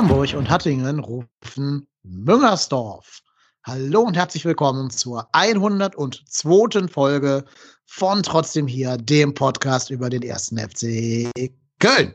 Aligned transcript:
Hamburg 0.00 0.32
und 0.32 0.48
Hattingen 0.48 0.98
rufen 1.00 1.86
Müngersdorf. 2.04 3.20
Hallo 3.64 4.00
und 4.00 4.16
herzlich 4.16 4.46
willkommen 4.46 4.88
zur 4.88 5.28
102. 5.32 6.88
Folge 6.88 7.44
von 7.84 8.22
Trotzdem 8.22 8.66
hier, 8.66 8.96
dem 8.96 9.34
Podcast 9.34 9.90
über 9.90 10.08
den 10.08 10.22
ersten 10.22 10.56
FC 10.56 11.30
Köln. 11.78 12.14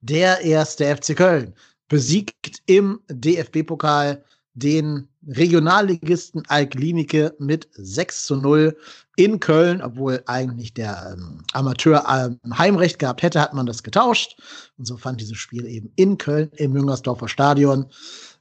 Der 0.00 0.40
erste 0.40 0.96
FC 0.96 1.14
Köln 1.14 1.54
besiegt 1.88 2.62
im 2.64 2.98
DFB-Pokal 3.10 4.24
den 4.54 5.08
Regionalligisten 5.26 6.42
Alklinike 6.48 7.34
mit 7.38 7.68
6 7.72 8.26
zu 8.26 8.36
0 8.36 8.76
in 9.16 9.40
Köln, 9.40 9.82
obwohl 9.82 10.22
eigentlich 10.26 10.74
der 10.74 11.16
ähm, 11.16 11.42
Amateur 11.52 12.04
ähm, 12.08 12.38
Heimrecht 12.56 12.98
gehabt 12.98 13.22
hätte, 13.22 13.40
hat 13.40 13.54
man 13.54 13.66
das 13.66 13.82
getauscht. 13.82 14.40
Und 14.78 14.86
so 14.86 14.96
fand 14.96 15.20
dieses 15.20 15.36
Spiel 15.36 15.66
eben 15.66 15.92
in 15.96 16.18
Köln 16.18 16.50
im 16.56 16.72
Müngersdorfer 16.72 17.28
Stadion 17.28 17.86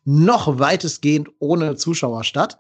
noch 0.06 0.60
weitestgehend 0.60 1.30
ohne 1.40 1.76
Zuschauer 1.76 2.24
statt. 2.24 2.58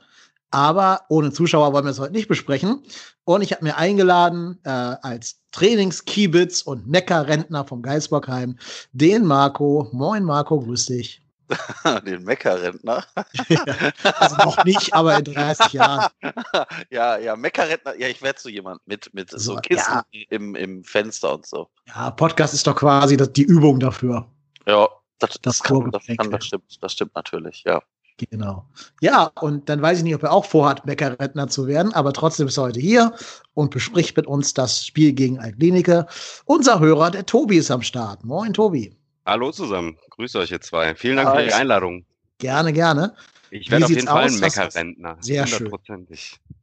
Aber 0.51 1.01
ohne 1.09 1.31
Zuschauer 1.31 1.73
wollen 1.73 1.85
wir 1.85 1.91
es 1.91 1.99
heute 1.99 2.13
nicht 2.13 2.27
besprechen. 2.27 2.83
Und 3.25 3.41
ich 3.41 3.51
habe 3.51 3.63
mir 3.63 3.77
eingeladen 3.77 4.59
äh, 4.63 4.69
als 4.69 5.39
Trainingskiebitz 5.51 6.61
und 6.61 6.87
Meckerrentner 6.87 7.65
vom 7.65 7.81
Geisbockheim 7.81 8.57
den 8.91 9.25
Marco. 9.25 9.89
Moin 9.91 10.23
Marco, 10.23 10.59
grüß 10.59 10.85
dich. 10.87 11.22
Den 12.05 12.23
Meckerrentner? 12.23 13.03
also 14.19 14.35
noch 14.37 14.63
nicht, 14.63 14.93
aber 14.93 15.17
in 15.19 15.25
30 15.25 15.73
Jahren. 15.73 16.11
ja, 16.89 17.17
ja, 17.17 17.35
Meckerrentner. 17.35 17.95
Ja, 17.97 18.07
ich 18.07 18.21
werde 18.21 18.39
so 18.39 18.49
jemand 18.49 18.81
mit, 18.85 19.13
mit 19.13 19.31
so, 19.31 19.37
so 19.37 19.55
Kissen 19.57 20.01
ja. 20.11 20.21
im, 20.29 20.55
im 20.55 20.83
Fenster 20.83 21.33
und 21.33 21.45
so. 21.45 21.69
Ja, 21.87 22.11
Podcast 22.11 22.53
ist 22.53 22.65
doch 22.65 22.75
quasi 22.75 23.17
das, 23.17 23.33
die 23.33 23.43
Übung 23.43 23.79
dafür. 23.79 24.25
Ja, 24.65 24.87
das, 25.19 25.39
das, 25.41 25.61
kann, 25.61 25.91
das, 25.91 26.05
kann, 26.17 26.31
das, 26.31 26.45
stimmt, 26.45 26.83
das 26.83 26.91
stimmt 26.93 27.15
natürlich, 27.15 27.63
ja. 27.65 27.81
Genau. 28.17 28.65
Ja, 29.01 29.31
und 29.41 29.69
dann 29.69 29.81
weiß 29.81 29.97
ich 29.97 30.03
nicht, 30.03 30.15
ob 30.15 30.23
er 30.23 30.31
auch 30.31 30.45
vorhat, 30.45 30.85
Bäckerrentner 30.85 31.47
zu 31.47 31.67
werden, 31.67 31.93
aber 31.93 32.13
trotzdem 32.13 32.47
ist 32.47 32.57
er 32.57 32.65
heute 32.65 32.79
hier 32.79 33.13
und 33.53 33.71
bespricht 33.71 34.15
mit 34.15 34.27
uns 34.27 34.53
das 34.53 34.85
Spiel 34.85 35.13
gegen 35.13 35.39
Altklinike. 35.39 36.05
Unser 36.45 36.79
Hörer, 36.79 37.11
der 37.11 37.25
Tobi, 37.25 37.57
ist 37.57 37.71
am 37.71 37.81
Start. 37.81 38.23
Moin, 38.23 38.53
Tobi. 38.53 38.95
Hallo 39.25 39.51
zusammen. 39.51 39.97
Grüße 40.09 40.37
euch 40.39 40.51
ihr 40.51 40.61
zwei. 40.61 40.95
Vielen 40.95 41.17
Dank 41.17 41.29
Hi. 41.29 41.37
für 41.37 41.47
die 41.47 41.53
Einladung. 41.53 42.05
Gerne, 42.39 42.73
gerne. 42.73 43.15
Ich 43.51 43.69
werde 43.69 43.85
auf 43.85 43.91
jeden 43.91 44.07
Fall 44.07 44.25
ein 44.25 44.39
Meckerrentner. 44.39 45.17
Sehr 45.21 45.45
schön. 45.47 45.71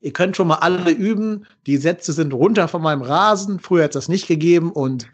Ihr 0.01 0.13
könnt 0.13 0.37
schon 0.37 0.49
mal 0.49 0.57
alle 0.57 0.91
üben. 0.91 1.47
Die 1.67 1.77
Sätze 1.77 2.13
sind 2.13 2.35
runter 2.35 2.69
von 2.69 2.83
meinem 2.83 3.03
Rasen. 3.03 3.61
Früher 3.61 3.85
hat 3.85 3.91
es 3.91 4.05
das 4.05 4.09
nicht 4.09 4.27
gegeben 4.27 4.73
und 4.73 5.09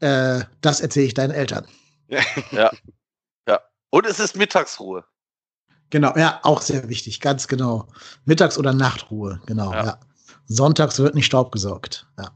äh, 0.00 0.40
das 0.60 0.80
erzähle 0.80 1.06
ich 1.06 1.14
deinen 1.14 1.32
Eltern. 1.32 1.66
ja. 2.50 2.70
ja. 3.46 3.60
Und 3.90 4.06
es 4.06 4.18
ist 4.18 4.36
Mittagsruhe. 4.36 5.04
Genau, 5.90 6.16
ja, 6.16 6.40
auch 6.42 6.62
sehr 6.62 6.88
wichtig, 6.88 7.20
ganz 7.20 7.46
genau. 7.46 7.88
Mittags- 8.24 8.58
oder 8.58 8.72
Nachtruhe, 8.72 9.40
genau, 9.46 9.72
ja. 9.72 9.84
ja. 9.84 10.00
Sonntags 10.46 10.98
wird 10.98 11.14
nicht 11.14 11.26
Staub 11.26 11.52
gesaugt, 11.52 12.06
ja. 12.18 12.30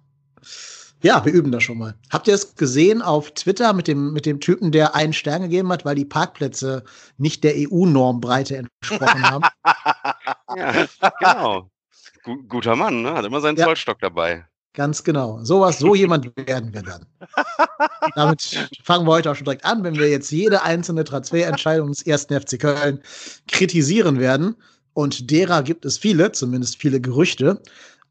Ja, 1.03 1.25
wir 1.25 1.33
üben 1.33 1.51
das 1.51 1.65
schon 1.65 1.79
mal. 1.79 1.95
Habt 2.11 2.29
ihr 2.29 2.35
es 2.35 2.55
gesehen 2.55 3.03
auf 3.03 3.33
Twitter 3.33 3.73
mit 3.73 3.89
dem, 3.89 4.13
mit 4.13 4.25
dem 4.25 4.41
Typen, 4.41 4.71
der 4.71 4.95
einen 4.95 5.13
Stern 5.13 5.43
gegeben 5.43 5.71
hat, 5.71 5.85
weil 5.85 5.97
die 5.97 6.05
Parkplätze 6.05 6.85
nicht 7.19 7.43
der 7.43 7.55
EU-Normbreite 7.57 8.57
entsprochen 8.57 9.23
haben? 9.23 9.45
ja, 10.57 10.87
genau. 11.19 11.71
G 12.25 12.37
guter 12.49 12.77
Mann, 12.77 13.03
ne? 13.03 13.15
Hat 13.15 13.25
immer 13.25 13.41
seinen 13.41 13.57
ja. 13.57 13.65
Zollstock 13.65 13.99
dabei. 14.01 14.47
Ganz 14.75 15.03
genau. 15.05 15.45
Sowas, 15.45 15.79
so 15.79 15.95
jemand 15.95 16.33
werden 16.37 16.73
wir 16.73 16.83
dann. 16.83 17.07
Damit 18.15 18.71
fangen 18.83 19.07
wir 19.07 19.13
heute 19.13 19.31
auch 19.31 19.35
schon 19.35 19.45
direkt 19.45 19.65
an, 19.65 19.83
wenn 19.85 19.97
wir 19.97 20.09
jetzt 20.09 20.31
jede 20.31 20.63
einzelne 20.63 21.05
Transferentscheidung 21.05 21.89
des 21.89 22.07
ersten 22.07 22.41
FC 22.41 22.59
Köln 22.59 23.03
kritisieren 23.49 24.19
werden. 24.19 24.57
Und 24.95 25.31
derer 25.31 25.63
gibt 25.63 25.85
es 25.85 25.99
viele, 25.99 26.33
zumindest 26.33 26.77
viele 26.77 27.01
Gerüchte. 27.01 27.61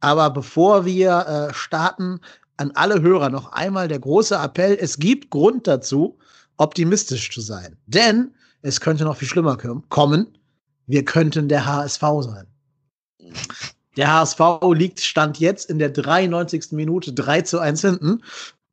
Aber 0.02 0.30
bevor 0.30 0.86
wir 0.86 1.50
äh, 1.50 1.54
starten, 1.54 2.20
an 2.62 2.72
alle 2.76 3.02
Hörer 3.02 3.30
noch 3.30 3.52
einmal 3.52 3.88
der 3.88 4.00
große 4.00 4.36
Appell. 4.36 4.78
Es 4.80 4.98
gibt 4.98 5.32
Grund 5.32 5.68
dazu, 5.68 6.18
optimistisch 6.58 7.32
zu 7.32 7.42
sein. 7.42 7.76
Denn 7.88 8.32
es 8.62 8.80
könnte 8.80 9.04
noch 9.04 9.18
viel 9.18 9.28
schlimmer 9.28 9.58
kommen. 9.90 10.38
Wir 10.86 11.04
könnten 11.04 11.50
der 11.50 11.66
HSV 11.66 12.02
sein. 12.22 12.46
Der 13.98 14.14
HSV 14.14 14.40
liegt 14.74 15.02
Stand 15.02 15.40
jetzt 15.40 15.70
in 15.70 15.80
der 15.80 15.90
93. 15.90 16.72
Minute 16.72 17.12
3 17.14 17.42
zu 17.42 17.60
1 17.60 17.82
hinten. 17.82 18.24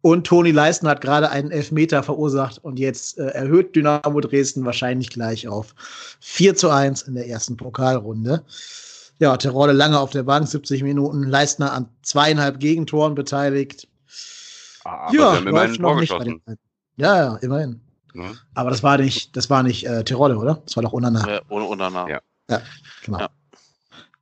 Und 0.01 0.27
Toni 0.27 0.53
Leisten 0.53 0.87
hat 0.87 1.01
gerade 1.01 1.31
einen 1.31 1.51
Elfmeter 1.51 2.03
verursacht 2.03 2.63
und 2.63 2.79
jetzt 2.79 3.19
äh, 3.19 3.27
erhöht 3.31 3.75
Dynamo 3.75 4.21
Dresden 4.21 4.65
wahrscheinlich 4.65 5.11
gleich 5.11 5.49
auf 5.49 5.75
4 6.21 6.55
zu 6.55 6.71
1 6.71 7.03
in 7.03 7.15
der 7.15 7.27
ersten 7.27 7.57
Pokalrunde. 7.57 8.45
Ja, 9.19 9.37
Terodde 9.37 9.73
lange 9.73 9.99
auf 9.99 10.11
der 10.11 10.23
Bank, 10.23 10.47
70 10.47 10.83
Minuten, 10.83 11.25
Leistner 11.25 11.73
an 11.73 11.89
zweieinhalb 12.03 12.61
Gegentoren 12.61 13.15
beteiligt. 13.15 13.89
Ah, 14.85 15.07
aber 15.07 15.15
ja, 15.15 15.21
wir 15.21 15.27
haben 15.31 15.47
immerhin 15.49 15.83
noch 15.83 16.01
nicht 16.01 16.13
Ja, 16.97 17.17
ja, 17.17 17.37
immerhin. 17.37 17.81
Ja. 18.15 18.33
Aber 18.55 18.71
das 18.71 18.83
war 18.83 18.99
nicht, 18.99 19.37
das 19.37 19.51
war 19.51 19.63
nicht 19.63 19.87
äh, 19.87 20.05
Terodde, 20.05 20.37
oder? 20.37 20.63
Das 20.65 20.77
war 20.77 20.83
doch 20.83 20.93
Unana. 20.93 21.29
Ja, 21.29 21.41
ohne 21.49 21.65
Unana. 21.65 22.09
Ja. 22.09 22.21
ja, 22.49 22.63
genau. 23.05 23.19
Ja. 23.19 23.31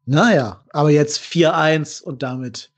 Naja, 0.07 0.63
aber 0.71 0.91
jetzt 0.91 1.21
4-1 1.21 2.03
und 2.03 2.23
damit 2.23 2.71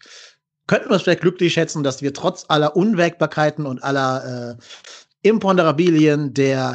könnten 0.66 0.88
wir 0.90 0.96
es 0.96 1.02
vielleicht 1.02 1.20
glücklich 1.20 1.52
schätzen, 1.52 1.82
dass 1.82 2.02
wir 2.02 2.14
trotz 2.14 2.46
aller 2.48 2.74
Unwägbarkeiten 2.76 3.66
und 3.66 3.82
aller 3.82 4.56
äh, 4.58 5.28
Imponderabilien 5.28 6.34
der 6.34 6.74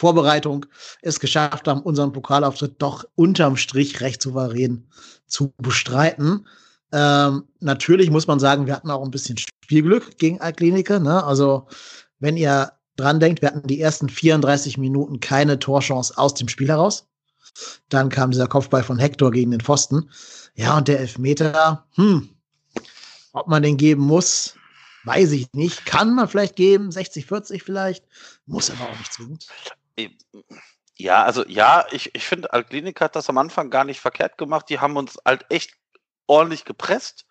Hinvorbereitung 0.00 0.64
es 1.02 1.20
geschafft 1.20 1.68
haben, 1.68 1.82
unseren 1.82 2.12
Pokalauftritt 2.12 2.76
doch 2.78 3.04
unterm 3.16 3.56
Strich 3.56 4.00
recht 4.00 4.22
souverän 4.22 4.86
zu 5.26 5.52
bestreiten. 5.58 6.46
Ähm, 6.90 7.44
natürlich 7.60 8.10
muss 8.10 8.26
man 8.26 8.40
sagen, 8.40 8.66
wir 8.66 8.74
hatten 8.74 8.90
auch 8.90 9.04
ein 9.04 9.10
bisschen 9.10 9.36
Spielglück 9.36 10.16
gegen 10.16 10.40
Altklinike. 10.40 11.00
Ne? 11.00 11.22
Also, 11.22 11.68
wenn 12.18 12.38
ihr 12.38 12.72
dran 12.96 13.20
denkt, 13.20 13.42
wir 13.42 13.50
hatten 13.50 13.66
die 13.66 13.80
ersten 13.80 14.08
34 14.08 14.78
Minuten 14.78 15.20
keine 15.20 15.58
Torchance 15.58 16.16
aus 16.16 16.32
dem 16.34 16.48
Spiel 16.48 16.68
heraus. 16.68 17.06
Dann 17.90 18.08
kam 18.08 18.30
dieser 18.30 18.46
Kopfball 18.46 18.82
von 18.82 18.98
Hector 18.98 19.30
gegen 19.30 19.50
den 19.50 19.60
Pfosten. 19.60 20.10
Ja, 20.54 20.78
und 20.78 20.88
der 20.88 21.00
Elfmeter, 21.00 21.84
hm, 21.94 22.30
ob 23.32 23.48
man 23.48 23.62
den 23.62 23.76
geben 23.76 24.02
muss, 24.02 24.54
weiß 25.04 25.32
ich 25.32 25.52
nicht. 25.52 25.84
Kann 25.84 26.14
man 26.14 26.28
vielleicht 26.28 26.56
geben, 26.56 26.90
60, 26.90 27.26
40 27.26 27.62
vielleicht, 27.62 28.04
muss 28.46 28.70
aber 28.70 28.88
auch 28.90 28.98
nicht 28.98 29.12
zwingend. 29.12 29.46
Ja, 30.96 31.24
also 31.24 31.46
ja, 31.46 31.86
ich, 31.92 32.14
ich 32.14 32.26
finde, 32.26 32.52
Altklinik 32.52 33.00
hat 33.00 33.16
das 33.16 33.28
am 33.30 33.38
Anfang 33.38 33.70
gar 33.70 33.84
nicht 33.84 34.00
verkehrt 34.00 34.36
gemacht. 34.36 34.66
Die 34.68 34.80
haben 34.80 34.96
uns 34.96 35.18
halt 35.24 35.46
echt 35.48 35.72
ordentlich 36.26 36.64
gepresst. 36.64 37.26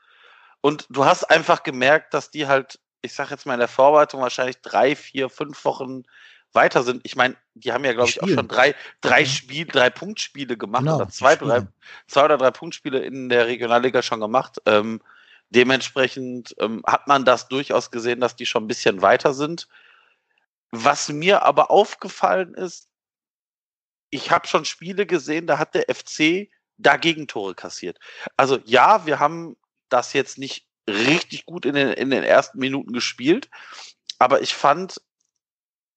Und 0.62 0.88
du 0.90 1.06
hast 1.06 1.24
einfach 1.24 1.64
gemerkt, 1.64 2.14
dass 2.14 2.32
die 2.32 2.48
halt, 2.48 2.80
ich 3.02 3.14
sag 3.14 3.32
jetzt 3.32 3.46
mal 3.46 3.54
in 3.54 3.60
der 3.60 3.68
Vorbereitung 3.68 4.22
wahrscheinlich 4.22 4.62
drei, 4.62 4.96
vier, 4.96 5.30
fünf 5.30 5.64
Wochen 5.66 6.04
weiter 6.52 6.84
sind. 6.84 7.02
Ich 7.04 7.16
meine, 7.16 7.36
die 7.54 7.72
haben 7.72 7.86
ja, 7.86 7.94
glaube 7.94 8.10
ich, 8.10 8.22
auch 8.22 8.28
schon 8.28 8.48
drei, 8.48 8.76
drei 9.02 9.24
Spiel, 9.26 9.66
drei 9.66 9.90
Punktspiele 9.90 10.58
gemacht 10.58 10.82
genau, 10.82 10.96
oder 10.96 11.10
zwei, 11.10 11.36
drei, 11.36 11.68
zwei 12.08 12.26
oder 12.26 12.38
drei 12.38 12.52
Punktspiele 12.52 13.00
in 13.00 13.30
der 13.30 13.48
Regionalliga 13.48 14.02
schon 14.02 14.20
gemacht. 14.20 14.58
Ähm, 14.66 15.02
dementsprechend 15.50 16.56
ähm, 16.60 16.82
hat 16.86 17.08
man 17.08 17.24
das 17.26 17.48
durchaus 17.48 17.92
gesehen, 17.92 18.20
dass 18.20 18.36
die 18.36 18.46
schon 18.46 18.64
ein 18.64 18.68
bisschen 18.68 19.02
weiter 19.02 19.34
sind. 19.34 19.68
Was 20.72 21.10
mir 21.10 21.44
aber 21.44 21.72
aufgefallen 21.72 22.54
ist, 22.54 22.90
ich 24.12 24.32
habe 24.32 24.48
schon 24.48 24.66
Spiele 24.66 25.06
gesehen, 25.06 25.48
da 25.48 25.60
hat 25.60 25.76
der 25.76 25.94
FC 25.94 26.50
dagegen 26.78 27.28
Tore 27.28 27.56
kassiert. 27.56 28.00
Also 28.38 28.60
ja, 28.66 29.06
wir 29.06 29.20
haben 29.20 29.58
das 29.90 30.14
jetzt 30.14 30.38
nicht 30.38 30.68
richtig 30.90 31.46
gut 31.46 31.66
in 31.66 31.76
den, 31.76 31.90
in 31.94 32.10
den 32.10 32.24
ersten 32.24 32.60
Minuten 32.60 32.94
gespielt, 32.94 33.50
aber 34.18 34.42
ich 34.42 34.56
fand, 34.56 35.02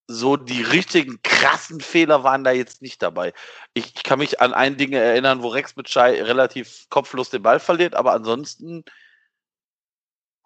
so 0.09 0.37
die 0.37 0.63
richtigen 0.63 1.23
krassen 1.23 1.81
Fehler 1.81 2.25
waren 2.25 2.45
da 2.45 2.51
jetzt 2.51 2.83
nicht 2.83 3.03
dabei. 3.03 3.33
Ich, 3.73 3.95
ich 3.95 4.03
kann 4.03 4.19
mich 4.19 4.41
an 4.41 4.53
ein 4.53 4.77
Ding 4.77 4.93
erinnern, 4.93 5.43
wo 5.43 5.49
Rex 5.49 5.75
Bitschei 5.75 6.23
relativ 6.23 6.87
kopflos 6.91 7.31
den 7.31 7.43
Ball 7.43 7.61
verliert, 7.61 7.95
aber 7.95 8.13
ansonsten 8.13 8.85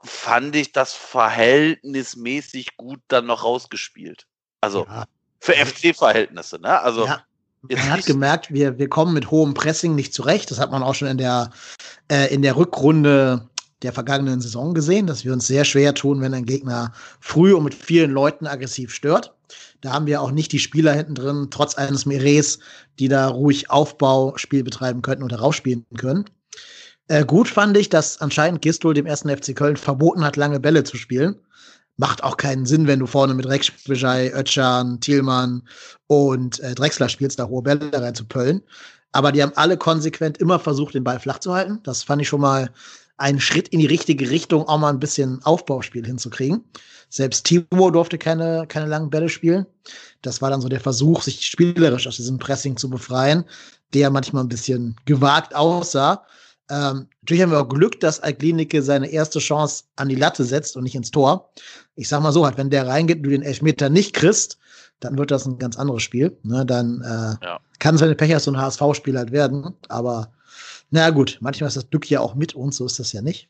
fand 0.03 0.57
ich 0.57 0.73
das 0.73 0.93
verhältnismäßig 0.93 2.77
gut 2.77 3.01
dann 3.09 3.27
noch 3.27 3.45
rausgespielt. 3.45 4.27
Also 4.61 4.87
ja. 4.89 5.05
für 5.41 5.55
FC-Verhältnisse, 5.55 6.61
ne? 6.61 6.81
Also 6.81 7.07
ja. 7.07 7.23
man 7.63 7.91
hat 7.91 8.07
gemerkt, 8.07 8.53
wir, 8.53 8.79
wir 8.79 8.89
kommen 8.89 9.15
mit 9.15 9.31
hohem 9.31 9.55
Pressing 9.55 9.95
nicht 9.95 10.15
zurecht. 10.15 10.51
Das 10.51 10.59
hat 10.59 10.71
man 10.71 10.83
auch 10.83 10.95
schon 10.95 11.09
in 11.09 11.19
der, 11.19 11.51
äh, 12.11 12.33
in 12.33 12.43
der 12.43 12.57
Rückrunde 12.57 13.49
der 13.83 13.93
vergangenen 13.93 14.41
Saison 14.41 14.75
gesehen, 14.75 15.07
dass 15.07 15.25
wir 15.25 15.33
uns 15.33 15.47
sehr 15.47 15.65
schwer 15.65 15.95
tun, 15.95 16.21
wenn 16.21 16.35
ein 16.35 16.47
Gegner 16.47 16.93
früh 17.21 17.53
und 17.55 17.65
mit 17.65 17.75
vielen 17.75 18.11
Leuten 18.11 18.47
aggressiv 18.47 18.93
stört. 18.93 19.35
Da 19.83 19.93
haben 19.93 20.07
wir 20.07 20.23
auch 20.23 20.31
nicht 20.31 20.53
die 20.53 20.59
Spieler 20.59 20.95
hinten 20.95 21.15
drin, 21.15 21.49
trotz 21.51 21.75
eines 21.75 22.07
Mires, 22.07 22.59
die 22.99 23.09
da 23.09 23.29
ruhig 23.29 23.71
Aufbauspiel 23.71 24.65
betreiben 24.65 25.03
könnten 25.03 25.23
oder 25.23 25.39
rausspielen 25.39 25.85
können. 25.99 26.25
Äh, 27.08 27.25
gut 27.25 27.49
fand 27.49 27.76
ich, 27.76 27.88
dass 27.88 28.20
anscheinend 28.20 28.62
Gistol 28.62 28.94
dem 28.94 29.06
ersten 29.06 29.35
FC 29.35 29.55
Köln 29.55 29.76
verboten 29.76 30.25
hat, 30.25 30.37
lange 30.37 30.61
Bälle 30.61 30.85
zu 30.85 30.97
spielen. 30.97 31.37
Macht 31.97 32.23
auch 32.23 32.37
keinen 32.37 32.67
Sinn, 32.67 32.87
wenn 32.87 32.99
du 32.99 33.06
vorne 33.06 33.32
mit 33.32 33.47
Rex 33.47 33.70
Bijay, 33.87 34.32
Özcan, 34.35 35.00
Thielmann 35.00 35.62
und 36.08 36.61
äh, 36.61 36.75
Drexler 36.75 37.08
spielst, 37.08 37.38
da 37.38 37.47
hohe 37.47 37.62
Bälle 37.62 37.91
reinzupöllen. 37.93 38.62
Aber 39.12 39.32
die 39.32 39.43
haben 39.43 39.53
alle 39.55 39.79
konsequent 39.79 40.38
immer 40.38 40.58
versucht, 40.58 40.94
den 40.94 41.05
Ball 41.05 41.20
flach 41.20 41.38
zu 41.38 41.55
halten. 41.55 41.81
Das 41.85 42.03
fand 42.03 42.20
ich 42.20 42.29
schon 42.29 42.41
mal 42.41 42.70
einen 43.17 43.41
Schritt 43.41 43.69
in 43.69 43.81
die 43.81 43.87
richtige 43.87 44.29
Richtung, 44.29 44.69
auch 44.69 44.79
mal 44.79 44.91
ein 44.91 45.00
bisschen 45.00 45.43
Aufbauspiel 45.43 46.05
hinzukriegen. 46.05 46.64
Selbst 47.09 47.44
Timo 47.44 47.91
durfte 47.91 48.19
keine, 48.19 48.67
keine 48.69 48.87
langen 48.87 49.11
Bälle 49.11 49.29
spielen. 49.29 49.64
Das 50.23 50.43
war 50.43 50.50
dann 50.50 50.61
so 50.61 50.69
der 50.69 50.81
Versuch, 50.81 51.23
sich 51.23 51.47
spielerisch 51.47 52.06
aus 52.06 52.17
diesem 52.17 52.38
Pressing 52.38 52.76
zu 52.76 52.91
befreien, 52.91 53.44
der 53.94 54.11
manchmal 54.11 54.44
ein 54.44 54.49
bisschen 54.49 54.97
gewagt 55.06 55.55
aussah. 55.55 56.26
Ähm, 56.69 57.09
natürlich 57.23 57.43
haben 57.43 57.53
wir 57.53 57.61
auch 57.61 57.69
Glück, 57.69 58.01
dass 58.01 58.21
Alklinike 58.21 58.83
seine 58.83 59.09
erste 59.09 59.39
Chance 59.39 59.85
an 59.97 60.09
die 60.09 60.17
Latte 60.17 60.45
setzt 60.45 60.77
und 60.77 60.83
nicht 60.83 60.95
ins 60.95 61.11
Tor. 61.11 61.51
Ich 61.95 62.09
sag 62.09 62.23
mal 62.23 62.33
so, 62.33 62.45
halt, 62.45 62.59
wenn 62.59 62.71
der 62.71 62.87
reingeht 62.87 63.19
und 63.19 63.23
du 63.25 63.31
den 63.31 63.43
Elfmeter 63.43 63.89
nicht 63.89 64.15
kriegst, 64.15 64.59
dann 65.01 65.19
wird 65.19 65.31
das 65.31 65.47
ein 65.47 65.59
ganz 65.59 65.77
anderes 65.77 66.03
Spiel. 66.03 66.37
Ne? 66.43 66.67
Dann 66.67 67.03
äh, 67.03 67.45
ja. 67.45 67.61
kann 67.79 67.95
es, 67.95 68.01
wenn 68.01 68.09
du 68.09 68.17
Pech 68.17 68.35
hast, 68.35 68.45
so 68.45 68.51
ein 68.51 68.61
HSV-Spiel 68.61 69.17
halt 69.17 69.31
werden. 69.31 69.75
Aber 69.89 70.33
na 70.91 71.11
gut, 71.11 71.39
manchmal 71.41 71.69
ist 71.69 71.77
das 71.77 71.91
Glück 71.91 72.09
ja 72.11 72.21
auch 72.21 72.35
mit 72.35 72.55
uns, 72.55 72.77
so 72.77 72.87
ist 72.87 72.99
das 72.99 73.12
ja 73.12 73.23
nicht. 73.23 73.49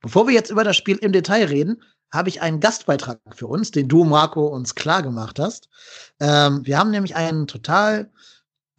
Bevor 0.00 0.26
wir 0.26 0.34
jetzt 0.34 0.50
über 0.50 0.64
das 0.64 0.76
Spiel 0.76 0.96
im 0.98 1.12
Detail 1.12 1.46
reden, 1.46 1.82
habe 2.12 2.28
ich 2.28 2.40
einen 2.40 2.60
Gastbeitrag 2.60 3.18
für 3.34 3.48
uns, 3.48 3.72
den 3.72 3.88
du, 3.88 4.04
Marco, 4.04 4.46
uns 4.46 4.74
klar 4.74 5.02
gemacht 5.02 5.38
hast. 5.38 5.68
Ähm, 6.20 6.64
wir 6.64 6.78
haben 6.78 6.90
nämlich 6.90 7.16
einen 7.16 7.46
total 7.46 8.10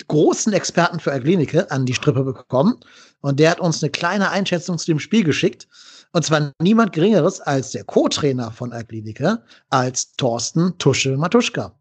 großen 0.07 0.53
Experten 0.53 0.99
für 0.99 1.11
Aglinike 1.11 1.69
an 1.69 1.85
die 1.85 1.93
Strippe 1.93 2.23
bekommen 2.23 2.79
und 3.21 3.39
der 3.39 3.51
hat 3.51 3.59
uns 3.59 3.83
eine 3.83 3.91
kleine 3.91 4.29
Einschätzung 4.29 4.77
zu 4.77 4.85
dem 4.85 4.99
Spiel 4.99 5.23
geschickt. 5.23 5.67
Und 6.13 6.23
zwar 6.23 6.53
niemand 6.61 6.93
Geringeres 6.93 7.41
als 7.41 7.71
der 7.71 7.83
Co-Trainer 7.83 8.51
von 8.51 8.71
Aglinike, 8.71 9.43
als 9.69 10.13
Thorsten 10.13 10.77
Tusche 10.77 11.17
Matuschka. 11.17 11.77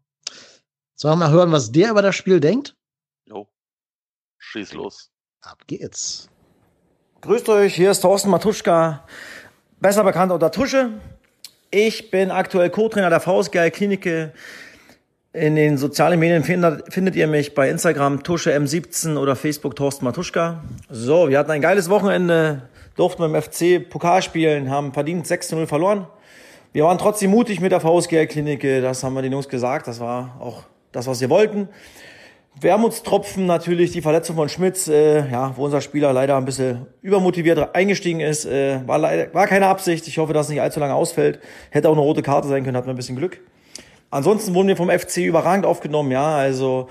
Sollen 0.95 1.19
wir 1.19 1.27
mal 1.27 1.31
hören, 1.31 1.51
was 1.51 1.71
der 1.71 1.91
über 1.91 2.01
das 2.01 2.15
Spiel 2.15 2.39
denkt? 2.39 2.75
Jo. 3.25 3.47
Schieß 4.37 4.73
los. 4.73 5.11
Ab 5.41 5.65
geht's. 5.67 6.29
Grüßt 7.21 7.49
euch, 7.49 7.75
hier 7.75 7.91
ist 7.91 8.01
Thorsten 8.01 8.29
Matuschka, 8.29 9.07
besser 9.79 10.03
bekannt 10.03 10.31
unter 10.31 10.51
Tusche. 10.51 10.99
Ich 11.71 12.11
bin 12.11 12.31
aktuell 12.31 12.69
Co-Trainer 12.69 13.09
der 13.09 13.19
VSGL 13.19 13.71
Klinike. 13.71 14.33
In 15.33 15.55
den 15.55 15.77
sozialen 15.77 16.19
Medien 16.19 16.43
findet, 16.43 17.15
ihr 17.15 17.27
mich 17.27 17.53
bei 17.53 17.69
Instagram 17.69 18.23
Tusche 18.23 18.55
M17 18.55 19.17
oder 19.17 19.35
Facebook 19.35 19.75
Thorsten 19.75 20.05
Matuschka. 20.05 20.63
So, 20.89 21.27
wir 21.29 21.37
hatten 21.37 21.51
ein 21.51 21.61
geiles 21.61 21.89
Wochenende, 21.89 22.61
durften 22.95 23.21
beim 23.21 23.39
FC 23.39 23.87
Pokal 23.87 24.21
spielen, 24.21 24.71
haben 24.71 24.93
verdient 24.93 25.27
6 25.27 25.51
0 25.51 25.67
verloren. 25.67 26.07
Wir 26.71 26.85
waren 26.85 26.97
trotzdem 26.97 27.31
mutig 27.31 27.59
mit 27.59 27.73
der 27.73 27.81
VSGL 27.81 28.27
Klinike, 28.27 28.81
das 28.81 29.03
haben 29.03 29.15
wir 29.15 29.21
den 29.21 29.33
Jungs 29.33 29.49
gesagt, 29.49 29.87
das 29.87 29.99
war 29.99 30.37
auch 30.39 30.63
das, 30.93 31.07
was 31.07 31.19
wir 31.19 31.29
wollten. 31.29 31.67
Wermutstropfen 32.61 33.45
natürlich 33.45 33.91
die 33.91 34.01
Verletzung 34.01 34.37
von 34.37 34.49
Schmitz, 34.49 34.87
äh, 34.87 35.29
ja, 35.29 35.53
wo 35.57 35.65
unser 35.65 35.81
Spieler 35.81 36.13
leider 36.13 36.37
ein 36.37 36.45
bisschen 36.45 36.87
übermotiviert 37.01 37.75
eingestiegen 37.75 38.21
ist. 38.21 38.45
Äh, 38.45 38.79
war, 38.87 38.97
leider, 38.97 39.31
war 39.33 39.45
keine 39.45 39.67
Absicht. 39.67 40.07
Ich 40.07 40.17
hoffe, 40.17 40.33
dass 40.33 40.47
es 40.47 40.51
nicht 40.51 40.61
allzu 40.61 40.79
lange 40.79 40.95
ausfällt. 40.95 41.39
Hätte 41.69 41.89
auch 41.89 41.93
eine 41.93 42.01
rote 42.01 42.23
Karte 42.23 42.47
sein 42.47 42.63
können, 42.63 42.75
hat 42.75 42.85
man 42.85 42.95
ein 42.95 42.97
bisschen 42.97 43.17
Glück. 43.17 43.39
Ansonsten 44.09 44.53
wurden 44.53 44.67
wir 44.67 44.77
vom 44.77 44.89
FC 44.89 45.17
überragend 45.17 45.65
aufgenommen, 45.65 46.11
ja, 46.11 46.35
also 46.35 46.87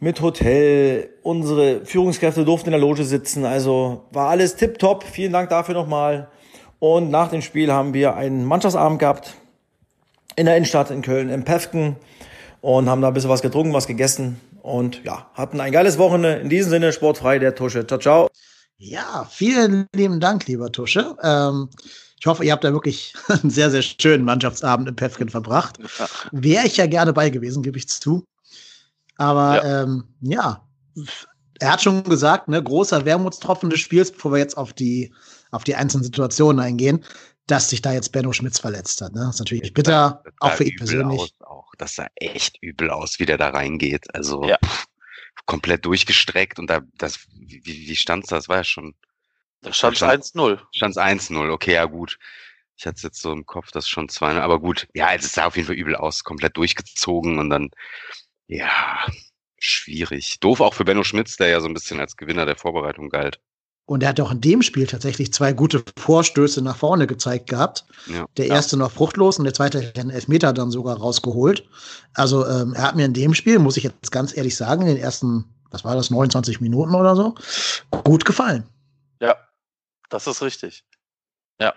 mit 0.00 0.20
Hotel. 0.20 1.10
Unsere 1.22 1.84
Führungskräfte 1.84 2.44
durften 2.44 2.68
in 2.68 2.72
der 2.72 2.80
Loge 2.80 3.04
sitzen. 3.04 3.44
Also 3.44 4.04
war 4.12 4.28
alles 4.28 4.56
tipptopp. 4.56 5.04
Vielen 5.04 5.32
Dank 5.32 5.50
dafür 5.50 5.74
nochmal. 5.74 6.28
Und 6.78 7.10
nach 7.10 7.28
dem 7.28 7.42
Spiel 7.42 7.72
haben 7.72 7.94
wir 7.94 8.14
einen 8.14 8.44
Mannschaftsabend 8.44 9.00
gehabt 9.00 9.34
in 10.36 10.46
der 10.46 10.56
Innenstadt 10.56 10.90
in 10.90 11.02
Köln, 11.02 11.30
im 11.30 11.44
Pefken 11.44 11.96
und 12.60 12.88
haben 12.88 13.02
da 13.02 13.08
ein 13.08 13.14
bisschen 13.14 13.30
was 13.30 13.42
getrunken, 13.42 13.72
was 13.72 13.88
gegessen 13.88 14.40
und 14.62 15.02
ja, 15.04 15.30
hatten 15.34 15.60
ein 15.60 15.72
geiles 15.72 15.98
Wochenende. 15.98 16.40
In 16.40 16.48
diesem 16.48 16.70
Sinne, 16.70 16.92
sportfrei, 16.92 17.38
der 17.38 17.54
Tusche. 17.54 17.86
Ciao, 17.86 17.98
ciao. 17.98 18.28
Ja, 18.76 19.26
vielen 19.28 19.86
lieben 19.94 20.20
Dank, 20.20 20.46
lieber 20.46 20.70
Tusche. 20.70 21.16
Ähm, 21.22 21.68
ich 22.18 22.26
hoffe, 22.26 22.44
ihr 22.44 22.52
habt 22.52 22.64
da 22.64 22.72
wirklich 22.72 23.14
einen 23.28 23.50
sehr, 23.50 23.70
sehr 23.70 23.82
schönen 23.82 24.24
Mannschaftsabend 24.24 24.88
im 24.88 24.96
Pefken 24.96 25.28
verbracht. 25.28 25.78
Ja. 25.98 26.08
Wäre 26.32 26.66
ich 26.66 26.76
ja 26.76 26.86
gerne 26.86 27.12
bei 27.12 27.30
gewesen, 27.30 27.62
gebe 27.62 27.78
ich 27.78 27.88
zu. 27.88 28.24
Aber 29.16 29.64
ja. 29.64 29.82
Ähm, 29.82 30.04
ja, 30.20 30.68
er 31.60 31.72
hat 31.72 31.82
schon 31.82 32.04
gesagt, 32.04 32.48
ne, 32.48 32.62
großer 32.62 33.04
Wermutstropfen 33.04 33.70
des 33.70 33.80
Spiels, 33.80 34.12
bevor 34.12 34.32
wir 34.32 34.38
jetzt 34.38 34.56
auf 34.56 34.72
die, 34.72 35.12
auf 35.50 35.64
die 35.64 35.74
einzelnen 35.74 36.04
Situationen 36.04 36.60
eingehen, 36.60 37.04
dass 37.46 37.70
sich 37.70 37.82
da 37.82 37.92
jetzt 37.92 38.12
Benno 38.12 38.32
Schmitz 38.32 38.60
verletzt 38.60 39.00
hat. 39.00 39.14
Ne? 39.14 39.20
Das 39.20 39.36
ist 39.36 39.40
natürlich 39.40 39.72
bitter, 39.72 40.22
das 40.24 40.34
auch 40.40 40.52
für 40.52 40.64
ihn 40.64 40.76
persönlich. 40.76 41.20
Aus, 41.20 41.32
auch. 41.40 41.72
Das 41.78 41.94
sah 41.94 42.06
echt 42.16 42.58
übel 42.60 42.90
aus, 42.90 43.18
wie 43.18 43.26
der 43.26 43.38
da 43.38 43.48
reingeht. 43.48 44.14
Also 44.14 44.44
ja. 44.44 44.58
pff, 44.64 44.86
komplett 45.46 45.84
durchgestreckt 45.84 46.58
und 46.58 46.68
da, 46.68 46.82
das, 46.98 47.20
wie, 47.32 47.64
wie 47.64 47.96
stand's 47.96 48.28
da? 48.28 48.36
Das 48.36 48.48
war 48.48 48.58
ja 48.58 48.64
schon. 48.64 48.94
Da 49.62 49.72
stand 49.72 49.96
1-0. 49.96 50.60
Stand 50.72 50.96
1-0, 50.96 51.50
okay, 51.50 51.74
ja 51.74 51.84
gut. 51.84 52.18
Ich 52.76 52.86
hatte 52.86 52.96
es 52.96 53.02
jetzt 53.02 53.20
so 53.20 53.32
im 53.32 53.44
Kopf, 53.44 53.72
das 53.72 53.88
schon 53.88 54.08
2 54.08 54.40
aber 54.40 54.60
gut. 54.60 54.86
Ja, 54.94 55.12
es 55.12 55.32
sah 55.32 55.46
auf 55.46 55.56
jeden 55.56 55.66
Fall 55.66 55.76
übel 55.76 55.96
aus, 55.96 56.22
komplett 56.22 56.56
durchgezogen 56.56 57.38
und 57.40 57.50
dann, 57.50 57.70
ja, 58.46 59.04
schwierig. 59.58 60.38
Doof 60.40 60.60
auch 60.60 60.74
für 60.74 60.84
Benno 60.84 61.02
Schmitz, 61.02 61.36
der 61.36 61.48
ja 61.48 61.60
so 61.60 61.66
ein 61.66 61.74
bisschen 61.74 61.98
als 61.98 62.16
Gewinner 62.16 62.46
der 62.46 62.56
Vorbereitung 62.56 63.08
galt. 63.08 63.40
Und 63.88 64.02
er 64.02 64.10
hat 64.10 64.20
auch 64.20 64.30
in 64.30 64.42
dem 64.42 64.60
Spiel 64.62 64.86
tatsächlich 64.86 65.32
zwei 65.32 65.54
gute 65.54 65.82
Vorstöße 65.96 66.60
nach 66.60 66.76
vorne 66.76 67.06
gezeigt 67.06 67.48
gehabt. 67.48 67.86
Ja, 68.06 68.26
der 68.36 68.46
erste 68.46 68.76
ja. 68.76 68.80
noch 68.80 68.92
fruchtlos 68.92 69.38
und 69.38 69.44
der 69.44 69.54
zweite 69.54 69.78
hat 69.78 69.96
den 69.96 70.10
Elfmeter 70.10 70.52
dann 70.52 70.70
sogar 70.70 70.98
rausgeholt. 70.98 71.66
Also 72.12 72.46
ähm, 72.46 72.74
er 72.74 72.82
hat 72.82 72.96
mir 72.96 73.06
in 73.06 73.14
dem 73.14 73.32
Spiel, 73.32 73.58
muss 73.58 73.78
ich 73.78 73.84
jetzt 73.84 74.12
ganz 74.12 74.36
ehrlich 74.36 74.56
sagen, 74.56 74.82
in 74.82 74.88
den 74.88 74.98
ersten, 74.98 75.46
was 75.70 75.84
war 75.84 75.96
das, 75.96 76.10
29 76.10 76.60
Minuten 76.60 76.94
oder 76.94 77.16
so, 77.16 77.34
gut 78.04 78.26
gefallen. 78.26 78.64
Das 80.08 80.26
ist 80.26 80.42
richtig. 80.42 80.84
Ja. 81.60 81.74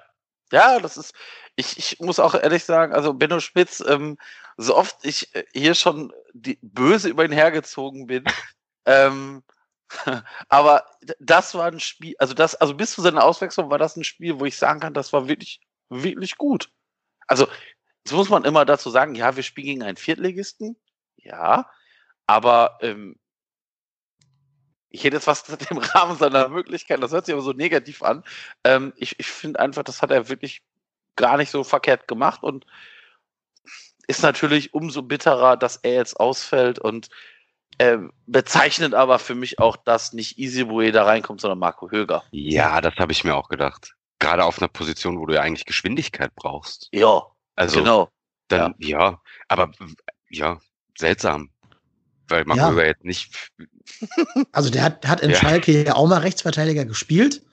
Ja, 0.52 0.80
das 0.80 0.98
ist, 0.98 1.14
ich, 1.56 1.78
ich 1.78 2.00
muss 2.00 2.20
auch 2.20 2.34
ehrlich 2.36 2.66
sagen, 2.66 2.94
also 2.94 3.14
Benno 3.14 3.40
Spitz, 3.40 3.82
ähm, 3.88 4.18
so 4.58 4.76
oft 4.76 4.98
ich 5.04 5.34
äh, 5.34 5.46
hier 5.54 5.76
schon 5.76 6.14
die, 6.34 6.60
böse 6.62 7.10
über 7.10 7.24
ihn 7.24 7.32
hergezogen 7.32 8.08
bin, 8.08 8.26
ähm, 8.86 9.44
Aber 10.50 10.86
das 11.20 11.54
war 11.54 11.68
ein 11.68 11.80
Spiel, 11.80 12.16
also 12.20 12.34
das, 12.34 12.56
also 12.56 12.74
bis 12.76 12.94
zu 12.94 13.02
seiner 13.02 13.24
Auswechslung 13.24 13.70
war 13.70 13.78
das 13.78 13.96
ein 13.96 14.04
Spiel, 14.04 14.40
wo 14.40 14.46
ich 14.46 14.58
sagen 14.58 14.80
kann, 14.80 14.94
das 14.94 15.14
war 15.14 15.28
wirklich, 15.28 15.62
wirklich 15.90 16.38
gut. 16.38 16.70
Also, 17.28 17.48
jetzt 18.06 18.14
muss 18.14 18.30
man 18.30 18.46
immer 18.46 18.66
dazu 18.66 18.90
sagen, 18.90 19.16
ja, 19.16 19.36
wir 19.36 19.44
spielen 19.44 19.68
gegen 19.68 19.84
einen 19.84 19.98
Viertligisten. 19.98 20.78
Ja, 21.18 21.70
aber 22.28 22.78
ähm, 22.82 23.20
ich 24.92 25.04
hätte 25.04 25.16
jetzt 25.16 25.28
was 25.28 25.44
im 25.70 25.78
Rahmen 25.78 26.18
seiner 26.18 26.50
Möglichkeiten, 26.50 27.02
das 27.02 27.12
hört 27.12 27.26
sich 27.26 27.34
aber 27.34 27.42
so 27.42 27.54
negativ 27.54 28.04
an. 28.04 28.24
Ähm, 28.64 28.94
ich 28.98 29.20
ich 29.20 29.28
finde 29.28 29.60
einfach, 29.60 29.84
das 29.84 30.02
hat 30.02 30.12
er 30.12 30.30
wirklich 30.30 30.62
gar 31.16 31.38
nicht 31.38 31.50
so 31.50 31.64
verkehrt 31.64 32.08
gemacht 32.08 32.44
und 32.44 32.66
ist 34.08 34.24
natürlich 34.24 34.74
umso 34.74 35.02
bitterer, 35.02 35.58
dass 35.58 35.78
er 35.78 35.94
jetzt 35.94 36.20
ausfällt 36.20 36.80
und 36.80 37.10
äh, 37.78 37.98
bezeichnet 38.26 38.94
aber 38.94 39.20
für 39.20 39.36
mich 39.36 39.60
auch, 39.60 39.78
dass 39.78 40.14
nicht 40.14 40.38
Easybue 40.38 40.92
da 40.92 41.06
reinkommt, 41.06 41.42
sondern 41.42 41.60
Marco 41.60 41.90
Höger. 41.90 42.24
Ja, 42.32 42.82
das 42.82 42.96
habe 42.98 43.12
ich 43.12 43.24
mir 43.24 43.36
auch 43.36 43.48
gedacht. 43.48 43.96
Gerade 44.20 44.44
auf 44.44 44.60
einer 44.60 44.68
Position, 44.68 45.20
wo 45.20 45.26
du 45.26 45.34
ja 45.34 45.42
eigentlich 45.42 45.66
Geschwindigkeit 45.66 46.36
brauchst. 46.36 46.90
Ja, 46.92 47.24
also, 47.56 47.80
genau. 47.80 48.10
Dann, 48.50 48.76
ja. 48.80 49.00
ja, 49.00 49.22
aber 49.48 49.72
ja, 50.30 50.60
seltsam. 50.98 51.51
Weil 52.32 52.46
Marco 52.46 52.78
ja. 52.80 52.86
Jetzt 52.86 53.04
nicht. 53.04 53.52
Also 54.52 54.70
der 54.70 54.84
hat, 54.84 55.08
hat 55.08 55.22
in 55.22 55.30
ja. 55.30 55.36
Schalke 55.36 55.86
ja 55.86 55.96
auch 55.96 56.08
mal 56.08 56.20
Rechtsverteidiger 56.20 56.86
gespielt. 56.86 57.44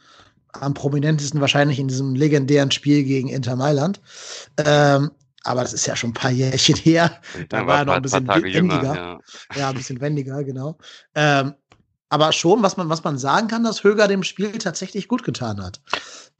Am 0.53 0.73
prominentesten 0.73 1.41
wahrscheinlich 1.41 1.79
in 1.79 1.89
diesem 1.89 2.15
legendären 2.15 2.71
Spiel 2.71 3.05
gegen 3.05 3.29
Inter 3.29 3.55
Mailand. 3.57 4.01
Ähm, 4.57 5.11
aber 5.45 5.63
das 5.63 5.73
ist 5.73 5.87
ja 5.87 5.95
schon 5.95 6.11
ein 6.11 6.15
paar 6.15 6.31
Jährchen 6.31 6.77
her. 6.77 7.21
Da 7.49 7.67
war 7.67 7.81
er 7.81 7.85
noch 7.85 7.95
ein 7.95 8.03
bisschen 8.03 8.27
wendiger. 8.27 8.59
Jünger, 8.59 8.83
ja. 8.83 9.19
ja. 9.57 9.69
ein 9.69 9.75
bisschen 9.75 10.01
wendiger, 10.01 10.43
genau. 10.45 10.79
Ähm, 11.15 11.55
aber 12.09 12.33
schon, 12.33 12.63
was 12.63 12.77
man, 12.77 12.89
was 12.89 13.05
man 13.05 13.19
sagen 13.19 13.49
kann, 13.49 13.65
dass 13.65 13.85
Höger 13.85 14.09
dem 14.09 14.23
Spiel 14.23 14.53
tatsächlich 14.53 15.09
gut 15.09 15.25
getan 15.25 15.63
hat. 15.63 15.81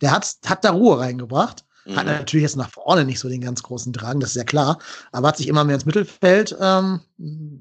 Der 0.01 0.13
hat, 0.13 0.37
hat 0.47 0.65
da 0.65 0.71
Ruhe 0.71 0.99
reingebracht. 0.99 1.65
Mhm. 1.89 1.97
Hat 1.97 2.07
natürlich 2.07 2.43
jetzt 2.43 2.57
nach 2.57 2.71
vorne 2.71 3.05
nicht 3.05 3.19
so 3.19 3.29
den 3.29 3.41
ganz 3.41 3.63
großen 3.63 3.93
Drang, 3.93 4.21
das 4.21 4.31
ist 4.31 4.37
ja 4.37 4.45
klar. 4.45 4.79
Aber 5.11 5.29
hat 5.29 5.39
sich 5.39 5.49
immer 5.49 5.65
mehr 5.65 5.75
ins 5.75 5.87
Mittelfeld 5.87 6.57
ähm, 6.61 7.01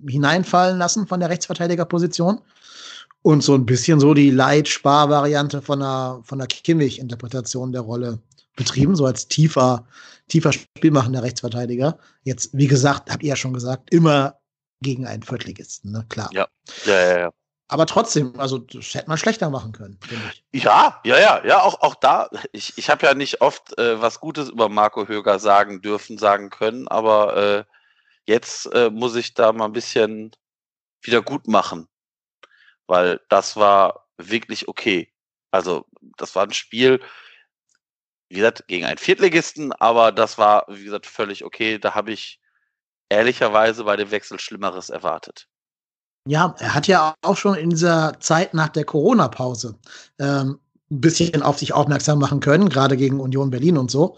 hineinfallen 0.07 0.77
lassen 0.77 1.07
von 1.07 1.19
der 1.19 1.29
Rechtsverteidigerposition. 1.29 2.41
Und 3.21 3.43
so 3.43 3.55
ein 3.55 3.65
bisschen 3.65 3.99
so 3.99 4.13
die 4.13 4.29
Leitspar-Variante 4.29 5.61
von 5.61 5.79
der, 5.79 6.21
von 6.23 6.39
der 6.39 6.47
Kimmich-Interpretation 6.47 7.71
der 7.71 7.81
Rolle 7.81 8.19
betrieben, 8.55 8.95
so 8.95 9.05
als 9.05 9.27
tiefer, 9.27 9.85
tiefer 10.27 10.51
spielmachender 10.53 11.23
Rechtsverteidiger. 11.23 11.97
Jetzt, 12.23 12.49
wie 12.53 12.67
gesagt, 12.67 13.09
habt 13.09 13.23
ihr 13.23 13.29
ja 13.29 13.35
schon 13.35 13.53
gesagt, 13.53 13.93
immer 13.93 14.35
gegen 14.81 15.05
einen 15.07 15.23
Viertligisten, 15.23 15.91
ne? 15.91 16.05
Klar. 16.09 16.29
Ja, 16.33 16.47
ja, 16.85 16.93
ja. 16.93 17.19
ja. 17.19 17.31
Aber 17.69 17.85
trotzdem, 17.85 18.39
also 18.39 18.57
das 18.59 18.93
hätte 18.93 19.09
man 19.09 19.17
schlechter 19.17 19.49
machen 19.49 19.73
können, 19.73 19.99
ich. 20.51 20.63
Ja, 20.63 21.01
ja, 21.03 21.19
ja, 21.19 21.45
ja, 21.45 21.61
auch, 21.61 21.81
auch 21.81 21.95
da. 21.95 22.29
Ich, 22.53 22.77
ich 22.77 22.89
habe 22.89 23.05
ja 23.05 23.13
nicht 23.13 23.41
oft 23.41 23.77
äh, 23.77 24.01
was 24.01 24.21
Gutes 24.21 24.49
über 24.49 24.69
Marco 24.69 25.07
Höger 25.07 25.39
sagen 25.39 25.81
dürfen, 25.81 26.17
sagen 26.17 26.49
können, 26.49 26.87
aber 26.87 27.35
äh, 27.35 27.63
jetzt 28.25 28.67
äh, 28.73 28.89
muss 28.89 29.15
ich 29.15 29.33
da 29.33 29.51
mal 29.51 29.65
ein 29.65 29.73
bisschen 29.73 30.31
wieder 31.01 31.21
gut 31.21 31.47
machen, 31.47 31.89
weil 32.87 33.19
das 33.29 33.57
war 33.57 34.07
wirklich 34.17 34.67
okay. 34.69 35.11
Also 35.51 35.85
das 36.17 36.35
war 36.35 36.43
ein 36.43 36.53
Spiel, 36.53 37.01
wie 38.29 38.35
gesagt, 38.35 38.67
gegen 38.67 38.85
einen 38.85 38.97
Viertligisten, 38.97 39.73
aber 39.73 40.11
das 40.13 40.37
war, 40.37 40.65
wie 40.69 40.85
gesagt, 40.85 41.05
völlig 41.05 41.43
okay. 41.43 41.79
Da 41.79 41.95
habe 41.95 42.11
ich 42.11 42.39
ehrlicherweise 43.09 43.83
bei 43.83 43.97
dem 43.97 44.11
Wechsel 44.11 44.39
Schlimmeres 44.39 44.89
erwartet. 44.89 45.47
Ja, 46.27 46.55
er 46.59 46.73
hat 46.73 46.87
ja 46.87 47.15
auch 47.21 47.37
schon 47.37 47.55
in 47.55 47.69
dieser 47.69 48.19
Zeit 48.19 48.53
nach 48.53 48.69
der 48.69 48.85
Corona-Pause 48.85 49.75
ähm, 50.19 50.59
ein 50.89 51.01
bisschen 51.01 51.41
auf 51.41 51.59
sich 51.59 51.73
aufmerksam 51.73 52.19
machen 52.19 52.39
können, 52.39 52.69
gerade 52.69 52.97
gegen 52.97 53.19
Union 53.19 53.49
Berlin 53.49 53.77
und 53.77 53.91
so. 53.91 54.17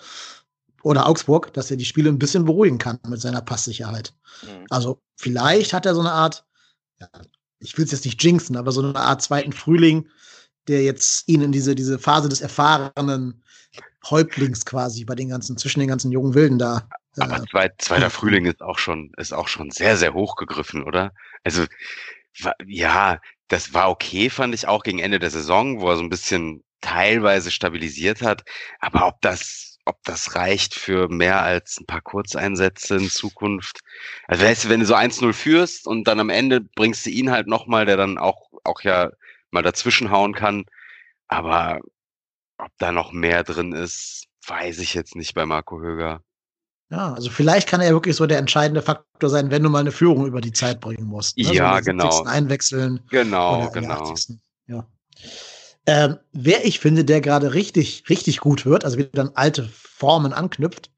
Oder 0.83 1.07
Augsburg, 1.07 1.53
dass 1.53 1.71
er 1.71 1.77
die 1.77 1.85
Spiele 1.85 2.09
ein 2.09 2.19
bisschen 2.19 2.45
beruhigen 2.45 2.77
kann 2.77 2.99
mit 3.07 3.21
seiner 3.21 3.41
Passsicherheit. 3.41 4.13
Mhm. 4.43 4.65
Also 4.69 5.01
vielleicht 5.15 5.73
hat 5.73 5.85
er 5.85 5.93
so 5.93 6.01
eine 6.01 6.11
Art, 6.11 6.45
ja, 6.99 7.07
ich 7.59 7.77
will 7.77 7.85
es 7.85 7.91
jetzt 7.91 8.05
nicht 8.05 8.23
jinxen, 8.23 8.55
aber 8.55 8.71
so 8.71 8.81
eine 8.81 8.95
Art 8.95 9.21
zweiten 9.21 9.51
Frühling, 9.51 10.07
der 10.69 10.83
jetzt 10.83 11.27
ihn 11.27 11.41
in 11.41 11.51
diese, 11.51 11.75
diese 11.75 11.99
Phase 11.99 12.29
des 12.29 12.41
erfahrenen 12.41 13.43
Häuptlings 14.09 14.65
quasi 14.65 15.03
bei 15.03 15.15
den 15.15 15.29
ganzen, 15.29 15.57
zwischen 15.57 15.79
den 15.79 15.89
ganzen 15.89 16.11
jungen 16.11 16.35
Wilden 16.35 16.59
da. 16.59 16.87
Äh, 17.17 17.23
aber 17.23 17.43
zwei, 17.47 17.71
zweiter 17.77 18.09
Frühling 18.09 18.45
ist 18.45 18.61
auch 18.61 18.77
schon, 18.77 19.11
ist 19.17 19.33
auch 19.33 19.47
schon 19.47 19.71
sehr, 19.71 19.97
sehr 19.97 20.13
hochgegriffen, 20.13 20.83
oder? 20.83 21.11
Also, 21.43 21.65
ja, 22.65 23.19
das 23.47 23.73
war 23.73 23.89
okay, 23.89 24.29
fand 24.29 24.53
ich 24.53 24.67
auch 24.67 24.83
gegen 24.83 24.99
Ende 24.99 25.19
der 25.19 25.31
Saison, 25.31 25.81
wo 25.81 25.89
er 25.89 25.97
so 25.97 26.03
ein 26.03 26.09
bisschen 26.09 26.63
teilweise 26.81 27.51
stabilisiert 27.51 28.21
hat. 28.21 28.43
Aber 28.79 29.07
ob 29.07 29.21
das, 29.21 29.79
ob 29.85 29.97
das 30.03 30.35
reicht 30.35 30.75
für 30.75 31.09
mehr 31.09 31.41
als 31.41 31.77
ein 31.79 31.85
paar 31.85 32.01
Kurzeinsätze 32.01 32.95
in 32.95 33.09
Zukunft. 33.09 33.79
Also 34.27 34.45
weißt 34.45 34.65
du, 34.65 34.69
wenn 34.69 34.79
du 34.79 34.85
so 34.85 34.95
1-0 34.95 35.33
führst 35.33 35.87
und 35.87 36.07
dann 36.07 36.19
am 36.19 36.29
Ende 36.29 36.61
bringst 36.61 37.05
du 37.05 37.09
ihn 37.09 37.31
halt 37.31 37.47
nochmal, 37.47 37.85
der 37.85 37.97
dann 37.97 38.17
auch, 38.17 38.51
auch 38.63 38.81
ja 38.81 39.11
mal 39.51 39.63
dazwischenhauen 39.63 40.33
kann. 40.33 40.65
Aber 41.27 41.79
ob 42.57 42.71
da 42.77 42.91
noch 42.91 43.11
mehr 43.11 43.43
drin 43.43 43.73
ist, 43.73 44.25
weiß 44.47 44.79
ich 44.79 44.93
jetzt 44.93 45.15
nicht 45.15 45.33
bei 45.33 45.45
Marco 45.45 45.79
Höger. 45.79 46.21
Ja, 46.91 47.13
also 47.13 47.29
vielleicht 47.29 47.69
kann 47.69 47.81
er 47.81 47.87
ja 47.87 47.93
wirklich 47.93 48.15
so 48.15 48.25
der 48.25 48.39
entscheidende 48.39 48.81
Faktor 48.81 49.29
sein, 49.29 49.51
wenn 49.51 49.61
du 49.61 49.69
mal 49.69 49.79
eine 49.79 49.91
Führung 49.91 50.25
über 50.25 50.41
die 50.41 50.53
Zeit 50.53 50.79
bringen 50.79 51.05
musst. 51.05 51.37
Ne? 51.37 51.53
Ja, 51.53 51.77
so 51.77 51.83
genau. 51.83 52.23
Einwechseln. 52.23 52.99
Genau, 53.11 53.69
genau. 53.69 54.15
Ja. 54.65 54.87
Ähm, 55.85 56.17
wer 56.33 56.65
ich 56.65 56.79
finde, 56.79 57.05
der 57.05 57.21
gerade 57.21 57.53
richtig, 57.53 58.05
richtig 58.09 58.39
gut 58.39 58.65
wird, 58.65 58.85
also 58.85 58.97
wieder 58.97 59.21
an 59.21 59.31
alte 59.35 59.69
Formen 59.71 60.33
anknüpft, 60.33 60.89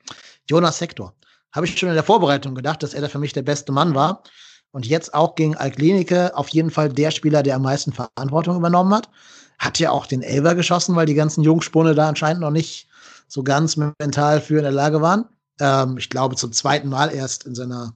Jonas 0.50 0.78
Sektor. 0.78 1.14
Habe 1.52 1.66
ich 1.66 1.78
schon 1.78 1.90
in 1.90 1.96
der 1.96 2.04
Vorbereitung 2.04 2.56
gedacht, 2.56 2.84
dass 2.84 2.94
er 2.94 3.02
da 3.02 3.10
für 3.10 3.20
mich 3.20 3.34
der 3.34 3.42
beste 3.42 3.74
Mann 3.74 3.94
war. 3.94 4.24
Und 4.72 4.86
jetzt 4.86 5.14
auch 5.14 5.36
gegen 5.36 5.56
Alklinike 5.56 6.36
auf 6.36 6.50
jeden 6.50 6.72
Fall 6.72 6.90
der 6.90 7.12
Spieler, 7.12 7.44
der 7.44 7.56
am 7.56 7.64
meisten 7.64 7.92
Verantwortung 7.92 8.56
übernommen 8.56 8.94
hat. 8.94 9.10
Hat 9.60 9.80
ja 9.80 9.92
auch 9.92 10.06
den 10.06 10.22
Elber 10.22 10.56
geschossen, 10.56 10.96
weil 10.96 11.06
die 11.06 11.14
ganzen 11.14 11.44
Jungspunde 11.44 11.94
da 11.94 12.08
anscheinend 12.08 12.42
noch 12.42 12.52
nicht 12.52 12.88
so 13.28 13.44
ganz 13.44 13.78
mental 13.78 14.42
für 14.42 14.58
in 14.58 14.64
der 14.64 14.72
Lage 14.72 15.02
waren. 15.02 15.26
Ähm, 15.60 15.98
ich 15.98 16.10
glaube, 16.10 16.36
zum 16.36 16.52
zweiten 16.52 16.90
Mal 16.90 17.14
erst 17.14 17.46
in 17.46 17.56
seiner 17.56 17.94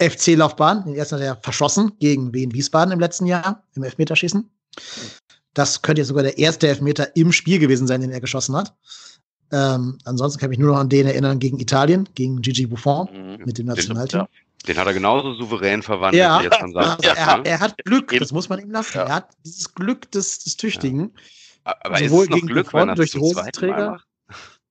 FC-Laufbahn. 0.00 0.84
Den 0.84 0.94
ersten 0.94 1.16
hat 1.16 1.22
er 1.22 1.36
verschossen 1.36 1.92
gegen 2.00 2.32
Wien 2.34 2.52
Wiesbaden 2.52 2.92
im 2.92 3.00
letzten 3.00 3.26
Jahr 3.26 3.62
im 3.74 3.84
Elfmeterschießen. 3.84 4.48
Das 5.54 5.82
könnte 5.82 6.00
jetzt 6.00 6.08
sogar 6.08 6.24
der 6.24 6.38
erste 6.38 6.68
Elfmeter 6.68 7.14
im 7.16 7.30
Spiel 7.32 7.58
gewesen 7.58 7.86
sein, 7.86 8.00
den 8.00 8.10
er 8.10 8.20
geschossen 8.20 8.56
hat. 8.56 8.74
Ähm, 9.52 9.98
ansonsten 10.04 10.40
kann 10.40 10.50
ich 10.50 10.58
mich 10.58 10.64
nur 10.64 10.72
noch 10.72 10.80
an 10.80 10.88
den 10.88 11.06
erinnern 11.06 11.38
gegen 11.38 11.60
Italien, 11.60 12.08
gegen 12.14 12.42
Gigi 12.42 12.66
Buffon 12.66 13.08
mhm. 13.12 13.44
mit 13.44 13.58
dem 13.58 13.66
Nationalteam. 13.66 14.22
Den, 14.22 14.43
den 14.66 14.78
hat 14.78 14.86
er 14.86 14.94
genauso 14.94 15.34
souverän 15.34 15.82
verwandelt, 15.82 16.20
ja, 16.22 16.40
wie 16.40 16.44
jetzt 16.44 16.60
man 16.60 16.72
sagt. 16.72 17.06
Also 17.06 17.20
er, 17.20 17.46
er, 17.46 17.60
hat 17.60 17.76
Glück, 17.84 18.16
das 18.18 18.32
muss 18.32 18.48
man 18.48 18.60
ihm 18.60 18.70
lassen. 18.70 18.98
Ja. 18.98 19.04
Er 19.04 19.14
hat 19.14 19.30
dieses 19.44 19.74
Glück 19.74 20.10
des, 20.10 20.38
des 20.40 20.56
Tüchtigen. 20.56 21.12
Ja. 21.66 21.76
Aber 21.82 21.98
Sowohl 21.98 22.24
ist 22.24 22.34
es 22.34 22.42
noch 22.42 22.48
Glück, 22.48 22.74
wenn 22.74 22.88
er 22.88 22.94
durch 22.94 23.12
die 23.12 23.18
Hosenträger. 23.18 24.00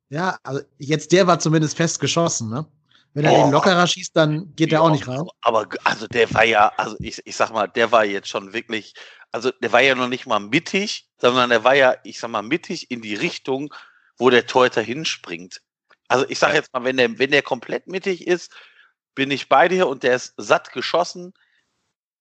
Ja, 0.09 0.37
also 0.43 0.61
jetzt 0.77 1.11
der 1.11 1.25
war 1.25 1.39
zumindest 1.39 1.75
fest 1.75 1.99
geschossen, 1.99 2.49
ne? 2.49 2.67
Wenn 3.13 3.25
er 3.25 3.33
oh. 3.33 3.43
den 3.43 3.51
lockerer 3.51 3.85
schießt, 3.85 4.15
dann 4.15 4.55
geht 4.55 4.71
der 4.71 4.81
auch 4.81 4.89
nicht 4.89 5.07
rein. 5.07 5.27
Aber 5.41 5.67
also 5.83 6.07
der 6.07 6.31
war 6.33 6.43
ja, 6.43 6.71
also 6.77 6.95
ich, 6.99 7.21
ich 7.25 7.35
sag 7.35 7.51
mal, 7.51 7.67
der 7.67 7.91
war 7.91 8.05
jetzt 8.05 8.27
schon 8.27 8.53
wirklich, 8.53 8.95
also 9.31 9.51
der 9.51 9.71
war 9.71 9.81
ja 9.81 9.93
noch 9.93 10.07
nicht 10.07 10.25
mal 10.25 10.39
mittig, 10.39 11.07
sondern 11.19 11.51
der 11.51 11.63
war 11.63 11.75
ja, 11.75 11.95
ich 12.03 12.19
sag 12.19 12.31
mal, 12.31 12.41
mittig 12.41 12.89
in 12.89 13.01
die 13.01 13.13
Richtung, 13.13 13.73
wo 14.17 14.29
der 14.29 14.47
Torhüter 14.47 14.81
hinspringt. 14.81 15.61
Also 16.07 16.25
ich 16.27 16.39
sag 16.39 16.53
jetzt 16.53 16.73
mal, 16.73 16.83
wenn 16.83 16.97
der, 16.97 17.17
wenn 17.19 17.31
der 17.31 17.43
komplett 17.43 17.87
mittig 17.87 18.25
ist, 18.27 18.51
bin 19.15 19.31
ich 19.31 19.49
bei 19.49 19.67
dir 19.67 19.87
und 19.87 20.03
der 20.03 20.15
ist 20.15 20.33
satt 20.37 20.71
geschossen 20.71 21.33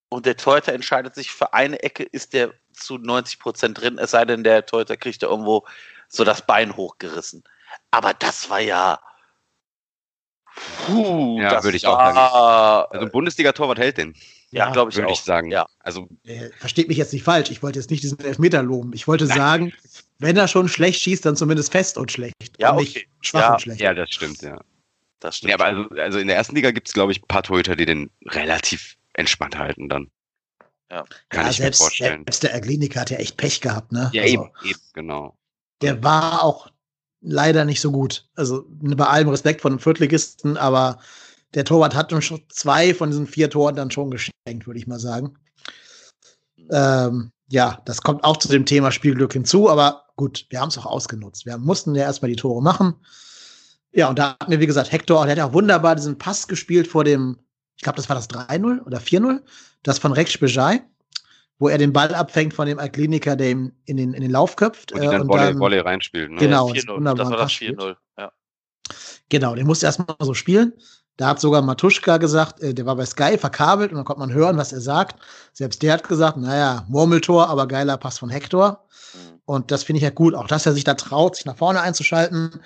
und 0.08 0.26
der 0.26 0.36
Torhüter 0.36 0.72
entscheidet 0.72 1.14
sich 1.14 1.30
für 1.30 1.54
eine 1.54 1.82
Ecke, 1.82 2.02
ist 2.02 2.32
der 2.34 2.52
zu 2.72 2.98
90 2.98 3.38
Prozent 3.38 3.80
drin, 3.80 3.98
es 3.98 4.10
sei 4.10 4.24
denn, 4.24 4.44
der 4.44 4.66
Torhüter 4.66 4.96
kriegt 4.96 5.22
da 5.22 5.28
irgendwo 5.28 5.66
so 6.08 6.24
das 6.24 6.46
Bein 6.46 6.76
hochgerissen. 6.76 7.42
Aber 7.90 8.14
das 8.14 8.50
war 8.50 8.60
ja. 8.60 9.00
Puh, 10.86 11.40
ja, 11.40 11.64
würde 11.64 11.76
ich 11.76 11.86
auch 11.86 11.98
sagen. 11.98 12.18
Also 12.18 13.06
ein 13.06 13.10
Bundesliga-Torwart 13.10 13.78
hält 13.78 13.96
den. 13.96 14.14
Ja, 14.50 14.70
glaube 14.70 14.90
ich 14.90 14.96
Würde 14.98 15.10
ich 15.10 15.20
sagen. 15.20 15.50
Ja. 15.50 15.66
Also, 15.80 16.08
äh, 16.24 16.50
versteht 16.58 16.88
mich 16.88 16.98
jetzt 16.98 17.14
nicht 17.14 17.22
falsch. 17.22 17.50
Ich 17.50 17.62
wollte 17.62 17.78
jetzt 17.78 17.90
nicht 17.90 18.02
diesen 18.02 18.20
Elfmeter 18.20 18.62
loben. 18.62 18.92
Ich 18.92 19.08
wollte 19.08 19.24
Nein. 19.24 19.38
sagen, 19.38 19.72
wenn 20.18 20.36
er 20.36 20.46
schon 20.46 20.68
schlecht 20.68 21.00
schießt, 21.00 21.24
dann 21.24 21.36
zumindest 21.36 21.72
fest 21.72 21.96
und 21.96 22.12
schlecht. 22.12 22.34
Ja, 22.58 22.72
und 22.72 22.76
okay. 22.76 22.84
nicht 22.84 23.08
schwach 23.22 23.40
ja, 23.40 23.52
und 23.54 23.62
schlecht. 23.62 23.80
Ja, 23.80 23.94
das 23.94 24.10
stimmt, 24.10 24.42
ja. 24.42 24.60
Das 25.22 25.36
stimmt. 25.36 25.50
Ja, 25.50 25.56
aber 25.56 25.66
also, 25.66 25.88
also 25.96 26.18
in 26.18 26.26
der 26.26 26.36
ersten 26.36 26.56
Liga 26.56 26.72
gibt 26.72 26.88
es, 26.88 26.94
glaube 26.94 27.12
ich, 27.12 27.22
ein 27.22 27.28
paar 27.28 27.44
Torhüter, 27.44 27.76
die 27.76 27.86
den 27.86 28.10
relativ 28.26 28.96
entspannt 29.14 29.56
halten 29.56 29.88
dann. 29.88 30.10
Ja. 30.90 31.04
Kann 31.28 31.44
ja, 31.44 31.50
ich 31.50 31.56
selbst, 31.58 31.80
mir 31.80 31.84
vorstellen. 31.84 32.24
Selbst 32.26 32.42
der 32.42 32.52
Erglinik 32.52 32.96
hat 32.96 33.10
ja 33.10 33.18
echt 33.18 33.36
Pech 33.36 33.60
gehabt, 33.60 33.92
ne? 33.92 34.10
Ja, 34.12 34.22
also, 34.22 34.34
eben, 34.34 34.50
eben, 34.64 34.80
genau. 34.94 35.36
Der 35.80 36.02
war 36.02 36.42
auch 36.42 36.70
leider 37.20 37.64
nicht 37.64 37.80
so 37.80 37.92
gut. 37.92 38.26
Also 38.34 38.64
bei 38.68 39.06
allem 39.06 39.28
Respekt 39.28 39.60
von 39.60 39.74
dem 39.74 39.78
Viertligisten, 39.78 40.56
aber 40.56 40.98
der 41.54 41.64
Torwart 41.64 41.94
hat 41.94 42.12
uns 42.12 42.24
schon 42.24 42.42
zwei 42.48 42.92
von 42.92 43.10
diesen 43.10 43.28
vier 43.28 43.48
Toren 43.48 43.76
dann 43.76 43.92
schon 43.92 44.10
geschenkt, 44.10 44.66
würde 44.66 44.78
ich 44.78 44.88
mal 44.88 44.98
sagen. 44.98 45.38
Ähm, 46.70 47.30
ja, 47.48 47.80
das 47.84 48.02
kommt 48.02 48.24
auch 48.24 48.38
zu 48.38 48.48
dem 48.48 48.66
Thema 48.66 48.90
Spielglück 48.90 49.34
hinzu, 49.34 49.70
aber 49.70 50.06
gut, 50.16 50.46
wir 50.50 50.60
haben 50.60 50.68
es 50.68 50.78
auch 50.78 50.86
ausgenutzt. 50.86 51.46
Wir 51.46 51.58
mussten 51.58 51.94
ja 51.94 52.02
erstmal 52.02 52.30
die 52.30 52.36
Tore 52.36 52.62
machen. 52.62 52.96
Ja, 53.92 54.08
und 54.08 54.18
da 54.18 54.30
hat 54.40 54.48
mir, 54.48 54.60
wie 54.60 54.66
gesagt, 54.66 54.90
Hector, 54.90 55.22
der 55.24 55.32
hat 55.32 55.38
ja 55.38 55.46
auch 55.46 55.52
wunderbar 55.52 55.94
diesen 55.96 56.18
Pass 56.18 56.48
gespielt 56.48 56.88
vor 56.88 57.04
dem, 57.04 57.38
ich 57.76 57.82
glaube, 57.82 57.96
das 57.96 58.08
war 58.08 58.16
das 58.16 58.30
3-0 58.30 58.82
oder 58.84 58.98
4-0, 58.98 59.40
das 59.82 59.98
von 59.98 60.12
Rex 60.12 60.38
Bejai 60.38 60.82
wo 61.62 61.68
er 61.68 61.78
den 61.78 61.92
Ball 61.92 62.12
abfängt 62.12 62.54
von 62.54 62.66
dem 62.66 62.78
Kliniker, 62.78 63.36
der 63.36 63.50
ihm 63.50 63.72
in 63.84 63.96
den, 63.96 64.14
in 64.14 64.22
den 64.22 64.32
Lauf 64.32 64.56
köpft. 64.56 64.90
Und, 64.90 65.00
äh, 65.00 65.06
und 65.20 65.28
Volley, 65.28 65.44
dann 65.44 65.60
Volley 65.60 65.78
reinspielt. 65.78 66.32
Ne? 66.32 66.38
Genau, 66.38 66.72
das, 66.72 66.84
das 66.84 67.30
war 67.30 67.36
das 67.36 67.52
4-0. 67.52 67.96
Ja. 68.18 68.32
Genau, 69.28 69.54
den 69.54 69.68
musste 69.68 69.86
erstmal 69.86 70.16
so 70.18 70.34
spielen. 70.34 70.72
Da 71.18 71.28
hat 71.28 71.40
sogar 71.40 71.62
Matuschka 71.62 72.16
gesagt, 72.16 72.60
äh, 72.60 72.74
der 72.74 72.84
war 72.84 72.96
bei 72.96 73.06
Sky 73.06 73.38
verkabelt 73.38 73.92
und 73.92 73.96
dann 73.98 74.04
konnte 74.04 74.18
man 74.18 74.32
hören, 74.32 74.56
was 74.56 74.72
er 74.72 74.80
sagt. 74.80 75.24
Selbst 75.52 75.82
der 75.82 75.92
hat 75.92 76.08
gesagt, 76.08 76.36
naja, 76.36 76.84
Murmeltor, 76.88 77.48
aber 77.48 77.68
geiler 77.68 77.96
Pass 77.96 78.18
von 78.18 78.28
Hector. 78.28 78.84
Mhm. 79.14 79.40
Und 79.44 79.70
das 79.70 79.84
finde 79.84 79.98
ich 79.98 80.04
ja 80.04 80.10
gut, 80.10 80.34
auch 80.34 80.48
dass 80.48 80.66
er 80.66 80.72
sich 80.72 80.82
da 80.82 80.94
traut, 80.94 81.36
sich 81.36 81.44
nach 81.44 81.56
vorne 81.56 81.80
einzuschalten. 81.80 82.60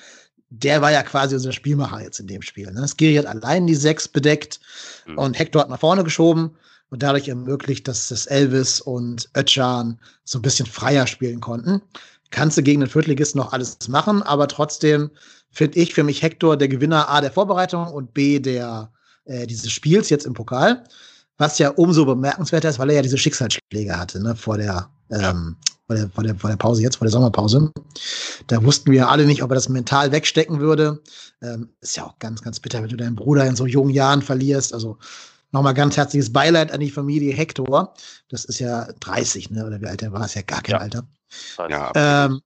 Der 0.51 0.81
war 0.81 0.93
ja 0.93 1.03
quasi 1.03 1.35
unser 1.35 1.53
Spielmacher 1.53 2.03
jetzt 2.03 2.21
in 2.21 2.27
dem 2.27 2.43
Spiel. 2.43 2.71
Ne? 2.73 2.87
Skiri 2.87 3.17
hat 3.17 3.27
allein 3.27 3.67
die 3.67 3.75
sechs 3.75 4.07
bedeckt 4.07 4.61
mhm. 5.07 5.19
und 5.19 5.39
Hector 5.39 5.63
hat 5.63 5.71
nach 5.71 5.81
vorne 5.81 6.05
geschoben 6.05 6.57
und 6.91 7.03
dadurch 7.03 7.29
ermöglicht, 7.29 7.89
dass 7.89 8.09
das 8.09 8.27
Elvis 8.27 8.81
und 8.81 9.29
Ötchan 9.37 9.99
so 10.25 10.39
ein 10.39 10.43
bisschen 10.43 10.67
freier 10.67 11.07
spielen 11.07 11.41
konnten. 11.41 11.83
Kannst 12.31 12.59
du 12.59 12.63
gegen 12.63 12.81
den 12.81 12.91
Viertligisten 12.91 13.41
noch 13.41 13.53
alles 13.53 13.89
machen, 13.89 14.23
aber 14.23 14.49
trotzdem 14.49 15.11
finde 15.51 15.79
ich 15.79 15.95
für 15.95 16.05
mich 16.05 16.23
Hector 16.23 16.57
der 16.57 16.69
Gewinner 16.69 17.09
A 17.09 17.21
der 17.21 17.33
Vorbereitung 17.33 17.89
und 17.89 18.15
B 18.15 18.39
der 18.39 18.91
äh, 19.25 19.47
dieses 19.47 19.73
Spiels 19.73 20.11
jetzt 20.11 20.27
im 20.27 20.35
Pokal. 20.35 20.85
Was 21.39 21.59
ja 21.59 21.71
umso 21.71 22.07
bemerkenswerter 22.07 22.71
ist, 22.71 22.79
weil 22.79 22.91
er 22.91 22.97
ja 22.97 23.03
diese 23.03 23.19
Schicksalsschläge 23.19 23.99
hatte, 23.99 24.23
ne, 24.23 24.35
vor 24.35 24.57
der, 24.57 24.89
ähm, 25.11 25.57
vor 25.87 25.97
der, 25.97 26.09
vor 26.11 26.25
der, 26.25 26.35
vor 26.35 26.51
der 26.51 26.57
Pause 26.57 26.83
jetzt, 26.83 26.97
vor 26.97 27.05
der 27.05 27.13
Sommerpause. 27.13 27.73
Da 28.47 28.63
wussten 28.65 28.91
wir 28.91 29.09
alle 29.09 29.27
nicht, 29.27 29.43
ob 29.43 29.51
er 29.51 29.55
das 29.55 29.69
mental 29.69 30.13
wegstecken 30.13 30.61
würde. 30.61 31.03
Ähm, 31.43 31.71
ist 31.81 31.97
ja 31.97 32.05
auch 32.05 32.19
ganz, 32.19 32.43
ganz 32.43 32.61
bitter, 32.61 32.83
wenn 32.83 32.89
du 32.89 32.97
deinen 32.97 33.17
Bruder 33.17 33.47
in 33.47 33.57
so 33.57 33.67
jungen 33.67 33.91
Jahren 33.91 34.23
verlierst. 34.23 34.75
Also 34.75 34.99
Nochmal 35.53 35.75
ganz 35.75 35.97
herzliches 35.97 36.33
Beileid 36.33 36.73
an 36.73 36.81
die 36.81 36.91
Familie 36.91 37.33
Hector. 37.33 37.95
Das 38.29 38.45
ist 38.45 38.59
ja 38.59 38.93
30, 39.01 39.51
ne? 39.51 39.67
Oder 39.67 39.81
wie 39.81 39.87
alt 39.87 40.03
er 40.03 40.13
war, 40.13 40.25
ist 40.25 40.35
ja 40.35 40.43
gar 40.43 40.61
kein 40.61 40.75
ja. 40.75 40.81
Alter. 40.81 41.09
Ja. 41.71 41.93
Ähm, 41.95 42.41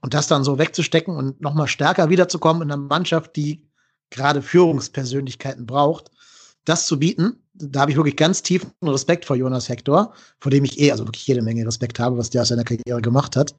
und 0.00 0.14
das 0.14 0.28
dann 0.28 0.44
so 0.44 0.58
wegzustecken 0.58 1.14
und 1.14 1.40
nochmal 1.40 1.66
stärker 1.66 2.08
wiederzukommen 2.08 2.62
in 2.62 2.70
einer 2.70 2.80
Mannschaft, 2.80 3.34
die 3.36 3.68
gerade 4.10 4.40
Führungspersönlichkeiten 4.40 5.66
braucht, 5.66 6.10
das 6.66 6.86
zu 6.86 6.98
bieten. 6.98 7.42
Da 7.54 7.80
habe 7.80 7.90
ich 7.90 7.96
wirklich 7.96 8.16
ganz 8.16 8.42
tiefen 8.42 8.70
Respekt 8.82 9.24
vor 9.24 9.36
Jonas 9.36 9.68
Hector, 9.68 10.12
vor 10.38 10.50
dem 10.50 10.64
ich 10.64 10.78
eh, 10.78 10.90
also 10.92 11.06
wirklich 11.06 11.26
jede 11.26 11.40
Menge 11.40 11.66
Respekt 11.66 11.98
habe, 11.98 12.18
was 12.18 12.28
der 12.28 12.42
aus 12.42 12.48
seiner 12.48 12.64
Karriere 12.64 13.00
gemacht 13.00 13.34
hat. 13.34 13.54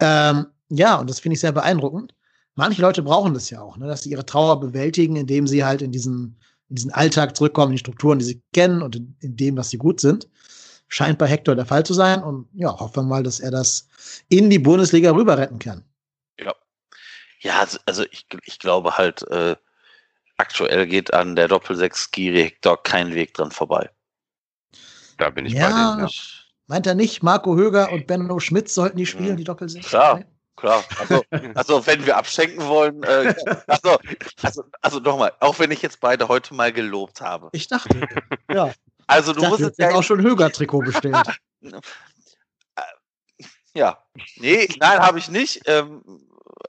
Ähm, 0.00 0.46
ja, 0.70 0.96
und 0.96 1.10
das 1.10 1.20
finde 1.20 1.34
ich 1.34 1.40
sehr 1.40 1.52
beeindruckend. 1.52 2.14
Manche 2.54 2.82
Leute 2.82 3.02
brauchen 3.02 3.34
das 3.34 3.50
ja 3.50 3.60
auch, 3.60 3.76
ne, 3.76 3.86
dass 3.86 4.02
sie 4.02 4.10
ihre 4.10 4.24
Trauer 4.24 4.58
bewältigen, 4.60 5.16
indem 5.16 5.46
sie 5.46 5.64
halt 5.64 5.82
in 5.82 5.92
diesen, 5.92 6.40
in 6.68 6.76
diesen 6.76 6.90
Alltag 6.92 7.36
zurückkommen, 7.36 7.72
in 7.72 7.76
die 7.76 7.80
Strukturen, 7.80 8.18
die 8.18 8.24
sie 8.24 8.42
kennen 8.52 8.82
und 8.82 8.96
in, 8.96 9.16
in 9.20 9.36
dem, 9.36 9.56
was 9.56 9.70
sie 9.70 9.78
gut 9.78 10.00
sind. 10.00 10.28
Scheint 10.88 11.18
bei 11.18 11.26
Hector 11.26 11.54
der 11.54 11.66
Fall 11.66 11.84
zu 11.84 11.92
sein. 11.92 12.22
Und 12.22 12.48
ja, 12.54 12.70
hoffen 12.78 12.96
wir 12.96 13.02
mal, 13.02 13.22
dass 13.22 13.40
er 13.40 13.50
das 13.50 13.88
in 14.28 14.48
die 14.48 14.58
Bundesliga 14.58 15.10
rüber 15.12 15.36
retten 15.36 15.58
kann. 15.58 15.84
Ja. 16.40 16.54
Ja, 17.40 17.60
also, 17.60 17.78
also 17.84 18.04
ich, 18.10 18.26
ich 18.44 18.58
glaube 18.58 18.96
halt, 18.96 19.22
äh, 19.30 19.54
aktuell 20.38 20.86
geht 20.86 21.12
an 21.12 21.36
der 21.36 21.48
Doppel-6 21.48 22.10
Giri 22.12 22.44
Hector 22.44 22.82
kein 22.82 23.14
Weg 23.14 23.34
dran 23.34 23.50
vorbei. 23.50 23.90
Da 25.18 25.30
bin 25.30 25.46
ich 25.46 25.52
ja, 25.52 25.68
bei 25.68 25.72
denen. 25.72 26.08
Ja. 26.08 26.08
meint 26.66 26.86
er 26.86 26.94
nicht, 26.94 27.22
Marco 27.22 27.56
Höger 27.56 27.92
und 27.92 28.06
Benno 28.06 28.38
Schmidt 28.40 28.70
sollten 28.70 28.96
die 28.96 29.06
spielen, 29.06 29.36
die 29.36 29.44
Doppel-6? 29.44 29.86
Klar. 29.86 30.24
Klar, 30.56 30.82
also, 30.98 31.22
also 31.54 31.86
wenn 31.86 32.04
wir 32.04 32.16
abschenken 32.16 32.66
wollen, 32.66 33.04
äh, 33.04 33.32
also, 33.68 33.96
also, 34.42 34.64
also 34.80 34.98
nochmal, 34.98 35.32
auch 35.38 35.60
wenn 35.60 35.70
ich 35.70 35.82
jetzt 35.82 36.00
beide 36.00 36.26
heute 36.26 36.52
mal 36.52 36.72
gelobt 36.72 37.20
habe. 37.20 37.48
Ich 37.52 37.68
dachte, 37.68 38.08
ja. 38.52 38.72
Also 39.06 39.32
du 39.32 39.40
musst 39.42 39.62
dachte, 39.62 39.66
hast 39.66 39.78
ja 39.78 39.94
auch 39.94 40.02
schon 40.02 40.20
Höger-Trikot 40.20 40.80
bestellt. 40.80 41.16
Ja. 43.74 44.02
Nee, 44.36 44.68
nein, 44.80 44.98
habe 44.98 45.18
ich 45.20 45.28
nicht. 45.28 45.62
Ähm, 45.66 46.02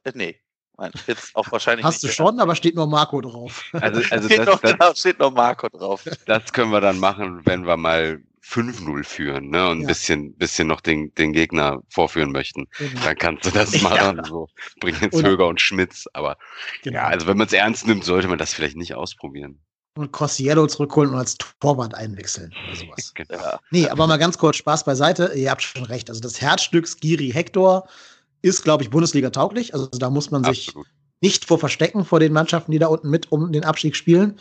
äh, 0.04 0.12
nee. 0.14 0.40
Nein, 0.80 0.92
jetzt 1.08 1.36
auch 1.36 1.52
wahrscheinlich 1.52 1.86
Hast 1.86 2.04
du 2.04 2.08
schon, 2.08 2.40
aber 2.40 2.56
steht 2.56 2.76
nur 2.76 2.88
Marco 2.88 3.20
drauf. 3.22 3.66
Also, 3.82 4.02
also 4.10 4.28
steht, 4.30 4.40
das, 4.40 4.46
noch, 4.48 4.60
das, 4.62 4.72
genau, 4.74 4.94
steht 4.94 5.20
noch 5.20 5.32
Marco 5.32 5.68
drauf. 5.70 6.04
das 6.26 6.52
können 6.54 6.72
wir 6.72 6.82
dann 6.82 7.00
machen, 7.00 7.42
wenn 7.46 7.66
wir 7.68 7.76
mal 7.78 8.22
5-0 8.42 9.04
führen 9.04 9.50
ne, 9.50 9.68
und 9.70 9.80
ein 9.80 9.82
Ja. 9.82 9.88
bisschen, 9.88 10.36
bisschen 10.36 10.68
noch 10.68 10.82
den, 10.82 11.14
den 11.16 11.34
Gegner 11.34 11.82
vorführen 11.90 12.32
möchten. 12.32 12.68
Genau. 12.78 13.04
Dann 13.04 13.18
kannst 13.18 13.46
du 13.46 13.52
das 13.52 13.72
Ja. 13.82 13.82
machen. 13.82 14.24
So. 14.24 14.48
Bring 14.80 14.96
jetzt 15.02 15.22
Höger 15.22 15.48
und 15.48 15.60
Schmitz. 15.62 16.08
Aber 16.14 16.38
Genau. 16.82 16.98
ja, 17.00 17.08
also 17.08 17.28
wenn 17.28 17.38
man 17.38 17.48
es 17.48 17.54
ernst 17.54 17.86
nimmt, 17.86 18.04
sollte 18.06 18.28
man 18.28 18.38
das 18.40 18.54
vielleicht 18.54 18.78
nicht 18.78 18.96
ausprobieren. 18.96 19.60
und 19.98 20.12
Cossiello 20.14 20.66
zurückholen 20.68 21.12
und 21.12 21.18
als 21.18 21.36
Torwart 21.60 21.94
einwechseln 21.94 22.56
oder 22.64 22.74
sowas. 22.76 23.12
Genau. 23.14 23.36
Ja. 23.40 23.60
Nee, 23.72 23.90
aber 23.90 24.08
mal 24.08 24.18
ganz 24.18 24.38
kurz 24.38 24.56
Spaß 24.56 24.86
beiseite. 24.86 25.34
Ihr 25.36 25.52
habt 25.52 25.62
schon 25.62 25.84
recht. 25.84 26.10
Also 26.10 26.22
das 26.22 26.40
Herzstück 26.42 26.88
Skiri 26.88 27.32
Hector 27.32 27.88
ist, 28.42 28.64
glaube 28.64 28.84
ich, 28.84 28.90
Bundesliga 28.90 29.30
tauglich. 29.30 29.74
Also 29.74 29.88
da 29.88 30.10
muss 30.10 30.32
man 30.32 30.44
sich 30.44 30.70
Absolut. 30.70 30.88
nicht 31.22 31.46
vor 31.46 31.60
verstecken 31.60 32.06
vor 32.06 32.20
den 32.20 32.34
Mannschaften, 32.34 32.72
die 32.72 32.80
da 32.80 32.88
unten 32.88 33.10
mit 33.10 33.32
um 33.32 33.52
den 33.52 33.66
Abstieg 33.66 33.96
spielen. 33.96 34.40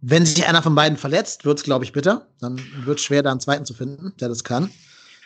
Wenn 0.00 0.24
sich 0.24 0.46
einer 0.46 0.62
von 0.62 0.74
beiden 0.74 0.96
verletzt, 0.96 1.44
wird 1.44 1.58
es, 1.58 1.64
glaube 1.64 1.84
ich, 1.84 1.92
bitter. 1.92 2.28
Dann 2.40 2.60
wird 2.84 2.98
es 2.98 3.04
schwer, 3.04 3.22
da 3.22 3.30
einen 3.30 3.40
zweiten 3.40 3.64
zu 3.64 3.74
finden, 3.74 4.12
der 4.20 4.28
das 4.28 4.44
kann. 4.44 4.70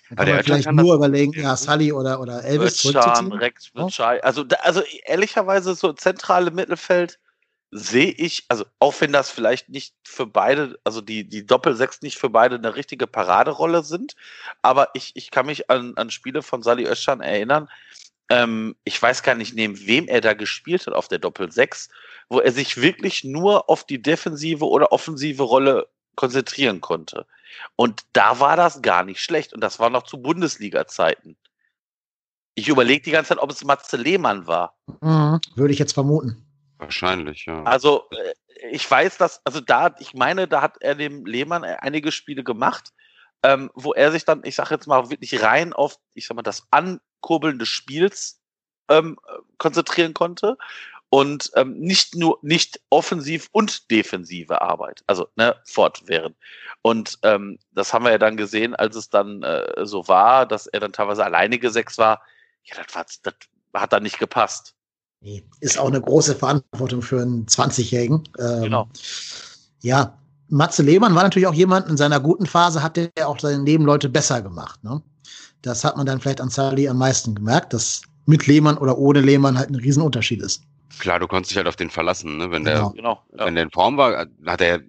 Dann 0.08 0.16
kann 0.16 0.34
man 0.34 0.44
vielleicht 0.44 0.64
kann 0.64 0.76
nur 0.76 0.94
überlegen, 0.94 1.32
ja, 1.32 1.56
Sully 1.56 1.92
oder, 1.92 2.20
oder 2.20 2.44
Elvis 2.44 2.84
Özcan, 2.84 3.02
zurückzuziehen. 3.02 3.32
Rex. 3.32 3.70
Bitschei. 3.70 4.22
Also, 4.22 4.44
also 4.60 4.82
ehrlicherweise 5.04 5.74
so 5.74 5.92
zentrale 5.92 6.50
Mittelfeld 6.50 7.18
sehe 7.74 8.10
ich, 8.10 8.44
also 8.48 8.66
auch 8.78 8.94
wenn 9.00 9.12
das 9.12 9.30
vielleicht 9.30 9.70
nicht 9.70 9.94
für 10.04 10.26
beide, 10.26 10.78
also 10.84 11.00
die, 11.00 11.26
die 11.26 11.46
Doppel-Sechs 11.46 12.02
nicht 12.02 12.18
für 12.18 12.28
beide 12.28 12.56
eine 12.56 12.76
richtige 12.76 13.06
Paraderolle 13.06 13.82
sind, 13.82 14.14
aber 14.60 14.90
ich, 14.92 15.12
ich 15.14 15.30
kann 15.30 15.46
mich 15.46 15.70
an, 15.70 15.94
an 15.96 16.10
Spiele 16.10 16.42
von 16.42 16.62
Sali 16.62 16.86
Özcan 16.86 17.22
erinnern. 17.22 17.70
Ähm, 18.28 18.76
ich 18.84 19.00
weiß 19.00 19.22
gar 19.22 19.34
nicht, 19.34 19.54
neben 19.54 19.86
wem 19.86 20.06
er 20.06 20.20
da 20.20 20.34
gespielt 20.34 20.86
hat 20.86 20.92
auf 20.92 21.08
der 21.08 21.18
Doppel-Sechs, 21.18 21.88
wo 22.28 22.40
er 22.40 22.52
sich 22.52 22.80
wirklich 22.80 23.24
nur 23.24 23.70
auf 23.70 23.84
die 23.84 24.02
defensive 24.02 24.68
oder 24.68 24.92
offensive 24.92 25.42
Rolle 25.42 25.88
konzentrieren 26.14 26.82
konnte. 26.82 27.26
Und 27.76 28.02
da 28.12 28.38
war 28.38 28.56
das 28.56 28.82
gar 28.82 29.02
nicht 29.02 29.20
schlecht. 29.20 29.54
Und 29.54 29.62
das 29.62 29.78
war 29.78 29.88
noch 29.88 30.02
zu 30.02 30.18
Bundesliga-Zeiten. 30.18 31.36
Ich 32.54 32.68
überlege 32.68 33.02
die 33.02 33.10
ganze 33.10 33.30
Zeit, 33.30 33.38
ob 33.38 33.50
es 33.50 33.64
Matze 33.64 33.96
Lehmann 33.96 34.46
war. 34.46 34.76
Mhm, 35.00 35.40
würde 35.54 35.72
ich 35.72 35.78
jetzt 35.78 35.94
vermuten. 35.94 36.44
Wahrscheinlich, 36.82 37.46
ja. 37.46 37.62
Also 37.62 38.08
äh, 38.10 38.34
ich 38.72 38.90
weiß, 38.90 39.16
dass, 39.16 39.40
also 39.44 39.60
da, 39.60 39.94
ich 40.00 40.14
meine, 40.14 40.48
da 40.48 40.62
hat 40.62 40.76
er 40.80 40.96
dem 40.96 41.24
Lehmann 41.24 41.62
einige 41.62 42.10
Spiele 42.10 42.42
gemacht, 42.42 42.92
ähm, 43.44 43.70
wo 43.74 43.92
er 43.92 44.10
sich 44.10 44.24
dann, 44.24 44.42
ich 44.44 44.56
sage 44.56 44.74
jetzt 44.74 44.86
mal, 44.86 45.08
wirklich 45.10 45.42
rein 45.42 45.72
auf, 45.72 45.96
ich 46.14 46.26
sag 46.26 46.34
mal, 46.34 46.42
das 46.42 46.66
Ankurbeln 46.70 47.60
des 47.60 47.68
Spiels 47.68 48.40
ähm, 48.88 49.16
äh, 49.28 49.38
konzentrieren 49.58 50.12
konnte 50.12 50.58
und 51.08 51.52
ähm, 51.54 51.78
nicht 51.78 52.16
nur 52.16 52.38
nicht 52.42 52.80
offensiv 52.90 53.48
und 53.52 53.90
defensive 53.90 54.60
Arbeit, 54.60 55.04
also 55.06 55.28
ne, 55.36 55.54
fortwährend. 55.64 56.36
Und 56.82 57.18
ähm, 57.22 57.60
das 57.70 57.92
haben 57.92 58.04
wir 58.04 58.10
ja 58.10 58.18
dann 58.18 58.36
gesehen, 58.36 58.74
als 58.74 58.96
es 58.96 59.08
dann 59.08 59.44
äh, 59.44 59.86
so 59.86 60.08
war, 60.08 60.46
dass 60.46 60.66
er 60.66 60.80
dann 60.80 60.92
teilweise 60.92 61.24
alleinige 61.24 61.70
Sechs 61.70 61.96
war. 61.96 62.22
Ja, 62.64 62.82
das, 62.82 62.94
war, 62.94 63.06
das 63.22 63.34
hat 63.72 63.92
dann 63.92 64.02
nicht 64.02 64.18
gepasst. 64.18 64.74
Ist 65.60 65.78
auch 65.78 65.86
eine 65.88 66.00
große 66.00 66.34
Verantwortung 66.34 67.02
für 67.02 67.20
einen 67.22 67.46
20-Jährigen. 67.46 68.22
Ähm, 68.38 68.62
Genau. 68.62 68.88
Ja, 69.82 70.18
Matze 70.48 70.82
Lehmann 70.82 71.14
war 71.14 71.22
natürlich 71.22 71.46
auch 71.46 71.54
jemand, 71.54 71.88
in 71.88 71.96
seiner 71.96 72.20
guten 72.20 72.46
Phase 72.46 72.82
hat 72.82 72.96
der 72.96 73.10
auch 73.26 73.38
seine 73.40 73.62
Nebenleute 73.62 74.08
besser 74.08 74.42
gemacht. 74.42 74.82
Ne? 74.84 75.00
Das 75.62 75.84
hat 75.84 75.96
man 75.96 76.06
dann 76.06 76.20
vielleicht 76.20 76.40
an 76.40 76.50
Sally 76.50 76.88
am 76.88 76.98
meisten 76.98 77.34
gemerkt, 77.34 77.72
dass 77.72 78.02
mit 78.26 78.46
Lehmann 78.46 78.78
oder 78.78 78.98
ohne 78.98 79.20
Lehmann 79.20 79.58
halt 79.58 79.70
ein 79.70 79.74
Riesenunterschied 79.76 80.40
ist. 80.42 80.62
Klar, 80.98 81.18
du 81.20 81.26
konntest 81.26 81.50
dich 81.52 81.56
halt 81.56 81.66
auf 81.68 81.76
den 81.76 81.90
verlassen, 81.90 82.36
ne? 82.36 82.50
Wenn 82.50 82.64
der, 82.64 82.74
Genau. 82.74 82.90
Genau. 82.90 83.22
Ja. 83.38 83.46
wenn 83.46 83.54
der 83.54 83.64
in 83.64 83.70
Form 83.70 83.96
war, 83.96 84.26
hat 84.46 84.60
er 84.60 84.80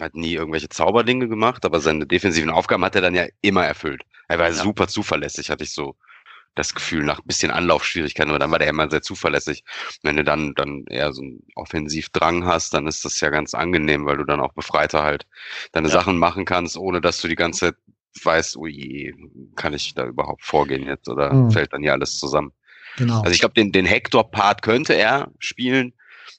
hat 0.00 0.14
nie 0.14 0.34
irgendwelche 0.34 0.68
Zauberdinge 0.68 1.28
gemacht, 1.28 1.64
aber 1.64 1.80
seine 1.80 2.06
defensiven 2.06 2.50
Aufgaben 2.50 2.84
hat 2.84 2.94
er 2.94 3.00
dann 3.02 3.14
ja 3.14 3.26
immer 3.42 3.64
erfüllt. 3.64 4.02
Er 4.28 4.38
war 4.38 4.48
Ja. 4.48 4.54
super 4.54 4.88
zuverlässig, 4.88 5.50
hatte 5.50 5.64
ich 5.64 5.72
so 5.72 5.96
das 6.54 6.74
Gefühl, 6.74 7.02
nach 7.04 7.18
ein 7.20 7.26
bisschen 7.26 7.50
Anlaufschwierigkeiten, 7.50 8.30
aber 8.30 8.38
dann 8.38 8.50
war 8.50 8.58
der 8.58 8.68
immer 8.68 8.90
sehr 8.90 9.02
zuverlässig. 9.02 9.64
Wenn 10.02 10.16
du 10.16 10.24
dann, 10.24 10.54
dann 10.54 10.84
eher 10.88 11.12
so 11.12 11.22
einen 11.22 11.42
Offensivdrang 11.54 12.44
hast, 12.44 12.74
dann 12.74 12.86
ist 12.86 13.04
das 13.04 13.20
ja 13.20 13.30
ganz 13.30 13.54
angenehm, 13.54 14.04
weil 14.06 14.18
du 14.18 14.24
dann 14.24 14.40
auch 14.40 14.52
befreiter 14.52 15.02
halt 15.02 15.26
deine 15.72 15.88
Ja. 15.88 15.94
Sachen 15.94 16.18
machen 16.18 16.44
kannst, 16.44 16.76
ohne 16.76 17.00
dass 17.00 17.20
du 17.20 17.28
die 17.28 17.36
ganze 17.36 17.60
Zeit 17.60 17.76
weißt, 18.22 18.56
oh 18.58 18.66
je, 18.66 19.14
kann 19.56 19.72
ich 19.72 19.94
da 19.94 20.04
überhaupt 20.04 20.44
vorgehen 20.44 20.86
jetzt 20.86 21.08
oder 21.08 21.32
Mhm. 21.32 21.50
fällt 21.50 21.72
dann 21.72 21.82
hier 21.82 21.92
alles 21.92 22.18
zusammen? 22.18 22.52
Genau. 22.98 23.20
Also 23.20 23.30
ich 23.30 23.40
glaube, 23.40 23.54
den, 23.54 23.72
den 23.72 23.86
Hector-Part 23.86 24.60
könnte 24.60 24.92
er 24.94 25.30
spielen. 25.38 25.94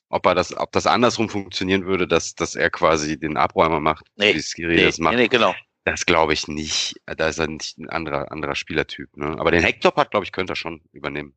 Ob 0.09 0.27
er 0.27 0.35
das, 0.35 0.55
ob 0.55 0.71
das 0.71 0.85
andersrum 0.85 1.27
funktionieren 1.29 1.87
würde, 1.87 2.07
dass, 2.07 2.35
dass 2.35 2.53
er 2.53 2.69
quasi 2.69 3.19
den 3.19 3.35
Abräumer 3.35 3.79
macht, 3.79 4.05
Nee, 4.15 4.35
wie 4.35 4.41
Skiri 4.41 4.75
Nee, 4.75 4.83
das 4.83 4.99
macht, 4.99 5.15
nee, 5.15 5.27
genau. 5.27 5.55
Das 5.85 6.05
glaube 6.05 6.33
ich 6.33 6.47
nicht. 6.47 6.95
Da 7.05 7.27
ist 7.27 7.39
er 7.39 7.47
nicht 7.47 7.77
ein 7.77 7.89
anderer, 7.89 8.31
anderer 8.31 8.55
Spielertyp. 8.55 9.15
Ne? 9.17 9.35
Aber 9.39 9.51
den 9.51 9.63
Hector-Part, 9.63 10.11
glaube 10.11 10.25
ich, 10.25 10.31
könnte 10.31 10.53
er 10.53 10.57
schon 10.57 10.81
übernehmen. 10.91 11.33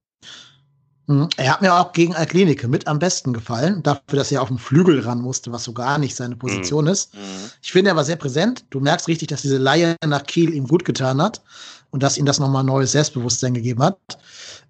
Mhm. 1.06 1.28
Er 1.36 1.52
hat 1.52 1.62
mir 1.62 1.74
auch 1.74 1.92
gegen 1.92 2.14
Alklinike 2.14 2.68
mit 2.68 2.86
am 2.86 2.98
besten 2.98 3.32
gefallen, 3.32 3.82
dafür, 3.82 4.18
dass 4.18 4.32
er 4.32 4.42
auf 4.42 4.48
den 4.48 4.58
Flügel 4.58 5.00
ran 5.00 5.20
musste, 5.20 5.52
was 5.52 5.64
so 5.64 5.72
gar 5.72 5.98
nicht 5.98 6.16
seine 6.16 6.36
Position 6.36 6.86
ist. 6.86 7.14
Mhm. 7.14 7.20
Ich 7.62 7.72
finde, 7.72 7.90
er 7.90 7.96
war 7.96 8.04
sehr 8.04 8.16
präsent. 8.16 8.64
Du 8.70 8.80
merkst 8.80 9.08
richtig, 9.08 9.28
dass 9.28 9.42
diese 9.42 9.58
Laie 9.58 9.96
nach 10.04 10.24
Kiel 10.24 10.52
ihm 10.52 10.66
gut 10.66 10.84
getan 10.84 11.22
hat 11.22 11.42
und 11.90 12.02
dass 12.02 12.18
ihm 12.18 12.26
das 12.26 12.38
nochmal 12.38 12.64
neues 12.64 12.92
Selbstbewusstsein 12.92 13.54
gegeben 13.54 13.82
hat. 13.82 13.98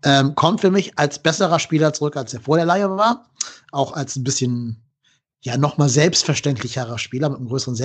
Ähm, 0.02 0.34
kommt 0.34 0.60
für 0.60 0.70
mich 0.70 0.98
als 0.98 1.18
besserer 1.18 1.58
Spieler 1.58 1.92
zurück, 1.92 2.16
als 2.16 2.34
er 2.34 2.40
vor 2.40 2.56
der 2.56 2.66
Laie 2.66 2.88
war. 2.90 3.30
Auch 3.72 3.92
als 3.92 4.16
ein 4.16 4.24
bisschen, 4.24 4.82
ja, 5.40 5.56
nochmal 5.56 5.88
selbstverständlicherer 5.88 6.98
Spieler 6.98 7.30
mit 7.30 7.38
einem 7.38 7.48
größeren 7.48 7.76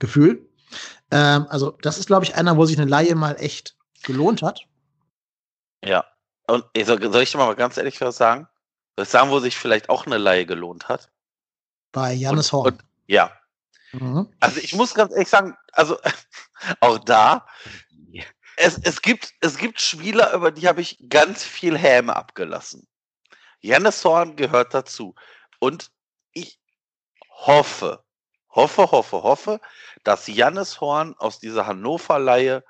Selbstverständlichkeitsgefühl. 0.00 0.48
Ähm, 1.10 1.46
also, 1.48 1.72
das 1.82 1.98
ist, 1.98 2.06
glaube 2.06 2.24
ich, 2.24 2.34
einer, 2.34 2.56
wo 2.56 2.64
sich 2.64 2.78
eine 2.78 2.88
Laie 2.88 3.14
mal 3.14 3.36
echt 3.38 3.76
gelohnt 4.02 4.42
hat. 4.42 4.66
Ja. 5.84 6.04
Und 6.48 6.64
soll, 6.84 7.12
soll 7.12 7.22
ich 7.22 7.32
dir 7.32 7.38
mal 7.38 7.54
ganz 7.54 7.76
ehrlich 7.76 8.00
was 8.00 8.16
sagen? 8.16 8.48
Ich 8.98 9.08
sagen, 9.08 9.30
wo 9.30 9.40
sich 9.40 9.56
vielleicht 9.56 9.88
auch 9.88 10.06
eine 10.06 10.18
Laie 10.18 10.46
gelohnt 10.46 10.88
hat? 10.88 11.10
Bei 11.92 12.12
Jannis 12.12 12.52
Und- 12.52 12.52
Horn. 12.52 12.72
und- 12.74 12.84
Ja. 13.06 13.32
Mhm. 13.92 14.32
Also 14.40 14.60
ich 14.60 14.74
muss 14.74 14.94
ganz 14.94 15.12
ehrlich 15.12 15.28
sagen, 15.28 15.56
also 15.72 15.98
auch 16.80 16.98
da, 16.98 17.46
es, 18.56 18.78
es, 18.82 19.02
gibt, 19.02 19.34
es 19.40 19.58
gibt 19.58 19.80
Spieler, 19.80 20.32
über 20.32 20.50
die 20.50 20.66
habe 20.66 20.80
ich 20.80 20.98
ganz 21.08 21.44
viel 21.44 21.76
Häme 21.76 22.16
abgelassen. 22.16 22.86
Jannis 23.60 24.04
Horn 24.04 24.36
gehört 24.36 24.72
dazu. 24.72 25.14
Und 25.58 25.90
ich 26.32 26.58
hoffe, 27.30 28.04
hoffe, 28.56 28.90
hoffe, 28.90 29.22
hoffe, 29.22 29.60
dass 30.02 30.26
Jannis 30.26 30.80
Horn 30.80 31.14
aus 31.18 31.38
dieser 31.38 31.66
Hannover-Leihe 31.66 32.64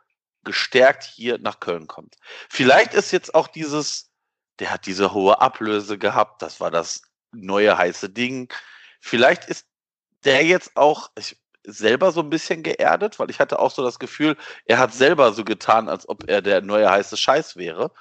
gestärkt 0.45 1.05
hier 1.05 1.39
nach 1.39 1.61
Köln 1.61 1.87
kommt. 1.87 2.17
Vielleicht 2.49 2.95
ist 2.95 3.13
jetzt 3.13 3.35
auch 3.35 3.49
dieses, 3.49 4.11
der 4.59 4.71
hat 4.71 4.87
diese 4.87 5.13
hohe 5.13 5.41
Ablöse 5.41 5.99
gehabt, 5.99 6.43
das 6.43 6.61
war 6.61 6.71
das 6.71 7.03
neue 7.33 7.77
heiße 7.77 8.11
Ding. 8.11 8.53
Vielleicht 9.01 9.47
ist 9.47 9.67
der 10.25 10.45
jetzt 10.45 10.77
auch 10.77 11.11
ich, 11.17 11.37
selber 11.65 12.13
so 12.13 12.21
ein 12.21 12.31
bisschen 12.31 12.63
geerdet, 12.63 13.19
weil 13.19 13.31
ich 13.31 13.41
hatte 13.41 13.59
auch 13.59 13.71
so 13.71 13.83
das 13.83 13.99
Gefühl, 13.99 14.37
er 14.65 14.79
hat 14.79 14.95
selber 14.95 15.33
so 15.33 15.45
getan, 15.45 15.89
als 15.89 16.09
ob 16.09 16.29
er 16.29 16.43
der 16.43 16.63
neue 16.63 16.91
heiße 16.91 17.17
Scheiß 17.17 17.57
wäre. 17.57 17.93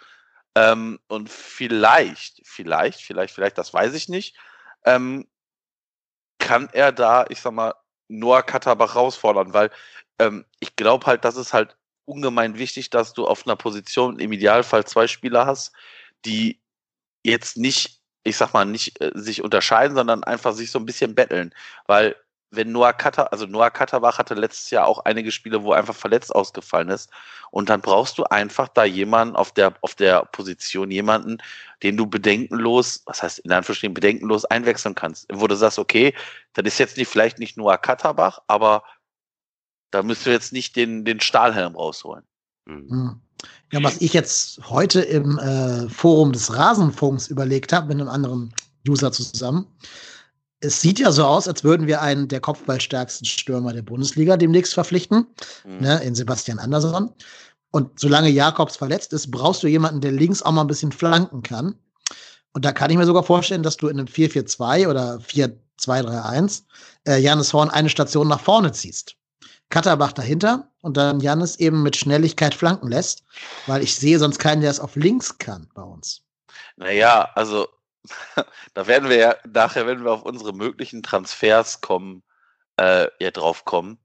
Ähm, 0.55 0.99
und 1.07 1.29
vielleicht, 1.29 2.41
vielleicht, 2.45 3.01
vielleicht, 3.01 3.33
vielleicht, 3.33 3.57
das 3.57 3.73
weiß 3.73 3.93
ich 3.93 4.07
nicht, 4.07 4.37
ähm, 4.85 5.27
kann 6.45 6.69
er 6.73 6.91
da, 6.91 7.25
ich 7.29 7.41
sag 7.41 7.53
mal, 7.53 7.73
Noah 8.07 8.43
Katterbach 8.43 8.93
herausfordern, 8.93 9.53
weil 9.53 9.71
ähm, 10.19 10.45
ich 10.59 10.75
glaube 10.75 11.07
halt, 11.07 11.25
das 11.25 11.37
ist 11.37 11.53
halt 11.53 11.75
ungemein 12.05 12.59
wichtig, 12.59 12.91
dass 12.91 13.13
du 13.13 13.25
auf 13.25 13.47
einer 13.47 13.55
Position 13.55 14.19
im 14.19 14.31
Idealfall 14.31 14.85
zwei 14.85 15.07
Spieler 15.07 15.47
hast, 15.47 15.73
die 16.23 16.61
jetzt 17.23 17.57
nicht, 17.57 17.99
ich 18.23 18.37
sag 18.37 18.53
mal, 18.53 18.63
nicht 18.63 19.01
äh, 19.01 19.11
sich 19.15 19.43
unterscheiden, 19.43 19.95
sondern 19.95 20.23
einfach 20.23 20.53
sich 20.53 20.69
so 20.69 20.77
ein 20.77 20.85
bisschen 20.85 21.15
betteln. 21.15 21.51
Weil 21.87 22.15
wenn 22.55 22.71
Noah 22.71 22.93
Katter, 22.93 23.31
also 23.31 23.45
Noah 23.45 23.69
Katterbach 23.69 24.17
hatte 24.17 24.33
letztes 24.33 24.69
Jahr 24.69 24.87
auch 24.87 24.99
einige 25.05 25.31
Spiele, 25.31 25.63
wo 25.63 25.71
er 25.71 25.79
einfach 25.79 25.95
verletzt 25.95 26.33
ausgefallen 26.33 26.89
ist. 26.89 27.09
Und 27.51 27.69
dann 27.69 27.81
brauchst 27.81 28.17
du 28.17 28.23
einfach 28.25 28.67
da 28.67 28.83
jemanden 28.83 29.35
auf 29.35 29.51
der, 29.51 29.73
auf 29.81 29.95
der 29.95 30.25
Position, 30.25 30.91
jemanden, 30.91 31.37
den 31.83 31.97
du 31.97 32.05
bedenkenlos, 32.05 33.03
was 33.05 33.23
heißt 33.23 33.39
in 33.39 33.51
Anführungsstrichen 33.51 33.93
bedenkenlos 33.93 34.45
einwechseln 34.45 34.95
kannst. 34.95 35.27
Wo 35.31 35.47
du 35.47 35.55
sagst, 35.55 35.79
okay, 35.79 36.13
das 36.53 36.65
ist 36.65 36.79
jetzt 36.79 36.97
nicht, 36.97 37.07
vielleicht 37.07 37.39
nicht 37.39 37.57
Noah 37.57 37.77
Katterbach, 37.77 38.39
aber 38.47 38.83
da 39.91 40.03
müsst 40.03 40.25
du 40.25 40.31
jetzt 40.31 40.51
nicht 40.51 40.75
den, 40.75 41.05
den 41.05 41.19
Stahlhelm 41.19 41.75
rausholen. 41.75 42.23
Mhm. 42.65 42.89
Hm. 42.89 43.21
Ja, 43.71 43.83
was 43.83 44.01
ich 44.01 44.13
jetzt 44.13 44.69
heute 44.69 45.01
im 45.01 45.37
äh, 45.39 45.89
Forum 45.89 46.31
des 46.31 46.55
Rasenfunks 46.55 47.27
überlegt 47.27 47.73
habe, 47.73 47.87
mit 47.87 47.99
einem 47.99 48.09
anderen 48.09 48.53
User 48.87 49.11
zusammen, 49.11 49.67
es 50.61 50.81
sieht 50.81 50.99
ja 50.99 51.11
so 51.11 51.25
aus, 51.25 51.47
als 51.47 51.63
würden 51.63 51.87
wir 51.87 52.01
einen 52.01 52.27
der 52.27 52.39
kopfballstärksten 52.39 53.25
Stürmer 53.25 53.73
der 53.73 53.81
Bundesliga 53.81 54.37
demnächst 54.37 54.73
verpflichten, 54.73 55.27
mhm. 55.65 55.77
ne, 55.79 56.01
in 56.03 56.15
Sebastian 56.15 56.59
Andersson. 56.59 57.13
Und 57.71 57.99
solange 57.99 58.29
Jakobs 58.29 58.77
verletzt 58.77 59.11
ist, 59.13 59.31
brauchst 59.31 59.63
du 59.63 59.67
jemanden, 59.67 60.01
der 60.01 60.11
links 60.11 60.41
auch 60.41 60.51
mal 60.51 60.61
ein 60.61 60.67
bisschen 60.67 60.91
flanken 60.91 61.43
kann. 61.43 61.75
Und 62.53 62.63
da 62.63 62.71
kann 62.71 62.89
ich 62.89 62.97
mir 62.97 63.05
sogar 63.05 63.23
vorstellen, 63.23 63.63
dass 63.63 63.75
du 63.75 63.89
in 63.89 63.99
einem 63.99 64.07
4-4-2 64.07 64.87
oder 64.87 65.17
4-2-3-1 65.17 66.63
äh, 67.05 67.17
Janis 67.17 67.51
Horn 67.51 67.69
eine 67.69 67.89
Station 67.89 68.29
nach 68.29 68.39
vorne 68.39 68.71
ziehst. 68.71 69.15
Katterbach 69.69 70.13
dahinter 70.13 70.71
und 70.81 70.95
dann 70.95 71.19
Janis 71.19 71.57
eben 71.57 71.83
mit 71.83 71.97
Schnelligkeit 71.97 72.53
flanken 72.53 72.87
lässt, 72.87 73.23
weil 73.67 73.83
ich 73.83 73.95
sehe 73.95 74.19
sonst 74.19 74.39
keinen, 74.39 74.61
der 74.61 74.71
es 74.71 74.79
auf 74.79 74.95
links 74.95 75.37
kann 75.37 75.67
bei 75.73 75.81
uns. 75.81 76.21
Naja, 76.77 77.29
also 77.35 77.67
da 78.73 78.87
werden 78.87 79.09
wir 79.09 79.17
ja 79.17 79.35
nachher, 79.51 79.87
wenn 79.87 80.03
wir 80.03 80.11
auf 80.11 80.23
unsere 80.23 80.53
möglichen 80.53 81.03
Transfers 81.03 81.81
kommen, 81.81 82.23
äh, 82.77 83.07
ja 83.19 83.31
drauf 83.31 83.65
kommen. 83.65 83.97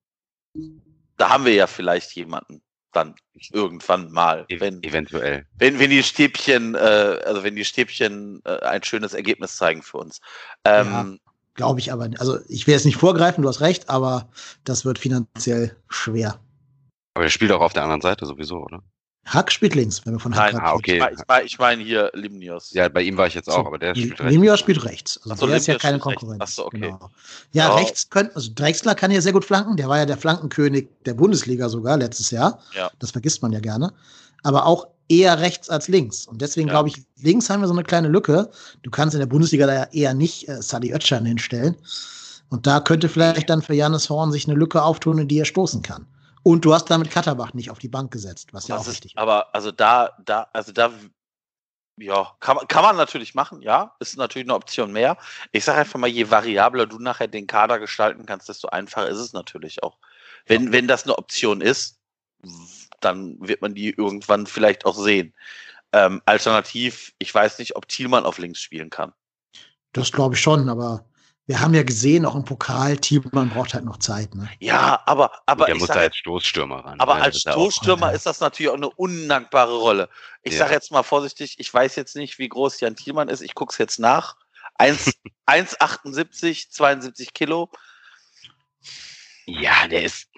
Da 1.16 1.28
haben 1.30 1.44
wir 1.44 1.54
ja 1.54 1.66
vielleicht 1.66 2.14
jemanden 2.14 2.62
dann 2.92 3.14
irgendwann 3.52 4.10
mal, 4.10 4.46
wenn 4.48 4.82
eventuell, 4.82 5.46
wenn 5.58 5.78
wenn 5.78 5.90
die 5.90 6.02
Stäbchen, 6.02 6.74
äh, 6.74 6.78
also 7.24 7.44
wenn 7.44 7.54
die 7.54 7.64
Stäbchen 7.64 8.40
äh, 8.44 8.58
ein 8.60 8.82
schönes 8.82 9.14
Ergebnis 9.14 9.56
zeigen 9.56 9.82
für 9.82 9.98
uns. 9.98 10.20
Ähm, 10.64 10.86
ja, 10.86 11.30
Glaube 11.54 11.80
ich 11.80 11.92
aber. 11.92 12.08
Also 12.18 12.38
ich 12.48 12.66
will 12.66 12.74
jetzt 12.74 12.86
nicht 12.86 12.96
vorgreifen, 12.96 13.42
du 13.42 13.48
hast 13.48 13.60
recht, 13.60 13.88
aber 13.88 14.30
das 14.64 14.84
wird 14.84 14.98
finanziell 14.98 15.76
schwer. 15.88 16.40
Aber 17.14 17.24
der 17.24 17.30
spielt 17.30 17.52
auch 17.52 17.60
auf 17.60 17.72
der 17.72 17.82
anderen 17.82 18.00
Seite 18.00 18.24
sowieso, 18.26 18.58
oder? 18.58 18.82
Hack 19.26 19.52
spielt 19.52 19.74
links, 19.74 20.04
wenn 20.04 20.14
wir 20.14 20.20
von 20.20 20.34
Hack 20.34 20.54
Nein, 20.54 20.62
ah, 20.62 20.72
okay. 20.72 21.02
Ich 21.12 21.26
meine 21.28 21.44
ich 21.44 21.58
mein 21.58 21.80
hier 21.80 22.10
Limnios. 22.14 22.72
Ja, 22.72 22.88
bei 22.88 23.02
ihm 23.02 23.16
war 23.16 23.26
ich 23.26 23.34
jetzt 23.34 23.48
auch, 23.48 23.62
so, 23.62 23.66
aber 23.66 23.78
der 23.78 23.94
spielt 23.94 24.18
rechts. 24.18 24.32
Limnios 24.32 24.58
spielt 24.58 24.84
rechts. 24.84 25.20
Also 25.24 25.34
so, 25.36 25.46
der 25.46 25.56
ist 25.56 25.66
ja 25.66 25.78
keine 25.78 25.98
Konkurrenz. 25.98 26.40
Achso, 26.40 26.66
okay. 26.66 26.80
Genau. 26.80 27.10
Ja, 27.52 27.72
oh. 27.72 27.76
rechts 27.76 28.08
können, 28.08 28.30
also 28.34 28.50
Drexler 28.54 28.94
kann 28.94 29.10
hier 29.10 29.22
sehr 29.22 29.32
gut 29.32 29.44
flanken. 29.44 29.76
Der 29.76 29.88
war 29.88 29.98
ja 29.98 30.06
der 30.06 30.16
Flankenkönig 30.16 30.88
der 31.06 31.14
Bundesliga 31.14 31.68
sogar 31.68 31.96
letztes 31.96 32.30
Jahr. 32.30 32.60
Ja. 32.74 32.90
Das 32.98 33.12
vergisst 33.12 33.42
man 33.42 33.52
ja 33.52 33.60
gerne. 33.60 33.92
Aber 34.42 34.66
auch 34.66 34.88
eher 35.08 35.38
rechts 35.40 35.68
als 35.68 35.88
links. 35.88 36.26
Und 36.26 36.40
deswegen 36.40 36.68
ja. 36.68 36.74
glaube 36.74 36.88
ich, 36.88 37.02
links 37.16 37.50
haben 37.50 37.60
wir 37.60 37.68
so 37.68 37.74
eine 37.74 37.84
kleine 37.84 38.08
Lücke. 38.08 38.50
Du 38.82 38.90
kannst 38.90 39.14
in 39.14 39.20
der 39.20 39.26
Bundesliga 39.26 39.66
da 39.66 39.84
eher 39.92 40.14
nicht 40.14 40.48
äh, 40.48 40.62
Sadi 40.62 40.92
Özcan 40.92 41.26
hinstellen. 41.26 41.76
Und 42.48 42.66
da 42.66 42.80
könnte 42.80 43.08
vielleicht 43.08 43.50
dann 43.50 43.62
für 43.62 43.74
Janis 43.74 44.08
Horn 44.08 44.32
sich 44.32 44.48
eine 44.48 44.58
Lücke 44.58 44.82
auftun, 44.82 45.18
in 45.18 45.28
die 45.28 45.38
er 45.38 45.44
stoßen 45.44 45.82
kann. 45.82 46.06
Und 46.42 46.64
du 46.64 46.72
hast 46.72 46.86
damit 46.90 47.10
Katterbach 47.10 47.52
nicht 47.54 47.70
auf 47.70 47.78
die 47.78 47.88
Bank 47.88 48.10
gesetzt, 48.10 48.52
was 48.52 48.68
ja 48.68 48.76
auch 48.76 48.86
richtig 48.86 49.12
ist. 49.12 49.18
Aber 49.18 49.54
also 49.54 49.70
da, 49.72 50.16
da, 50.24 50.48
also 50.52 50.72
da, 50.72 50.90
ja, 51.98 52.34
kann, 52.40 52.56
kann 52.68 52.82
man 52.82 52.96
natürlich 52.96 53.34
machen, 53.34 53.60
ja, 53.60 53.94
ist 54.00 54.16
natürlich 54.16 54.46
eine 54.46 54.54
Option 54.54 54.92
mehr. 54.92 55.18
Ich 55.52 55.64
sage 55.64 55.80
einfach 55.80 55.98
mal, 55.98 56.06
je 56.06 56.30
variabler 56.30 56.86
du 56.86 56.98
nachher 56.98 57.28
den 57.28 57.46
Kader 57.46 57.78
gestalten 57.78 58.24
kannst, 58.24 58.48
desto 58.48 58.68
einfacher 58.68 59.08
ist 59.08 59.18
es 59.18 59.32
natürlich 59.32 59.82
auch. 59.82 59.98
Wenn, 60.46 60.66
ja. 60.66 60.72
wenn 60.72 60.88
das 60.88 61.04
eine 61.04 61.18
Option 61.18 61.60
ist, 61.60 61.98
dann 63.00 63.36
wird 63.40 63.60
man 63.60 63.74
die 63.74 63.90
irgendwann 63.90 64.46
vielleicht 64.46 64.86
auch 64.86 64.96
sehen. 64.96 65.34
Ähm, 65.92 66.22
alternativ, 66.24 67.12
ich 67.18 67.34
weiß 67.34 67.58
nicht, 67.58 67.76
ob 67.76 67.88
Thielmann 67.88 68.24
auf 68.24 68.38
links 68.38 68.60
spielen 68.60 68.90
kann. 68.90 69.12
Das 69.92 70.12
glaube 70.12 70.36
ich 70.36 70.40
schon, 70.40 70.68
aber 70.68 71.04
wir 71.50 71.58
haben 71.58 71.74
ja 71.74 71.82
gesehen, 71.82 72.24
auch 72.26 72.36
im 72.36 72.44
Pokal, 72.44 72.96
Thielmann 72.96 73.50
braucht 73.50 73.74
halt 73.74 73.84
noch 73.84 73.96
Zeit. 73.96 74.36
Ne? 74.36 74.48
Ja, 74.60 75.02
aber. 75.04 75.32
aber 75.46 75.66
der 75.66 75.74
muss 75.74 75.88
da 75.88 75.94
als 75.94 76.16
Stoßstürmer 76.16 76.84
ran. 76.84 77.00
Aber 77.00 77.16
ne? 77.16 77.22
als 77.22 77.40
Stoßstürmer 77.40 78.10
auch, 78.10 78.12
ist 78.12 78.24
das 78.24 78.38
natürlich 78.38 78.70
auch 78.70 78.76
eine 78.76 78.88
undankbare 78.88 79.76
Rolle. 79.76 80.08
Ich 80.44 80.52
ja. 80.52 80.60
sage 80.60 80.74
jetzt 80.74 80.92
mal 80.92 81.02
vorsichtig, 81.02 81.56
ich 81.58 81.74
weiß 81.74 81.96
jetzt 81.96 82.14
nicht, 82.14 82.38
wie 82.38 82.48
groß 82.48 82.78
Jan 82.78 82.94
Thielmann 82.94 83.28
ist. 83.28 83.40
Ich 83.40 83.56
gucke 83.56 83.72
es 83.72 83.78
jetzt 83.78 83.98
nach. 83.98 84.36
1,78, 84.78 86.70
72 86.70 87.32
Kilo. 87.34 87.68
Ja, 89.46 89.88
der 89.88 90.04
ist, 90.04 90.28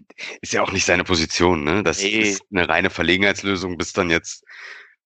ist 0.40 0.54
ja 0.54 0.62
auch 0.62 0.72
nicht 0.72 0.86
seine 0.86 1.04
Position, 1.04 1.62
ne? 1.62 1.82
Das 1.82 1.98
nee. 1.98 2.08
ist 2.08 2.42
eine 2.50 2.66
reine 2.66 2.88
Verlegenheitslösung, 2.88 3.76
bis 3.76 3.92
dann 3.92 4.08
jetzt, 4.08 4.44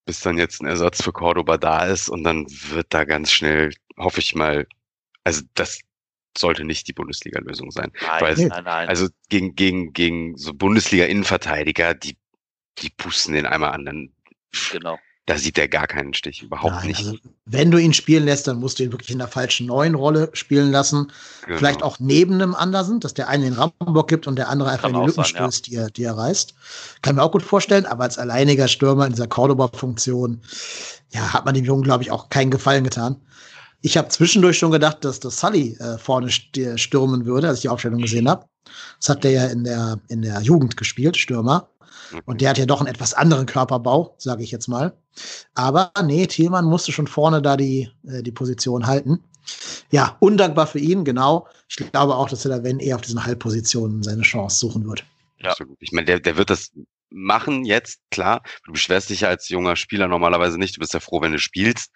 bis 0.05 0.21
dann 0.21 0.37
jetzt 0.37 0.61
ein 0.61 0.67
Ersatz 0.67 1.03
für 1.03 1.11
Cordoba 1.11 1.57
da 1.57 1.85
ist 1.85 2.07
und 2.07 2.23
dann 2.23 2.45
wird 2.47 2.93
da 2.93 3.03
ganz 3.03 3.29
schnell, 3.29 3.73
hoffe 3.97 4.21
ich 4.21 4.35
mal, 4.35 4.65
also 5.25 5.41
das 5.53 5.81
sollte 6.39 6.63
nicht 6.63 6.87
die 6.87 6.93
Bundesliga-Lösung 6.93 7.71
sein. 7.71 7.91
Nein, 8.01 8.21
Weil, 8.21 8.35
nein, 8.35 8.63
nein. 8.63 8.89
Also 8.89 9.07
gegen, 9.29 9.55
gegen, 9.55 9.93
gegen 9.93 10.37
so 10.37 10.53
Bundesliga-Innenverteidiger, 10.53 11.93
die, 11.93 12.17
die 12.79 12.89
pusten 12.89 13.33
den 13.33 13.45
einmal 13.45 13.71
an, 13.71 13.85
dann 13.85 14.09
genau. 14.71 14.97
da 15.25 15.37
sieht 15.37 15.57
er 15.57 15.67
gar 15.67 15.87
keinen 15.87 16.13
Stich, 16.13 16.43
überhaupt 16.43 16.75
nein, 16.75 16.87
nicht. 16.87 16.99
Also, 16.99 17.17
wenn 17.45 17.71
du 17.71 17.77
ihn 17.77 17.93
spielen 17.93 18.25
lässt, 18.25 18.47
dann 18.47 18.59
musst 18.59 18.79
du 18.79 18.83
ihn 18.83 18.91
wirklich 18.91 19.11
in 19.11 19.19
der 19.19 19.27
falschen 19.27 19.67
neuen 19.67 19.95
Rolle 19.95 20.29
spielen 20.33 20.71
lassen. 20.71 21.11
Genau. 21.45 21.57
Vielleicht 21.57 21.83
auch 21.83 21.99
neben 21.99 22.35
einem 22.35 22.55
Andersen, 22.55 22.99
dass 22.99 23.13
der 23.13 23.27
eine 23.27 23.45
den 23.45 23.53
Rambock 23.53 24.07
gibt 24.07 24.27
und 24.27 24.35
der 24.35 24.49
andere 24.49 24.69
einfach 24.69 24.89
Kann 24.89 24.95
in 24.95 25.01
die 25.01 25.07
Lücken 25.07 25.23
sein, 25.23 25.35
stößt, 25.35 25.67
ja. 25.67 25.71
die, 25.71 25.83
er, 25.85 25.89
die 25.91 26.03
er 26.03 26.17
reißt. 26.17 26.53
Kann 27.01 27.15
mir 27.15 27.23
auch 27.23 27.31
gut 27.31 27.43
vorstellen, 27.43 27.85
aber 27.85 28.03
als 28.03 28.17
alleiniger 28.17 28.67
Stürmer 28.67 29.05
in 29.05 29.13
dieser 29.13 29.27
Cordoba-Funktion, 29.27 30.41
ja, 31.13 31.33
hat 31.33 31.45
man 31.45 31.55
dem 31.55 31.65
Jungen, 31.65 31.83
glaube 31.83 32.03
ich, 32.03 32.11
auch 32.11 32.29
keinen 32.29 32.51
Gefallen 32.51 32.83
getan. 32.83 33.21
Ich 33.81 33.97
habe 33.97 34.07
zwischendurch 34.09 34.57
schon 34.57 34.71
gedacht, 34.71 35.05
dass 35.05 35.19
das 35.19 35.39
Sully 35.39 35.77
äh, 35.79 35.97
vorne 35.97 36.29
stürmen 36.29 37.25
würde, 37.25 37.47
als 37.47 37.59
ich 37.59 37.61
die 37.63 37.69
Aufstellung 37.69 38.01
gesehen 38.01 38.27
habe. 38.29 38.45
Das 38.99 39.09
hat 39.09 39.23
der 39.23 39.31
ja 39.31 39.45
in 39.47 39.63
der, 39.63 39.99
in 40.09 40.21
der 40.21 40.41
Jugend 40.41 40.77
gespielt, 40.77 41.17
Stürmer. 41.17 41.69
Und 42.25 42.41
der 42.41 42.49
hat 42.49 42.57
ja 42.57 42.65
doch 42.65 42.79
einen 42.79 42.89
etwas 42.89 43.13
anderen 43.13 43.45
Körperbau, 43.45 44.15
sage 44.17 44.43
ich 44.43 44.51
jetzt 44.51 44.67
mal. 44.67 44.93
Aber 45.55 45.91
nee, 46.03 46.25
Thielmann 46.25 46.65
musste 46.65 46.91
schon 46.91 47.07
vorne 47.07 47.41
da 47.41 47.57
die, 47.57 47.89
äh, 48.07 48.23
die 48.23 48.31
Position 48.31 48.87
halten. 48.87 49.23
Ja, 49.91 50.17
undankbar 50.19 50.67
für 50.67 50.79
ihn, 50.79 51.05
genau. 51.05 51.47
Ich 51.69 51.77
glaube 51.77 52.15
auch, 52.15 52.29
dass 52.29 52.45
er 52.45 52.57
da, 52.57 52.63
wenn 52.63 52.79
er 52.79 52.95
auf 52.95 53.01
diesen 53.01 53.25
Halbpositionen 53.25 54.03
seine 54.03 54.23
Chance 54.23 54.59
suchen 54.59 54.87
wird. 54.87 55.05
Ja. 55.39 55.51
Absolut. 55.51 55.77
Ich 55.79 55.91
meine, 55.91 56.05
der, 56.05 56.19
der 56.19 56.37
wird 56.37 56.49
das 56.49 56.71
machen 57.09 57.63
jetzt, 57.63 58.01
klar. 58.11 58.41
Du 58.65 58.73
beschwerst 58.73 59.09
dich 59.09 59.21
ja 59.21 59.29
als 59.29 59.47
junger 59.49 59.75
Spieler 59.75 60.07
normalerweise 60.07 60.57
nicht. 60.57 60.75
Du 60.75 60.79
bist 60.79 60.93
ja 60.93 60.99
froh, 60.99 61.21
wenn 61.21 61.31
du 61.31 61.39
spielst 61.39 61.91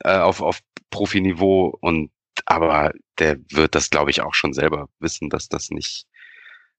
äh, 0.00 0.18
auf, 0.18 0.40
auf 0.40 0.60
Profiniveau 0.90 1.76
und 1.80 2.10
aber 2.46 2.92
der 3.18 3.38
wird 3.50 3.74
das, 3.74 3.90
glaube 3.90 4.10
ich, 4.10 4.22
auch 4.22 4.34
schon 4.34 4.52
selber 4.52 4.88
wissen, 4.98 5.30
dass 5.30 5.48
das 5.48 5.70
nicht, 5.70 6.06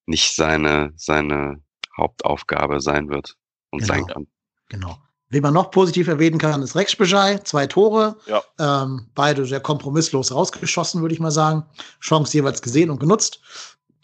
nicht 0.05 0.35
seine, 0.35 0.91
seine 0.95 1.61
Hauptaufgabe 1.95 2.81
sein 2.81 3.09
wird 3.09 3.37
und 3.69 3.81
genau. 3.81 3.93
sein 3.93 4.07
kann. 4.07 4.27
Genau. 4.69 4.97
Wen 5.29 5.43
man 5.43 5.53
noch 5.53 5.71
positiv 5.71 6.07
erwähnen 6.07 6.39
kann, 6.39 6.61
ist 6.61 6.75
Rex 6.75 6.95
Bejai, 6.95 7.37
zwei 7.37 7.65
Tore, 7.67 8.17
ja. 8.25 8.43
ähm, 8.59 9.09
beide 9.15 9.45
sehr 9.45 9.61
kompromisslos 9.61 10.33
rausgeschossen, 10.33 11.01
würde 11.01 11.13
ich 11.13 11.21
mal 11.21 11.31
sagen. 11.31 11.65
Chance 12.01 12.33
jeweils 12.33 12.61
gesehen 12.61 12.89
und 12.89 12.99
genutzt. 12.99 13.39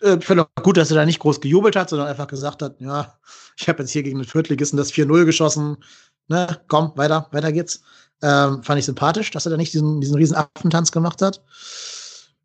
Äh, 0.01 0.17
ich 0.19 0.25
finde 0.25 0.47
auch 0.55 0.63
gut, 0.63 0.77
dass 0.77 0.89
er 0.89 0.95
da 0.95 1.05
nicht 1.05 1.19
groß 1.19 1.41
gejubelt 1.41 1.75
hat, 1.75 1.89
sondern 1.89 2.07
einfach 2.07 2.27
gesagt 2.27 2.61
hat, 2.61 2.79
ja, 2.79 3.17
ich 3.57 3.67
habe 3.67 3.79
jetzt 3.79 3.91
hier 3.91 4.03
gegen 4.03 4.19
den 4.19 4.27
Viertligisten 4.27 4.77
das 4.77 4.93
4-0 4.93 5.25
geschossen. 5.25 5.83
Ne, 6.29 6.61
komm, 6.67 6.93
weiter, 6.95 7.27
weiter 7.31 7.51
geht's. 7.51 7.81
Ähm, 8.21 8.63
fand 8.63 8.79
ich 8.79 8.85
sympathisch, 8.85 9.31
dass 9.31 9.45
er 9.45 9.51
da 9.51 9.57
nicht 9.57 9.73
diesen, 9.73 10.01
diesen 10.01 10.15
riesen 10.15 10.35
Affentanz 10.35 10.91
gemacht 10.91 11.21
hat. 11.21 11.41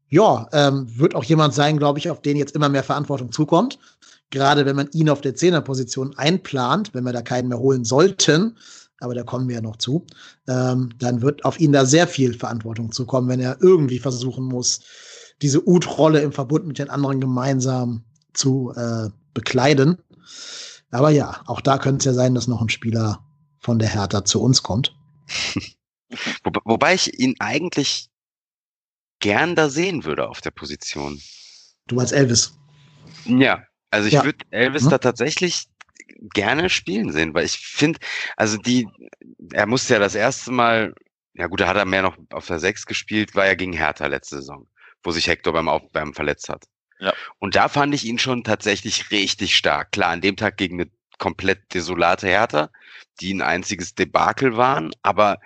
Ja, 0.09 0.47
ähm, 0.53 0.87
wird 0.99 1.15
auch 1.15 1.25
jemand 1.25 1.55
sein, 1.55 1.79
glaube 1.79 1.99
ich, 1.99 2.11
auf 2.11 2.21
den 2.21 2.37
jetzt 2.37 2.55
immer 2.55 2.69
mehr 2.69 2.83
Verantwortung 2.83 3.33
zukommt. 3.33 3.79
Gerade 4.29 4.67
wenn 4.67 4.77
man 4.77 4.91
ihn 4.93 5.09
auf 5.09 5.23
der 5.23 5.35
Zehnerposition 5.35 6.17
einplant, 6.17 6.93
wenn 6.93 7.05
wir 7.05 7.13
da 7.13 7.23
keinen 7.23 7.49
mehr 7.49 7.59
holen 7.59 7.85
sollten, 7.85 8.57
aber 9.01 9.15
da 9.15 9.25
kommen 9.25 9.49
wir 9.49 9.57
ja 9.57 9.63
noch 9.63 9.77
zu, 9.77 10.07
ähm, 10.49 10.91
dann 10.99 11.23
wird 11.23 11.45
auf 11.45 11.59
ihn 11.59 11.73
da 11.73 11.85
sehr 11.85 12.07
viel 12.07 12.35
Verantwortung 12.35 12.93
zukommen, 12.93 13.29
wenn 13.29 13.41
er 13.41 13.61
irgendwie 13.61 13.99
versuchen 13.99 14.45
muss, 14.45 14.81
diese 15.43 15.67
Ut-Rolle 15.67 16.21
im 16.21 16.33
Verbund 16.33 16.67
mit 16.67 16.79
den 16.79 16.89
anderen 16.89 17.21
gemeinsam 17.21 18.05
zu 18.33 18.73
äh, 18.77 19.09
bekleiden. 19.35 19.99
Aber 20.91 21.11
ja, 21.11 21.41
auch 21.47 21.61
da 21.61 21.79
könnte 21.79 21.99
es 21.99 22.05
ja 22.05 22.15
sein, 22.15 22.35
dass 22.35 22.49
noch 22.49 22.63
ein 22.63 22.69
Spieler 22.69 23.21
von 23.59 23.79
der 23.79 23.89
Hertha 23.89 24.25
zu 24.25 24.41
uns 24.41 24.63
kommt. 24.63 24.95
Wo, 26.45 26.53
wobei 26.65 26.95
ich 26.95 27.19
ihn 27.19 27.35
eigentlich 27.39 28.09
gern 29.21 29.57
da 29.57 29.69
sehen 29.71 30.05
würde 30.05 30.29
auf 30.29 30.41
der 30.41 30.51
Position. 30.51 31.21
Du 31.87 31.99
als 31.99 32.13
Elvis. 32.13 32.59
Ja, 33.25 33.65
also 33.91 34.09
ich 34.09 34.15
Ja. 34.15 34.25
würde 34.25 34.45
Elvis 34.51 34.85
Mhm. 34.85 34.91
da 34.91 34.99
tatsächlich 34.99 35.67
gerne 36.35 36.69
spielen 36.71 37.13
sehen, 37.13 37.35
weil 37.35 37.47
ich 37.47 37.57
finde, 37.59 37.99
also 38.37 38.57
die, 38.57 38.87
er 39.53 39.67
musste 39.67 39.95
ja 39.95 39.99
das 39.99 40.15
erste 40.15 40.53
Mal, 40.53 40.95
ja 41.35 41.47
gut, 41.47 41.61
da 41.61 41.67
hat 41.69 41.77
er 41.77 41.85
mehr 41.85 42.03
noch 42.03 42.17
auf 42.31 42.47
der 42.47 42.61
Sechs 42.61 42.87
gespielt, 42.87 43.35
war 43.35 43.47
ja 43.47 43.55
gegen 43.55 43.73
Hertha 43.73 44.07
letzte 44.07 44.37
Saison, 44.37 44.69
wo 45.03 45.11
sich 45.11 45.27
Hector 45.27 45.53
beim 45.53 45.69
Aufwärmen 45.69 46.15
verletzt 46.15 46.49
hat. 46.49 46.65
Ja. 47.01 47.13
Und 47.39 47.57
da 47.57 47.69
fand 47.69 47.95
ich 47.95 48.05
ihn 48.05 48.19
schon 48.19 48.45
tatsächlich 48.45 49.11
richtig 49.11 49.57
stark. 49.57 49.91
Klar, 49.93 50.11
an 50.11 50.21
dem 50.21 50.37
Tag 50.37 50.57
gegen 50.57 50.81
eine 50.81 50.91
komplett 51.23 51.73
desolate 51.73 52.27
Hertha, 52.27 52.69
die 53.21 53.33
ein 53.33 53.43
einziges 53.43 53.95
Debakel 53.95 54.57
waren, 54.57 54.91
aber 55.03 55.39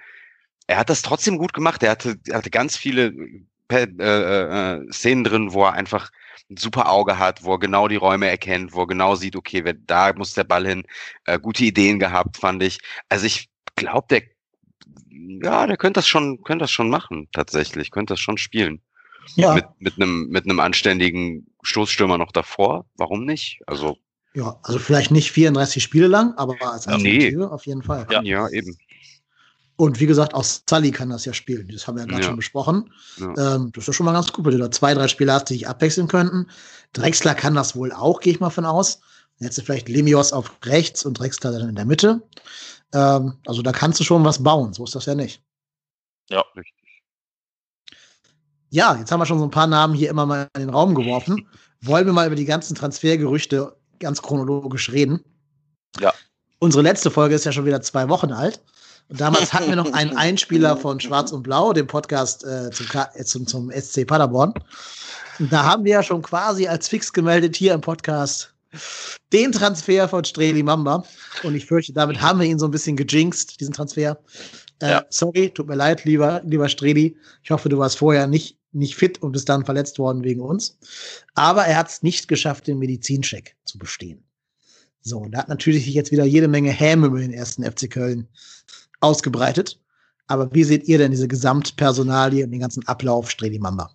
er 0.67 0.79
hat 0.79 0.89
das 0.89 1.03
trotzdem 1.03 1.37
gut 1.37 1.53
gemacht. 1.53 1.83
Er 1.83 1.91
hatte, 1.91 2.19
hatte 2.33 2.49
ganz 2.49 2.79
viele 2.79 3.13
äh, 3.71 3.83
äh, 3.83 4.91
Szenen 4.91 5.23
drin, 5.23 5.53
wo 5.53 5.65
er 5.65 5.75
einfach 5.75 6.11
ein 6.49 6.57
super 6.57 6.91
Auge 6.91 7.19
hat, 7.19 7.45
wo 7.45 7.53
er 7.53 7.59
genau 7.59 7.89
die 7.89 7.97
Räume 7.97 8.27
erkennt, 8.27 8.73
wo 8.73 8.85
er 8.85 8.87
genau 8.87 9.17
sieht, 9.17 9.37
okay, 9.37 9.65
wer, 9.65 9.75
da 9.75 10.15
muss 10.15 10.33
der 10.33 10.45
Ball 10.45 10.67
hin. 10.67 10.85
Äh, 11.27 11.39
gute 11.39 11.65
Ideen 11.65 11.99
gehabt, 11.99 12.39
fand 12.39 12.63
ich. 12.63 12.79
Also 13.11 13.27
ich 13.27 13.51
glaube, 13.75 14.07
der, 14.09 14.23
ja, 15.43 15.67
der 15.67 15.77
könnte 15.77 15.99
das 15.99 16.09
schon, 16.09 16.43
könnte 16.43 16.63
das 16.63 16.71
schon 16.71 16.89
machen, 16.89 17.29
tatsächlich, 17.33 17.91
könnte 17.91 18.15
das 18.15 18.21
schon 18.21 18.39
spielen. 18.39 18.81
Ja, 19.35 19.53
Mit, 19.53 19.67
mit 19.79 19.97
einem, 19.97 20.29
mit 20.29 20.45
einem 20.45 20.59
anständigen 20.59 21.49
Stoßstürmer 21.63 22.17
noch 22.17 22.33
davor. 22.33 22.87
Warum 22.97 23.27
nicht? 23.27 23.61
Also, 23.67 23.99
ja, 24.37 24.59
also 24.63 24.79
vielleicht 24.79 25.11
nicht 25.11 25.33
34 25.33 25.83
Spiele 25.83 26.07
lang, 26.09 26.35
aber 26.37 26.55
als 26.71 26.87
Nee. 26.87 26.93
Alternative 26.93 27.51
auf 27.51 27.67
jeden 27.67 27.83
Fall. 27.83 28.07
Ja. 28.11 28.23
ja, 28.23 28.49
eben. 28.51 28.77
Und 29.77 29.99
wie 30.01 30.07
gesagt, 30.07 30.35
auch 30.35 30.45
Sully 30.45 30.91
kann 30.91 31.11
das 31.11 31.25
ja 31.25 31.33
spielen. 31.33 31.69
Das 31.73 31.87
haben 31.87 31.97
wir 31.97 32.03
ja 32.03 32.07
gerade 32.07 32.23
Ja. 32.23 32.29
schon 32.29 32.37
besprochen. 32.37 32.93
Ja. 33.19 33.55
Ähm, 33.57 33.73
das 33.73 33.83
ist 33.85 33.87
ja 33.89 33.93
schon 33.95 34.07
mal 34.07 34.13
ganz 34.13 34.33
gut, 34.33 34.45
wenn 34.45 34.53
du 34.53 34.59
da 34.59 34.71
zwei, 34.71 34.95
drei 34.95 35.09
Spieler 35.09 35.35
hast, 35.35 35.47
die 35.51 35.55
sich 35.55 35.69
abwechseln 35.69 36.07
könnten. 36.09 36.47
Drexler 36.93 37.35
kann 37.35 37.55
das 37.55 37.75
wohl 37.77 37.93
auch, 37.93 38.21
gehe 38.21 38.33
ich 38.33 38.41
mal 38.41 38.51
von 38.51 38.65
aus. 38.67 39.01
Jetzt 39.39 39.61
vielleicht 39.61 39.89
Lemios 39.89 40.33
auf 40.33 40.51
rechts 40.65 41.05
und 41.05 41.19
Drexler 41.19 41.53
dann 41.53 41.69
in 41.69 41.75
der 41.75 41.85
Mitte. 41.85 42.23
Ähm, 42.95 43.35
also 43.47 43.61
da 43.63 43.73
kannst 43.73 44.01
du 44.01 44.05
schon 44.05 44.25
was 44.25 44.43
bauen, 44.43 44.73
so 44.73 44.85
ist 44.85 44.95
das 44.95 45.05
ja 45.07 45.15
nicht. 45.15 45.43
Ja. 46.31 46.43
Ja, 48.71 48.97
jetzt 48.97 49.11
haben 49.13 49.21
wir 49.21 49.27
schon 49.27 49.39
so 49.39 49.45
ein 49.45 49.51
paar 49.51 49.67
Namen 49.67 49.95
hier 49.95 50.11
immer 50.11 50.27
mal 50.27 50.49
in 50.55 50.61
den 50.63 50.71
Raum 50.71 50.95
geworfen. 50.95 51.49
Wollen 51.83 52.07
wir 52.07 52.13
mal 52.13 52.27
über 52.27 52.37
die 52.37 52.45
ganzen 52.47 52.75
Transfergerüchte 52.75 53.77
ganz 54.01 54.23
chronologisch 54.23 54.91
reden? 54.91 55.21
Ja. 56.01 56.13
Unsere 56.59 56.83
letzte 56.83 57.11
Folge 57.11 57.35
ist 57.35 57.45
ja 57.45 57.53
schon 57.53 57.67
wieder 57.67 57.83
zwei 57.83 58.09
Wochen 58.09 58.33
alt. 58.33 58.63
Und 59.09 59.21
damals 59.21 59.53
hatten 59.53 59.69
wir 59.69 59.77
noch 59.77 59.93
einen 59.93 60.17
Einspieler 60.17 60.77
von 60.77 60.99
Schwarz 61.01 61.33
und 61.33 61.43
Blau, 61.43 61.73
dem 61.73 61.87
Podcast 61.87 62.45
äh, 62.45 62.71
zum, 62.71 62.87
äh, 63.15 63.25
zum, 63.25 63.47
zum 63.47 63.71
SC 63.71 64.07
Paderborn. 64.07 64.53
Und 65.39 65.53
da 65.53 65.65
haben 65.65 65.85
wir 65.85 65.93
ja 65.93 66.03
schon 66.03 66.23
quasi 66.23 66.67
als 66.67 66.89
fix 66.89 67.13
gemeldet 67.13 67.57
hier 67.57 67.75
im 67.75 67.81
Podcast 67.83 68.53
den 69.33 69.53
Transfer 69.53 70.09
von 70.09 70.25
Streli 70.25 70.63
Mamba. 70.63 71.05
Und 71.43 71.55
ich 71.55 71.67
fürchte, 71.67 71.93
damit 71.93 72.21
haben 72.21 72.41
wir 72.41 72.47
ihn 72.47 72.59
so 72.59 72.67
ein 72.67 72.71
bisschen 72.71 72.97
gejinxt, 72.97 73.61
diesen 73.61 73.75
Transfer. 73.75 74.19
Äh, 74.81 74.91
Ja. 74.91 75.05
Sorry, 75.11 75.51
tut 75.51 75.69
mir 75.69 75.77
leid, 75.77 76.05
lieber, 76.05 76.43
lieber 76.45 76.69
Streli. 76.69 77.17
Ich 77.43 77.51
hoffe, 77.51 77.69
du 77.69 77.79
warst 77.79 77.99
vorher 77.99 78.27
nicht, 78.27 78.59
nicht 78.77 78.97
fit 78.97 79.23
und 79.23 79.33
bist 79.33 79.49
dann 79.49 79.65
verletzt 79.65 79.99
worden 79.99 80.25
wegen 80.25 80.41
uns. 80.41 80.79
Aber 81.35 81.65
er 81.65 81.77
hat 81.77 81.89
es 81.89 82.03
nicht 82.03 82.29
geschafft, 82.29 82.67
den 82.67 82.79
Medizincheck 82.79 83.57
zu 83.65 83.79
bestehen. 83.79 84.23
So, 85.01 85.19
und 85.19 85.33
da 85.33 85.39
hat 85.39 85.49
natürlich 85.49 85.87
jetzt 85.87 86.11
wieder 86.11 86.25
jede 86.25 86.49
Menge 86.49 86.71
Häme 86.71 87.07
über 87.07 87.21
den 87.21 87.33
ersten 87.33 87.65
FC 87.65 87.91
Köln 87.91 88.29
ausgebreitet. 89.01 89.81
Aber 90.27 90.53
wie 90.53 90.65
seht 90.65 90.89
ihr 90.89 90.99
denn 90.99 91.13
diese 91.13 91.29
Gesamtpersonalie 91.29 92.45
und 92.45 92.51
den 92.51 92.61
ganzen 92.61 92.87
Ablauf 92.89 93.31
Streli 93.31 93.59
Mamba? 93.59 93.95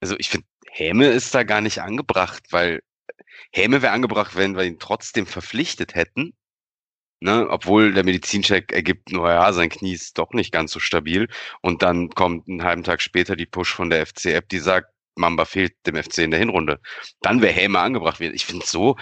Also 0.00 0.16
ich 0.18 0.28
finde, 0.28 0.46
Häme 0.68 1.06
ist 1.06 1.34
da 1.34 1.44
gar 1.44 1.60
nicht 1.60 1.80
angebracht, 1.80 2.42
weil 2.50 2.82
Häme 3.52 3.80
wäre 3.80 3.92
angebracht, 3.92 4.34
wenn 4.34 4.56
wir 4.56 4.64
ihn 4.64 4.80
trotzdem 4.80 5.26
verpflichtet 5.26 5.94
hätten. 5.94 6.34
Ne, 7.24 7.48
obwohl 7.48 7.94
der 7.94 8.04
Medizincheck 8.04 8.70
ergibt, 8.70 9.10
naja, 9.10 9.50
sein 9.54 9.70
Knie 9.70 9.94
ist 9.94 10.18
doch 10.18 10.34
nicht 10.34 10.52
ganz 10.52 10.72
so 10.72 10.78
stabil. 10.78 11.26
Und 11.62 11.80
dann 11.80 12.10
kommt 12.10 12.46
einen 12.46 12.62
halben 12.64 12.82
Tag 12.82 13.00
später 13.00 13.34
die 13.34 13.46
Push 13.46 13.74
von 13.74 13.88
der 13.88 14.04
FC-App, 14.04 14.46
die 14.50 14.58
sagt, 14.58 14.90
Mamba 15.14 15.46
fehlt 15.46 15.74
dem 15.86 15.96
FC 15.96 16.18
in 16.18 16.32
der 16.32 16.40
Hinrunde. 16.40 16.80
Dann 17.22 17.40
wäre 17.40 17.54
Häme 17.54 17.78
angebracht. 17.78 18.20
Ich 18.20 18.44
finde 18.44 18.66
so, 18.66 18.96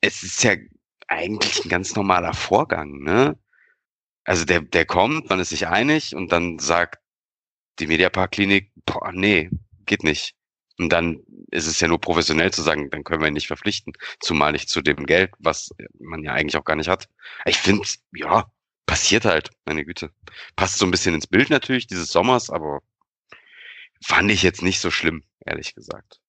es 0.00 0.22
ist 0.22 0.42
ja 0.42 0.54
eigentlich 1.08 1.66
ein 1.66 1.68
ganz 1.68 1.94
normaler 1.94 2.32
Vorgang. 2.32 3.02
Ne? 3.02 3.38
Also 4.24 4.46
der, 4.46 4.62
der 4.62 4.86
kommt, 4.86 5.28
man 5.28 5.40
ist 5.40 5.50
sich 5.50 5.66
einig 5.66 6.16
und 6.16 6.32
dann 6.32 6.58
sagt 6.58 6.98
die 7.78 7.88
Mediapark-Klinik, 7.88 8.72
boah, 8.86 9.12
nee, 9.12 9.50
geht 9.84 10.02
nicht. 10.02 10.34
Und 10.78 10.90
dann 10.90 11.22
ist 11.50 11.66
es 11.66 11.80
ja 11.80 11.88
nur 11.88 12.00
professionell 12.00 12.52
zu 12.52 12.62
sagen, 12.62 12.90
dann 12.90 13.04
können 13.04 13.22
wir 13.22 13.28
ihn 13.28 13.34
nicht 13.34 13.46
verpflichten. 13.46 13.94
Zumal 14.20 14.52
nicht 14.52 14.68
zu 14.68 14.82
dem 14.82 15.06
Geld, 15.06 15.32
was 15.38 15.70
man 15.98 16.22
ja 16.22 16.32
eigentlich 16.32 16.56
auch 16.56 16.64
gar 16.64 16.76
nicht 16.76 16.88
hat. 16.88 17.08
Ich 17.46 17.56
finde, 17.56 17.88
ja, 18.14 18.50
passiert 18.84 19.24
halt, 19.24 19.50
meine 19.64 19.84
Güte. 19.84 20.10
Passt 20.54 20.78
so 20.78 20.86
ein 20.86 20.90
bisschen 20.90 21.14
ins 21.14 21.26
Bild 21.26 21.50
natürlich 21.50 21.86
dieses 21.86 22.10
Sommers, 22.10 22.50
aber 22.50 22.80
fand 24.04 24.30
ich 24.30 24.42
jetzt 24.42 24.62
nicht 24.62 24.80
so 24.80 24.90
schlimm, 24.90 25.24
ehrlich 25.44 25.74
gesagt. 25.74 26.20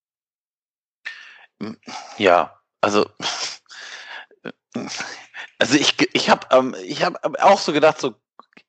Ja, 2.18 2.62
also 2.82 3.10
also 5.60 5.76
ich 5.76 5.96
ich 6.14 6.30
habe 6.30 6.48
ähm, 6.52 6.76
ich 6.84 7.04
habe 7.04 7.20
auch 7.44 7.60
so 7.60 7.74
gedacht 7.74 8.00
so 8.00 8.16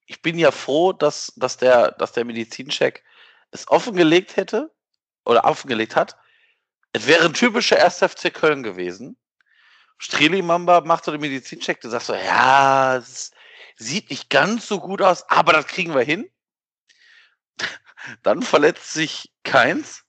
ich 0.07 0.23
bin 0.23 0.39
ja 0.39 0.51
froh, 0.51 0.93
dass 0.93 1.33
dass 1.37 1.59
der 1.59 1.93
dass 1.93 2.13
der 2.13 2.25
Medizincheck 2.25 3.05
es 3.51 3.69
offengelegt 3.69 4.37
hätte 4.37 4.73
oder 5.29 5.45
offengelegt 5.45 5.95
hat. 5.95 6.17
Es 6.93 7.07
wäre 7.07 7.27
ein 7.27 7.35
typischer 7.35 7.85
1. 7.85 7.99
FC 7.99 8.33
Köln 8.33 8.63
gewesen. 8.63 9.17
Streli 9.99 10.43
Mamba 10.43 10.81
macht 10.81 11.05
so 11.05 11.13
den 11.13 11.21
Medizincheck, 11.21 11.81
du 11.81 11.91
sagst 11.91 12.07
so, 12.07 12.15
ja, 12.15 12.97
es 12.97 13.31
sieht 13.77 14.11
nicht 14.11 14.31
ganz 14.31 14.67
so 14.67 14.81
gut 14.81 15.03
aus, 15.03 15.29
aber 15.29 15.53
das 15.53 15.67
kriegen 15.67 15.95
wir 15.95 16.03
hin. 16.03 16.31
Dann 18.23 18.43
verletzt 18.43 18.95
sich 18.95 19.33
Keins 19.45 20.05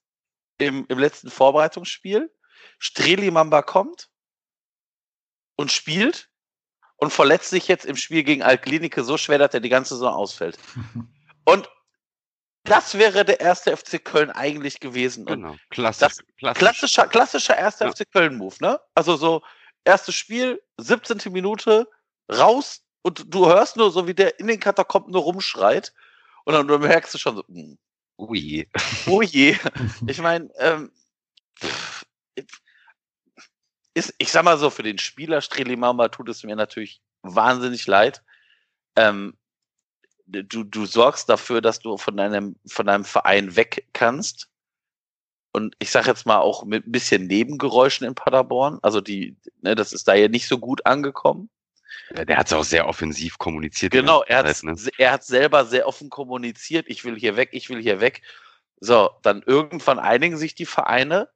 im, 0.57 0.85
im 0.87 0.99
letzten 0.99 1.29
Vorbereitungsspiel. 1.29 2.31
Streli 2.77 3.29
Mamba 3.29 3.61
kommt 3.61 4.09
und 5.55 5.71
spielt 5.71 6.29
und 6.95 7.11
verletzt 7.11 7.49
sich 7.49 7.67
jetzt 7.67 7.85
im 7.85 7.97
Spiel 7.97 8.23
gegen 8.23 8.43
Altklinike 8.43 9.03
so 9.03 9.17
schwer, 9.17 9.37
dass 9.37 9.53
er 9.53 9.59
die 9.59 9.69
ganze 9.69 9.95
Saison 9.95 10.13
ausfällt. 10.13 10.57
Das 12.69 12.97
wäre 12.97 13.25
der 13.25 13.39
erste 13.39 13.75
FC 13.75 14.03
Köln 14.03 14.29
eigentlich 14.31 14.79
gewesen. 14.79 15.25
Genau, 15.25 15.55
klassisch. 15.69 15.99
Das- 15.99 16.17
klassisch. 16.37 16.59
klassischer, 16.59 17.07
klassischer 17.07 17.57
erster 17.57 17.85
Ja. 17.85 17.91
FC 17.91 18.05
Köln-Move, 18.11 18.55
ne? 18.61 18.79
Also 18.95 19.15
so, 19.17 19.41
erstes 19.83 20.15
Spiel, 20.15 20.61
17. 20.77 21.31
Minute, 21.31 21.87
raus 22.31 22.81
und 23.01 23.33
du 23.33 23.47
hörst 23.47 23.75
nur 23.77 23.91
so, 23.91 24.07
wie 24.07 24.13
der 24.13 24.39
in 24.39 24.47
den 24.47 24.59
Katakomben 24.59 25.11
nur 25.11 25.23
rumschreit. 25.23 25.93
Und 26.45 26.53
dann, 26.53 26.65
merkst 26.81 27.13
du 27.13 27.17
schon 27.17 27.35
so, 27.37 27.43
hm, 27.47 27.77
Ui. 28.17 28.67
oh 29.07 29.21
je. 29.21 29.57
Ich 30.07 30.19
meine, 30.19 30.49
ähm, 30.57 30.91
ist, 33.93 34.13
ich 34.17 34.31
sag 34.31 34.43
mal 34.43 34.57
so, 34.57 34.69
für 34.69 34.83
den 34.83 34.97
Spieler 34.97 35.41
Strelimamba 35.41 36.09
tut 36.09 36.29
es 36.29 36.43
mir 36.43 36.55
natürlich 36.55 37.01
wahnsinnig 37.21 37.85
leid. 37.87 38.23
Ähm, 38.95 39.37
du, 40.31 40.63
du 40.63 40.85
sorgst 40.85 41.29
dafür, 41.29 41.61
dass 41.61 41.79
du 41.79 41.97
von 41.97 42.17
deinem, 42.17 42.55
von 42.67 42.85
deinem 42.85 43.05
Verein 43.05 43.55
weg 43.55 43.87
kannst. 43.93 44.49
Und 45.51 45.75
ich 45.79 45.89
sag 45.91 46.05
jetzt 46.05 46.25
mal 46.25 46.37
auch 46.39 46.63
mit 46.63 46.85
ein 46.87 46.91
bisschen 46.91 47.25
Nebengeräuschen 47.27 48.05
in 48.05 48.15
Paderborn. 48.15 48.79
Also 48.81 49.01
die, 49.01 49.35
ne, 49.61 49.75
das 49.75 49.93
ist 49.93 50.07
da 50.07 50.13
ja 50.13 50.27
nicht 50.27 50.47
so 50.47 50.59
gut 50.59 50.85
angekommen. 50.85 51.49
Ja, 52.15 52.23
der 52.25 52.37
hat 52.37 52.47
es 52.47 52.53
auch 52.53 52.63
sehr 52.63 52.87
offensiv 52.87 53.37
kommuniziert. 53.37 53.91
Genau, 53.91 54.23
er 54.23 54.39
hat, 54.39 54.63
ne? 54.63 54.75
er 54.97 55.11
hat 55.11 55.23
selber 55.23 55.65
sehr 55.65 55.87
offen 55.87 56.09
kommuniziert, 56.09 56.85
ich 56.87 57.03
will 57.03 57.19
hier 57.19 57.35
weg, 57.35 57.49
ich 57.51 57.69
will 57.69 57.81
hier 57.81 57.99
weg. 57.99 58.21
So, 58.79 59.09
dann 59.23 59.41
irgendwann 59.45 59.99
einigen 59.99 60.37
sich 60.37 60.55
die 60.55 60.65
Vereine, 60.65 61.29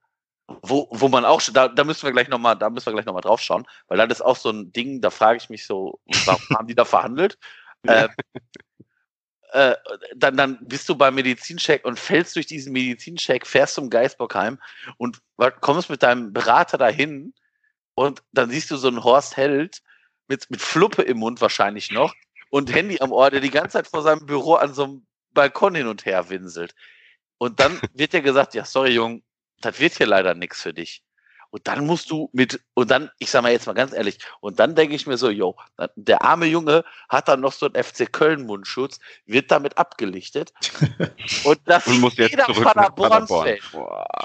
wo, 0.61 0.87
wo 0.91 1.07
man 1.09 1.25
auch, 1.25 1.41
schon- 1.41 1.53
da, 1.53 1.67
da 1.67 1.83
müssen 1.83 2.03
wir 2.05 2.11
gleich 2.11 2.27
nochmal, 2.27 2.55
da 2.55 2.69
müssen 2.69 2.85
wir 2.87 2.93
gleich 2.93 3.05
nochmal 3.05 3.21
drauf 3.21 3.41
schauen, 3.41 3.65
weil 3.87 3.97
das 3.97 4.19
ist 4.19 4.25
auch 4.25 4.35
so 4.37 4.49
ein 4.49 4.71
Ding, 4.71 5.01
da 5.01 5.09
frage 5.09 5.37
ich 5.37 5.49
mich 5.49 5.65
so, 5.65 5.99
warum 6.05 6.41
haben 6.53 6.67
die 6.67 6.75
da 6.75 6.85
verhandelt? 6.85 7.37
Äh, 7.85 8.07
äh, 9.53 9.75
dann, 10.15 10.35
dann 10.35 10.57
bist 10.61 10.89
du 10.89 10.95
beim 10.95 11.13
Medizincheck 11.13 11.85
und 11.85 11.99
fällst 11.99 12.35
durch 12.35 12.47
diesen 12.47 12.73
Medizincheck, 12.73 13.45
fährst 13.45 13.75
zum 13.75 13.89
Geisbockheim 13.91 14.59
und 14.97 15.21
kommst 15.61 15.91
mit 15.91 16.01
deinem 16.01 16.33
Berater 16.33 16.79
dahin 16.79 17.33
und 17.93 18.23
dann 18.31 18.49
siehst 18.49 18.71
du 18.71 18.77
so 18.77 18.87
einen 18.87 19.03
Horst 19.03 19.37
Held 19.37 19.83
mit, 20.27 20.49
mit 20.49 20.59
Fluppe 20.59 21.03
im 21.03 21.19
Mund 21.19 21.39
wahrscheinlich 21.39 21.91
noch 21.91 22.15
und 22.49 22.73
Handy 22.73 22.99
am 22.99 23.11
Ohr, 23.11 23.29
der 23.29 23.41
die 23.41 23.51
ganze 23.51 23.73
Zeit 23.73 23.87
vor 23.87 24.01
seinem 24.01 24.25
Büro 24.25 24.55
an 24.55 24.73
so 24.73 24.83
einem 24.85 25.07
Balkon 25.33 25.75
hin 25.75 25.87
und 25.87 26.05
her 26.05 26.29
winselt. 26.29 26.73
Und 27.37 27.59
dann 27.59 27.79
wird 27.93 28.13
dir 28.13 28.21
gesagt, 28.21 28.55
ja, 28.55 28.65
sorry, 28.65 28.91
Jung, 28.91 29.23
das 29.61 29.79
wird 29.79 29.97
hier 29.97 30.07
leider 30.07 30.33
nichts 30.33 30.63
für 30.63 30.73
dich. 30.73 31.03
Und 31.53 31.67
dann 31.67 31.85
musst 31.85 32.09
du 32.09 32.31
mit, 32.33 32.59
und 32.73 32.89
dann, 32.89 33.11
ich 33.19 33.29
sag 33.29 33.43
mal 33.43 33.51
jetzt 33.51 33.67
mal 33.67 33.73
ganz 33.73 33.93
ehrlich, 33.93 34.17
und 34.41 34.59
dann 34.59 34.73
denke 34.73 34.95
ich 34.95 35.05
mir 35.05 35.17
so, 35.17 35.29
yo, 35.29 35.55
der 35.95 36.23
arme 36.23 36.47
Junge 36.47 36.83
hat 37.09 37.27
dann 37.27 37.41
noch 37.41 37.53
so 37.53 37.67
einen 37.67 37.83
FC 37.83 38.11
Köln-Mundschutz, 38.11 38.99
wird 39.27 39.51
damit 39.51 39.77
abgelichtet. 39.77 40.51
und 41.43 41.59
das 41.65 41.85
und 41.85 41.99
muss 41.99 42.17
jeder 42.17 42.45
Paderborn-Fan. 42.45 43.57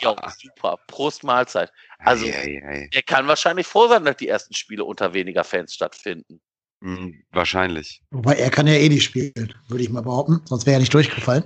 Jo, 0.00 0.16
super. 0.38 0.78
Prost 0.86 1.22
Mahlzeit. 1.22 1.70
Also, 1.98 2.24
ei, 2.24 2.30
ei, 2.30 2.66
ei. 2.66 2.88
er 2.90 3.02
kann 3.02 3.28
wahrscheinlich 3.28 3.66
froh 3.66 3.88
sein, 3.88 4.06
dass 4.06 4.16
die 4.16 4.28
ersten 4.28 4.54
Spiele 4.54 4.84
unter 4.84 5.12
weniger 5.12 5.44
Fans 5.44 5.74
stattfinden. 5.74 6.40
Mhm, 6.80 7.24
wahrscheinlich. 7.30 8.00
Wobei 8.10 8.36
er 8.36 8.48
kann 8.48 8.66
ja 8.66 8.72
eh 8.72 8.88
nicht 8.88 9.04
spielen, 9.04 9.54
würde 9.66 9.84
ich 9.84 9.90
mal 9.90 10.00
behaupten. 10.00 10.40
Sonst 10.46 10.64
wäre 10.64 10.76
er 10.76 10.80
nicht 10.80 10.94
durchgefallen 10.94 11.44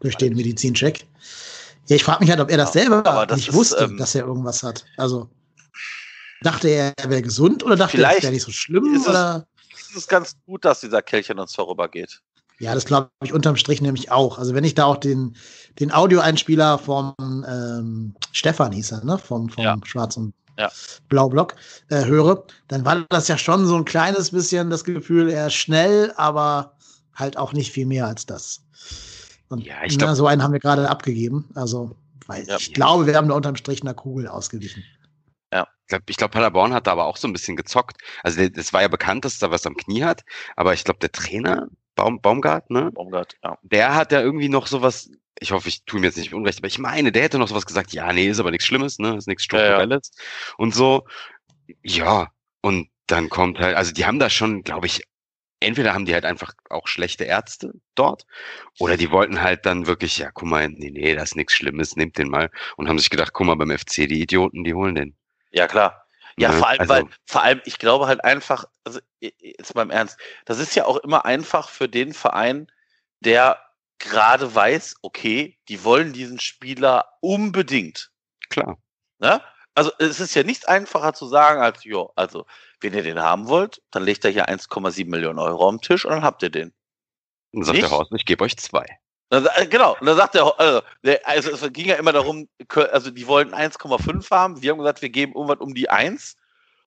durch 0.00 0.16
den 0.16 0.36
Medizincheck. 0.36 1.06
Ja, 1.88 1.96
ich 1.96 2.04
frage 2.04 2.20
mich 2.20 2.30
halt, 2.30 2.40
ob 2.40 2.50
er 2.50 2.58
das 2.58 2.72
selber 2.74 3.02
das 3.26 3.36
nicht 3.36 3.48
ist, 3.48 3.54
wusste, 3.54 3.84
ähm, 3.84 3.96
dass 3.96 4.14
er 4.14 4.26
irgendwas 4.26 4.62
hat. 4.62 4.84
Also 4.98 5.30
dachte 6.42 6.68
er, 6.68 6.92
er 6.96 7.10
wäre 7.10 7.22
gesund 7.22 7.64
oder 7.64 7.76
dachte 7.76 8.02
er, 8.02 8.16
es 8.16 8.22
wäre 8.22 8.32
nicht 8.32 8.42
so 8.42 8.52
schlimm? 8.52 8.94
Ist 8.94 9.08
oder? 9.08 9.46
Es, 9.74 9.96
ist 9.96 10.08
ganz 10.08 10.36
gut, 10.44 10.66
dass 10.66 10.80
dieser 10.80 11.00
Kelch 11.00 11.30
an 11.30 11.38
uns 11.38 11.54
vorübergeht. 11.54 12.20
Ja, 12.58 12.74
das 12.74 12.84
glaube 12.84 13.08
ich 13.24 13.32
unterm 13.32 13.56
Strich 13.56 13.80
nämlich 13.80 14.10
auch. 14.10 14.38
Also 14.38 14.54
wenn 14.54 14.64
ich 14.64 14.74
da 14.74 14.84
auch 14.84 14.98
den, 14.98 15.36
den 15.78 15.90
Audioeinspieler 15.90 16.78
vom 16.78 17.14
ähm, 17.18 18.14
Stefan 18.32 18.72
hieß 18.72 18.92
er, 18.92 19.04
ne? 19.04 19.16
Vom, 19.16 19.48
vom 19.48 19.64
ja. 19.64 19.76
Schwarz 19.84 20.16
und 20.18 20.34
ja. 20.58 20.70
Blaublock 21.08 21.54
äh, 21.88 22.04
höre, 22.04 22.44
dann 22.66 22.84
war 22.84 23.06
das 23.08 23.28
ja 23.28 23.38
schon 23.38 23.66
so 23.66 23.76
ein 23.76 23.84
kleines 23.84 24.32
bisschen 24.32 24.68
das 24.68 24.84
Gefühl, 24.84 25.30
er 25.30 25.46
ist 25.46 25.54
schnell, 25.54 26.12
aber 26.16 26.76
halt 27.14 27.38
auch 27.38 27.52
nicht 27.52 27.72
viel 27.72 27.86
mehr 27.86 28.06
als 28.06 28.26
das. 28.26 28.60
Und 29.48 29.64
ja, 29.64 29.76
ich 29.84 29.98
glaub, 29.98 30.10
na, 30.10 30.14
so 30.14 30.26
einen 30.26 30.42
haben 30.42 30.52
wir 30.52 30.60
gerade 30.60 30.88
abgegeben. 30.88 31.48
Also, 31.54 31.96
weil 32.26 32.46
ja. 32.46 32.56
ich 32.56 32.74
glaube, 32.74 33.06
wir 33.06 33.16
haben 33.16 33.28
da 33.28 33.34
unterm 33.34 33.56
Strich 33.56 33.82
einer 33.82 33.94
Kugel 33.94 34.28
ausgewichen. 34.28 34.84
Ja. 35.52 35.66
Ich 35.82 35.88
glaube, 35.88 36.04
glaub, 36.06 36.30
Paderborn 36.30 36.74
hat 36.74 36.86
da 36.86 36.92
aber 36.92 37.06
auch 37.06 37.16
so 37.16 37.26
ein 37.26 37.32
bisschen 37.32 37.56
gezockt. 37.56 37.98
Also, 38.22 38.40
es 38.42 38.72
war 38.72 38.82
ja 38.82 38.88
bekannt, 38.88 39.24
dass 39.24 39.40
er 39.40 39.50
was 39.50 39.66
am 39.66 39.76
Knie 39.76 40.04
hat, 40.04 40.24
aber 40.56 40.74
ich 40.74 40.84
glaube, 40.84 41.00
der 41.00 41.12
Trainer, 41.12 41.68
Baum, 41.94 42.20
Baumgart, 42.20 42.70
ne? 42.70 42.92
Baumgart, 42.92 43.36
ja. 43.42 43.58
Der 43.62 43.94
hat 43.94 44.12
ja 44.12 44.20
irgendwie 44.20 44.48
noch 44.48 44.66
sowas, 44.66 45.10
ich 45.40 45.52
hoffe, 45.52 45.68
ich 45.68 45.84
tue 45.84 46.00
mir 46.00 46.06
jetzt 46.06 46.18
nicht 46.18 46.34
unrecht, 46.34 46.58
aber 46.58 46.68
ich 46.68 46.78
meine, 46.78 47.10
der 47.10 47.22
hätte 47.22 47.38
noch 47.38 47.48
sowas 47.48 47.66
gesagt, 47.66 47.92
ja, 47.92 48.12
nee, 48.12 48.28
ist 48.28 48.40
aber 48.40 48.50
nichts 48.50 48.66
Schlimmes, 48.66 48.98
ne? 48.98 49.16
Ist 49.16 49.26
nichts 49.26 49.44
Strukturelles. 49.44 50.10
Ja, 50.14 50.22
ja. 50.22 50.54
Und 50.58 50.74
so, 50.74 51.06
ja, 51.82 52.28
und 52.60 52.88
dann 53.06 53.30
kommt 53.30 53.58
halt, 53.58 53.76
also 53.76 53.92
die 53.92 54.04
haben 54.04 54.18
da 54.18 54.30
schon, 54.30 54.62
glaube 54.62 54.86
ich, 54.86 55.02
entweder 55.60 55.94
haben 55.94 56.04
die 56.04 56.14
halt 56.14 56.24
einfach 56.24 56.54
auch 56.70 56.86
schlechte 56.86 57.24
Ärzte 57.24 57.72
dort 57.94 58.26
oder 58.78 58.96
die 58.96 59.10
wollten 59.10 59.40
halt 59.42 59.66
dann 59.66 59.86
wirklich, 59.86 60.18
ja, 60.18 60.30
guck 60.30 60.48
mal, 60.48 60.68
nee, 60.68 60.90
nee, 60.90 61.14
das 61.14 61.30
ist 61.30 61.36
nichts 61.36 61.54
Schlimmes, 61.54 61.96
nehmt 61.96 62.18
den 62.18 62.28
mal 62.28 62.50
und 62.76 62.88
haben 62.88 62.98
sich 62.98 63.10
gedacht, 63.10 63.32
guck 63.32 63.46
mal, 63.46 63.56
beim 63.56 63.76
FC, 63.76 64.08
die 64.08 64.22
Idioten, 64.22 64.64
die 64.64 64.74
holen 64.74 64.94
den. 64.94 65.16
Ja, 65.50 65.66
klar. 65.66 66.06
Ja, 66.38 66.52
ne? 66.52 66.58
vor 66.58 66.68
allem, 66.68 66.80
also, 66.80 66.92
weil, 66.92 67.04
vor 67.26 67.42
allem, 67.42 67.60
ich 67.64 67.78
glaube 67.78 68.06
halt 68.06 68.22
einfach, 68.24 68.64
also 68.84 69.00
jetzt 69.20 69.74
beim 69.74 69.90
Ernst, 69.90 70.18
das 70.44 70.58
ist 70.58 70.76
ja 70.76 70.84
auch 70.84 70.98
immer 70.98 71.24
einfach 71.24 71.68
für 71.68 71.88
den 71.88 72.14
Verein, 72.14 72.70
der 73.20 73.60
gerade 73.98 74.54
weiß, 74.54 74.96
okay, 75.02 75.58
die 75.68 75.82
wollen 75.82 76.12
diesen 76.12 76.38
Spieler 76.38 77.16
unbedingt. 77.20 78.12
Klar. 78.48 78.78
Ne? 79.18 79.42
Also 79.74 79.90
es 79.98 80.20
ist 80.20 80.34
ja 80.34 80.44
nichts 80.44 80.64
einfacher 80.64 81.12
zu 81.12 81.26
sagen, 81.26 81.60
als, 81.60 81.84
jo, 81.84 82.12
also 82.14 82.46
wenn 82.80 82.94
ihr 82.94 83.02
den 83.02 83.20
haben 83.20 83.48
wollt, 83.48 83.82
dann 83.90 84.04
legt 84.04 84.24
er 84.24 84.30
hier 84.30 84.48
1,7 84.48 85.08
Millionen 85.08 85.38
Euro 85.38 85.68
am 85.68 85.80
Tisch 85.80 86.04
und 86.04 86.12
dann 86.12 86.22
habt 86.22 86.42
ihr 86.42 86.50
den. 86.50 86.72
Dann 87.52 87.64
sagt 87.64 87.76
nicht? 87.76 87.90
der 87.90 87.96
Horst, 87.96 88.12
ich 88.12 88.24
gebe 88.24 88.44
euch 88.44 88.56
zwei. 88.56 88.86
Dann, 89.30 89.46
genau, 89.68 89.96
und 90.00 90.06
dann 90.06 90.16
sagt 90.16 90.34
er, 90.36 90.58
also, 90.58 90.82
also 91.24 91.50
es 91.50 91.72
ging 91.72 91.86
ja 91.86 91.96
immer 91.96 92.12
darum, 92.12 92.48
also 92.92 93.10
die 93.10 93.26
wollten 93.26 93.52
1,5 93.52 94.30
haben, 94.30 94.62
wir 94.62 94.70
haben 94.70 94.78
gesagt, 94.78 95.02
wir 95.02 95.10
geben 95.10 95.34
irgendwas 95.34 95.58
um 95.58 95.74
die 95.74 95.90
1 95.90 96.36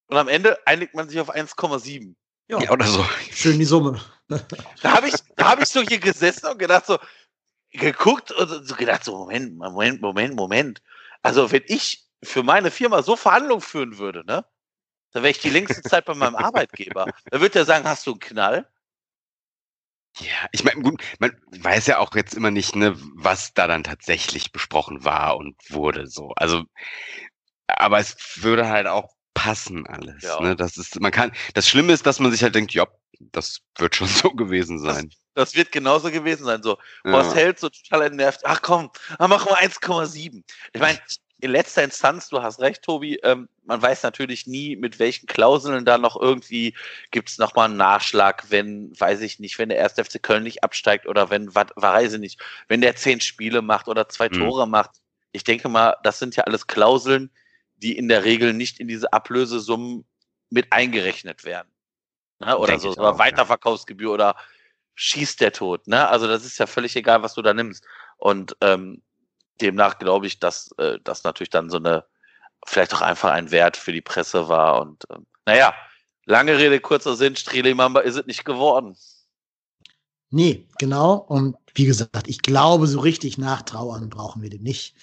und 0.08 0.18
am 0.18 0.28
Ende 0.28 0.58
einigt 0.66 0.96
man 0.96 1.08
sich 1.08 1.20
auf 1.20 1.34
1,7. 1.34 2.16
Ja. 2.48 2.60
ja, 2.60 2.72
oder 2.72 2.86
so. 2.86 3.06
Schön 3.32 3.60
die 3.60 3.66
Summe. 3.66 4.02
Da 4.28 4.92
habe 4.94 5.08
ich, 5.08 5.16
da 5.36 5.52
hab 5.52 5.62
ich 5.62 5.68
so 5.68 5.82
hier 5.82 6.00
gesessen 6.00 6.48
und 6.48 6.58
gedacht 6.58 6.86
so, 6.86 6.98
geguckt 7.72 8.32
und 8.32 8.68
so 8.68 8.76
gedacht 8.76 9.04
so, 9.04 9.18
Moment, 9.18 9.58
Moment, 9.58 10.02
Moment, 10.02 10.36
Moment. 10.36 10.82
Also 11.22 11.52
wenn 11.52 11.64
ich 11.68 12.08
für 12.24 12.44
meine 12.44 12.72
Firma 12.72 13.04
so 13.04 13.16
Verhandlungen 13.16 13.62
führen 13.62 13.98
würde, 13.98 14.26
ne, 14.26 14.46
dann 15.12 15.24
wäre 15.24 15.32
ich 15.32 15.40
die 15.40 15.50
längste 15.50 15.82
Zeit 15.82 16.06
bei 16.06 16.14
meinem 16.14 16.36
Arbeitgeber. 16.36 17.08
Da 17.30 17.42
würde 17.42 17.60
er 17.60 17.66
sagen, 17.66 17.88
hast 17.88 18.06
du 18.08 18.12
einen 18.12 18.20
Knall? 18.20 18.68
Ja, 20.20 20.48
ich 20.52 20.64
meine, 20.64 20.82
gut, 20.82 21.02
man 21.20 21.32
weiß 21.52 21.88
ja 21.88 22.00
auch 22.00 22.16
jetzt 22.16 22.34
immer 22.34 22.52
nicht, 22.52 22.76
ne, 22.76 22.96
was 23.16 23.54
da 23.54 23.68
dann 23.68 23.84
tatsächlich 23.84 24.52
besprochen 24.52 25.06
war 25.06 25.38
und 25.38 25.56
wurde 25.70 26.08
so. 26.08 26.34
Also, 26.36 26.64
aber 27.68 28.00
es 28.00 28.18
würde 28.44 28.68
halt 28.68 28.88
auch 28.88 29.14
passen 29.34 29.88
alles. 29.88 30.22
Ja. 30.24 30.42
Ne? 30.42 30.56
Das 30.56 30.78
ist, 30.78 31.00
man 31.00 31.12
kann, 31.12 31.32
das 31.54 31.68
Schlimme 31.68 31.94
ist, 31.94 32.06
dass 32.06 32.20
man 32.20 32.32
sich 32.32 32.44
halt 32.44 32.56
denkt, 32.56 32.74
ja, 32.74 32.86
das 33.20 33.62
wird 33.78 33.96
schon 33.96 34.08
so 34.08 34.32
gewesen 34.32 34.80
sein. 34.80 35.10
Das, 35.10 35.20
das 35.34 35.56
wird 35.56 35.72
genauso 35.72 36.12
gewesen 36.12 36.46
sein. 36.46 36.62
So, 36.62 36.78
ja. 37.06 37.12
Horst 37.12 37.36
Held 37.36 37.60
so 37.60 37.70
total 37.70 38.04
entnervt. 38.04 38.42
Ach 38.44 38.62
komm, 38.62 38.92
dann 39.18 39.30
machen 39.30 39.50
wir 39.50 39.58
1,7. 39.58 40.44
Ich 40.74 40.82
meine, 40.82 41.00
in 41.42 41.52
letzter 41.52 41.84
Instanz, 41.84 42.30
du 42.30 42.42
hast 42.42 42.60
recht, 42.60 42.84
Tobi, 42.84 43.16
ähm, 43.24 43.50
man 43.64 43.82
weiß 43.82 44.04
natürlich 44.04 44.46
nie, 44.46 44.76
mit 44.76 45.00
welchen 45.00 45.26
Klauseln 45.26 45.86
da 45.86 45.98
noch 45.98 46.20
irgendwie 46.20 46.76
gibt 47.10 47.30
es 47.30 47.40
nochmal 47.40 47.66
einen 47.66 47.78
Nachschlag, 47.78 48.46
wenn, 48.50 48.98
weiß 49.00 49.22
ich 49.22 49.40
nicht, 49.40 49.58
wenn 49.58 49.70
der 49.70 49.80
erste 49.80 50.06
FC 50.06 50.22
Köln 50.22 50.44
nicht 50.44 50.64
absteigt 50.64 51.08
oder 51.08 51.32
wenn, 51.32 51.54
weiß 51.54 52.14
ich 52.14 52.20
nicht, 52.20 52.40
wenn 52.68 52.82
der 52.82 52.96
zehn 52.96 53.22
Spiele 53.22 53.64
macht 53.64 53.88
oder 53.88 54.08
zwei 54.08 54.30
mhm. 54.30 54.34
Tore 54.34 54.68
macht. 54.68 54.92
Ich 55.32 55.44
denke 55.44 55.68
mal, 55.68 55.98
das 56.04 56.20
sind 56.20 56.36
ja 56.36 56.44
alles 56.44 56.68
Klauseln, 56.68 57.32
die 57.76 57.98
in 57.98 58.08
der 58.08 58.24
Regel 58.24 58.54
nicht 58.54 58.80
in 58.80 58.88
diese 58.88 59.12
Ablösesummen 59.12 60.06
mit 60.52 60.72
eingerechnet 60.72 61.44
werden. 61.44 61.72
Ne? 62.40 62.56
Oder 62.56 62.68
Denk 62.74 62.82
so, 62.82 62.92
oder 62.92 63.18
Weiterverkaufsgebühr 63.18 64.10
ja. 64.10 64.14
oder 64.14 64.36
schießt 64.94 65.42
der 65.42 65.54
Tod. 65.54 65.88
Ne? 65.88 66.08
Also 66.08 66.28
das 66.28 66.46
ist 66.46 66.60
ja 66.60 66.68
völlig 66.68 66.96
egal, 66.96 67.24
was 67.24 67.34
du 67.34 67.42
da 67.42 67.56
nimmst. 67.56 67.84
Und 68.18 68.56
ähm, 68.62 69.02
demnach 69.60 70.00
glaube 70.00 70.28
ich, 70.28 70.40
dass 70.40 70.72
äh, 70.78 71.00
das 71.04 71.24
natürlich 71.24 71.50
dann 71.50 71.70
so 71.70 71.78
eine, 71.78 72.06
vielleicht 72.66 72.94
auch 72.94 73.02
einfach 73.02 73.32
ein 73.32 73.52
Wert 73.52 73.78
für 73.78 73.92
die 73.92 74.02
Presse 74.02 74.48
war. 74.48 74.82
Und 74.82 75.04
ähm, 75.12 75.26
naja, 75.46 75.74
lange 76.26 76.58
Rede, 76.58 76.80
kurzer 76.80 77.16
Sinn, 77.16 77.36
Strelimamba 77.36 78.02
ist 78.02 78.16
es 78.16 78.26
nicht 78.26 78.46
geworden. 78.46 78.96
Nee, 80.30 80.68
genau. 80.80 81.16
Und 81.16 81.58
wie 81.76 81.86
gesagt, 81.86 82.28
ich 82.28 82.42
glaube, 82.42 82.88
so 82.88 83.00
richtig 83.02 83.38
nachtrauern 83.38 84.10
brauchen 84.10 84.42
wir 84.42 84.50
dem 84.50 84.64
nicht. 84.64 84.96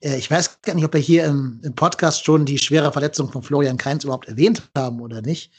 Äh, 0.00 0.16
ich 0.16 0.30
weiß 0.30 0.62
gar 0.62 0.74
nicht, 0.74 0.84
ob 0.84 0.94
wir 0.94 1.00
hier 1.00 1.24
im, 1.24 1.60
im, 1.62 1.74
Podcast 1.74 2.24
schon 2.24 2.44
die 2.44 2.58
schwere 2.58 2.92
Verletzung 2.92 3.30
von 3.30 3.42
Florian 3.42 3.76
Kainz 3.76 4.04
überhaupt 4.04 4.28
erwähnt 4.28 4.62
haben 4.76 5.00
oder 5.00 5.22
nicht. 5.22 5.52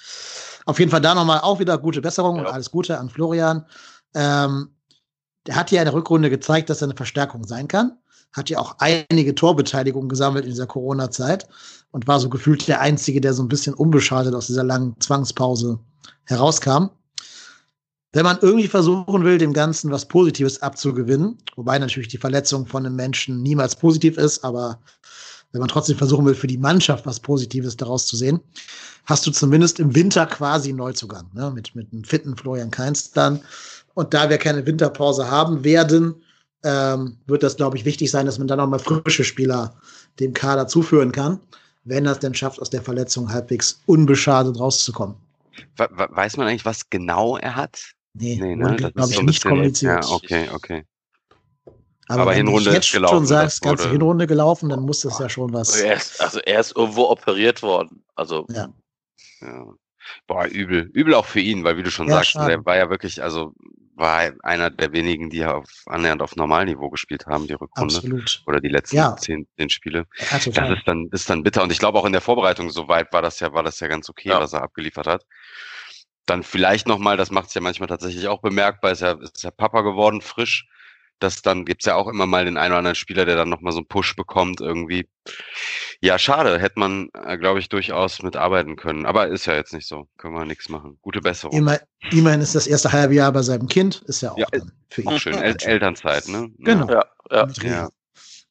Auf 0.66 0.80
jeden 0.80 0.92
Fall 0.92 1.02
da 1.02 1.16
nochmal 1.16 1.42
auch 1.42 1.60
wieder 1.60 1.78
gute 1.78 2.02
Besserung 2.02 2.38
ja. 2.38 2.42
und 2.44 2.48
alles 2.48 2.72
Gute 2.72 2.98
an 2.98 3.10
Florian. 3.10 3.66
Ähm, 4.16 4.70
der 5.46 5.56
hat 5.56 5.72
ja 5.72 5.82
in 5.82 5.86
der 5.86 5.94
Rückrunde 5.94 6.30
gezeigt, 6.30 6.70
dass 6.70 6.82
er 6.82 6.88
eine 6.88 6.96
Verstärkung 6.96 7.46
sein 7.46 7.68
kann. 7.68 7.98
Hat 8.34 8.50
ja 8.50 8.60
auch 8.60 8.76
einige 8.80 9.36
Torbeteiligungen 9.36 10.10
gesammelt 10.10 10.46
in 10.46 10.52
dieser 10.52 10.68
Corona-Zeit 10.68 11.48
und 11.92 12.08
war 12.08 12.20
so 12.20 12.30
gefühlt 12.30 12.68
der 12.68 12.82
Einzige, 12.82 13.22
der 13.22 13.34
so 13.34 13.44
ein 13.44 13.50
bisschen 13.50 13.74
unbeschadet 13.74 14.34
aus 14.34 14.48
dieser 14.48 14.64
langen 14.64 14.96
Zwangspause 15.00 15.80
herauskam 16.26 16.90
wenn 18.14 18.24
man 18.24 18.38
irgendwie 18.42 18.68
versuchen 18.68 19.26
will, 19.26 19.40
dem 19.40 19.54
Ganzen 19.54 19.92
was 19.92 20.08
Positives 20.08 20.62
abzugewinnen, 20.62 21.40
wobei 21.56 21.80
natürlich 21.80 22.08
die 22.08 22.20
Verletzung 22.20 22.68
von 22.68 22.86
einem 22.86 22.96
Menschen 22.96 23.42
niemals 23.42 23.76
positiv 23.76 24.18
ist, 24.18 24.44
aber 24.46 24.80
wenn 25.52 25.60
man 25.60 25.68
trotzdem 25.68 25.98
versuchen 25.98 26.26
will, 26.26 26.36
für 26.36 26.48
die 26.48 26.58
Mannschaft 26.58 27.06
was 27.08 27.20
Positives 27.20 27.76
daraus 27.76 28.06
zu 28.06 28.16
sehen, 28.16 28.40
hast 29.06 29.26
du 29.26 29.32
zumindest 29.32 29.80
im 29.80 29.96
Winter 29.96 30.28
quasi 30.28 30.70
einen 30.70 30.78
Neuzugang, 30.78 31.30
ne? 31.34 31.52
mit, 31.52 31.76
mit 31.76 31.92
einem 31.92 32.04
fitten 32.04 32.38
Florian 32.38 32.72
Kainz 32.72 33.12
dann. 33.12 33.42
Und 33.96 34.14
da 34.14 34.30
wir 34.30 34.38
keine 34.38 34.66
Winterpause 34.66 35.30
haben 35.30 35.64
werden, 35.64 36.24
ähm, 36.64 37.18
wird 37.28 37.44
das, 37.44 37.58
glaube 37.58 37.78
ich, 37.78 37.86
wichtig 37.86 38.12
sein, 38.12 38.26
dass 38.26 38.38
man 38.38 38.48
dann 38.48 38.60
auch 38.60 38.68
mal 38.68 38.80
frische 38.80 39.24
Spieler 39.24 39.76
dem 40.20 40.34
Kader 40.34 40.68
zuführen 40.68 41.12
kann, 41.12 41.40
wenn 41.84 42.06
er 42.06 42.14
es 42.14 42.20
denn 42.20 42.34
schafft, 42.34 42.62
aus 42.62 42.70
der 42.70 42.82
Verletzung 42.82 43.32
halbwegs 43.32 43.82
unbeschadet 43.86 44.60
rauszukommen. 44.60 45.16
Weiß 45.78 46.38
man 46.38 46.48
eigentlich, 46.48 46.66
was 46.66 46.90
genau 46.90 47.38
er 47.38 47.56
hat? 47.56 47.80
Nee, 48.14 48.38
nee 48.40 48.56
ne? 48.56 48.76
das 48.76 48.94
glaube 48.94 49.10
ich, 49.10 49.16
so 49.16 49.22
nicht 49.22 49.44
kommuniziert. 49.44 50.06
Ja, 50.06 50.12
okay, 50.12 50.50
okay. 50.54 50.86
Aber, 52.08 52.24
Aber 52.24 52.34
Hinrunde 52.34 52.70
du 52.70 52.76
jetzt 52.76 52.92
gelaufen, 52.92 53.16
schon 53.16 53.26
sagst, 53.26 53.62
ganze 53.62 53.90
Hinrunde 53.90 54.28
gelaufen, 54.28 54.70
dann 54.70 54.82
muss 54.82 55.02
das 55.02 55.20
ja 55.20 55.30
schon 55.30 55.54
was. 55.54 55.80
Er 55.80 55.96
ist, 55.96 56.22
also 56.22 56.40
er 56.40 56.60
ist 56.60 56.76
irgendwo 56.76 57.04
operiert 57.04 57.62
worden. 57.64 58.04
Also. 58.16 58.46
Ja. 58.50 58.70
ja. 59.42 59.74
Boah, 60.28 60.46
übel. 60.46 60.90
Übel 60.94 61.14
auch 61.14 61.26
für 61.26 61.40
ihn, 61.40 61.64
weil 61.64 61.78
wie 61.78 61.84
du 61.84 61.92
schon 61.92 62.08
ja, 62.08 62.16
sagst, 62.16 62.32
schade. 62.32 62.48
der 62.48 62.66
war 62.66 62.78
ja 62.78 62.90
wirklich, 62.90 63.22
also 63.22 63.54
war 63.96 64.32
einer 64.42 64.72
der 64.72 64.92
wenigen, 64.92 65.30
die 65.30 65.46
auf, 65.46 65.70
annähernd 65.86 66.22
auf 66.22 66.36
Normalniveau 66.36 66.90
gespielt 66.90 67.28
haben, 67.28 67.48
die 67.48 67.54
Rückrunde. 67.54 67.96
Absolut. 67.96 68.42
Oder 68.48 68.60
die 68.60 68.70
letzten 68.70 68.96
ja. 68.96 69.16
zehn, 69.16 69.48
zehn 69.58 69.70
Spiele. 69.70 70.08
Ja, 70.18 70.26
das 70.32 70.48
ist 70.48 70.88
dann, 70.88 71.10
ist 71.12 71.30
dann 71.30 71.44
bitter. 71.44 71.62
Und 71.62 71.72
ich 71.72 71.78
glaube 71.78 72.00
auch 72.00 72.06
in 72.06 72.12
der 72.12 72.22
Vorbereitung 72.22 72.72
soweit 72.72 73.14
war 73.14 73.22
das 73.22 73.40
ja, 73.40 73.54
war 73.54 73.62
das 73.62 73.80
ja 73.80 73.88
ganz 73.88 74.10
okay, 74.10 74.30
was 74.30 74.54
er 74.54 74.64
abgeliefert 74.64 75.08
hat 75.08 75.26
dann 76.26 76.44
vielleicht 76.44 76.88
nochmal, 76.88 77.18
das 77.18 77.32
macht 77.32 77.48
es 77.48 77.54
ja 77.54 77.62
manchmal 77.62 77.90
tatsächlich 77.90 78.28
auch 78.28 78.42
bemerkbar, 78.42 78.92
ist 78.92 79.02
ja, 79.02 79.18
ist 79.22 79.44
ja 79.44 79.52
Papa 79.52 79.82
geworden, 79.82 80.22
frisch. 80.22 80.68
Das 81.24 81.42
dann 81.42 81.66
gibt's 81.66 81.86
ja 81.86 81.96
auch 81.96 82.08
immer 82.08 82.26
mal 82.26 82.46
den 82.46 82.58
einen 82.58 82.72
oder 82.72 82.80
anderen 82.80 82.96
Spieler, 82.96 83.26
der 83.26 83.36
dann 83.36 83.50
nochmal 83.50 83.74
so 83.74 83.80
einen 83.80 83.88
Push 83.88 84.16
bekommt 84.16 84.62
irgendwie. 84.62 85.08
Ja, 86.02 86.20
schade, 86.20 86.60
hätte 86.60 86.80
man, 86.80 87.10
äh, 87.14 87.38
glaube 87.38 87.60
ich, 87.60 87.70
durchaus 87.70 88.22
mitarbeiten 88.22 88.76
können. 88.76 89.06
Aber 89.06 89.28
ist 89.28 89.46
ja 89.46 89.56
jetzt 89.56 89.74
nicht 89.74 89.88
so. 89.88 90.08
Können 90.18 90.36
wir 90.36 90.46
nichts 90.46 90.70
machen. 90.70 90.98
Gute 91.02 91.22
Besserung. 91.22 91.58
Immer, 91.58 91.80
immerhin 92.12 92.42
ist 92.42 92.56
das 92.56 92.68
erste 92.68 92.92
halbe 92.92 93.16
Jahr 93.16 93.32
bei 93.32 93.42
seinem 93.42 93.68
Kind, 93.68 94.04
ist 94.08 94.22
ja 94.22 94.32
auch 94.32 94.38
Ja, 94.38 94.48
für 94.90 95.02
ihn 95.02 95.08
auch 95.08 95.18
schön. 95.18 95.36
El 95.36 95.56
Elternzeit, 95.62 96.28
ne? 96.28 96.52
Genau. 96.60 96.90
Ja, 96.90 97.06
ja. 97.32 97.90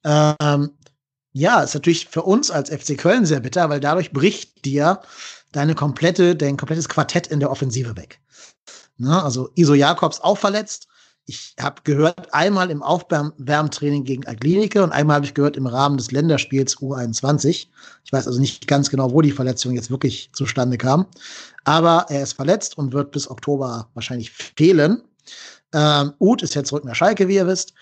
Ja. 0.05 0.37
Ähm, 0.41 0.71
ja, 1.33 1.63
ist 1.63 1.75
natürlich 1.75 2.07
für 2.09 2.23
uns 2.23 2.51
als 2.51 2.71
FC 2.71 2.97
Köln 2.99 3.25
sehr 3.27 3.41
bitter, 3.41 3.71
weil 3.71 3.81
dadurch 3.81 4.13
bricht 4.13 4.65
dir 4.65 5.01
deine 5.53 5.75
komplette, 5.75 6.37
dein 6.37 6.57
komplettes 6.57 6.89
Quartett 6.89 7.27
in 7.27 7.41
der 7.41 7.51
Offensive 7.51 7.97
weg. 7.97 8.21
Ne? 8.99 9.23
Also 9.23 9.51
Iso 9.55 9.75
Jakobs 9.75 10.21
auch 10.21 10.39
verletzt. 10.39 10.89
Ich 11.27 11.55
habe 11.61 11.83
gehört, 11.85 12.35
einmal 12.35 12.71
im 12.71 12.83
Aufwärmtraining 12.83 14.05
gegen 14.05 14.27
Aglinike 14.27 14.83
und 14.83 14.91
einmal 14.91 15.17
habe 15.17 15.27
ich 15.27 15.35
gehört 15.35 15.57
im 15.57 15.67
Rahmen 15.67 15.97
des 15.97 16.11
Länderspiels 16.11 16.79
U21. 16.79 17.69
Ich 18.05 18.13
weiß 18.13 18.27
also 18.27 18.41
nicht 18.41 18.67
ganz 18.67 18.91
genau, 18.91 19.13
wo 19.13 19.21
die 19.21 19.31
Verletzung 19.31 19.75
jetzt 19.75 19.91
wirklich 19.91 20.31
zustande 20.33 20.79
kam. 20.79 21.07
Aber 21.65 22.07
er 22.09 22.25
ist 22.25 22.33
verletzt 22.33 22.77
und 22.77 22.93
wird 22.93 23.13
bis 23.13 23.31
Oktober 23.31 23.89
wahrscheinlich 23.95 24.33
fehlen. 24.33 25.03
Ähm, 25.73 26.13
Uth 26.19 26.43
ist 26.43 26.55
jetzt 26.55 26.69
zurück 26.69 26.85
nach 26.85 26.97
Schalke, 26.97 27.29
wie 27.29 27.37
ihr 27.37 27.47
wisst. 27.47 27.73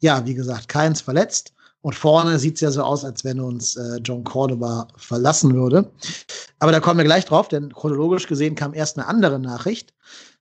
Ja, 0.00 0.26
wie 0.26 0.34
gesagt, 0.34 0.68
keins 0.68 1.00
verletzt. 1.00 1.52
Und 1.80 1.94
vorne 1.94 2.38
sieht 2.40 2.56
es 2.56 2.60
ja 2.60 2.70
so 2.72 2.82
aus, 2.82 3.04
als 3.04 3.24
wenn 3.24 3.40
uns 3.40 3.76
äh, 3.76 3.98
John 4.02 4.24
Cordoba 4.24 4.88
verlassen 4.96 5.54
würde. 5.54 5.90
Aber 6.58 6.72
da 6.72 6.80
kommen 6.80 6.98
wir 6.98 7.04
gleich 7.04 7.24
drauf, 7.24 7.46
denn 7.46 7.72
chronologisch 7.72 8.26
gesehen 8.26 8.56
kam 8.56 8.74
erst 8.74 8.98
eine 8.98 9.06
andere 9.06 9.38
Nachricht. 9.38 9.94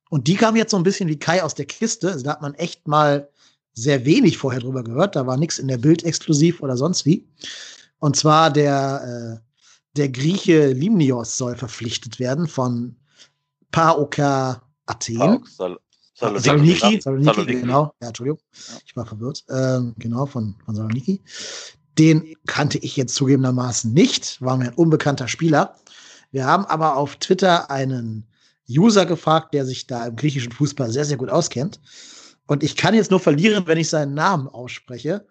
Und 0.09 0.27
die 0.27 0.35
kam 0.35 0.55
jetzt 0.55 0.71
so 0.71 0.77
ein 0.77 0.83
bisschen 0.83 1.09
wie 1.09 1.19
Kai 1.19 1.43
aus 1.43 1.55
der 1.55 1.65
Kiste. 1.65 2.11
Also 2.11 2.23
da 2.23 2.31
hat 2.31 2.41
man 2.41 2.53
echt 2.55 2.87
mal 2.87 3.29
sehr 3.73 4.05
wenig 4.05 4.37
vorher 4.37 4.61
drüber 4.61 4.83
gehört. 4.83 5.15
Da 5.15 5.27
war 5.27 5.37
nichts 5.37 5.59
in 5.59 5.67
der 5.67 5.77
Bild 5.77 6.03
exklusiv 6.03 6.61
oder 6.61 6.77
sonst 6.77 7.05
wie. 7.05 7.27
Und 7.99 8.15
zwar 8.15 8.51
der, 8.51 9.41
äh, 9.41 9.51
der 9.95 10.09
Grieche 10.09 10.71
Limnios 10.73 11.37
soll 11.37 11.55
verpflichtet 11.55 12.19
werden 12.19 12.47
von 12.47 12.95
PAOK 13.71 14.19
Athen. 14.85 15.43
Sal 15.45 15.77
Saloniki, 16.19 16.41
Saloniki. 16.79 17.01
Saloniki, 17.01 17.25
Saloniki. 17.25 17.61
genau. 17.61 17.93
Ja, 18.01 18.07
Entschuldigung. 18.07 18.39
Ich 18.85 18.95
war 18.95 19.05
verwirrt. 19.05 19.43
Ähm, 19.49 19.93
genau, 19.99 20.25
von, 20.25 20.55
von 20.65 20.73
Saloniki. 20.73 21.21
Den 21.99 22.35
kannte 22.47 22.79
ich 22.79 22.95
jetzt 22.97 23.13
zugegebenermaßen 23.13 23.93
nicht, 23.93 24.41
war 24.41 24.57
mir 24.57 24.65
ein 24.65 24.73
unbekannter 24.73 25.27
Spieler. 25.27 25.75
Wir 26.31 26.45
haben 26.45 26.65
aber 26.65 26.95
auf 26.97 27.17
Twitter 27.17 27.69
einen 27.69 28.25
User 28.69 29.05
gefragt, 29.05 29.53
der 29.53 29.65
sich 29.65 29.87
da 29.87 30.07
im 30.07 30.15
griechischen 30.15 30.51
Fußball 30.51 30.91
sehr, 30.91 31.05
sehr 31.05 31.17
gut 31.17 31.29
auskennt. 31.29 31.79
Und 32.47 32.63
ich 32.63 32.75
kann 32.75 32.93
jetzt 32.93 33.11
nur 33.11 33.19
verlieren, 33.19 33.67
wenn 33.67 33.77
ich 33.77 33.89
seinen 33.89 34.13
Namen 34.13 34.47
ausspreche. 34.47 35.25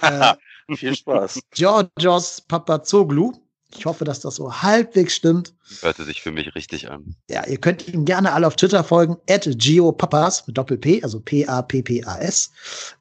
äh, 0.00 0.34
Viel 0.74 0.94
Spaß. 0.94 1.40
Georgios 1.50 2.40
Papazoglou. 2.40 3.32
Ich 3.76 3.86
hoffe, 3.86 4.04
dass 4.04 4.20
das 4.20 4.36
so 4.36 4.52
halbwegs 4.62 5.14
stimmt. 5.14 5.54
Hörte 5.80 6.04
sich 6.04 6.22
für 6.22 6.30
mich 6.30 6.54
richtig 6.54 6.90
an. 6.90 7.16
Ja, 7.30 7.46
ihr 7.46 7.58
könnt 7.58 7.88
ihm 7.88 8.04
gerne 8.04 8.32
alle 8.32 8.46
auf 8.46 8.56
Twitter 8.56 8.84
folgen, 8.84 9.16
at 9.28 9.48
geopapas 9.56 10.46
mit 10.46 10.58
Doppel-P, 10.58 11.02
also 11.02 11.20
P-A-P-P-A-S, 11.20 12.50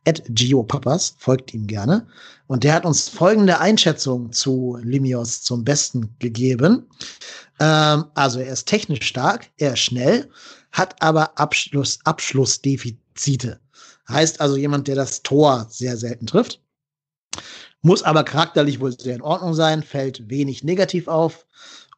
at 0.07 0.23
geopapas, 0.29 1.15
folgt 1.17 1.53
ihm 1.53 1.67
gerne. 1.67 2.07
Und 2.47 2.63
der 2.63 2.73
hat 2.73 2.85
uns 2.85 3.09
folgende 3.09 3.59
Einschätzung 3.59 4.31
zu 4.31 4.77
Limios 4.81 5.41
zum 5.41 5.63
Besten 5.63 6.15
gegeben. 6.19 6.87
Ähm, 7.59 8.05
also 8.13 8.39
er 8.39 8.53
ist 8.53 8.67
technisch 8.67 9.05
stark, 9.05 9.49
er 9.57 9.73
ist 9.73 9.79
schnell, 9.79 10.29
hat 10.71 11.01
aber 11.01 11.37
Abschluss, 11.37 11.99
Abschlussdefizite. 12.05 13.59
Heißt 14.09 14.41
also 14.41 14.57
jemand, 14.57 14.87
der 14.87 14.95
das 14.95 15.21
Tor 15.21 15.67
sehr 15.69 15.97
selten 15.97 16.27
trifft. 16.27 16.61
Muss 17.81 18.03
aber 18.03 18.23
charakterlich 18.23 18.79
wohl 18.79 18.97
sehr 18.97 19.15
in 19.15 19.21
Ordnung 19.21 19.53
sein, 19.53 19.83
fällt 19.83 20.29
wenig 20.29 20.63
negativ 20.63 21.07
auf. 21.07 21.45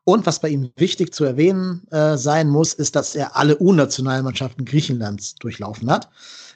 Und 0.05 0.25
was 0.25 0.39
bei 0.39 0.49
ihm 0.49 0.71
wichtig 0.75 1.13
zu 1.13 1.23
erwähnen 1.23 1.87
äh, 1.91 2.17
sein 2.17 2.49
muss, 2.49 2.73
ist, 2.73 2.95
dass 2.95 3.15
er 3.15 3.37
alle 3.37 3.57
U-Nationalmannschaften 3.57 4.65
Griechenlands 4.65 5.35
durchlaufen 5.35 5.89
hat. 5.89 6.09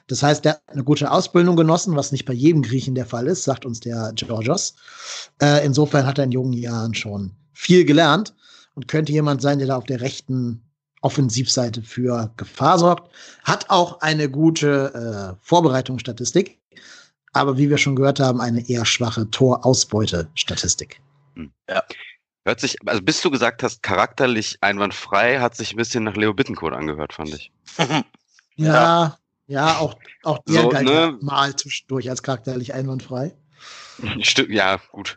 Das 0.06 0.22
heißt, 0.22 0.44
er 0.46 0.52
hat 0.52 0.62
eine 0.66 0.84
gute 0.84 1.10
Ausbildung 1.10 1.56
genossen, 1.56 1.96
was 1.96 2.12
nicht 2.12 2.24
bei 2.24 2.32
jedem 2.32 2.62
Griechen 2.62 2.94
der 2.94 3.06
Fall 3.06 3.26
ist, 3.26 3.44
sagt 3.44 3.64
uns 3.64 3.80
der 3.80 4.12
Georgios. 4.14 4.74
Äh, 5.40 5.64
insofern 5.64 6.06
hat 6.06 6.18
er 6.18 6.24
in 6.24 6.32
jungen 6.32 6.54
Jahren 6.54 6.94
schon 6.94 7.32
viel 7.52 7.84
gelernt 7.84 8.34
und 8.74 8.88
könnte 8.88 9.12
jemand 9.12 9.42
sein, 9.42 9.58
der 9.58 9.68
da 9.68 9.76
auf 9.76 9.84
der 9.84 10.00
rechten 10.00 10.62
Offensivseite 11.00 11.82
für 11.82 12.32
Gefahr 12.36 12.78
sorgt. 12.78 13.10
Hat 13.44 13.70
auch 13.70 14.00
eine 14.00 14.30
gute 14.30 15.36
äh, 15.36 15.36
Vorbereitungsstatistik, 15.42 16.57
aber 17.38 17.56
wie 17.56 17.70
wir 17.70 17.78
schon 17.78 17.96
gehört 17.96 18.20
haben, 18.20 18.40
eine 18.40 18.68
eher 18.68 18.84
schwache 18.84 19.30
Torausbeute-Statistik. 19.30 21.00
Hört 22.44 22.60
sich, 22.60 22.76
also 22.86 23.02
bis 23.02 23.20
du 23.20 23.30
gesagt 23.30 23.62
hast, 23.62 23.82
charakterlich 23.82 24.56
einwandfrei, 24.62 25.38
hat 25.38 25.54
sich 25.54 25.72
ein 25.72 25.76
bisschen 25.76 26.04
nach 26.04 26.16
Leo 26.16 26.32
Bittencourt 26.32 26.72
angehört, 26.72 27.12
fand 27.12 27.34
ich. 27.34 27.52
Ja, 28.60 29.16
ja, 29.46 29.78
auch, 29.78 29.94
auch 30.24 30.38
der 30.48 30.62
So, 30.62 30.68
galt 30.68 30.84
ne? 30.84 30.92
ja 30.92 31.18
mal 31.20 31.54
zwischendurch 31.54 32.10
als 32.10 32.24
charakterlich 32.24 32.74
einwandfrei. 32.74 33.36
Stimmt, 34.22 34.50
ja, 34.50 34.80
gut. 34.90 35.16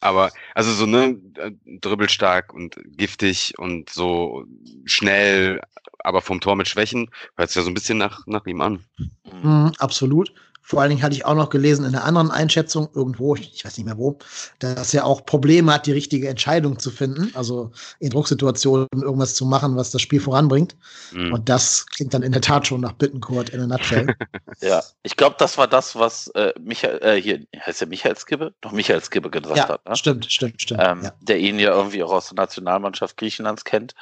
Aber, 0.00 0.30
also 0.54 0.70
so, 0.72 0.84
ne, 0.84 1.18
äh, 1.38 1.52
dribbelstark 1.80 2.52
und 2.52 2.76
giftig 2.84 3.54
und 3.56 3.88
so 3.88 4.44
schnell, 4.84 5.62
aber 6.00 6.20
vom 6.20 6.42
Tor 6.42 6.56
mit 6.56 6.68
Schwächen, 6.68 7.10
hört 7.36 7.48
sich 7.48 7.56
ja 7.56 7.62
so 7.62 7.70
ein 7.70 7.74
bisschen 7.74 7.96
nach, 7.96 8.26
nach 8.26 8.44
ihm 8.44 8.60
an. 8.60 8.84
Mhm, 9.32 9.72
absolut. 9.78 10.30
Vor 10.66 10.80
allen 10.80 10.88
Dingen 10.88 11.02
hatte 11.02 11.14
ich 11.14 11.26
auch 11.26 11.34
noch 11.34 11.50
gelesen 11.50 11.84
in 11.84 11.94
einer 11.94 12.04
anderen 12.04 12.30
Einschätzung, 12.30 12.88
irgendwo, 12.94 13.36
ich 13.36 13.62
weiß 13.66 13.76
nicht 13.76 13.84
mehr 13.84 13.98
wo, 13.98 14.16
dass 14.60 14.94
er 14.94 15.04
auch 15.04 15.26
Probleme 15.26 15.74
hat, 15.74 15.84
die 15.84 15.92
richtige 15.92 16.26
Entscheidung 16.26 16.78
zu 16.78 16.90
finden. 16.90 17.30
Also 17.34 17.70
in 17.98 18.08
Drucksituationen 18.08 18.88
irgendwas 18.94 19.34
zu 19.34 19.44
machen, 19.44 19.76
was 19.76 19.90
das 19.90 20.00
Spiel 20.00 20.22
voranbringt. 20.22 20.74
Mhm. 21.12 21.34
Und 21.34 21.50
das 21.50 21.84
klingt 21.84 22.14
dann 22.14 22.22
in 22.22 22.32
der 22.32 22.40
Tat 22.40 22.66
schon 22.66 22.80
nach 22.80 22.92
Bittencourt 22.92 23.50
in 23.50 23.60
a 23.60 23.66
nutshell. 23.66 24.16
Ja, 24.60 24.82
ich 25.02 25.16
glaube, 25.16 25.36
das 25.38 25.58
war 25.58 25.66
das, 25.68 25.96
was 25.96 26.28
äh, 26.28 26.54
Michael, 26.58 26.98
äh, 27.02 27.20
hier, 27.20 27.44
heißt 27.60 27.82
der 27.82 27.88
Michael 27.88 28.16
Skibbe? 28.16 28.54
Doch, 28.62 28.72
Michael 28.72 29.02
Skibbe 29.02 29.28
gesagt 29.28 29.56
ja, 29.56 29.68
hat, 29.68 29.86
ne? 29.86 29.96
stimmt, 29.96 30.32
stimmt, 30.32 30.62
stimmt. 30.62 30.80
ähm, 30.82 31.02
ja. 31.02 31.12
der 31.20 31.38
ihn 31.38 31.58
ja 31.58 31.74
irgendwie 31.74 32.02
auch 32.02 32.12
aus 32.12 32.28
der 32.28 32.36
Nationalmannschaft 32.36 33.16
Griechenlands 33.18 33.64
kennt. 33.64 33.94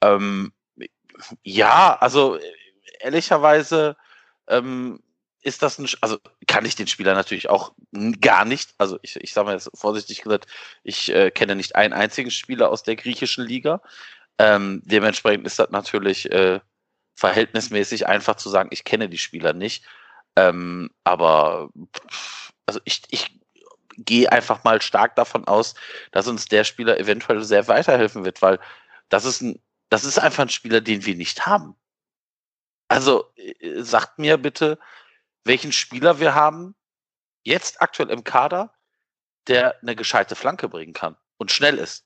Ähm, 0.00 0.52
ja, 1.42 1.96
also 1.98 2.36
äh, 2.36 2.40
ehrlicherweise 3.00 3.96
ähm, 4.46 5.00
ist 5.44 5.62
das 5.62 5.78
ein, 5.78 5.86
also 6.00 6.18
kann 6.46 6.64
ich 6.64 6.74
den 6.74 6.86
Spieler 6.86 7.14
natürlich 7.14 7.50
auch 7.50 7.72
gar 8.20 8.44
nicht, 8.44 8.74
also 8.78 8.98
ich, 9.02 9.16
ich 9.16 9.32
sage 9.32 9.46
mal 9.46 9.52
jetzt 9.52 9.70
vorsichtig 9.74 10.22
gesagt, 10.22 10.46
ich 10.82 11.12
äh, 11.12 11.30
kenne 11.30 11.54
nicht 11.54 11.76
einen 11.76 11.92
einzigen 11.92 12.30
Spieler 12.30 12.70
aus 12.70 12.82
der 12.82 12.96
griechischen 12.96 13.44
Liga. 13.44 13.82
Ähm, 14.38 14.82
dementsprechend 14.84 15.46
ist 15.46 15.58
das 15.58 15.70
natürlich 15.70 16.32
äh, 16.32 16.60
verhältnismäßig 17.14 18.06
einfach 18.06 18.36
zu 18.36 18.48
sagen, 18.48 18.70
ich 18.72 18.84
kenne 18.84 19.08
die 19.08 19.18
Spieler 19.18 19.52
nicht. 19.52 19.84
Ähm, 20.34 20.90
aber 21.04 21.68
also 22.66 22.80
ich, 22.84 23.02
ich 23.10 23.38
gehe 23.96 24.32
einfach 24.32 24.64
mal 24.64 24.80
stark 24.80 25.14
davon 25.14 25.46
aus, 25.46 25.74
dass 26.10 26.26
uns 26.26 26.46
der 26.46 26.64
Spieler 26.64 26.98
eventuell 26.98 27.42
sehr 27.44 27.68
weiterhelfen 27.68 28.24
wird, 28.24 28.40
weil 28.40 28.58
das 29.10 29.26
ist 29.26 29.42
ein, 29.42 29.60
das 29.90 30.04
ist 30.04 30.18
einfach 30.18 30.44
ein 30.44 30.48
Spieler, 30.48 30.80
den 30.80 31.04
wir 31.04 31.14
nicht 31.14 31.46
haben. 31.46 31.76
Also 32.88 33.30
äh, 33.36 33.82
sagt 33.82 34.18
mir 34.18 34.38
bitte, 34.38 34.78
welchen 35.44 35.72
Spieler 35.72 36.20
wir 36.20 36.34
haben 36.34 36.74
jetzt 37.42 37.80
aktuell 37.82 38.10
im 38.10 38.24
Kader, 38.24 38.72
der 39.48 39.80
eine 39.82 39.94
gescheite 39.96 40.34
Flanke 40.36 40.68
bringen 40.68 40.92
kann 40.94 41.16
und 41.36 41.50
schnell 41.50 41.78
ist. 41.78 42.04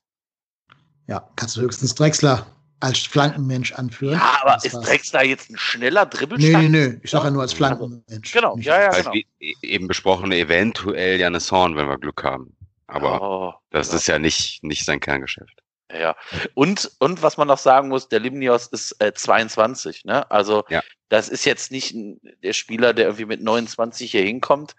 ja, 1.07 1.28
kannst 1.36 1.57
du 1.57 1.61
höchstens 1.61 1.95
Drexler 1.95 2.47
als 2.80 2.99
Flankenmensch 3.01 3.72
anführen. 3.72 4.14
Ja, 4.14 4.39
aber 4.43 4.64
ist. 4.64 4.72
Drexler 4.74 5.24
jetzt 5.24 5.51
ein 5.51 5.59
schneller 5.59 6.05
Nö, 6.05 6.11
Dribbelstark? 6.11 6.62
nö, 6.62 6.68
nö. 6.68 7.01
Ich 7.03 7.11
sage 7.11 7.24
ja 7.26 7.30
nur 7.32 7.43
als 7.43 7.53
Flankenmensch. 7.53 8.32
Genau, 8.32 8.57
Nicht 8.57 8.66
ja, 8.66 8.80
ja, 8.82 8.91
genau. 8.91 9.12
wie 9.12 9.26
e- 9.41 9.55
eben 9.62 9.89
besprochen, 9.89 10.30
eventuell 10.32 11.18
Janis 11.18 11.51
Horn, 11.51 11.76
wenn 11.76 11.89
wir 11.89 11.99
Glück 11.99 12.22
haben. 12.22 12.57
Aber 12.86 13.20
Oh, 13.20 13.55
das 13.70 13.91
ja. 13.91 13.97
ist 13.97 14.07
ja 14.07 14.18
nicht, 14.18 14.62
nicht 14.62 14.84
sein 14.84 15.01
Kerngeschäft. 15.01 15.61
Ja, 15.93 16.16
und, 16.55 16.91
und 16.99 17.22
was 17.22 17.36
man 17.36 17.49
noch 17.49 17.59
sagen 17.59 17.89
muss, 17.89 18.09
der 18.09 18.20
Limnios 18.20 18.66
ist 18.68 18.93
äh, 19.01 19.12
22, 19.12 20.05
ne? 20.05 20.30
Also 20.30 20.64
Ja. 20.68 20.82
Das 21.09 21.28
ist 21.28 21.44
jetzt 21.44 21.70
nicht 21.70 21.94
der 22.42 22.52
Spieler, 22.52 22.92
der 22.92 23.06
irgendwie 23.06 23.24
mit 23.24 23.42
29 23.42 24.11
hier 24.11 24.22
hinkommt. 24.22 24.76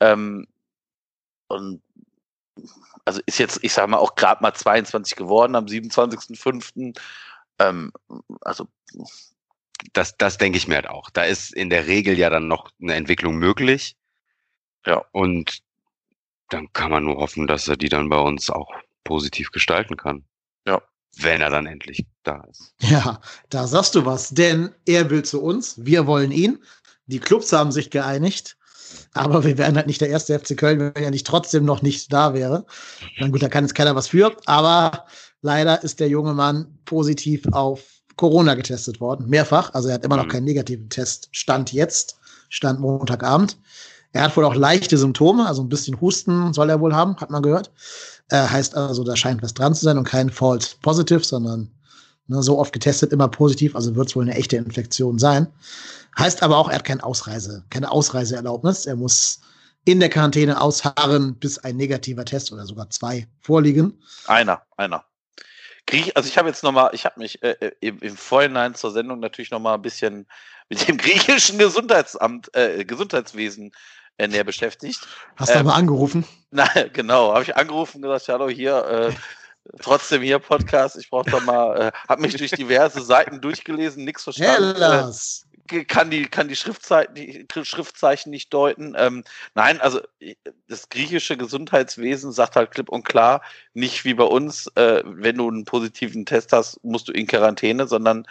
Ähm, 0.00 0.46
und 1.48 1.82
also 3.04 3.20
ist 3.26 3.38
jetzt, 3.38 3.60
ich 3.62 3.72
sag 3.72 3.88
mal, 3.88 3.98
auch 3.98 4.14
gerade 4.14 4.42
mal 4.42 4.54
22 4.54 5.16
geworden 5.16 5.54
am 5.54 5.66
27.05. 5.66 6.98
Ähm, 7.58 7.92
also 8.40 8.66
Das, 9.92 10.16
das 10.16 10.38
denke 10.38 10.58
ich 10.58 10.66
mir 10.66 10.76
halt 10.76 10.88
auch. 10.88 11.10
Da 11.10 11.24
ist 11.24 11.52
in 11.52 11.70
der 11.70 11.86
Regel 11.86 12.18
ja 12.18 12.30
dann 12.30 12.48
noch 12.48 12.70
eine 12.80 12.94
Entwicklung 12.94 13.36
möglich. 13.36 13.96
Ja. 14.86 15.04
Und 15.12 15.62
dann 16.48 16.72
kann 16.72 16.90
man 16.90 17.04
nur 17.04 17.16
hoffen, 17.16 17.46
dass 17.46 17.68
er 17.68 17.76
die 17.76 17.88
dann 17.88 18.08
bei 18.08 18.18
uns 18.18 18.50
auch 18.50 18.72
positiv 19.04 19.50
gestalten 19.50 19.96
kann. 19.96 20.24
Wenn 21.18 21.40
er 21.40 21.50
dann 21.50 21.66
endlich 21.66 22.06
da 22.24 22.44
ist. 22.50 22.74
Ja, 22.80 23.20
da 23.48 23.66
sagst 23.66 23.94
du 23.94 24.04
was. 24.04 24.30
Denn 24.30 24.70
er 24.84 25.08
will 25.10 25.24
zu 25.24 25.42
uns, 25.42 25.74
wir 25.78 26.06
wollen 26.06 26.30
ihn. 26.30 26.58
Die 27.06 27.20
Clubs 27.20 27.52
haben 27.52 27.72
sich 27.72 27.90
geeinigt. 27.90 28.56
Aber 29.14 29.44
wir 29.44 29.58
wären 29.58 29.76
halt 29.76 29.86
nicht 29.86 30.00
der 30.00 30.10
erste 30.10 30.38
FC 30.38 30.56
Köln, 30.56 30.78
wenn 30.78 31.02
er 31.02 31.10
nicht 31.10 31.26
trotzdem 31.26 31.64
noch 31.64 31.82
nicht 31.82 32.12
da 32.12 32.34
wäre. 32.34 32.66
Na 33.18 33.28
gut, 33.28 33.42
da 33.42 33.48
kann 33.48 33.64
jetzt 33.64 33.74
keiner 33.74 33.94
was 33.96 34.08
für. 34.08 34.36
Aber 34.46 35.06
leider 35.42 35.82
ist 35.82 36.00
der 36.00 36.08
junge 36.08 36.34
Mann 36.34 36.78
positiv 36.84 37.42
auf 37.52 37.82
Corona 38.16 38.54
getestet 38.54 39.00
worden. 39.00 39.28
Mehrfach. 39.28 39.72
Also 39.74 39.88
er 39.88 39.94
hat 39.94 40.04
immer 40.04 40.16
noch 40.16 40.24
Mhm. 40.26 40.30
keinen 40.30 40.44
negativen 40.44 40.88
Test. 40.88 41.28
Stand 41.32 41.72
jetzt. 41.72 42.18
Stand 42.48 42.78
Montagabend. 42.80 43.58
Er 44.12 44.22
hat 44.22 44.36
wohl 44.36 44.44
auch 44.44 44.54
leichte 44.54 44.96
Symptome, 44.96 45.46
also 45.46 45.62
ein 45.62 45.68
bisschen 45.68 46.00
Husten 46.00 46.54
soll 46.54 46.70
er 46.70 46.80
wohl 46.80 46.94
haben, 46.94 47.16
hat 47.18 47.30
man 47.30 47.42
gehört. 47.42 47.70
Äh, 48.30 48.36
heißt 48.48 48.74
also, 48.74 49.04
da 49.04 49.16
scheint 49.16 49.42
was 49.42 49.54
dran 49.54 49.74
zu 49.74 49.84
sein 49.84 49.98
und 49.98 50.04
kein 50.04 50.30
False 50.30 50.76
Positive, 50.82 51.22
sondern 51.22 51.70
ne, 52.26 52.42
so 52.42 52.58
oft 52.58 52.72
getestet, 52.72 53.12
immer 53.12 53.28
positiv, 53.28 53.76
also 53.76 53.94
wird 53.94 54.08
es 54.08 54.16
wohl 54.16 54.24
eine 54.24 54.34
echte 54.34 54.56
Infektion 54.56 55.18
sein. 55.18 55.46
Heißt 56.18 56.42
aber 56.42 56.56
auch, 56.56 56.68
er 56.68 56.76
hat 56.76 56.84
keine 56.84 57.04
Ausreise, 57.04 57.64
keine 57.70 57.90
Ausreiseerlaubnis. 57.90 58.86
Er 58.86 58.96
muss 58.96 59.40
in 59.84 60.00
der 60.00 60.08
Quarantäne 60.08 60.60
ausharren, 60.60 61.36
bis 61.38 61.58
ein 61.58 61.76
negativer 61.76 62.24
Test 62.24 62.52
oder 62.52 62.66
sogar 62.66 62.90
zwei 62.90 63.28
vorliegen. 63.40 64.02
Einer, 64.26 64.62
einer. 64.76 65.04
Griech, 65.86 66.16
also 66.16 66.28
ich 66.28 66.36
habe 66.36 66.48
jetzt 66.48 66.64
nochmal, 66.64 66.90
ich 66.92 67.04
habe 67.04 67.20
mich 67.20 67.40
äh, 67.42 67.52
äh, 67.60 67.72
im, 67.80 68.00
im 68.00 68.16
Vorhinein 68.16 68.74
zur 68.74 68.90
Sendung 68.90 69.20
natürlich 69.20 69.52
nochmal 69.52 69.74
ein 69.74 69.82
bisschen 69.82 70.26
mit 70.68 70.88
dem 70.88 70.96
griechischen 70.98 71.58
Gesundheitsamt, 71.58 72.52
äh, 72.56 72.84
Gesundheitswesen 72.84 73.72
näher 74.18 74.44
beschäftigt. 74.44 75.06
Hast 75.36 75.50
du 75.50 75.58
Ähm, 75.58 75.66
aber 75.66 75.76
angerufen? 75.76 76.24
Na, 76.50 76.68
genau, 76.92 77.32
habe 77.32 77.42
ich 77.42 77.56
angerufen 77.56 77.98
und 77.98 78.02
gesagt, 78.02 78.28
hallo 78.28 78.48
hier, 78.48 78.84
äh, 78.84 79.12
trotzdem 79.80 80.22
hier 80.22 80.38
Podcast, 80.38 80.96
ich 80.96 81.10
brauche 81.10 81.30
doch 81.30 81.44
mal, 81.44 81.88
äh, 81.88 81.92
habe 82.08 82.22
mich 82.22 82.36
durch 82.36 82.52
diverse 82.52 83.02
Seiten 83.02 83.40
durchgelesen, 83.40 84.04
nichts 84.04 84.24
verstanden. 84.24 84.70
Äh, 84.76 84.84
Hellas! 84.84 85.46
kann 85.88 86.10
die, 86.10 86.26
kann 86.26 86.48
die 86.48 86.56
Schriftzeichen, 86.56 87.14
die 87.14 87.46
Schriftzeichen 87.62 88.30
nicht 88.30 88.52
deuten. 88.52 88.94
Ähm, 88.96 89.24
nein, 89.54 89.80
also 89.80 90.00
äh, 90.20 90.34
das 90.68 90.88
griechische 90.88 91.36
Gesundheitswesen 91.36 92.32
sagt 92.32 92.56
halt 92.56 92.70
klipp 92.70 92.88
und 92.88 93.04
klar, 93.04 93.42
nicht 93.74 94.04
wie 94.04 94.14
bei 94.14 94.24
uns, 94.24 94.68
äh, 94.76 95.02
wenn 95.04 95.36
du 95.36 95.48
einen 95.48 95.64
positiven 95.64 96.26
Test 96.26 96.52
hast, 96.52 96.82
musst 96.84 97.08
du 97.08 97.12
in 97.12 97.26
Quarantäne, 97.26 97.86
sondern 97.86 98.26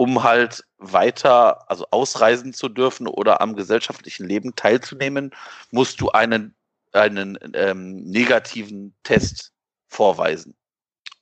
um 0.00 0.22
halt 0.22 0.64
weiter, 0.78 1.70
also 1.70 1.86
ausreisen 1.90 2.54
zu 2.54 2.70
dürfen 2.70 3.06
oder 3.06 3.42
am 3.42 3.54
gesellschaftlichen 3.54 4.26
Leben 4.26 4.56
teilzunehmen, 4.56 5.30
musst 5.72 6.00
du 6.00 6.08
einen, 6.08 6.54
einen 6.92 7.38
ähm, 7.52 7.96
negativen 8.04 8.94
Test 9.02 9.52
vorweisen. 9.88 10.56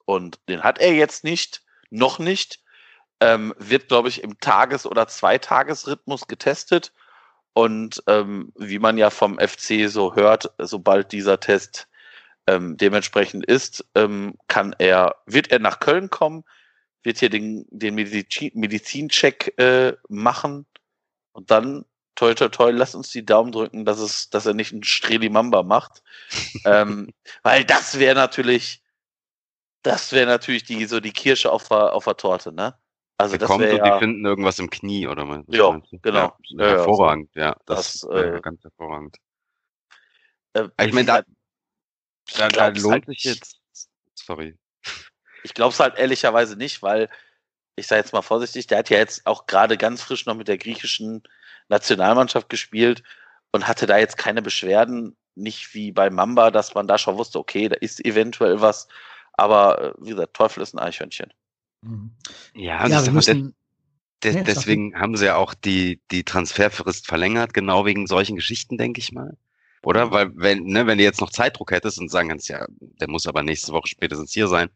Und 0.05 0.39
den 0.49 0.63
hat 0.63 0.79
er 0.79 0.95
jetzt 0.95 1.25
nicht, 1.25 1.65
noch 1.91 2.21
nicht 2.21 2.61
ähm, 3.19 3.53
wird, 3.59 3.89
glaube 3.89 4.11
ich, 4.11 4.23
im 4.23 4.39
Tages- 4.39 4.87
oder 4.87 5.09
Zweitagesrhythmus 5.09 6.29
getestet. 6.29 6.93
Und 7.55 8.05
ähm, 8.07 8.53
wie 8.55 8.79
man 8.79 8.97
ja 8.97 9.11
vom 9.11 9.41
FC 9.41 9.89
so 9.91 10.15
hört, 10.15 10.53
sobald 10.59 11.11
dieser 11.11 11.41
Test 11.41 11.89
ähm, 12.47 12.77
dementsprechend 12.77 13.45
ist, 13.45 13.85
ähm, 13.97 14.39
kann 14.47 14.73
er, 14.79 15.17
wird 15.27 15.51
er 15.51 15.59
nach 15.59 15.81
Köln 15.81 16.11
kommen, 16.11 16.45
wird 17.03 17.19
hier 17.19 17.31
den, 17.31 17.67
den 17.71 17.95
Medizi 17.95 18.53
Medizincheck 18.55 19.59
äh, 19.59 19.97
machen 20.09 20.67
und 21.33 21.51
dann 21.51 21.85
toi 22.15 22.35
toi 22.35 22.49
toi, 22.49 22.71
lass 22.73 22.95
uns 22.95 23.11
die 23.11 23.25
Daumen 23.25 23.53
drücken, 23.53 23.85
dass 23.85 24.01
es, 24.01 24.29
dass 24.31 24.47
er 24.47 24.55
nicht 24.55 24.73
einen 24.73 24.83
Strelimamba 24.83 25.63
macht. 25.63 26.03
ähm, 26.65 27.13
weil 27.43 27.65
das 27.65 27.99
wäre 27.99 28.15
natürlich, 28.15 28.83
das 29.83 30.13
wäre 30.13 30.27
natürlich 30.27 30.65
die, 30.65 30.85
so 30.87 31.01
die 31.01 31.13
Kirsche 31.13 31.53
auf 31.53 31.69
der, 31.69 31.93
auf 31.95 32.05
der 32.05 32.17
Torte, 32.17 32.53
ne? 32.53 32.77
Also 33.19 33.33
Der 33.33 33.41
das 33.41 33.49
kommt 33.49 33.65
und 33.65 33.71
die 33.71 33.77
ja, 33.77 33.99
finden 33.99 34.25
irgendwas 34.25 34.59
im 34.59 34.71
Knie, 34.71 35.07
oder 35.09 35.29
was 35.29 35.45
du? 35.45 35.53
genau. 36.03 36.37
Ja, 36.51 36.67
hervorragend, 36.67 37.31
ja. 37.35 37.57
Das, 37.67 38.01
Das, 38.01 38.09
wäre 38.11 38.37
äh, 38.37 38.41
ganz 38.41 38.63
hervorragend. 38.63 39.17
äh, 40.53 40.69
Ich 40.87 40.93
meine, 40.93 41.07
da, 41.07 41.23
da, 42.37 42.49
da 42.49 42.69
lohnt 42.69 42.93
halt 42.93 43.07
sich 43.07 43.25
jetzt. 43.25 43.61
Sorry. 44.15 44.57
Ich 45.43 45.55
glaube 45.55 45.73
es 45.73 45.81
halt 45.81 45.99
ehrlicherweise 45.99 46.57
nicht, 46.57 46.83
weil 46.83 47.09
ich 47.77 47.87
sage 47.87 48.01
jetzt 48.01 48.13
mal 48.13 48.23
vorsichtig, 48.23 48.67
der 48.67 48.79
hat 48.79 48.91
ja 48.91 48.99
jetzt 48.99 49.27
auch 49.27 49.47
gerade 49.47 49.77
ganz 49.79 50.03
frisch 50.03 50.27
noch 50.27 50.35
mit 50.35 50.49
der 50.49 50.59
griechischen 50.59 51.23
Nationalmannschaft 51.69 52.49
gespielt 52.49 53.03
und 53.53 53.69
hatte 53.69 53.87
da 53.87 53.99
jetzt 53.99 54.19
keine 54.19 54.43
Beschwerden, 54.43 55.17
nicht 55.35 55.75
wie 55.75 55.93
bei 55.93 56.11
Mamba, 56.11 56.51
dass 56.51 56.75
man 56.75 56.89
da 56.89 56.99
schon 56.99 57.17
wusste, 57.17 57.39
okay, 57.39 57.69
da 57.69 57.77
ist 57.77 58.05
eventuell 58.05 58.61
was, 58.61 58.89
aber 59.35 59.81
äh, 59.81 59.93
wie 59.99 60.11
gesagt, 60.11 60.35
Teufel 60.35 60.63
ist 60.63 60.75
ein 60.75 60.81
Eichhörnchen. 60.81 61.33
Mhm. 61.83 62.11
Ja, 62.55 62.81
Ja, 62.81 62.87
ich 62.87 62.91
wir 62.91 63.01
sag 63.01 63.13
mal, 63.15 63.21
de- 63.21 63.35
müssen. 63.35 63.55
de- 64.25 64.43
deswegen 64.43 64.99
haben 64.99 65.17
sie 65.17 65.27
ja 65.27 65.37
auch 65.37 65.55
die, 65.55 66.01
die 66.11 66.25
Transferfrist 66.25 67.07
verlängert, 67.07 67.55
genau 67.55 67.87
wegen 67.87 68.07
solchen 68.09 68.35
Geschichten, 68.37 68.77
denke 68.77 68.99
ich 69.01 69.13
mal. 69.13 69.37
Oder? 69.83 70.11
Weil, 70.11 70.31
wenn, 70.35 70.65
ne, 70.65 70.87
wenn 70.87 70.99
du 70.99 71.05
jetzt 71.05 71.21
noch 71.21 71.31
Zeitdruck 71.31 71.71
hättest 71.73 71.99
und 71.99 72.11
sagen 72.11 72.29
kannst, 72.29 72.49
ja, 72.49 72.67
der 72.81 73.09
muss 73.09 73.27
aber 73.27 73.43
nächste 73.43 73.73
Woche 73.73 73.89
spätestens 73.89 74.33
hier 74.33 74.49
sein, 74.49 74.71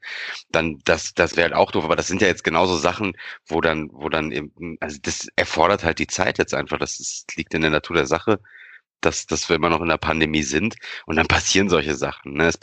dann 0.51 0.79
das, 0.85 1.15
das 1.15 1.37
wäre 1.37 1.51
halt 1.51 1.57
auch 1.57 1.71
doof. 1.73 1.85
Aber 1.85 1.97
das 1.97 2.07
sind 2.07 2.23
ja 2.23 2.29
jetzt 2.29 2.45
genauso 2.45 2.77
Sachen, 2.77 3.17
wo 3.47 3.61
dann, 3.61 3.91
wo 3.93 4.09
dann 4.09 4.33
eben, 4.33 4.77
also 4.81 4.99
das 5.03 5.29
erfordert 5.37 5.85
halt 5.85 5.99
die 5.99 6.07
Zeit 6.07 6.39
jetzt 6.39 6.55
einfach. 6.55 6.79
Das 6.79 7.01
ist, 7.01 7.37
liegt 7.37 7.55
in 7.55 7.63
der 7.63 7.71
Natur 7.71 7.97
der 7.97 8.07
Sache, 8.07 8.41
dass, 9.01 9.27
dass 9.27 9.49
wir 9.49 9.57
immer 9.57 9.69
noch 9.69 9.81
in 9.81 9.89
der 9.89 9.99
Pandemie 9.99 10.43
sind 10.43 10.77
und 11.07 11.17
dann 11.17 11.27
passieren 11.29 11.69
solche 11.69 11.95
Sachen. 11.95 12.35
Ne? 12.35 12.49
Es 12.49 12.59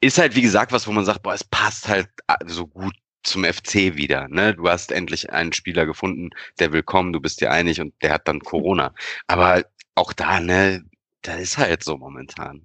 ist 0.00 0.18
halt, 0.18 0.34
wie 0.34 0.42
gesagt, 0.42 0.72
was, 0.72 0.86
wo 0.86 0.92
man 0.92 1.04
sagt, 1.04 1.22
boah, 1.22 1.34
es 1.34 1.44
passt 1.44 1.88
halt 1.88 2.08
ah, 2.26 2.38
so 2.46 2.66
gut 2.66 2.94
zum 3.22 3.44
FC 3.44 3.96
wieder. 3.96 4.28
Ne? 4.28 4.54
Du 4.54 4.68
hast 4.68 4.92
endlich 4.92 5.32
einen 5.32 5.52
Spieler 5.52 5.86
gefunden, 5.86 6.30
der 6.58 6.72
will 6.72 6.82
kommen, 6.82 7.12
du 7.12 7.20
bist 7.20 7.40
dir 7.40 7.50
einig 7.50 7.80
und 7.80 7.94
der 8.02 8.12
hat 8.12 8.28
dann 8.28 8.40
Corona. 8.40 8.94
Aber 9.26 9.64
auch 9.94 10.12
da, 10.12 10.40
ne, 10.40 10.84
da 11.24 11.34
ist 11.34 11.58
halt 11.58 11.82
so 11.82 11.96
momentan. 11.96 12.64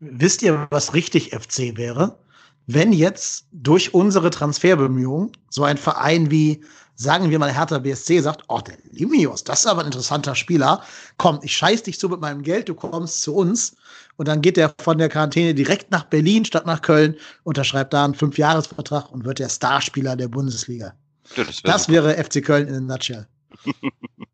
Wisst 0.00 0.42
ihr, 0.42 0.66
was 0.70 0.94
richtig 0.94 1.34
FC 1.34 1.76
wäre? 1.76 2.18
Wenn 2.66 2.92
jetzt 2.92 3.46
durch 3.52 3.94
unsere 3.94 4.30
Transferbemühungen 4.30 5.32
so 5.50 5.64
ein 5.64 5.76
Verein 5.76 6.30
wie, 6.30 6.64
sagen 6.94 7.30
wir 7.30 7.38
mal, 7.38 7.52
Hertha 7.52 7.78
BSC 7.78 8.20
sagt, 8.20 8.42
oh, 8.48 8.60
der 8.60 8.76
Limios, 8.90 9.44
das 9.44 9.60
ist 9.60 9.66
aber 9.66 9.80
ein 9.80 9.86
interessanter 9.86 10.34
Spieler. 10.34 10.82
Komm, 11.16 11.38
ich 11.42 11.56
scheiß 11.56 11.84
dich 11.84 11.98
zu 11.98 12.08
mit 12.08 12.20
meinem 12.20 12.42
Geld, 12.42 12.68
du 12.68 12.74
kommst 12.74 13.22
zu 13.22 13.34
uns. 13.34 13.76
Und 14.16 14.28
dann 14.28 14.40
geht 14.40 14.56
der 14.56 14.74
von 14.80 14.98
der 14.98 15.08
Quarantäne 15.08 15.54
direkt 15.54 15.90
nach 15.90 16.04
Berlin 16.04 16.44
statt 16.44 16.66
nach 16.66 16.82
Köln, 16.82 17.16
unterschreibt 17.44 17.92
da 17.92 18.04
einen 18.04 18.14
Fünfjahresvertrag 18.14 19.12
und 19.12 19.24
wird 19.24 19.38
der 19.38 19.48
Starspieler 19.48 20.16
der 20.16 20.28
Bundesliga. 20.28 20.94
Ja, 21.36 21.44
das 21.44 21.62
wär 21.62 21.72
Das 21.72 21.88
wäre 21.88 22.24
FC 22.24 22.44
Köln 22.44 22.68
in 22.68 22.74
a 22.74 22.80
nutshell. 22.80 23.26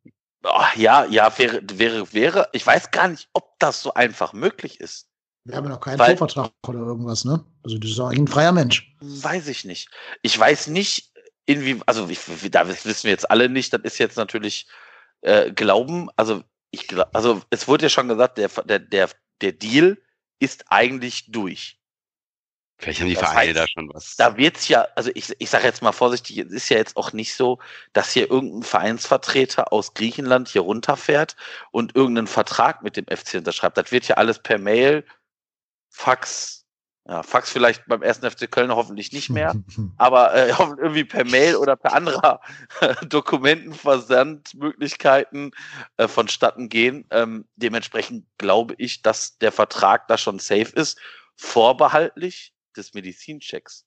Oh, 0.45 0.65
ja, 0.77 1.05
ja, 1.05 1.37
wäre, 1.39 1.63
wäre, 1.75 2.13
wäre, 2.13 2.49
ich 2.53 2.67
weiß 2.67 2.91
gar 2.91 3.09
nicht, 3.09 3.29
ob 3.33 3.59
das 3.59 3.83
so 3.83 3.95
einfach 3.95 4.33
möglich 4.33 4.81
ist. 4.81 5.09
Wir 5.45 5.57
haben 5.57 5.65
ja 5.65 5.71
noch 5.71 5.81
keinen 5.81 5.99
Weil- 5.99 6.17
Vorvertrag 6.17 6.53
oder 6.67 6.81
irgendwas, 6.81 7.25
ne? 7.25 7.45
Also, 7.65 7.79
das 7.79 7.91
ist 7.91 8.01
auch 8.01 8.09
eigentlich 8.09 8.21
ein 8.21 8.29
freier 8.29 8.53
Mensch. 8.53 8.95
Weiß 9.01 9.49
ich 9.49 9.65
nicht. 9.65 9.89
Ich 10.23 10.39
weiß 10.39 10.69
nicht, 10.69 11.13
inwie, 11.47 11.81
also 11.87 12.09
ich, 12.09 12.21
da 12.51 12.69
wissen 12.69 13.05
wir 13.05 13.11
jetzt 13.11 13.31
alle 13.31 13.49
nicht, 13.49 13.73
das 13.73 13.83
ist 13.83 13.99
jetzt 13.99 14.17
natürlich 14.17 14.69
äh, 15.23 15.53
Glauben, 15.53 16.09
also 16.17 16.43
ich 16.71 16.89
also 17.13 17.43
es 17.51 17.69
wurde 17.69 17.87
ja 17.87 17.91
schon 17.91 18.09
gesagt, 18.09 18.39
der, 18.39 18.49
der, 18.49 18.79
der, 18.79 19.11
der 19.41 19.53
Deal 19.53 19.99
ist 20.39 20.65
eigentlich 20.69 21.31
durch. 21.31 21.81
Vielleicht 22.83 23.01
haben 23.01 23.09
die 23.09 23.15
Das 23.15 23.31
Vereine 23.31 23.51
heißt, 23.51 23.61
da 23.61 23.69
schon 23.69 23.91
was. 23.95 24.17
Da 24.17 24.37
wird's 24.37 24.67
ja, 24.67 24.89
also 24.97 25.13
ich, 25.15 25.33
ich 25.39 25.49
sage 25.49 25.63
jetzt 25.65 25.83
mal 25.83 25.93
vorsichtig, 25.93 26.39
es 26.39 26.51
ist 26.51 26.69
ja 26.69 26.79
jetzt 26.79 26.97
auch 26.97 27.13
nicht 27.13 27.37
so, 27.37 27.61
dass 27.93 28.11
hier 28.11 28.29
irgendein 28.29 28.65
Vereinsvertreter 28.65 29.73
aus 29.73 29.95
Griechenland 29.95 30.49
hier 30.49 30.63
runterfährt 30.63 31.37
und 31.71 31.95
irgendeinen 31.95 32.27
Vertrag 32.27 32.83
mit 32.83 32.97
dem 32.97 33.07
FC 33.07 33.35
unterschreibt. 33.35 33.77
Das 33.77 33.93
wird 33.93 34.09
ja 34.09 34.17
alles 34.17 34.41
per 34.41 34.59
Mail, 34.59 35.05
Fax, 35.91 36.67
ja, 37.07 37.23
Fax 37.23 37.51
vielleicht 37.51 37.87
beim 37.87 38.03
ersten 38.03 38.29
FC 38.29 38.51
Köln 38.51 38.75
hoffentlich 38.75 39.13
nicht 39.13 39.31
mehr, 39.31 39.55
aber 39.97 40.35
äh, 40.35 40.49
irgendwie 40.59 41.05
per 41.05 41.25
Mail 41.25 41.55
oder 41.55 41.77
per 41.77 41.93
anderer 41.93 42.41
Dokumentenversandmöglichkeiten 43.07 45.53
äh, 45.99 46.09
vonstatten 46.09 46.69
gehen. 46.69 47.07
Ähm, 47.13 47.45
dementsprechend 47.55 48.27
glaube 48.39 48.75
ich, 48.79 49.03
dass 49.03 49.39
der 49.39 49.53
Vertrag 49.53 50.09
da 50.09 50.19
schon 50.19 50.41
safe 50.41 50.73
ist, 50.75 50.99
vorbehaltlich 51.37 52.52
des 52.77 52.95
Medizinchecks. 52.95 53.85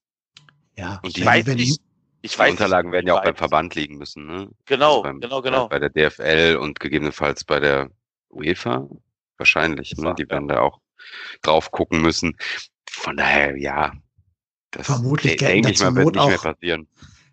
Ja, 0.78 1.00
Und 1.04 1.10
Ich 1.10 1.14
die- 1.16 1.26
weiß 1.26 1.46
wenn- 1.46 1.56
nicht, 1.58 1.82
ich 2.22 2.32
die 2.34 2.40
weiß 2.40 2.52
Unterlagen 2.52 2.90
nicht, 2.90 2.96
werden 2.96 3.08
ja 3.08 3.18
auch 3.18 3.24
beim 3.24 3.36
Verband 3.36 3.76
liegen 3.76 3.98
müssen, 3.98 4.26
ne? 4.26 4.50
Genau, 4.66 4.96
Also 4.96 5.04
beim, 5.04 5.20
genau, 5.22 5.42
genau. 5.42 5.68
Bei, 5.70 5.80
der 5.80 5.90
DFL 5.90 6.58
und 6.58 6.80
gegebenenfalls 6.80 7.44
bei 7.44 7.60
der 7.60 7.90
UEFA. 8.30 8.88
Wahrscheinlich, 9.38 9.96
ne? 9.98 10.16
Die 10.18 10.30
werden 10.30 10.48
da 10.48 10.62
auch 10.62 10.80
drauf 11.42 11.72
gucken 11.72 12.02
müssen. 12.02 12.36
Von 12.90 13.18
daher, 13.18 13.58
ja. 13.58 13.94
Das 14.72 14.88
Vermutlich 14.88 15.38
denke 15.38 15.72
ich 15.72 15.80
mal, 15.80 15.94
wird 15.96 16.16
nicht 16.16 16.26
mehr 16.28 16.38
auch- 16.40 16.44
passieren. 16.44 16.88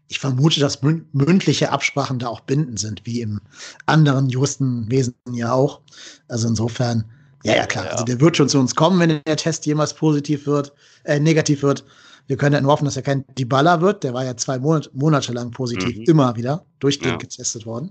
Ich 0.08 0.18
vermute, 0.18 0.60
dass 0.60 0.82
mün- 0.82 1.06
mündliche 1.12 1.70
Absprachen 1.72 2.18
da 2.18 2.28
auch 2.28 2.40
bindend 2.40 2.78
sind, 2.78 3.06
wie 3.06 3.22
im 3.22 3.40
anderen 3.86 4.28
Juristenwesen 4.28 5.14
ja 5.32 5.52
auch. 5.52 5.80
Also 6.28 6.48
insofern, 6.48 7.10
ja, 7.44 7.56
ja, 7.56 7.66
klar. 7.66 7.86
Ja. 7.86 7.90
Also 7.92 8.04
der 8.04 8.20
wird 8.20 8.36
schon 8.36 8.48
zu 8.48 8.58
uns 8.58 8.74
kommen, 8.74 8.98
wenn 9.00 9.20
der 9.26 9.36
Test 9.36 9.66
jemals 9.66 9.94
positiv 9.94 10.46
wird, 10.46 10.72
äh, 11.04 11.18
negativ 11.18 11.62
wird. 11.62 11.84
Wir 12.28 12.36
können 12.36 12.54
ja 12.54 12.60
nur 12.60 12.72
hoffen, 12.72 12.84
dass 12.84 12.96
er 12.96 13.02
kein 13.02 13.24
Dybala 13.36 13.80
wird. 13.80 14.04
Der 14.04 14.14
war 14.14 14.24
ja 14.24 14.36
zwei 14.36 14.58
Monate, 14.58 14.90
Monate 14.92 15.32
lang 15.32 15.50
positiv, 15.50 15.96
mhm. 15.96 16.04
immer 16.04 16.36
wieder 16.36 16.64
durchgehend 16.78 17.12
ja. 17.12 17.18
getestet 17.18 17.66
worden. 17.66 17.90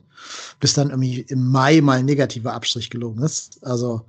Bis 0.59 0.73
dann 0.73 0.89
irgendwie 0.89 1.21
im 1.27 1.49
Mai 1.49 1.81
mal 1.81 1.99
ein 1.99 2.05
negativer 2.05 2.53
Abstrich 2.53 2.89
gelungen 2.89 3.21
ist. 3.23 3.59
Also, 3.63 4.01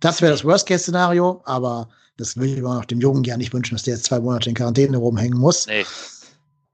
das 0.00 0.22
wäre 0.22 0.32
das 0.32 0.44
Worst-Case-Szenario, 0.44 1.42
aber 1.44 1.88
das 2.16 2.36
will 2.36 2.50
ich 2.50 2.58
immer 2.58 2.74
noch 2.74 2.86
dem 2.86 3.00
Jungen 3.00 3.24
ja 3.24 3.36
nicht 3.36 3.52
wünschen, 3.52 3.74
dass 3.74 3.82
der 3.82 3.94
jetzt 3.94 4.06
zwei 4.06 4.20
Monate 4.20 4.48
in 4.48 4.54
Quarantäne 4.54 4.96
rumhängen 4.96 5.38
muss. 5.38 5.66
Nee. 5.66 5.84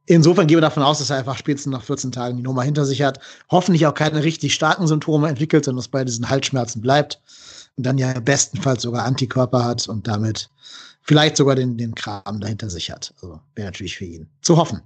Insofern 0.07 0.47
gehen 0.47 0.57
wir 0.57 0.63
davon 0.63 0.83
aus, 0.83 0.99
dass 0.99 1.11
er 1.11 1.19
einfach 1.19 1.37
spätestens 1.37 1.73
nach 1.73 1.85
14 1.85 2.13
Tagen 2.13 2.37
die 2.37 2.43
Nummer 2.43 2.63
hinter 2.63 2.85
sich 2.85 3.03
hat. 3.03 3.21
Hoffentlich 3.51 3.87
auch 3.87 3.95
keine 3.95 4.25
richtig 4.25 4.55
starken 4.55 4.87
Symptome 4.87 5.29
entwickelt, 5.29 5.65
sondern 5.65 5.79
dass 5.79 5.89
bei 5.89 6.05
diesen 6.05 6.29
Halsschmerzen 6.29 6.81
bleibt. 6.81 7.21
Und 7.77 7.87
dann 7.87 7.99
ja 7.99 8.19
bestenfalls 8.21 8.83
sogar 8.83 9.05
Antikörper 9.05 9.65
hat 9.65 9.89
und 9.89 10.07
damit 10.07 10.51
vielleicht 11.03 11.37
sogar 11.37 11.55
den, 11.55 11.77
den 11.77 11.95
Kram 11.95 12.41
dahinter 12.41 12.71
sich 12.71 12.91
hat. 12.91 13.15
Also 13.23 13.41
wäre 13.55 13.69
natürlich 13.69 13.97
für 13.97 14.05
ihn 14.05 14.31
zu 14.43 14.57
hoffen. 14.57 14.83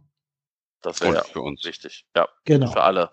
Das 0.83 1.01
wäre 1.01 1.17
ja 1.17 1.25
für 1.25 1.43
uns 1.43 1.65
wichtig. 1.65 2.07
Ja, 2.15 2.29
genau. 2.45 2.71
Für 2.71 2.83
alle. 2.83 3.11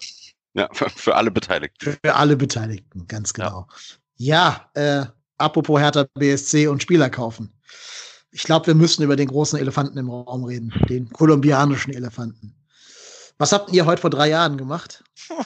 Ja, 0.53 0.69
für, 0.71 0.89
für 0.89 1.15
alle 1.15 1.32
Beteiligten. 1.32 1.97
Für 2.03 2.15
alle 2.15 2.38
Beteiligten, 2.38 3.07
ganz 3.07 3.34
genau. 3.34 3.67
Ja, 4.17 4.69
ja 4.76 5.01
äh, 5.01 5.05
apropos 5.38 5.80
Hertha 5.80 6.05
BSC 6.13 6.67
und 6.67 6.84
Spieler 6.84 7.09
kaufen. 7.09 7.51
Ich 8.32 8.43
glaube, 8.43 8.67
wir 8.67 8.76
müssen 8.76 9.03
über 9.03 9.15
den 9.15 9.28
großen 9.28 9.59
Elefanten 9.59 9.97
im 9.97 10.09
Raum 10.09 10.43
reden, 10.43 10.74
den 10.89 11.09
kolumbianischen 11.09 11.93
Elefanten. 11.93 12.55
Was 13.38 13.52
habt 13.52 13.72
ihr 13.72 13.86
heute 13.86 14.02
vor 14.02 14.10
drei 14.10 14.30
Jahren 14.30 14.58
gemacht? 14.58 15.04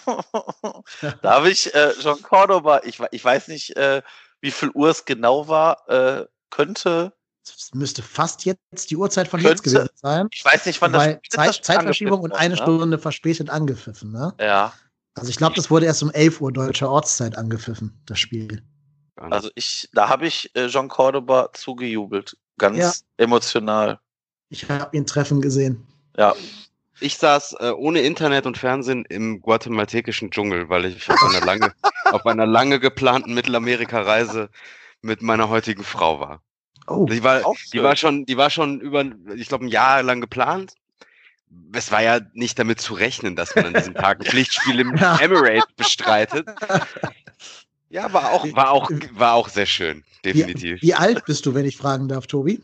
da 1.22 1.32
habe 1.36 1.50
ich 1.50 1.74
äh, 1.74 1.94
John 2.02 2.22
Cordoba, 2.22 2.82
ich, 2.84 3.00
ich 3.12 3.24
weiß 3.24 3.48
nicht, 3.48 3.76
äh, 3.78 4.02
wie 4.42 4.52
viel 4.52 4.70
Uhr 4.72 4.90
es 4.90 5.06
genau 5.06 5.48
war, 5.48 5.90
äh, 5.90 6.26
könnte. 6.50 7.14
Es 7.44 7.74
müsste 7.74 8.02
fast 8.02 8.46
jetzt 8.46 8.90
die 8.92 8.98
Uhrzeit 8.98 9.28
von 9.28 9.40
könnte, 9.40 9.54
jetzt 9.54 9.64
gewesen 9.64 9.90
sein. 9.96 10.28
Ich 10.32 10.44
weiß 10.44 10.66
nicht, 10.66 10.82
wann 10.82 10.92
das 10.92 11.18
Zeit, 11.30 11.64
Zeitverschiebung 11.64 12.22
und 12.22 12.34
eine 12.34 12.56
ne? 12.56 12.62
Stunde 12.62 13.00
verspätet 13.00 13.50
angepfiffen, 13.50 14.12
ne? 14.12 14.34
Ja. 14.40 14.74
Also 15.16 15.30
ich 15.30 15.38
glaube, 15.38 15.56
das 15.56 15.72
wurde 15.72 15.86
erst 15.86 16.04
um 16.04 16.12
11 16.12 16.42
Uhr 16.42 16.52
deutscher 16.52 16.92
Ortszeit 16.92 17.38
angepfiffen, 17.38 18.00
das 18.06 18.20
Spiel. 18.20 18.64
Also 19.16 19.50
ich, 19.56 19.90
da 19.94 20.10
habe 20.10 20.28
ich 20.28 20.56
äh, 20.56 20.68
John 20.68 20.90
Cordoba 20.90 21.50
zugejubelt. 21.54 22.38
Ganz 22.58 22.78
ja. 22.78 22.94
emotional. 23.18 24.00
Ich 24.50 24.70
habe 24.70 24.96
ihn 24.96 25.06
treffen 25.06 25.42
gesehen. 25.42 25.88
Ja. 26.18 26.36
Ich 27.00 27.18
saß 27.18 27.58
äh, 27.60 27.72
ohne 27.72 28.02
Internet 28.02 28.46
und 28.46 28.58
Fernsehen 28.58 29.06
im 29.06 29.42
guatemaltekischen 29.42 30.32
Dschungel, 30.32 30.70
weil 30.70 30.86
ich 30.86 31.10
auf 31.10 31.22
einer 31.24 31.46
lange, 31.46 31.74
auf 32.06 32.26
einer 32.26 32.46
lange 32.46 32.80
geplanten 32.80 33.34
Mittelamerika-Reise 33.34 34.50
mit 35.02 35.22
meiner 35.22 35.50
heutigen 35.50 35.84
Frau 35.84 36.20
war. 36.20 36.42
Oh, 36.88 37.06
die 37.06 37.24
war, 37.24 37.44
die 37.74 37.84
war 37.84 37.96
schon, 37.96 38.26
die 38.26 38.38
war 38.38 38.50
schon 38.50 38.80
über, 38.80 39.06
ich 39.36 39.50
glaube, 39.50 39.66
ein 39.66 39.70
Jahr 39.70 40.02
lang 40.04 40.22
geplant. 40.22 40.74
Es 41.74 41.92
war 41.92 42.02
ja 42.02 42.20
nicht 42.34 42.58
damit 42.60 42.82
zu 42.82 42.94
rechnen, 42.94 43.36
dass 43.36 43.56
man 43.56 43.68
an 43.68 43.74
diesem 43.74 43.94
Tag 43.94 44.20
ein 44.20 44.26
Pflichtspiel 44.30 44.80
im. 44.80 44.96
Emirates 44.96 45.72
bestreitet. 45.76 46.48
Ja, 47.90 48.12
war 48.12 48.32
auch, 48.32 48.46
war 48.54 48.72
auch, 48.72 48.92
war 49.14 49.34
auch 49.36 49.48
sehr 49.48 49.66
schön, 49.66 50.04
definitiv. 50.26 50.82
Wie, 50.82 50.88
wie 50.88 50.94
alt 50.94 51.24
bist 51.24 51.46
du, 51.46 51.54
wenn 51.54 51.66
ich 51.66 51.78
fragen 51.78 52.10
darf, 52.10 52.28
Tobi? 52.28 52.62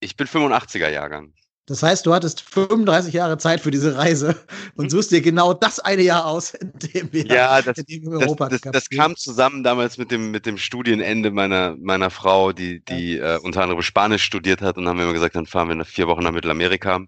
Ich 0.00 0.14
bin 0.14 0.26
85er 0.26 0.90
Jahrgang. 0.90 1.32
Das 1.68 1.82
heißt, 1.82 2.06
du 2.06 2.14
hattest 2.14 2.40
35 2.40 3.12
Jahre 3.12 3.36
Zeit 3.36 3.60
für 3.60 3.70
diese 3.70 3.94
Reise 3.94 4.34
und 4.74 4.86
mhm. 4.86 4.90
suchst 4.90 5.10
dir 5.10 5.20
genau 5.20 5.52
das 5.52 5.78
eine 5.78 6.00
Jahr 6.00 6.24
aus, 6.24 6.54
in 6.54 6.72
dem 6.72 7.12
wir, 7.12 7.26
ja, 7.26 7.60
das, 7.60 7.76
in 7.76 7.84
dem 7.84 8.08
Europa 8.08 8.48
das, 8.48 8.62
das, 8.62 8.72
das 8.72 8.88
kam 8.88 9.16
zusammen 9.16 9.62
damals 9.62 9.98
mit 9.98 10.10
dem, 10.10 10.30
mit 10.30 10.46
dem 10.46 10.56
Studienende 10.56 11.30
meiner, 11.30 11.76
meiner 11.78 12.08
Frau, 12.08 12.52
die, 12.52 12.82
die 12.86 13.16
ja. 13.16 13.36
äh, 13.36 13.38
unter 13.40 13.62
anderem 13.62 13.82
Spanisch 13.82 14.22
studiert 14.22 14.62
hat 14.62 14.78
und 14.78 14.88
haben 14.88 14.96
wir 14.96 15.04
immer 15.04 15.12
gesagt, 15.12 15.36
dann 15.36 15.44
fahren 15.44 15.68
wir 15.68 15.76
nach 15.76 15.86
vier 15.86 16.08
Wochen 16.08 16.22
nach 16.22 16.32
Mittelamerika. 16.32 17.00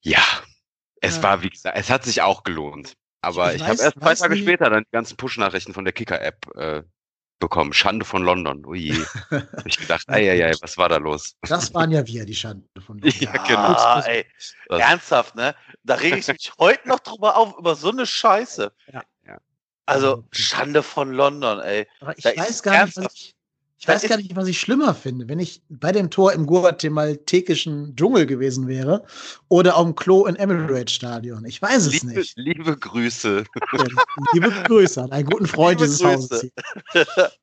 Ja, 0.00 0.24
es 1.00 1.16
ja. 1.16 1.22
war, 1.22 1.42
wie 1.42 1.50
gesagt, 1.50 1.78
es 1.78 1.88
hat 1.88 2.04
sich 2.04 2.20
auch 2.20 2.42
gelohnt. 2.42 2.94
Aber 3.20 3.54
ich, 3.54 3.62
ich 3.62 3.68
habe 3.68 3.80
erst 3.80 4.00
zwei 4.00 4.14
Tage 4.16 4.34
nie. 4.34 4.42
später 4.42 4.70
dann 4.70 4.82
die 4.82 4.90
ganzen 4.90 5.16
Push-Nachrichten 5.16 5.72
von 5.72 5.84
der 5.84 5.92
Kicker-App 5.92 6.56
äh, 6.56 6.82
bekommen. 7.42 7.74
Schande 7.74 8.04
von 8.04 8.22
London. 8.22 8.64
Ui. 8.64 8.94
hab 9.30 9.66
ich 9.66 9.76
gedacht, 9.76 10.04
ei, 10.08 10.30
ei, 10.30 10.46
ei, 10.46 10.54
was 10.62 10.78
war 10.78 10.88
da 10.88 10.96
los? 10.96 11.36
Das 11.42 11.74
waren 11.74 11.90
ja 11.90 12.06
wir, 12.06 12.24
die 12.24 12.34
Schande 12.34 12.66
von 12.80 12.98
London. 13.00 13.20
ja, 13.20 13.32
genau. 13.32 13.74
Ah, 13.76 14.00
ey, 14.06 14.24
ernsthaft, 14.70 15.34
ne? 15.34 15.54
Da 15.82 15.96
rege 15.96 16.16
ich 16.16 16.28
mich 16.28 16.52
heute 16.58 16.88
noch 16.88 17.00
drüber 17.00 17.36
auf, 17.36 17.58
über 17.58 17.74
so 17.74 17.90
eine 17.90 18.06
Scheiße. 18.06 18.72
Ja. 18.92 19.02
Also, 19.84 20.24
Schande 20.30 20.82
von 20.82 21.12
London, 21.12 21.60
ey. 21.60 21.86
Aber 22.00 22.16
ich 22.16 22.22
da 22.22 22.36
weiß 22.36 22.62
gar 22.62 22.86
nicht, 22.86 22.96
was 22.96 23.32
ich, 23.82 23.88
weiß 23.88 24.02
gar 24.08 24.16
nicht, 24.16 24.36
was 24.36 24.46
ich 24.46 24.60
schlimmer 24.60 24.94
finde, 24.94 25.28
wenn 25.28 25.40
ich 25.40 25.60
bei 25.68 25.90
dem 25.90 26.08
Tor 26.08 26.32
im 26.32 26.46
guatemaltekischen 26.46 27.96
Dschungel 27.96 28.26
gewesen 28.26 28.68
wäre 28.68 29.04
oder 29.48 29.76
auf 29.76 29.84
dem 29.84 29.96
Klo 29.96 30.24
im 30.26 30.36
Emirates 30.36 30.94
Stadion. 30.94 31.44
Ich 31.44 31.60
weiß 31.60 31.86
es 31.86 31.92
liebe, 31.92 32.06
nicht. 32.14 32.34
Liebe 32.36 32.76
Grüße. 32.76 33.42
Liebe 34.34 34.50
Grüße 34.50 35.02
an 35.02 35.10
einen 35.10 35.28
guten 35.28 35.48
Freund 35.48 35.80
liebe 35.80 35.90
dieses 35.90 36.04
Hauses. 36.04 36.50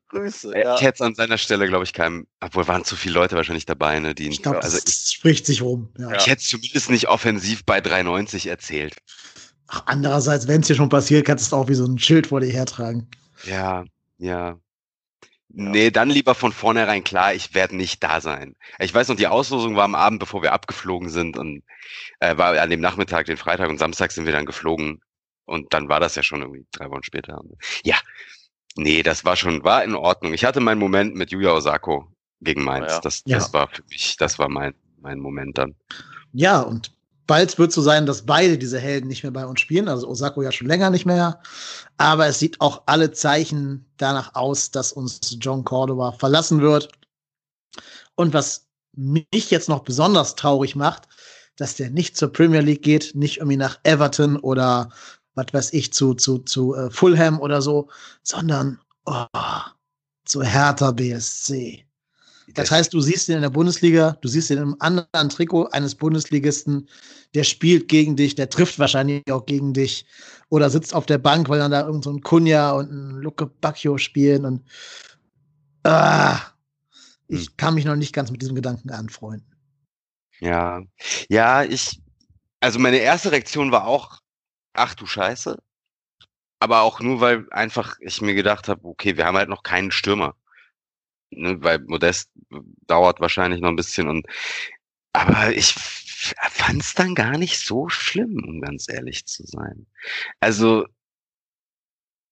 Grüße. 0.08 0.54
Ja. 0.60 0.74
Ich 0.76 0.80
hätte 0.80 0.94
es 0.94 1.00
an 1.02 1.14
seiner 1.14 1.38
Stelle, 1.38 1.68
glaube 1.68 1.84
ich, 1.84 1.92
keinem, 1.92 2.26
obwohl 2.40 2.66
waren 2.66 2.84
zu 2.84 2.96
viele 2.96 3.14
Leute 3.14 3.36
wahrscheinlich 3.36 3.66
dabei, 3.66 4.00
ne, 4.00 4.14
die 4.14 4.28
ich 4.28 4.42
glaube, 4.42 4.62
also 4.62 4.76
es 4.76 5.12
spricht 5.12 5.46
sich 5.46 5.62
rum. 5.62 5.88
Ja. 5.98 6.12
Ich 6.14 6.26
hätte 6.26 6.40
es 6.40 6.48
zumindest 6.48 6.90
nicht 6.90 7.08
offensiv 7.08 7.64
bei 7.64 7.78
3,90 7.78 8.48
erzählt. 8.48 8.96
Ach, 9.68 9.84
andererseits, 9.86 10.48
wenn 10.48 10.62
es 10.62 10.66
hier 10.66 10.76
schon 10.76 10.88
passiert, 10.88 11.26
kannst 11.26 11.44
du 11.44 11.56
es 11.56 11.60
auch 11.60 11.68
wie 11.68 11.74
so 11.74 11.84
ein 11.84 11.98
Schild 11.98 12.26
vor 12.26 12.40
dir 12.40 12.50
hertragen. 12.50 13.06
Ja, 13.44 13.84
ja. 14.18 14.58
Nee, 15.52 15.90
dann 15.90 16.10
lieber 16.10 16.34
von 16.34 16.52
vornherein 16.52 17.02
klar, 17.02 17.34
ich 17.34 17.54
werde 17.54 17.76
nicht 17.76 18.02
da 18.04 18.20
sein. 18.20 18.54
Ich 18.78 18.94
weiß 18.94 19.08
noch, 19.08 19.16
die 19.16 19.26
Auslosung 19.26 19.74
war 19.74 19.84
am 19.84 19.96
Abend, 19.96 20.20
bevor 20.20 20.42
wir 20.42 20.52
abgeflogen 20.52 21.08
sind 21.08 21.36
und 21.36 21.64
äh, 22.20 22.36
war 22.36 22.56
an 22.60 22.70
dem 22.70 22.80
Nachmittag, 22.80 23.26
den 23.26 23.36
Freitag 23.36 23.68
und 23.68 23.78
Samstag 23.78 24.12
sind 24.12 24.26
wir 24.26 24.32
dann 24.32 24.46
geflogen 24.46 25.00
und 25.46 25.74
dann 25.74 25.88
war 25.88 25.98
das 25.98 26.14
ja 26.14 26.22
schon 26.22 26.42
irgendwie 26.42 26.66
drei 26.70 26.88
Wochen 26.90 27.02
später. 27.02 27.40
Ja, 27.82 27.96
nee, 28.76 29.02
das 29.02 29.24
war 29.24 29.34
schon, 29.34 29.64
war 29.64 29.82
in 29.82 29.96
Ordnung. 29.96 30.34
Ich 30.34 30.44
hatte 30.44 30.60
meinen 30.60 30.78
Moment 30.78 31.16
mit 31.16 31.32
Yuya 31.32 31.52
Osako 31.52 32.06
gegen 32.40 32.62
Mainz. 32.62 32.92
Ja. 32.92 33.00
Das, 33.00 33.24
das 33.24 33.46
ja. 33.48 33.52
war 33.52 33.68
für 33.68 33.82
mich, 33.90 34.16
das 34.18 34.38
war 34.38 34.48
mein, 34.48 34.74
mein 35.00 35.18
Moment 35.18 35.58
dann. 35.58 35.74
Ja, 36.32 36.60
und 36.60 36.92
bald 37.30 37.60
wird 37.60 37.70
so 37.70 37.80
sein, 37.80 38.06
dass 38.06 38.26
beide 38.26 38.58
diese 38.58 38.80
Helden 38.80 39.06
nicht 39.06 39.22
mehr 39.22 39.30
bei 39.30 39.46
uns 39.46 39.60
spielen. 39.60 39.86
Also 39.86 40.08
Osako 40.08 40.42
ja 40.42 40.50
schon 40.50 40.66
länger 40.66 40.90
nicht 40.90 41.06
mehr. 41.06 41.40
Aber 41.96 42.26
es 42.26 42.40
sieht 42.40 42.60
auch 42.60 42.82
alle 42.86 43.12
Zeichen 43.12 43.86
danach 43.98 44.34
aus, 44.34 44.72
dass 44.72 44.92
uns 44.92 45.36
John 45.38 45.62
Cordova 45.62 46.10
verlassen 46.10 46.60
wird. 46.60 46.88
Und 48.16 48.34
was 48.34 48.66
mich 48.96 49.50
jetzt 49.52 49.68
noch 49.68 49.84
besonders 49.84 50.34
traurig 50.34 50.74
macht, 50.74 51.06
dass 51.54 51.76
der 51.76 51.90
nicht 51.90 52.16
zur 52.16 52.32
Premier 52.32 52.62
League 52.62 52.82
geht, 52.82 53.14
nicht 53.14 53.36
irgendwie 53.36 53.56
nach 53.56 53.78
Everton 53.84 54.36
oder 54.36 54.90
was 55.34 55.46
weiß 55.52 55.72
ich, 55.72 55.92
zu, 55.92 56.14
zu, 56.14 56.38
zu 56.38 56.74
uh, 56.74 56.90
Fulham 56.90 57.38
oder 57.38 57.62
so, 57.62 57.88
sondern 58.24 58.80
oh, 59.06 59.26
zu 60.24 60.42
Hertha 60.42 60.90
BSC. 60.90 61.86
Das 62.54 62.70
heißt, 62.70 62.92
du 62.92 63.00
siehst 63.00 63.28
ihn 63.28 63.36
in 63.36 63.42
der 63.42 63.50
Bundesliga, 63.50 64.16
du 64.20 64.28
siehst 64.28 64.50
ihn 64.50 64.58
im 64.58 64.76
anderen 64.80 65.28
Trikot 65.28 65.66
eines 65.66 65.94
Bundesligisten, 65.94 66.88
der 67.34 67.44
spielt 67.44 67.88
gegen 67.88 68.16
dich, 68.16 68.34
der 68.34 68.48
trifft 68.48 68.78
wahrscheinlich 68.78 69.30
auch 69.30 69.46
gegen 69.46 69.72
dich 69.72 70.06
oder 70.48 70.70
sitzt 70.70 70.94
auf 70.94 71.06
der 71.06 71.18
Bank, 71.18 71.48
weil 71.48 71.58
dann 71.58 71.70
da 71.70 71.86
irgend 71.86 72.04
so 72.04 72.10
ein 72.10 72.22
Kunja 72.22 72.72
und 72.72 72.90
ein 72.90 73.10
Luke 73.22 73.46
Bacchio 73.46 73.98
spielen 73.98 74.44
und 74.44 74.64
ah, 75.84 76.40
ich 77.28 77.46
hm. 77.46 77.56
kann 77.56 77.74
mich 77.74 77.84
noch 77.84 77.96
nicht 77.96 78.12
ganz 78.12 78.30
mit 78.30 78.42
diesem 78.42 78.54
Gedanken 78.54 78.90
anfreunden. 78.90 79.46
Ja, 80.40 80.82
ja, 81.28 81.64
ich, 81.64 82.00
also 82.60 82.78
meine 82.78 82.98
erste 82.98 83.30
Reaktion 83.30 83.70
war 83.72 83.86
auch, 83.86 84.20
ach 84.72 84.94
du 84.94 85.06
Scheiße, 85.06 85.58
aber 86.58 86.82
auch 86.82 87.00
nur, 87.00 87.20
weil 87.20 87.46
einfach 87.50 87.96
ich 88.00 88.20
mir 88.22 88.34
gedacht 88.34 88.68
habe, 88.68 88.84
okay, 88.84 89.16
wir 89.16 89.26
haben 89.26 89.36
halt 89.36 89.48
noch 89.48 89.62
keinen 89.62 89.90
Stürmer 89.90 90.34
ne, 91.30 91.62
weil 91.62 91.78
Modest 91.80 92.30
dauert 92.86 93.20
wahrscheinlich 93.20 93.60
noch 93.60 93.68
ein 93.70 93.76
bisschen 93.76 94.08
und 94.08 94.26
aber 95.12 95.52
ich 95.52 95.74
fand 95.74 96.82
es 96.82 96.94
dann 96.94 97.14
gar 97.14 97.36
nicht 97.38 97.58
so 97.58 97.88
schlimm, 97.88 98.44
um 98.46 98.60
ganz 98.60 98.88
ehrlich 98.88 99.26
zu 99.26 99.44
sein. 99.44 99.86
Also 100.38 100.86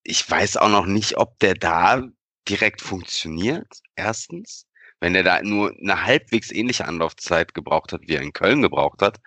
ich 0.04 0.28
weiß 0.30 0.56
auch 0.58 0.68
noch 0.68 0.86
nicht, 0.86 1.16
ob 1.18 1.38
der 1.40 1.54
da 1.54 2.02
direkt 2.48 2.80
funktioniert. 2.80 3.80
Erstens, 3.96 4.66
wenn 5.00 5.14
er 5.14 5.22
da 5.22 5.42
nur 5.42 5.74
eine 5.76 6.04
halbwegs 6.04 6.50
ähnliche 6.50 6.86
Anlaufzeit 6.86 7.54
gebraucht 7.54 7.92
hat, 7.92 8.02
wie 8.02 8.14
er 8.14 8.22
in 8.22 8.32
Köln 8.32 8.62
gebraucht 8.62 9.02
hat, 9.02 9.20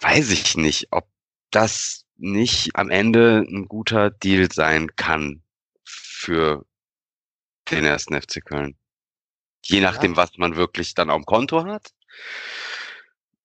weiß 0.00 0.30
ich 0.30 0.56
nicht, 0.56 0.88
ob 0.90 1.08
das 1.50 2.04
nicht 2.16 2.76
am 2.76 2.90
Ende 2.90 3.44
ein 3.48 3.66
guter 3.68 4.10
Deal 4.10 4.50
sein 4.52 4.94
kann 4.96 5.42
für 5.84 6.64
den 7.70 7.84
ersten 7.84 8.20
FC 8.20 8.44
Köln. 8.44 8.76
Je 9.64 9.80
nachdem, 9.80 10.12
ja. 10.12 10.16
was 10.16 10.36
man 10.38 10.56
wirklich 10.56 10.94
dann 10.94 11.10
auf 11.10 11.22
dem 11.22 11.26
Konto 11.26 11.64
hat. 11.64 11.92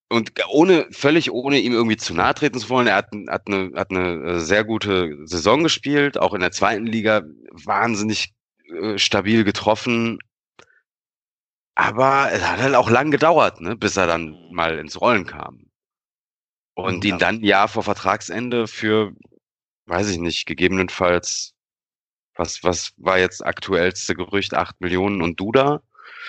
Und 0.10 0.32
ohne, 0.50 0.88
völlig 0.92 1.32
ohne 1.32 1.60
ihm 1.60 1.74
irgendwie 1.74 1.98
zu 1.98 2.14
nahe 2.14 2.34
treten 2.34 2.60
zu 2.60 2.70
wollen, 2.70 2.88
er 2.88 2.96
hat, 2.96 3.12
hat, 3.28 3.48
eine, 3.48 3.72
hat 3.76 3.92
eine 3.92 4.24
äh, 4.24 4.40
sehr 4.40 4.64
gute 4.64 5.18
Saison 5.26 5.64
gespielt, 5.64 6.18
auch 6.18 6.34
in 6.34 6.40
der 6.40 6.52
zweiten 6.52 6.86
Liga 6.86 7.24
wahnsinnig 7.52 8.34
äh, 8.70 8.98
stabil 8.98 9.44
getroffen. 9.44 10.20
Aber 11.76 12.32
es 12.32 12.42
hat 12.48 12.60
halt 12.60 12.76
auch 12.76 12.90
lang 12.90 13.12
gedauert, 13.12 13.60
ne, 13.60 13.76
bis 13.76 13.98
er 13.98 14.08
dann 14.08 14.36
mal 14.52 14.80
ins 14.80 15.00
Rollen 15.00 15.26
kam. 15.28 15.66
Und 16.74 17.04
Ja. 17.04 17.12
ihn 17.14 17.20
dann 17.20 17.36
ein 17.38 17.44
Jahr 17.44 17.68
vor 17.68 17.84
Vertragsende 17.84 18.68
für, 18.68 19.12
weiß 19.88 20.10
ich 20.10 20.20
nicht, 20.20 20.46
gegebenenfalls, 20.46 21.54
was, 22.36 22.64
was 22.64 22.94
war 22.98 23.20
jetzt 23.20 23.46
aktuellste 23.46 24.16
Gerücht, 24.16 24.54
8 24.54 24.80
Millionen 24.80 25.22
und 25.22 25.40
Duda? 25.40 25.82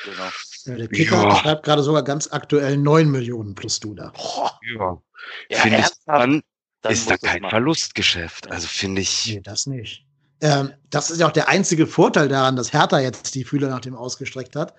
Genau. 0.05 0.29
Ja, 0.65 0.75
der 0.77 0.89
Kicker 0.89 1.23
Ja. 1.23 1.37
schreibt 1.37 1.65
gerade 1.65 1.83
sogar 1.83 2.03
ganz 2.05 2.29
aktuell 2.31 2.77
9 2.77 3.11
Millionen 3.11 3.55
plus 3.55 3.81
du 3.81 3.95
da. 3.95 4.11
Boah, 4.11 4.59
Ja. 4.63 5.03
ja, 5.51 5.59
finde 5.59 5.79
ich, 5.81 5.87
dann, 6.07 6.43
Dann 6.83 6.93
ist 6.93 7.11
da 7.11 7.17
kein 7.17 7.43
machen. 7.43 7.51
Verlustgeschäft. 7.51 8.51
Also 8.51 8.69
finde 8.69 9.03
ich, 9.03 9.27
Nee, 9.27 9.41
das 9.41 9.67
nicht. 9.67 10.05
Ähm, 10.41 10.73
das 10.91 11.11
ist 11.11 11.19
ja 11.21 11.27
auch 11.27 11.33
der 11.33 11.49
einzige 11.49 11.87
Vorteil 11.89 12.29
daran, 12.29 12.55
dass 12.55 12.73
Hertha 12.73 13.01
jetzt 13.01 13.35
die 13.35 13.43
Fühler 13.45 13.69
nach 13.69 13.81
dem 13.81 13.97
ausgestreckt 13.97 14.55
hat. 14.55 14.73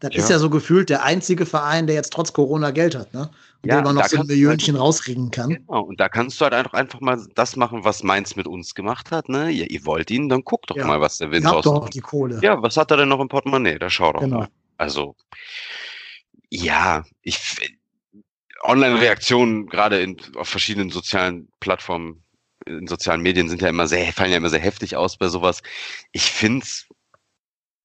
Das 0.00 0.14
ist 0.14 0.28
Ja. 0.30 0.36
ja 0.36 0.38
so 0.38 0.48
gefühlt 0.48 0.88
der 0.88 1.04
einzige 1.04 1.44
Verein, 1.44 1.86
der 1.86 1.94
jetzt 1.94 2.12
trotz 2.12 2.32
Corona 2.32 2.70
Geld 2.70 2.94
hat, 2.94 3.12
ne? 3.12 3.30
Und 3.62 3.68
Ja, 3.68 3.76
der 3.76 3.82
man 3.84 3.94
noch 3.96 4.06
so 4.06 4.16
ein 4.16 4.22
du 4.26 4.32
Millionchen 4.32 4.74
rauskriegen 4.76 5.30
kann. 5.30 5.50
Genau, 5.50 5.82
und 5.82 6.00
da 6.00 6.08
kannst 6.08 6.40
du 6.40 6.44
halt 6.44 6.54
einfach, 6.54 6.72
einfach 6.72 7.00
mal 7.00 7.22
das 7.34 7.56
machen, 7.56 7.84
was 7.84 8.02
Mainz 8.02 8.34
mit 8.34 8.46
uns 8.46 8.74
gemacht 8.74 9.10
hat. 9.10 9.28
Ne? 9.28 9.50
Ihr, 9.50 9.70
ihr 9.70 9.84
wollt 9.84 10.10
ihn, 10.10 10.30
dann 10.30 10.42
guckt 10.42 10.70
doch 10.70 10.76
Ja. 10.76 10.86
mal, 10.86 11.02
was 11.02 11.18
der 11.18 11.30
Wind 11.30 11.44
habt 11.44 11.56
aus. 11.56 11.64
doch 11.64 11.90
die 11.90 12.00
Kohle. 12.00 12.40
Ja, 12.42 12.62
was 12.62 12.78
hat 12.78 12.90
er 12.90 12.96
denn 12.96 13.10
noch 13.10 13.20
im 13.20 13.28
Portemonnaie? 13.28 13.78
Da 13.78 13.90
schau 13.90 14.14
doch 14.14 14.20
Genau. 14.20 14.38
mal. 14.40 14.48
Also, 14.78 15.14
ja, 16.48 17.04
ich 17.20 17.38
Online-Reaktionen 18.62 19.66
gerade 19.66 20.00
in, 20.00 20.16
auf 20.36 20.48
verschiedenen 20.48 20.90
sozialen 20.90 21.48
Plattformen, 21.60 22.22
in 22.66 22.86
sozialen 22.86 23.22
Medien 23.22 23.48
sind 23.48 23.62
ja 23.62 23.68
immer 23.68 23.86
sehr, 23.86 24.12
fallen 24.12 24.30
ja 24.30 24.36
immer 24.36 24.50
sehr 24.50 24.60
heftig 24.60 24.96
aus 24.96 25.16
bei 25.16 25.28
sowas. 25.28 25.62
Ich 26.12 26.30
find's, 26.30 26.86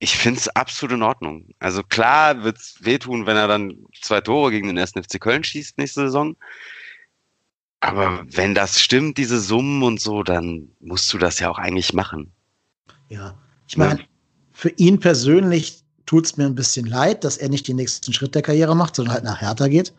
ich 0.06 0.18
find's 0.18 0.48
absolut 0.50 0.94
in 0.94 1.02
Ordnung. 1.02 1.48
Also 1.58 1.82
klar 1.82 2.44
wird's 2.44 2.76
wehtun, 2.80 3.26
wenn 3.26 3.38
er 3.38 3.48
dann 3.48 3.74
zwei 4.04 4.22
Tore 4.22 4.52
gegen 4.52 4.68
den 4.68 4.78
1. 4.78 4.92
FC 4.92 5.20
Köln 5.20 5.44
schießt 5.44 5.80
nächste 5.80 6.02
Saison. 6.02 6.36
Aber 7.80 8.24
wenn 8.28 8.54
das 8.54 8.80
stimmt, 8.80 9.18
diese 9.18 9.40
Summen 9.40 9.82
und 9.82 10.00
so, 10.00 10.22
dann 10.22 10.70
musst 10.80 11.12
du 11.12 11.18
das 11.18 11.40
ja 11.40 11.50
auch 11.50 11.58
eigentlich 11.58 11.94
machen. 11.94 12.32
Ja, 13.10 13.36
ich 13.68 13.78
meine, 13.78 14.00
für 14.54 14.70
ihn 14.70 15.00
persönlich 15.00 15.82
tut 16.06 16.26
es 16.26 16.38
mir 16.38 16.46
ein 16.46 16.56
bisschen 16.56 16.86
leid, 16.86 17.24
dass 17.24 17.38
er 17.38 17.50
nicht 17.50 17.68
den 17.68 17.78
nächsten 17.78 18.14
Schritt 18.14 18.36
der 18.36 18.44
Karriere 18.44 18.76
macht, 18.76 18.96
sondern 18.96 19.16
halt 19.16 19.24
nach 19.24 19.42
Hertha 19.42 19.68
geht. 19.70 19.92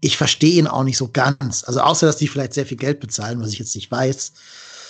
Ich 0.00 0.16
verstehe 0.16 0.58
ihn 0.58 0.66
auch 0.66 0.82
nicht 0.82 0.96
so 0.96 1.08
ganz. 1.08 1.62
Also 1.64 1.80
außer, 1.80 2.06
dass 2.06 2.16
die 2.16 2.28
vielleicht 2.28 2.54
sehr 2.54 2.64
viel 2.64 2.78
Geld 2.78 3.00
bezahlen, 3.00 3.38
was 3.42 3.52
ich 3.52 3.58
jetzt 3.58 3.74
nicht 3.74 3.90
weiß. 3.90 4.32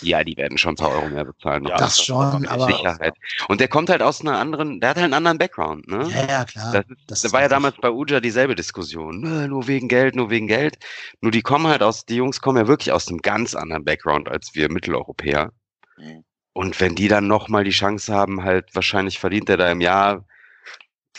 Ja, 0.03 0.23
die 0.25 0.37
werden 0.37 0.59
schon 0.59 0.73
ein 0.73 0.77
paar 0.77 0.91
Euro 0.91 1.09
mehr 1.09 1.25
bezahlen. 1.25 1.65
Ja, 1.65 1.77
das 1.77 1.97
das 1.97 2.05
schon, 2.05 2.45
ist 2.45 2.51
aber 2.51 2.67
Sicherheit. 2.67 3.15
Und 3.49 3.61
der 3.61 3.69
kommt 3.69 3.91
halt 3.91 4.03
aus 4.03 4.21
einer 4.21 4.39
anderen, 4.39 4.81
der 4.81 4.91
hat 4.91 4.97
halt 4.97 5.05
einen 5.05 5.15
anderen 5.15 5.39
Background, 5.39 5.89
ne? 5.89 6.09
ja, 6.11 6.27
ja, 6.27 6.45
klar. 6.45 6.73
Das, 6.73 6.85
ist, 6.89 7.01
das 7.07 7.23
da 7.23 7.27
ist 7.29 7.33
war 7.33 7.43
ja 7.43 7.49
damals 7.49 7.77
bei 7.81 7.91
Uja 7.91 8.21
dieselbe 8.21 8.55
Diskussion. 8.55 9.21
Nö, 9.21 9.49
Nur 9.49 9.67
wegen 9.67 9.89
Geld, 9.89 10.15
nur 10.17 10.31
wegen 10.31 10.47
Geld. 10.47 10.77
Nur 11.21 11.33
die 11.33 11.43
kommen 11.43 11.67
halt 11.67 11.83
aus, 11.83 12.05
die 12.05 12.17
Jungs 12.17 12.41
kommen 12.41 12.59
ja 12.59 12.69
wirklich 12.69 12.93
aus 12.93 13.09
einem 13.09 13.19
ganz 13.19 13.55
anderen 13.55 13.85
Background 13.85 14.29
als 14.29 14.55
wir 14.55 14.71
Mitteleuropäer. 14.71 15.53
Mhm. 15.97 16.25
Und 16.53 16.81
wenn 16.81 16.95
die 16.95 17.09
dann 17.09 17.27
nochmal 17.27 17.65
die 17.65 17.71
Chance 17.71 18.15
haben, 18.15 18.43
halt 18.43 18.75
wahrscheinlich 18.75 19.19
verdient 19.19 19.49
er 19.51 19.59
da 19.59 19.71
im 19.71 19.81
Jahr, 19.81 20.27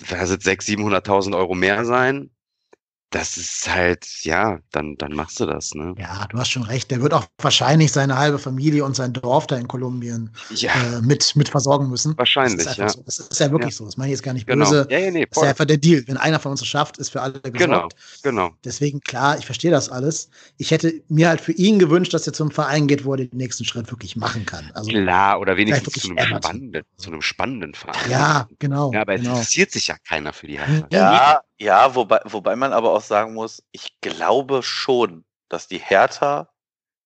da 0.09 0.25
sind 0.25 0.41
600.000, 0.43 1.05
700.000 1.05 1.37
Euro 1.37 1.53
mehr 1.53 1.85
sein. 1.85 2.31
Das 3.09 3.37
ist 3.37 3.73
halt, 3.73 4.05
ja, 4.23 4.59
dann, 4.73 4.97
dann 4.97 5.13
machst 5.13 5.39
du 5.39 5.45
das, 5.45 5.73
ne? 5.73 5.95
Ja, 5.97 6.27
du 6.29 6.37
hast 6.37 6.49
schon 6.49 6.63
recht. 6.63 6.91
Der 6.91 7.01
wird 7.01 7.13
auch 7.13 7.25
wahrscheinlich 7.37 7.93
seine 7.93 8.17
halbe 8.17 8.37
Familie 8.37 8.83
und 8.83 8.97
sein 8.97 9.13
Dorf 9.13 9.47
da 9.47 9.55
in 9.55 9.65
Kolumbien 9.69 10.29
Ja, 10.49 10.71
äh, 10.73 11.01
mit, 11.01 11.33
mit 11.37 11.47
versorgen 11.47 11.89
müssen. 11.89 12.17
wahrscheinlich, 12.17 12.65
das 12.65 12.75
ja. 12.75 12.89
so. 12.89 13.01
Das 13.03 13.19
ist 13.19 13.39
ja 13.39 13.49
wirklich 13.49 13.73
so. 13.77 13.85
Das 13.85 13.95
meine 13.95 14.09
ich 14.11 14.17
jetzt 14.17 14.23
gar 14.23 14.33
nicht 14.33 14.45
Genau. 14.45 14.65
böse. 14.65 14.87
Ja, 14.89 14.99
ja, 14.99 15.11
nee, 15.11 15.25
Das 15.25 15.37
ist 15.37 15.43
ja 15.43 15.49
einfach 15.51 15.63
der 15.63 15.77
Deal. 15.77 16.03
Wenn 16.05 16.17
einer 16.17 16.37
von 16.37 16.51
uns 16.51 16.59
es 16.61 16.67
schafft, 16.67 16.97
ist 16.97 17.09
für 17.11 17.21
alle 17.21 17.39
gesorgt. 17.39 17.57
Genau, 17.57 17.87
genau. 18.23 18.55
Deswegen, 18.65 18.99
klar, 18.99 19.37
ich 19.37 19.45
verstehe 19.45 19.71
das 19.71 19.87
alles. 19.87 20.29
Ich 20.57 20.71
hätte 20.71 20.93
mir 21.07 21.29
halt 21.29 21.39
für 21.39 21.53
ihn 21.53 21.79
gewünscht, 21.79 22.13
dass 22.13 22.27
er 22.27 22.33
zum 22.33 22.51
Verein 22.51 22.87
geht, 22.87 23.05
wo 23.05 23.13
er 23.13 23.17
den 23.25 23.29
nächsten 23.31 23.63
Schritt 23.63 23.89
wirklich 23.89 24.17
machen 24.17 24.45
kann. 24.45 24.69
Also, 24.73 24.89
Klar, 24.91 25.39
oder 25.39 25.55
wenigstens 25.55 25.87
wirklich 25.87 26.03
zu 26.03 26.11
einem, 26.17 26.37
spannenden, 26.43 26.83
zu 26.97 27.09
einem 27.09 27.21
spannenden 27.21 27.73
Verein. 27.73 28.11
ja, 28.11 28.49
genau. 28.59 28.91
Ja, 28.91 29.01
aber 29.01 29.13
es 29.15 29.21
genau. 29.21 29.35
interessiert 29.35 29.71
sich 29.71 29.87
ja 29.87 29.95
keiner 30.05 30.33
für 30.33 30.47
die 30.47 30.59
Hertha. 30.59 30.87
Ja, 30.91 31.41
ja, 31.59 31.95
wobei, 31.95 32.21
wobei 32.25 32.55
man 32.55 32.73
aber 32.73 32.91
auch 32.91 33.01
sagen 33.01 33.33
muss, 33.33 33.63
ich 33.71 33.99
glaube 34.01 34.61
schon, 34.63 35.25
dass 35.49 35.67
die 35.67 35.79
Hertha 35.79 36.49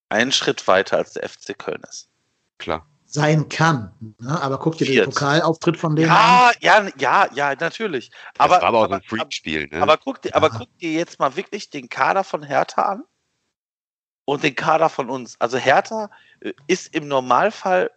einen 0.09 0.31
Schritt 0.31 0.67
weiter 0.67 0.97
als 0.97 1.13
der 1.13 1.27
FC 1.27 1.57
Köln 1.57 1.81
ist. 1.89 2.09
Klar. 2.57 2.85
Sein 3.05 3.49
kann. 3.49 3.93
Ne? 4.19 4.41
Aber 4.41 4.57
guck 4.57 4.77
dir 4.77 4.85
den 4.85 4.93
Viert. 4.93 5.05
Pokalauftritt 5.09 5.77
von 5.77 5.95
denen 5.95 6.11
an. 6.11 6.53
Ja, 6.61 6.81
ja, 6.83 6.89
ja, 6.97 7.29
ja, 7.33 7.55
natürlich. 7.59 8.11
Aber, 8.37 8.55
das 8.55 8.61
war 8.61 8.67
aber 8.69 8.79
auch 8.79 8.83
aber, 8.85 8.95
ein 8.95 9.03
Freakspiel, 9.03 9.67
ne? 9.67 9.81
aber, 9.81 9.97
guck 9.97 10.21
dir, 10.21 10.33
aber 10.35 10.47
Ja. 10.47 10.57
guck 10.57 10.77
dir 10.79 10.91
jetzt 10.93 11.19
mal 11.19 11.35
wirklich 11.35 11.69
den 11.69 11.89
Kader 11.89 12.23
von 12.23 12.43
Hertha 12.43 12.83
an 12.83 13.03
und 14.25 14.43
den 14.43 14.55
Kader 14.55 14.89
von 14.89 15.09
uns. 15.09 15.35
Also 15.39 15.57
Hertha 15.57 16.09
äh, 16.41 16.53
ist 16.67 16.93
im 16.95 17.07
Normalfall 17.07 17.91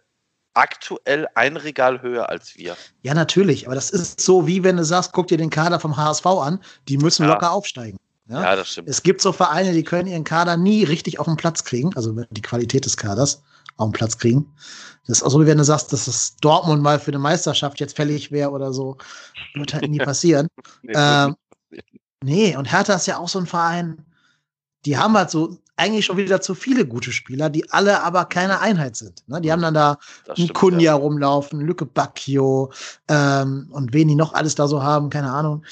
aktuell 0.55 1.27
ein 1.35 1.57
Regal 1.57 2.01
höher 2.01 2.29
als 2.29 2.55
wir. 2.55 2.75
Ja, 3.03 3.13
natürlich. 3.13 3.67
Aber 3.67 3.75
das 3.75 3.89
ist 3.91 4.19
so, 4.21 4.47
wie 4.47 4.63
wenn 4.63 4.77
du 4.77 4.83
sagst, 4.85 5.11
guck 5.13 5.27
dir 5.27 5.37
den 5.37 5.49
Kader 5.49 5.79
vom 5.79 5.95
HSV 5.97 6.25
an. 6.25 6.59
Die 6.87 6.97
müssen 6.97 7.23
Ja. 7.23 7.33
locker 7.33 7.51
aufsteigen. 7.51 7.97
Ja? 8.27 8.41
Ja, 8.41 8.55
das 8.55 8.69
stimmt. 8.71 8.89
Es 8.89 9.03
gibt 9.03 9.21
so 9.21 9.31
Vereine, 9.31 9.73
die 9.73 9.83
können 9.83 10.07
ihren 10.07 10.23
Kader 10.23 10.57
nie 10.57 10.83
richtig 10.83 11.19
auf 11.19 11.27
den 11.27 11.35
Platz 11.37 11.63
kriegen, 11.63 11.95
also 11.95 12.11
die 12.31 12.41
Qualität 12.41 12.85
des 12.85 12.97
Kaders 12.97 13.43
auf 13.77 13.89
den 13.89 13.91
Platz 13.93 14.17
kriegen. 14.17 14.51
Das 15.05 15.17
ist 15.17 15.23
auch 15.23 15.29
so, 15.29 15.41
wie 15.41 15.45
wenn 15.45 15.59
du 15.59 15.63
sagst, 15.63 15.93
dass 15.93 16.05
das 16.05 16.35
Dortmund 16.37 16.81
mal 16.81 16.99
für 16.99 17.11
eine 17.11 17.19
Meisterschaft 17.19 17.79
jetzt 17.79 17.95
fällig 17.95 18.31
wäre 18.31 18.49
oder 18.49 18.73
so. 18.73 18.97
Wird 19.53 19.73
halt 19.75 19.87
nie 19.89 19.99
passieren. 19.99 20.47
Nee, 20.81 20.93
ähm, 20.95 21.35
Nee, 22.23 22.55
und 22.55 22.71
Hertha 22.71 22.93
ist 22.95 23.05
ja 23.05 23.17
auch 23.19 23.29
so 23.29 23.37
ein 23.37 23.45
Verein, 23.45 24.03
die 24.85 24.97
haben 24.97 25.15
halt 25.15 25.29
so 25.29 25.59
eigentlich 25.77 26.05
schon 26.05 26.17
wieder 26.17 26.41
zu 26.41 26.55
viele 26.55 26.85
gute 26.85 27.11
Spieler, 27.11 27.49
die 27.49 27.69
alle 27.71 28.03
aber 28.03 28.25
keine 28.25 28.59
Einheit 28.61 28.95
sind. 28.95 29.23
Ne? 29.27 29.41
Die 29.41 29.51
haben 29.51 29.61
dann 29.61 29.73
da 29.73 29.97
einen 30.27 30.35
stimmt, 30.35 30.53
Kunja 30.53 30.93
rumlaufen, 30.93 31.59
Lücke 31.59 31.85
Bacchio 31.85 32.71
ähm, 33.07 33.67
und 33.71 33.93
wen 33.93 34.07
die 34.07 34.15
noch 34.15 34.33
alles 34.33 34.55
da 34.55 34.67
so 34.67 34.81
haben, 34.81 35.09
keine 35.09 35.31
Ahnung. 35.31 35.63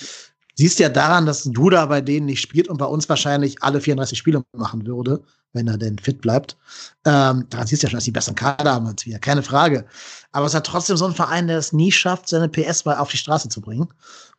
Siehst 0.56 0.78
ja 0.80 0.90
daran, 0.90 1.26
dass 1.26 1.46
ein 1.46 1.54
Duda 1.54 1.86
bei 1.88 2.02
denen 2.02 2.28
nicht 2.28 2.42
spielt 2.42 2.68
und 2.68 2.78
bei 2.78 2.86
uns 2.86 3.10
wahrscheinlich 3.10 3.64
alle 3.64 3.82
34 3.82 4.18
Spiele 4.18 4.44
machen 4.52 4.86
würde, 4.86 5.24
wenn 5.54 5.68
er 5.68 5.78
denn 5.78 5.98
fit 5.98 6.22
bleibt. 6.22 6.58
Ähm, 7.06 7.48
daran 7.50 7.66
siehst 7.66 7.82
du 7.82 7.88
ja 7.88 7.90
schon, 7.90 7.98
dass 7.98 8.04
die 8.04 8.12
besseren 8.12 8.36
Kader 8.36 8.74
haben 8.74 8.86
als 8.86 9.06
wir, 9.06 9.18
keine 9.18 9.42
Frage. 9.42 9.86
Aber 10.32 10.46
es 10.46 10.54
halt 10.54 10.66
trotzdem 10.66 10.98
so 10.98 11.06
ein 11.06 11.16
Verein, 11.16 11.48
der 11.48 11.58
es 11.58 11.74
nie 11.74 11.92
schafft, 11.92 12.30
seine 12.30 12.50
PS 12.50 12.86
mal 12.86 12.98
auf 12.98 13.10
die 13.10 13.18
Straße 13.18 13.50
zu 13.50 13.62
bringen 13.62 13.88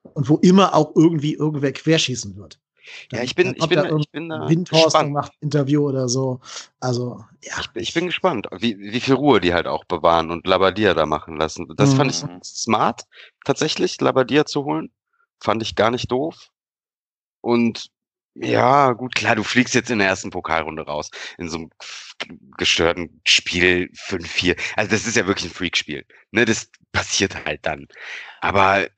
und 0.02 0.28
wo 0.28 0.36
immer 0.36 0.74
auch 0.74 0.92
irgendwie 0.94 1.34
irgendwer 1.34 1.72
querschießen 1.72 2.36
wird. 2.36 2.60
Ja, 3.12 3.22
ich 3.22 3.34
bin, 3.34 3.54
ich 3.56 3.68
bin, 3.68 3.98
ich 3.98 4.10
bin 4.10 4.28
da 4.28 4.48
Windhorst 4.48 4.84
gespannt. 4.86 5.12
macht 5.12 5.32
Interview 5.40 5.88
oder 5.88 6.08
so. 6.08 6.40
Also, 6.80 7.24
ja. 7.42 7.54
Ich 7.60 7.70
bin, 7.70 7.82
ich 7.82 7.94
bin 7.94 8.06
gespannt, 8.06 8.46
wie, 8.58 8.78
wie 8.78 9.00
viel 9.00 9.14
Ruhe 9.14 9.40
die 9.40 9.54
halt 9.54 9.66
auch 9.66 9.84
bewahren 9.84 10.30
und 10.30 10.46
Labadia 10.46 10.94
da 10.94 11.06
machen 11.06 11.36
lassen. 11.36 11.66
Das 11.76 11.94
fand 11.94 12.10
ich 12.10 12.22
Mhm. 12.22 12.42
smart, 12.42 13.02
tatsächlich, 13.44 14.00
Labadia 14.00 14.44
zu 14.46 14.64
holen. 14.64 14.90
Fand 15.40 15.62
ich 15.62 15.74
gar 15.74 15.90
nicht 15.90 16.10
doof. 16.10 16.48
Und 17.40 17.90
ja, 18.36 18.92
gut, 18.92 19.14
klar, 19.14 19.36
du 19.36 19.44
fliegst 19.44 19.74
jetzt 19.74 19.90
in 19.90 19.98
der 20.00 20.08
ersten 20.08 20.30
Pokalrunde 20.30 20.82
raus. 20.82 21.10
In 21.38 21.48
so 21.48 21.58
einem 21.58 21.70
gestörten 22.56 23.20
Spiel 23.26 23.90
5-4. 23.94 24.56
Also 24.76 24.90
das 24.90 25.06
ist 25.06 25.16
ja 25.16 25.26
wirklich 25.26 25.50
ein 25.50 25.54
Freakspiel. 25.54 26.04
Ne, 26.32 26.44
das 26.44 26.68
passiert 26.92 27.44
halt 27.44 27.64
dann. 27.64 27.86
Aber 28.40 28.88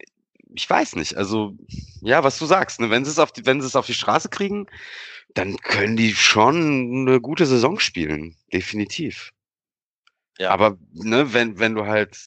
ich 0.56 0.68
weiß 0.68 0.96
nicht, 0.96 1.16
also 1.16 1.54
ja, 2.00 2.24
was 2.24 2.38
du 2.38 2.46
sagst, 2.46 2.80
ne, 2.80 2.90
wenn 2.90 3.04
sie 3.04 3.10
es 3.10 3.18
auf 3.18 3.32
die, 3.32 3.46
wenn 3.46 3.60
sie 3.60 3.66
es 3.66 3.76
auf 3.76 3.86
die 3.86 3.94
Straße 3.94 4.28
kriegen, 4.30 4.66
dann 5.34 5.56
können 5.58 5.96
die 5.96 6.14
schon 6.14 7.06
eine 7.08 7.20
gute 7.20 7.46
Saison 7.46 7.78
spielen, 7.80 8.36
definitiv. 8.52 9.32
Ja. 10.38 10.50
Aber 10.50 10.78
ne, 10.92 11.32
wenn 11.32 11.58
wenn 11.58 11.74
du 11.74 11.86
halt, 11.86 12.18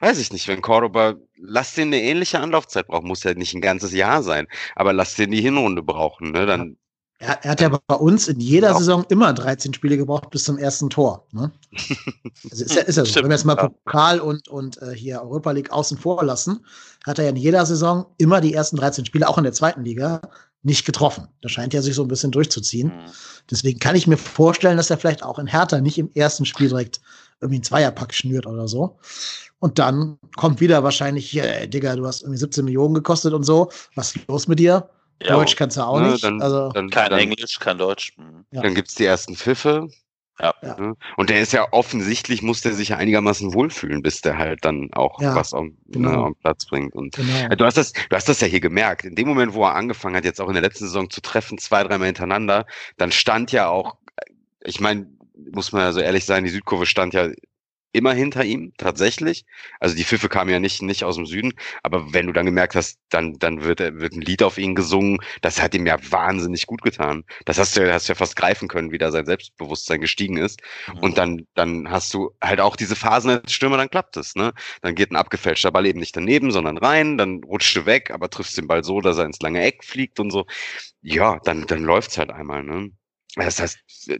weiß 0.00 0.18
ich 0.18 0.32
nicht, 0.32 0.48
wenn 0.48 0.62
Cordoba, 0.62 1.14
lass 1.36 1.74
den 1.74 1.88
eine 1.88 2.02
ähnliche 2.02 2.40
Anlaufzeit 2.40 2.86
brauchen, 2.88 3.08
muss 3.08 3.24
ja 3.24 3.34
nicht 3.34 3.54
ein 3.54 3.60
ganzes 3.60 3.92
Jahr 3.92 4.22
sein, 4.22 4.46
aber 4.76 4.92
lass 4.92 5.14
den 5.16 5.30
die 5.30 5.40
Hinrunde 5.42 5.82
brauchen, 5.82 6.32
ne, 6.32 6.46
dann 6.46 6.76
Er, 7.22 7.38
er 7.44 7.52
hat 7.52 7.60
ja 7.60 7.68
bei 7.68 7.94
uns 7.94 8.26
in 8.26 8.40
jeder 8.40 8.70
Ja. 8.70 8.78
Saison 8.78 9.04
immer 9.08 9.32
13 9.32 9.72
Spiele 9.74 9.96
gebraucht 9.96 10.30
bis 10.30 10.42
zum 10.42 10.58
ersten 10.58 10.90
Tor. 10.90 11.24
Ne? 11.30 11.52
Also 12.50 12.64
ist 12.64 12.74
ja, 12.74 12.82
ist 12.82 12.96
ja 12.96 13.04
so. 13.04 13.10
Stimmt, 13.10 13.24
Wenn 13.24 13.30
wir 13.30 13.36
jetzt 13.36 13.44
mal 13.44 13.56
ja. 13.56 13.68
Pokal 13.68 14.18
und, 14.18 14.48
und 14.48 14.82
äh, 14.82 14.92
hier 14.92 15.22
Europa 15.22 15.52
League 15.52 15.70
außen 15.70 15.96
vor 15.98 16.24
lassen, 16.24 16.66
hat 17.06 17.18
er 17.18 17.26
ja 17.26 17.30
in 17.30 17.36
jeder 17.36 17.64
Saison 17.64 18.06
immer 18.18 18.40
die 18.40 18.52
ersten 18.52 18.76
13 18.76 19.04
Spiele, 19.04 19.28
auch 19.28 19.38
in 19.38 19.44
der 19.44 19.52
zweiten 19.52 19.84
Liga, 19.84 20.20
nicht 20.64 20.84
getroffen. 20.84 21.28
Das 21.42 21.52
scheint 21.52 21.72
ja 21.74 21.80
sich 21.80 21.94
so 21.94 22.02
ein 22.02 22.08
bisschen 22.08 22.32
durchzuziehen. 22.32 22.88
Mhm. 22.88 23.10
Deswegen 23.48 23.78
kann 23.78 23.94
ich 23.94 24.08
mir 24.08 24.16
vorstellen, 24.16 24.76
dass 24.76 24.90
er 24.90 24.98
vielleicht 24.98 25.22
auch 25.22 25.38
in 25.38 25.46
Hertha 25.46 25.80
nicht 25.80 25.98
im 25.98 26.10
ersten 26.14 26.44
Spiel 26.44 26.68
direkt 26.70 27.00
irgendwie 27.40 27.56
einen 27.56 27.64
Zweierpack 27.64 28.14
schnürt 28.14 28.46
oder 28.46 28.66
so. 28.66 28.98
Und 29.60 29.78
dann 29.78 30.18
kommt 30.36 30.60
wieder 30.60 30.82
wahrscheinlich 30.82 31.30
hier, 31.30 31.44
ey, 31.44 31.70
Digga, 31.70 31.94
du 31.94 32.04
hast 32.04 32.22
irgendwie 32.22 32.38
17 32.38 32.64
Millionen 32.64 32.94
gekostet 32.94 33.32
und 33.32 33.44
so. 33.44 33.70
Was 33.94 34.16
ist 34.16 34.26
los 34.26 34.48
mit 34.48 34.58
dir? 34.58 34.88
Ja, 35.24 35.34
Deutsch 35.34 35.56
kannst 35.56 35.76
du 35.76 35.82
auch 35.82 36.00
ne, 36.00 36.12
nicht. 36.12 36.24
dann, 36.24 36.40
also, 36.42 36.70
dann, 36.72 36.90
kein 36.90 37.10
dann, 37.10 37.18
Englisch, 37.20 37.58
kein 37.58 37.78
Deutsch. 37.78 38.12
Mhm. 38.16 38.44
Ja. 38.50 38.62
dann 38.62 38.74
gibt's 38.74 38.94
die 38.94 39.04
ersten 39.04 39.36
Pfiffe, 39.36 39.88
Ja. 40.40 40.54
Ja. 40.62 40.76
Ne? 40.80 40.94
Und 41.16 41.30
der 41.30 41.40
ist 41.40 41.52
ja 41.52 41.66
offensichtlich, 41.72 42.42
muss 42.42 42.62
der 42.62 42.72
sich 42.74 42.88
ja 42.90 42.96
einigermaßen 42.96 43.54
wohlfühlen, 43.54 44.02
bis 44.02 44.20
der 44.22 44.38
halt 44.38 44.64
dann 44.64 44.88
auch 44.92 45.20
Ja, 45.20 45.34
was 45.34 45.52
am, 45.54 45.76
genau. 45.86 46.10
ne, 46.10 46.16
am 46.26 46.34
Platz 46.36 46.66
bringt. 46.66 46.94
Und 46.94 47.14
Genau. 47.14 47.36
Ja, 47.36 47.48
Du 47.50 47.64
hast 47.64 47.76
das, 47.76 47.92
du 47.92 48.16
hast 48.16 48.28
das 48.28 48.40
ja 48.40 48.46
hier 48.48 48.60
gemerkt. 48.60 49.04
In 49.04 49.14
dem 49.14 49.28
Moment, 49.28 49.54
wo 49.54 49.64
er 49.64 49.74
angefangen 49.74 50.16
hat, 50.16 50.24
jetzt 50.24 50.40
auch 50.40 50.48
in 50.48 50.54
der 50.54 50.62
letzten 50.62 50.86
Saison 50.86 51.10
zu 51.10 51.20
treffen, 51.20 51.58
zwei, 51.58 51.84
dreimal 51.84 52.06
hintereinander, 52.06 52.66
dann 52.96 53.12
stand 53.12 53.52
ja 53.52 53.68
auch, 53.68 53.96
ich 54.64 54.80
meine, 54.80 55.06
muss 55.52 55.72
man 55.72 55.82
ja 55.82 55.92
so 55.92 56.00
ehrlich 56.00 56.24
sein, 56.24 56.44
die 56.44 56.50
Südkurve 56.50 56.86
stand 56.86 57.14
ja 57.14 57.28
immer 57.92 58.14
hinter 58.14 58.44
ihm, 58.44 58.72
tatsächlich. 58.78 59.44
Also 59.80 59.94
die 59.96 60.04
Pfiffe 60.04 60.28
kamen 60.28 60.50
ja 60.50 60.58
nicht, 60.58 60.82
nicht 60.82 61.04
aus 61.04 61.16
dem 61.16 61.26
Süden. 61.26 61.52
Aber 61.82 62.12
wenn 62.12 62.26
du 62.26 62.32
dann 62.32 62.46
gemerkt 62.46 62.74
hast, 62.74 62.98
dann, 63.10 63.34
dann 63.38 63.62
wird, 63.64 63.80
wird 63.80 64.12
ein 64.14 64.20
Lied 64.22 64.42
auf 64.42 64.58
ihn 64.58 64.74
gesungen, 64.74 65.18
das 65.42 65.60
hat 65.60 65.74
ihm 65.74 65.86
ja 65.86 65.96
wahnsinnig 66.10 66.66
gut 66.66 66.82
getan. 66.82 67.24
Das 67.44 67.58
hast 67.58 67.76
du 67.76 67.86
ja, 67.86 67.92
hast 67.92 68.08
du 68.08 68.12
ja 68.12 68.16
fast 68.16 68.36
greifen 68.36 68.68
können, 68.68 68.92
wie 68.92 68.98
da 68.98 69.10
sein 69.10 69.26
Selbstbewusstsein 69.26 70.00
gestiegen 70.00 70.36
ist. 70.38 70.60
Und 71.00 71.18
dann, 71.18 71.46
dann 71.54 71.90
hast 71.90 72.12
du 72.14 72.30
halt 72.42 72.60
auch 72.60 72.76
diese 72.76 72.96
Phasen 72.96 73.30
als 73.30 73.52
Stürmer, 73.52 73.76
dann 73.76 73.90
klappt 73.90 74.16
es, 74.16 74.34
ne? 74.34 74.52
Dann 74.80 74.94
geht 74.94 75.10
ein 75.10 75.16
abgefälschter 75.16 75.70
Ball 75.70 75.86
eben 75.86 75.98
nicht 76.00 76.16
daneben, 76.16 76.50
sondern 76.50 76.78
rein, 76.78 77.18
dann 77.18 77.42
rutscht 77.44 77.76
du 77.76 77.86
weg, 77.86 78.10
aber 78.10 78.30
triffst 78.30 78.56
den 78.58 78.66
Ball 78.66 78.84
so, 78.84 79.00
dass 79.00 79.18
er 79.18 79.26
ins 79.26 79.40
lange 79.40 79.62
Eck 79.62 79.84
fliegt 79.84 80.20
und 80.20 80.30
so. 80.30 80.46
Ja, 81.02 81.38
dann, 81.44 81.66
dann 81.66 81.84
läuft's 81.84 82.18
halt 82.18 82.30
einmal, 82.30 82.62
ne? 82.62 82.90
Das 83.36 83.60
heißt, 83.60 83.78
äh, 84.08 84.18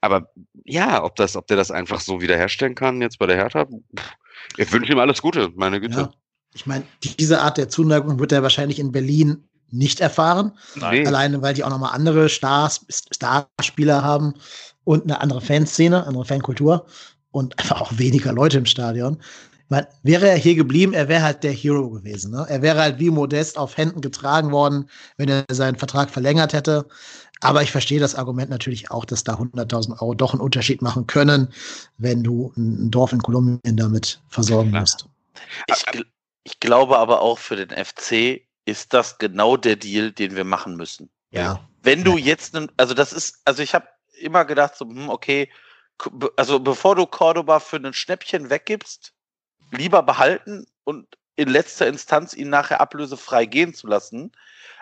aber 0.00 0.30
ja, 0.64 1.02
ob 1.02 1.16
das, 1.16 1.36
ob 1.36 1.46
der 1.46 1.56
das 1.56 1.70
einfach 1.70 2.00
so 2.00 2.20
wiederherstellen 2.20 2.74
kann 2.74 3.02
jetzt 3.02 3.18
bei 3.18 3.26
der 3.26 3.36
Hertha, 3.36 3.66
ich 4.56 4.72
wünsche 4.72 4.92
ihm 4.92 4.98
alles 4.98 5.22
Gute, 5.22 5.50
meine 5.54 5.80
Güte. 5.80 6.00
Ja. 6.00 6.12
Ich 6.54 6.66
meine, 6.66 6.84
diese 7.02 7.40
Art 7.40 7.56
der 7.56 7.68
Zuneigung 7.68 8.18
wird 8.18 8.32
er 8.32 8.42
wahrscheinlich 8.42 8.78
in 8.78 8.92
Berlin 8.92 9.48
nicht 9.70 10.00
erfahren. 10.00 10.52
Nee. 10.74 11.06
Alleine, 11.06 11.40
weil 11.40 11.54
die 11.54 11.64
auch 11.64 11.70
nochmal 11.70 11.94
andere 11.94 12.28
Stars, 12.28 12.84
Starspieler 13.10 14.02
haben 14.02 14.34
und 14.84 15.04
eine 15.04 15.20
andere 15.20 15.40
Fanszene, 15.40 16.06
andere 16.06 16.26
Fankultur 16.26 16.86
und 17.30 17.58
einfach 17.58 17.80
auch 17.80 17.98
weniger 17.98 18.32
Leute 18.32 18.58
im 18.58 18.66
Stadion. 18.66 19.18
Meine, 19.72 19.88
wäre 20.02 20.28
er 20.28 20.36
hier 20.36 20.54
geblieben, 20.54 20.92
er 20.92 21.08
wäre 21.08 21.22
halt 21.22 21.42
der 21.44 21.52
Hero 21.52 21.88
gewesen. 21.88 22.30
Ne? 22.30 22.44
Er 22.46 22.60
wäre 22.60 22.78
halt 22.78 22.98
wie 22.98 23.08
Modest 23.08 23.56
auf 23.56 23.78
Händen 23.78 24.02
getragen 24.02 24.52
worden, 24.52 24.90
wenn 25.16 25.30
er 25.30 25.46
seinen 25.50 25.76
Vertrag 25.76 26.10
verlängert 26.10 26.52
hätte. 26.52 26.86
Aber 27.40 27.62
ich 27.62 27.72
verstehe 27.72 27.98
das 27.98 28.14
Argument 28.14 28.50
natürlich 28.50 28.90
auch, 28.90 29.06
dass 29.06 29.24
da 29.24 29.36
100.000 29.36 29.92
Euro 29.92 30.12
doch 30.12 30.34
einen 30.34 30.42
Unterschied 30.42 30.82
machen 30.82 31.06
können, 31.06 31.48
wenn 31.96 32.22
du 32.22 32.52
ein 32.54 32.90
Dorf 32.90 33.14
in 33.14 33.22
Kolumbien 33.22 33.78
damit 33.78 34.20
versorgen 34.28 34.72
Klar. 34.72 34.82
musst. 34.82 35.06
Ich, 35.66 35.76
gl- 35.76 36.04
ich 36.44 36.60
glaube 36.60 36.98
aber 36.98 37.22
auch 37.22 37.38
für 37.38 37.56
den 37.56 37.70
FC 37.70 38.42
ist 38.66 38.92
das 38.92 39.16
genau 39.16 39.56
der 39.56 39.76
Deal, 39.76 40.12
den 40.12 40.36
wir 40.36 40.44
machen 40.44 40.76
müssen. 40.76 41.08
Ja. 41.30 41.66
Wenn 41.82 42.04
du 42.04 42.18
jetzt, 42.18 42.54
also 42.76 42.92
das 42.92 43.14
ist, 43.14 43.40
also 43.46 43.62
ich 43.62 43.74
habe 43.74 43.88
immer 44.20 44.44
gedacht, 44.44 44.76
so, 44.76 44.84
hm, 44.84 45.08
okay, 45.08 45.48
also 46.36 46.60
bevor 46.60 46.94
du 46.94 47.06
Cordoba 47.06 47.58
für 47.58 47.76
ein 47.76 47.94
Schnäppchen 47.94 48.50
weggibst, 48.50 49.14
lieber 49.72 50.02
behalten 50.02 50.66
und 50.84 51.06
in 51.36 51.48
letzter 51.48 51.86
Instanz 51.86 52.34
ihn 52.34 52.50
nachher 52.50 52.80
ablösefrei 52.80 53.46
gehen 53.46 53.74
zu 53.74 53.86
lassen. 53.86 54.32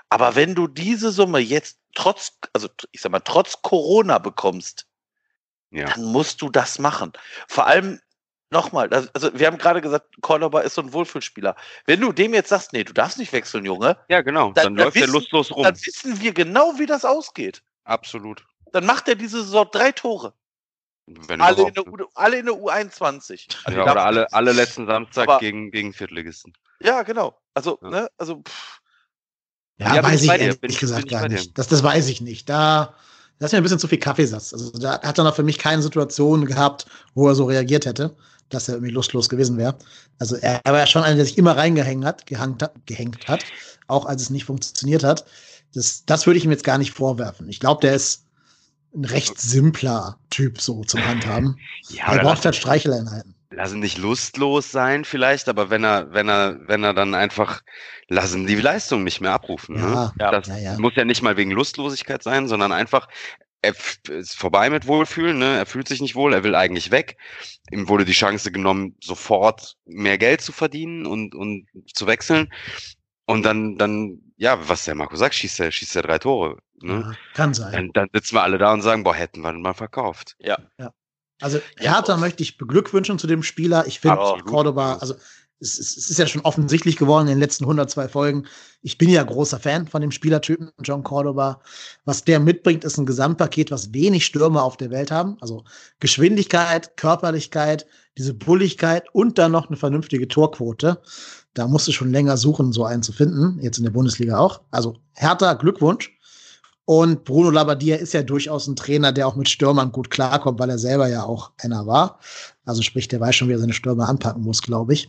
Aber 0.09 0.35
wenn 0.35 0.55
du 0.55 0.67
diese 0.67 1.11
Summe 1.13 1.39
jetzt 1.39 1.79
trotz, 1.95 2.33
also 2.53 2.69
ich 2.93 3.01
sag 3.01 3.13
mal, 3.13 3.21
trotz 3.21 3.63
Corona 3.63 4.19
bekommst, 4.19 4.87
Ja. 5.71 5.87
dann 5.87 6.05
musst 6.05 6.43
du 6.43 6.51
das 6.51 6.79
machen. 6.81 7.13
Vor 7.49 7.67
allem 7.67 8.01
nochmal, 8.51 8.89
also 9.15 9.31
wir 9.33 9.47
haben 9.47 9.59
gerade 9.59 9.81
gesagt, 9.81 10.21
Cordoba 10.21 10.61
ist 10.63 10.75
so 10.75 10.83
ein 10.83 10.93
Wohlfühlspieler. 10.93 11.55
Wenn 11.87 12.01
du 12.01 12.13
dem 12.13 12.35
jetzt 12.35 12.49
sagst, 12.49 12.73
nee, 12.73 12.83
du 12.83 12.93
darfst 12.93 13.19
nicht 13.19 13.33
wechseln, 13.33 13.65
Junge, 13.65 13.97
Ja, 14.09 14.21
genau. 14.23 14.47
Dann- 14.53 14.55
Dann, 14.55 14.75
dann 14.75 14.85
läuft 14.87 14.97
der 14.97 15.03
wissen- 15.05 15.13
lustlos 15.13 15.53
rum. 15.53 15.63
dann 15.63 15.77
wissen 15.77 16.21
wir 16.21 16.33
genau, 16.35 16.77
wie 16.79 16.87
das 16.87 17.05
ausgeht. 17.05 17.63
Absolut. 17.85 18.45
Dann 18.73 18.87
macht 18.87 19.07
er 19.09 19.15
diese 19.15 19.43
Saison 19.43 19.69
drei 19.71 19.93
Tore. 19.93 20.33
Wenn 21.27 21.41
Alle 21.41 21.69
in, 21.69 21.79
U, 21.79 21.97
alle 22.15 22.39
in 22.39 22.47
der 22.47 22.55
U21. 22.55 23.57
Also 23.65 23.79
ja, 23.79 23.91
oder 23.91 24.05
alle, 24.05 24.33
alle 24.33 24.53
letzten 24.53 24.87
Samstag 24.87 25.29
Aber- 25.29 25.39
gegen, 25.39 25.71
gegen 25.71 25.93
Viertligisten. 25.93 26.53
Ja, 26.83 27.03
genau. 27.03 27.39
Also, 27.55 27.79
Ja. 27.83 27.91
ne, 27.91 28.09
also, 28.17 28.43
pff, 28.43 28.81
Ja, 29.79 29.97
Ja, 29.97 30.03
weiß 30.03 30.23
ich 30.23 30.29
ehrlich 30.29 30.61
bin 30.61 30.75
gesagt 30.75 31.09
gar 31.09 31.27
nicht. 31.29 31.57
Das, 31.59 31.67
das 31.69 31.83
weiß 31.83 32.09
ich 32.09 32.21
nicht. 32.21 32.49
Da, 32.51 32.95
das 33.39 33.49
ist 33.49 33.53
mir 33.53 33.59
ein 33.59 33.63
bisschen 33.63 33.79
zu 33.79 33.89
viel 33.89 33.99
Kaffeesatz. 33.99 34.53
Also 34.53 34.71
da 34.73 35.01
hat 35.01 35.17
er 35.19 35.25
noch 35.25 35.35
für 35.35 35.43
mich 35.43 35.57
keine 35.59 35.81
Situation 35.83 36.45
gehabt, 36.45 36.85
wo 37.15 37.29
er 37.29 37.35
so 37.35 37.47
reagiert 37.47 37.87
hätte, 37.87 38.15
dass 38.51 38.69
er 38.69 38.75
irgendwie 38.75 38.93
lustlos 38.93 39.31
gewesen 39.31 39.57
wäre. 39.57 39.77
Also 40.19 40.37
er, 40.37 40.61
er 40.65 40.73
war 40.73 40.81
ja 40.81 40.87
schon 40.87 41.03
einer, 41.03 41.17
der 41.17 41.25
sich 41.25 41.39
immer 41.39 41.57
reingehängt 41.57 42.05
hat, 42.05 42.27
gehangt 42.27 42.63
hat, 42.63 42.75
gehängt 42.85 43.27
hat, 43.27 43.43
auch 43.87 44.05
als 44.05 44.21
es 44.21 44.29
nicht 44.31 44.45
funktioniert 44.45 45.03
hat. 45.03 45.25
Das, 45.73 46.05
das 46.05 46.27
würde 46.27 46.37
ich 46.39 46.45
ihm 46.45 46.51
jetzt 46.51 46.65
gar 46.65 46.77
nicht 46.77 46.93
vorwerfen. 46.93 47.49
Ich 47.49 47.59
glaube, 47.61 47.81
der 47.81 47.95
ist 47.95 48.27
ein 48.95 49.05
recht 49.05 49.41
simpler 49.41 50.19
Typ 50.31 50.61
so 50.61 50.83
zum 50.85 51.05
Handhaben. 51.07 51.57
Ja, 51.89 52.13
er 52.13 52.23
braucht 52.23 52.45
halt 52.45 52.55
Streicheleinheiten. 52.57 53.35
lass 53.51 53.73
ihn 53.73 53.81
nicht 53.81 53.99
lustlos 53.99 54.71
sein 54.71 55.05
vielleicht, 55.05 55.49
aber 55.49 55.71
wenn 55.71 55.85
er, 55.85 56.13
wenn 56.13 56.29
er, 56.29 56.59
wenn 56.69 56.85
er 56.85 56.95
dann 56.95 57.15
einfach, 57.15 57.63
lass 58.09 58.35
ihn 58.35 58.47
die 58.47 58.55
Leistung 58.57 59.03
nicht 59.05 59.21
mehr 59.21 59.33
abrufen. 59.33 59.77
Ne? 59.77 59.83
Ja, 59.83 60.13
Ja. 60.19 60.31
Das 60.31 60.47
ja, 60.49 60.57
ja. 60.59 60.79
muss 60.79 60.95
ja 60.97 61.05
nicht 61.05 61.23
mal 61.23 61.37
wegen 61.37 61.51
Lustlosigkeit 61.51 62.23
sein, 62.23 62.47
sondern 62.49 62.73
einfach, 62.73 63.09
er 63.63 63.75
ist 64.09 64.37
vorbei 64.37 64.71
mit 64.71 64.87
Wohlfühlen, 64.87 65.39
ne? 65.39 65.57
er 65.59 65.67
fühlt 65.67 65.89
sich 65.89 66.01
nicht 66.01 66.15
wohl, 66.15 66.33
er 66.33 66.45
will 66.45 66.55
eigentlich 66.55 66.91
weg. 66.91 67.17
Ihm 67.71 67.89
wurde 67.89 68.05
die 68.05 68.13
Chance 68.13 68.53
genommen, 68.53 68.97
sofort 69.03 69.77
mehr 69.85 70.17
Geld 70.17 70.41
zu 70.41 70.53
verdienen 70.53 71.05
und, 71.07 71.35
und 71.35 71.67
zu 71.93 72.07
wechseln. 72.07 72.49
Und 73.31 73.43
dann, 73.45 73.77
dann, 73.77 74.21
ja, 74.37 74.59
was 74.69 74.85
der 74.85 74.95
Marco 74.95 75.17
sagt, 75.17 75.35
schießt 75.35 75.61
er, 75.61 75.71
schießt 75.71 75.97
er 75.97 76.03
drei 76.03 76.19
Tore. 76.19 76.59
Ne? 76.83 77.05
ja, 77.07 77.13
kann 77.35 77.53
sein. 77.55 77.73
Dann, 77.73 77.91
dann 77.93 78.09
sitzen 78.13 78.35
wir 78.37 78.43
alle 78.43 78.59
da 78.59 78.73
und 78.73 78.83
sagen, 78.83 79.05
boah, 79.05 79.15
hätten 79.15 79.43
wir 79.43 79.51
ihn 79.53 79.61
mal 79.63 79.75
verkauft. 79.75 80.37
ja. 80.39 80.59
Also 81.43 81.59
Ja, 81.81 81.95
Hertha 81.95 82.15
auf- 82.15 82.21
möchte 82.21 82.43
ich 82.43 82.59
beglückwünschen 82.59 83.19
zu 83.19 83.27
dem 83.27 83.43
Spieler. 83.43 83.87
Ich 83.87 84.01
finde. 84.01 84.19
Cordoba, 84.45 84.97
also 84.97 85.15
es, 85.59 85.79
es, 85.79 85.97
es 85.97 86.11
ist 86.11 86.19
ja 86.19 86.27
schon 86.27 86.43
offensichtlich 86.43 86.97
geworden 86.97 87.29
in 87.29 87.35
den 87.35 87.39
letzten 87.39 87.65
102 87.65 88.09
Folgen. 88.09 88.47
Ich 88.83 88.99
bin 88.99 89.09
ja 89.09 89.23
großer 89.23 89.59
Fan 89.59 89.87
von 89.87 90.03
dem 90.03 90.11
Spielertypen 90.11 90.71
John 90.83 91.03
Cordoba. 91.03 91.63
Was 92.05 92.25
der 92.25 92.41
mitbringt, 92.41 92.85
ist 92.85 92.99
ein 92.99 93.07
Gesamtpaket, 93.07 93.71
was 93.71 93.95
wenig 93.95 94.27
Stürmer 94.27 94.63
auf 94.65 94.77
der 94.77 94.91
Welt 94.91 95.11
haben. 95.11 95.39
Also 95.41 95.65
Geschwindigkeit, 95.99 96.97
Körperlichkeit, 96.99 97.87
diese 98.19 98.35
Bulligkeit 98.35 99.05
und 99.15 99.39
dann 99.39 99.53
noch 99.53 99.69
eine 99.69 99.77
vernünftige 99.79 100.29
Torquote. 100.29 101.01
Da 101.55 101.67
musst 101.67 101.89
du 101.89 101.93
schon 101.93 102.13
länger 102.13 102.37
suchen, 102.37 102.73
so 102.73 102.85
einen 102.85 103.03
zu 103.03 103.13
finden. 103.13 103.59
Jetzt 103.61 103.79
in 103.79 103.85
der 103.85 103.91
Bundesliga 103.91 104.39
auch. 104.39 104.61
Also 104.71 104.97
Hertha, 105.15 105.55
Glückwunsch. 105.55 106.17
Und 106.85 107.25
Bruno 107.25 107.51
Labbadia 107.51 107.97
ist 107.97 108.15
ja 108.15 108.23
durchaus 108.25 108.67
ein 108.67 108.75
Trainer, 108.75 109.13
der 109.13 109.29
auch 109.29 109.37
mit 109.37 109.49
Stürmern 109.49 109.93
gut 109.93 110.11
klarkommt, 110.11 110.59
weil 110.59 110.71
er 110.71 110.79
selber 110.79 111.07
ja 111.07 111.23
auch 111.23 111.53
einer 111.59 111.87
war. 111.87 112.19
Also 112.65 112.83
sprich, 112.83 113.07
der 113.07 113.21
weiß 113.21 113.37
schon, 113.37 113.49
wie 113.49 113.53
er 113.53 113.61
seine 113.61 113.73
Stürmer 113.73 114.09
anpacken 114.09 114.43
muss, 114.43 114.61
glaube 114.61 114.95
ich. 114.95 115.09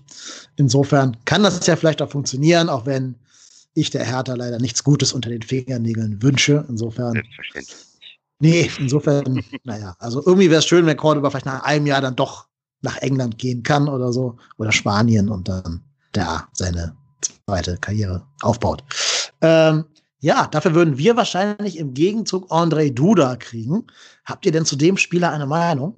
Insofern 0.58 1.18
kann 1.26 1.42
das 1.42 1.66
ja 1.66 1.76
vielleicht 1.76 2.02
auch 2.04 2.12
funktionieren, 2.12 2.70
auch 2.70 2.86
wenn 2.86 3.16
ich 3.74 3.89
der 3.89 4.06
Hertha 4.06 4.36
leider 4.36 4.60
nichts 4.60 4.84
Gutes 4.84 5.14
unter 5.14 5.30
den 5.30 5.42
Fingernägeln 5.42 6.22
wünsche. 6.22 6.66
Insofern, 6.70 7.24
nee, 8.39 8.70
insofern, 8.78 9.44
naja, 9.64 9.96
also 9.98 10.24
irgendwie 10.24 10.50
wäre 10.50 10.60
es 10.60 10.68
schön, 10.68 10.86
wenn 10.86 10.98
Cordoba 10.98 11.30
vielleicht 11.30 11.48
nach 11.48 11.64
einem 11.64 11.88
Jahr 11.88 12.02
dann 12.02 12.16
doch 12.16 12.48
nach 12.82 12.98
England 12.98 13.38
gehen 13.38 13.64
kann 13.64 13.88
oder 13.88 14.12
so, 14.12 14.38
oder 14.58 14.72
Spanien 14.72 15.30
und 15.30 15.48
dann 15.48 15.84
da 16.12 16.47
seine 16.53 16.95
zweite 17.22 17.78
Karriere 17.78 18.26
aufbaut. 18.41 18.84
Ähm, 19.41 19.86
ja, 20.20 20.47
dafür 20.47 20.76
würden 20.76 20.97
wir 20.97 21.16
wahrscheinlich 21.18 21.78
im 21.78 21.93
Gegenzug 21.93 22.51
André 22.51 22.93
Duda 22.93 23.36
kriegen. 23.38 23.88
Habt 24.26 24.45
ihr 24.45 24.51
denn 24.51 24.66
zu 24.66 24.76
dem 24.76 24.97
Spieler 24.97 25.32
eine 25.32 25.47
Meinung? 25.47 25.97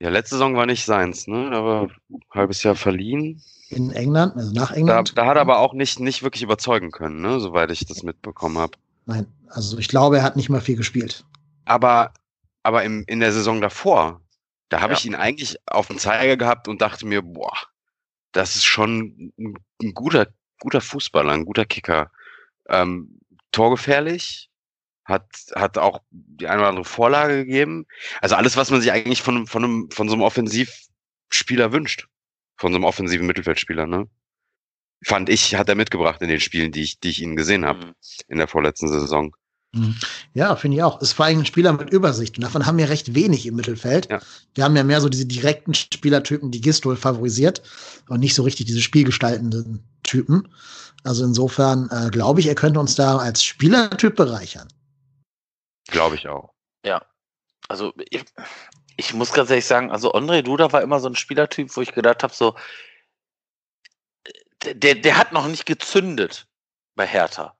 Ja, 0.00 0.10
letzte 0.10 0.36
Saison 0.36 0.56
war 0.56 0.66
nicht 0.66 0.84
seins, 0.84 1.26
ne? 1.26 1.50
Da 1.50 1.64
war 1.64 1.82
ein 1.84 1.90
halbes 2.30 2.62
Jahr 2.62 2.74
verliehen. 2.74 3.42
In 3.68 3.90
England, 3.90 4.36
also 4.36 4.52
nach 4.52 4.70
Da, 4.70 4.76
England? 4.76 5.16
da 5.16 5.26
hat 5.26 5.36
er 5.36 5.40
aber 5.40 5.58
auch 5.58 5.72
nicht, 5.72 6.00
nicht 6.00 6.22
wirklich 6.22 6.42
überzeugen 6.42 6.90
können, 6.90 7.20
ne? 7.20 7.40
Soweit 7.40 7.70
ich 7.70 7.86
das 7.86 8.02
mitbekommen 8.02 8.58
habe. 8.58 8.72
Nein, 9.06 9.26
also 9.48 9.78
ich 9.78 9.88
glaube, 9.88 10.18
er 10.18 10.22
hat 10.22 10.36
nicht 10.36 10.48
mal 10.48 10.60
viel 10.60 10.76
gespielt. 10.76 11.24
Aber, 11.64 12.12
aber 12.62 12.84
im, 12.84 13.04
in 13.06 13.20
der 13.20 13.32
Saison 13.32 13.60
davor, 13.60 14.20
da 14.68 14.80
habe 14.80 14.92
Ja. 14.92 14.98
ich 14.98 15.04
ihn 15.06 15.14
eigentlich 15.14 15.56
auf 15.66 15.86
dem 15.88 15.98
Zeiger 15.98 16.36
gehabt 16.36 16.68
und 16.68 16.82
dachte 16.82 17.06
mir, 17.06 17.22
boah, 17.22 17.52
das 18.34 18.56
ist 18.56 18.64
schon 18.64 19.32
ein, 19.38 19.54
ein 19.82 19.94
guter, 19.94 20.28
guter 20.60 20.80
Fußballer, 20.82 21.32
ein 21.32 21.44
guter 21.46 21.64
Kicker. 21.64 22.10
Ähm, 22.68 23.20
torgefährlich, 23.52 24.50
hat, 25.04 25.26
hat 25.54 25.78
auch 25.78 26.00
die 26.10 26.46
eine 26.48 26.60
oder 26.60 26.68
andere 26.70 26.84
Vorlage 26.84 27.44
gegeben. 27.44 27.86
Also 28.20 28.34
alles, 28.36 28.56
was 28.56 28.70
man 28.70 28.80
sich 28.80 28.90
eigentlich 28.92 29.22
von, 29.22 29.36
einem- 29.36 29.46
von, 29.46 29.64
einem, 29.64 29.90
von 29.90 30.08
so 30.08 30.14
einem 30.14 30.22
Offensivspieler 30.22 31.72
wünscht. 31.72 32.06
Von 32.56 32.72
so 32.72 32.76
einem 32.76 32.84
offensiven 32.84 33.26
Mittelfeldspieler, 33.26 33.86
ne? 33.86 34.08
Fand 35.04 35.28
ich, 35.28 35.56
hat 35.56 35.68
er 35.68 35.74
mitgebracht 35.74 36.22
in 36.22 36.28
den 36.28 36.40
Spielen, 36.40 36.72
die 36.72 36.82
ich, 36.82 37.00
die 37.00 37.10
ich 37.10 37.20
ihn 37.20 37.36
gesehen 37.36 37.64
habe 37.66 37.86
Mhm. 37.86 37.94
in 38.28 38.38
der 38.38 38.48
vorletzten 38.48 38.88
Saison. 38.88 39.34
Ja, 40.34 40.56
finde 40.56 40.76
ich 40.76 40.82
auch. 40.82 41.00
Ist 41.00 41.12
vor 41.12 41.26
allem 41.26 41.40
ein 41.40 41.46
Spieler 41.46 41.72
mit 41.72 41.90
Übersicht. 41.90 42.36
Und 42.36 42.44
davon 42.44 42.66
haben 42.66 42.78
wir 42.78 42.88
recht 42.88 43.14
wenig 43.14 43.46
im 43.46 43.56
Mittelfeld. 43.56 44.10
Ja. 44.10 44.20
Wir 44.54 44.64
haben 44.64 44.76
ja 44.76 44.84
mehr 44.84 45.00
so 45.00 45.08
diese 45.08 45.26
direkten 45.26 45.74
Spielertypen, 45.74 46.50
die 46.50 46.60
Gistol 46.60 46.96
favorisiert 46.96 47.62
und 48.08 48.20
nicht 48.20 48.34
so 48.34 48.42
richtig 48.42 48.66
diese 48.66 48.82
spielgestaltenden 48.82 49.82
Typen. 50.02 50.48
Also 51.02 51.24
insofern 51.24 51.88
äh, 51.90 52.10
glaube 52.10 52.40
ich, 52.40 52.46
er 52.46 52.54
könnte 52.54 52.80
uns 52.80 52.94
da 52.94 53.18
als 53.18 53.44
Spielertyp 53.44 54.16
bereichern. 54.16 54.68
Glaube 55.88 56.16
ich 56.16 56.28
auch. 56.28 56.54
Also 57.68 57.92
ich, 58.10 58.24
ich 58.96 59.14
muss 59.14 59.32
ganz 59.32 59.50
ehrlich 59.50 59.66
sagen, 59.66 59.90
also 59.90 60.12
André 60.12 60.42
Duda 60.42 60.72
war 60.72 60.82
immer 60.82 61.00
so 61.00 61.08
ein 61.08 61.16
Spielertyp, 61.16 61.74
wo 61.76 61.80
ich 61.80 61.92
gedacht 61.92 62.22
habe, 62.22 62.34
so, 62.34 62.56
der, 64.64 64.94
der 64.94 65.16
hat 65.16 65.32
noch 65.32 65.46
nicht 65.46 65.66
gezündet 65.66 66.46
bei 66.94 67.06
Hertha. 67.06 67.56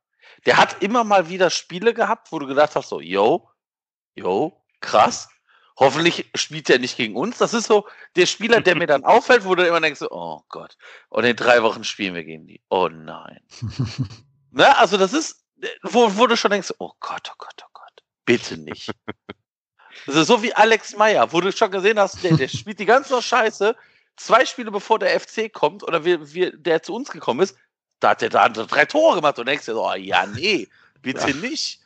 Der 0.46 0.56
hat 0.56 0.82
immer 0.82 1.04
mal 1.04 1.28
wieder 1.28 1.50
Spiele 1.50 1.94
gehabt, 1.94 2.32
wo 2.32 2.38
du 2.38 2.46
gedacht 2.46 2.74
hast, 2.76 2.88
so, 2.88 3.00
yo, 3.00 3.48
yo, 4.14 4.62
krass. 4.80 5.28
Hoffentlich 5.76 6.30
spielt 6.36 6.70
er 6.70 6.78
nicht 6.78 6.96
gegen 6.96 7.16
uns. 7.16 7.38
Das 7.38 7.52
ist 7.52 7.66
so 7.66 7.88
der 8.14 8.26
Spieler, 8.26 8.60
der 8.60 8.76
mir 8.76 8.86
dann 8.86 9.04
auffällt, 9.04 9.44
wo 9.44 9.54
du 9.54 9.66
immer 9.66 9.80
denkst, 9.80 10.00
so, 10.00 10.10
oh 10.10 10.42
Gott. 10.48 10.76
Und 11.08 11.24
in 11.24 11.34
drei 11.34 11.62
Wochen 11.62 11.82
spielen 11.82 12.14
wir 12.14 12.24
gegen 12.24 12.46
die. 12.46 12.62
Oh 12.68 12.88
nein. 12.88 13.40
ne? 14.50 14.76
Also 14.76 14.96
das 14.96 15.12
ist, 15.12 15.44
wo, 15.82 16.16
wo 16.16 16.26
du 16.26 16.36
schon 16.36 16.50
denkst, 16.50 16.72
oh 16.78 16.92
Gott, 17.00 17.30
oh 17.32 17.36
Gott, 17.38 17.64
oh 17.64 17.70
Gott. 17.72 18.02
Bitte 18.24 18.56
nicht. 18.56 18.92
Das 20.06 20.16
ist 20.16 20.26
so 20.26 20.42
wie 20.42 20.54
Alex 20.54 20.96
Meyer, 20.96 21.32
wo 21.32 21.40
du 21.40 21.50
schon 21.52 21.70
gesehen 21.70 21.98
hast, 21.98 22.22
der, 22.22 22.36
der 22.36 22.48
spielt 22.48 22.78
die 22.78 22.86
ganze 22.86 23.20
Scheiße. 23.20 23.74
Zwei 24.16 24.44
Spiele 24.44 24.70
bevor 24.70 24.98
der 24.98 25.18
FC 25.18 25.52
kommt 25.52 25.82
oder 25.82 26.04
wir, 26.04 26.32
wir, 26.32 26.56
der 26.56 26.82
zu 26.82 26.94
uns 26.94 27.10
gekommen 27.10 27.40
ist, 27.40 27.56
da 28.00 28.10
hat 28.10 28.20
der 28.20 28.28
da 28.28 28.48
drei 28.48 28.84
Tore 28.84 29.16
gemacht 29.16 29.38
und 29.38 29.46
denkst 29.46 29.66
dir 29.66 29.74
so, 29.74 29.86
oh, 29.86 29.94
ja, 29.94 30.26
nee, 30.26 30.68
bitte 31.02 31.30
ja. 31.30 31.36
nicht. 31.36 31.80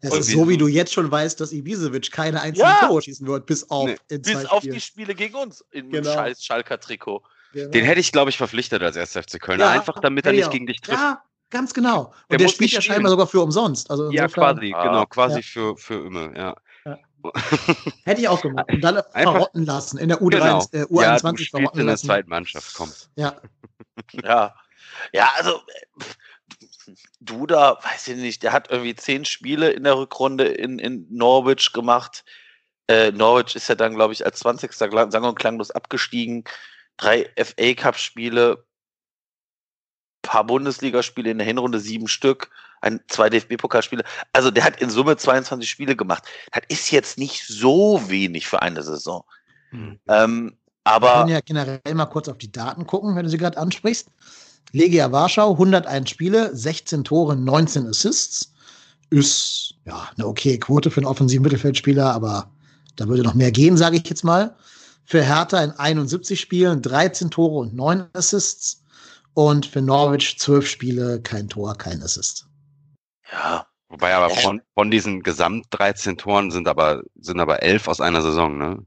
Es 0.00 0.14
ist 0.14 0.30
so, 0.30 0.48
wie 0.48 0.56
du 0.56 0.68
jetzt 0.68 0.92
schon 0.92 1.10
weißt, 1.10 1.40
dass 1.40 1.52
Ibisevic 1.52 2.12
keine 2.12 2.40
einzigen 2.40 2.68
ja. 2.68 2.86
Tore 2.86 3.02
schießen 3.02 3.26
wird, 3.26 3.46
bis 3.46 3.68
auf, 3.68 3.88
nee. 3.88 4.18
bis 4.18 4.46
auf 4.46 4.62
die 4.62 4.80
Spiele 4.80 5.14
gegen 5.14 5.34
uns 5.34 5.64
in 5.72 5.90
genau. 5.90 6.14
scheiß 6.14 6.44
Schalker 6.44 6.78
Trikot. 6.78 7.22
Genau. 7.52 7.70
Den 7.70 7.84
hätte 7.84 8.00
ich, 8.00 8.12
glaube 8.12 8.30
ich, 8.30 8.36
verpflichtet 8.36 8.82
als 8.82 8.96
1. 8.96 9.12
FC 9.12 9.40
Köln. 9.40 9.58
Ja, 9.58 9.70
einfach 9.70 9.98
damit 10.00 10.26
er 10.26 10.32
nicht 10.32 10.50
gegen 10.50 10.66
dich 10.66 10.80
trifft. 10.80 10.98
Ja, 10.98 11.22
ganz 11.50 11.74
genau. 11.74 12.06
Und 12.06 12.14
der, 12.30 12.38
der 12.38 12.48
spielt 12.48 12.70
ja 12.70 12.80
scheinbar 12.80 13.10
sogar 13.10 13.26
für 13.26 13.40
umsonst. 13.40 13.90
Also 13.90 14.10
ja, 14.12 14.28
quasi, 14.28 14.72
ah. 14.72 14.82
genau, 14.84 15.06
quasi 15.06 15.42
für, 15.42 15.76
für 15.76 16.06
immer, 16.06 16.36
ja. 16.36 16.54
Hätte 18.04 18.20
ich 18.20 18.28
auch 18.28 18.40
gemacht. 18.40 18.66
Und 18.70 18.80
dann 18.82 18.98
Einfach, 18.98 19.32
verrotten 19.32 19.66
lassen. 19.66 19.98
In 19.98 20.08
der 20.08 20.20
U3, 20.20 20.30
genau. 20.30 20.64
äh, 20.72 20.84
U21 20.84 21.40
ja, 21.40 21.46
verrotten 21.50 21.80
in 21.80 21.86
der 21.88 21.96
zweiten 21.96 22.28
Mannschaft, 22.28 22.74
komm. 22.74 22.92
Ja. 23.16 23.36
ja. 24.22 24.54
Ja, 25.12 25.30
also 25.36 25.62
Duda, 27.20 27.78
weiß 27.82 28.08
ich 28.08 28.16
nicht, 28.16 28.42
der 28.42 28.52
hat 28.52 28.70
irgendwie 28.70 28.94
zehn 28.94 29.24
Spiele 29.24 29.70
in 29.70 29.84
der 29.84 29.96
Rückrunde 29.96 30.44
in, 30.44 30.78
in 30.78 31.06
Norwich 31.10 31.72
gemacht. 31.72 32.24
Äh, 32.88 33.12
Norwich 33.12 33.54
ist 33.54 33.68
ja 33.68 33.74
dann, 33.74 33.94
glaube 33.94 34.12
ich, 34.12 34.24
als 34.24 34.38
20. 34.40 34.72
sang- 34.72 35.24
und 35.24 35.38
klanglos 35.38 35.70
abgestiegen. 35.70 36.44
Drei 36.96 37.30
FA-Cup-Spiele, 37.36 38.64
paar 40.22 40.44
Bundesligaspiele 40.44 41.30
in 41.30 41.38
der 41.38 41.46
Hinrunde, 41.46 41.80
sieben 41.80 42.08
Stück, 42.08 42.50
ein, 42.80 43.00
zwei 43.08 43.28
DFB-Pokalspiele. 43.28 44.04
Also 44.32 44.50
der 44.50 44.64
hat 44.64 44.80
in 44.80 44.90
Summe 44.90 45.16
22 45.16 45.68
Spiele 45.68 45.96
gemacht. 45.96 46.24
Das 46.52 46.62
ist 46.68 46.90
jetzt 46.90 47.18
nicht 47.18 47.46
so 47.46 48.08
wenig 48.08 48.46
für 48.46 48.62
eine 48.62 48.82
Saison. 48.82 49.24
Mhm. 49.70 50.00
Ähm, 50.08 50.58
aber. 50.84 51.06
Wir 51.06 51.12
können 51.12 51.28
ja 51.28 51.40
generell 51.40 51.94
mal 51.94 52.06
kurz 52.06 52.28
auf 52.28 52.38
die 52.38 52.50
Daten 52.50 52.86
gucken, 52.86 53.14
wenn 53.16 53.24
du 53.24 53.30
sie 53.30 53.38
gerade 53.38 53.58
ansprichst. 53.58 54.08
Legia 54.72 55.10
Warschau, 55.12 55.52
101 55.52 56.10
Spiele, 56.10 56.54
16 56.54 57.04
Tore, 57.04 57.36
19 57.36 57.86
Assists. 57.86 58.52
Ist 59.10 59.74
ja 59.86 60.08
eine 60.16 60.26
okay 60.26 60.58
Quote 60.58 60.90
für 60.90 61.00
einen 61.00 61.06
offensiven 61.06 61.42
Mittelfeldspieler, 61.42 62.12
aber 62.12 62.50
da 62.96 63.08
würde 63.08 63.22
noch 63.22 63.34
mehr 63.34 63.52
gehen, 63.52 63.76
sage 63.76 63.96
ich 63.96 64.08
jetzt 64.08 64.24
mal. 64.24 64.54
Für 65.04 65.22
Hertha 65.22 65.62
in 65.62 65.70
71 65.70 66.38
Spielen 66.38 66.82
13 66.82 67.30
Tore 67.30 67.60
und 67.60 67.74
9 67.74 68.06
Assists. 68.12 68.84
Und 69.34 69.66
für 69.66 69.80
Norwich 69.80 70.38
12 70.38 70.66
Spiele, 70.66 71.20
kein 71.22 71.48
Tor, 71.48 71.76
kein 71.76 72.02
Assist. 72.02 72.48
Ja. 73.30 73.64
Wobei 73.88 74.14
aber 74.14 74.30
von, 74.30 74.60
von 74.74 74.90
diesen 74.90 75.22
Gesamt 75.22 75.66
13 75.70 76.18
Toren 76.18 76.50
sind 76.50 76.68
aber, 76.68 77.02
sind 77.20 77.40
aber 77.40 77.62
11 77.62 77.88
aus 77.88 78.00
einer 78.00 78.20
Saison, 78.20 78.58
ne? 78.58 78.84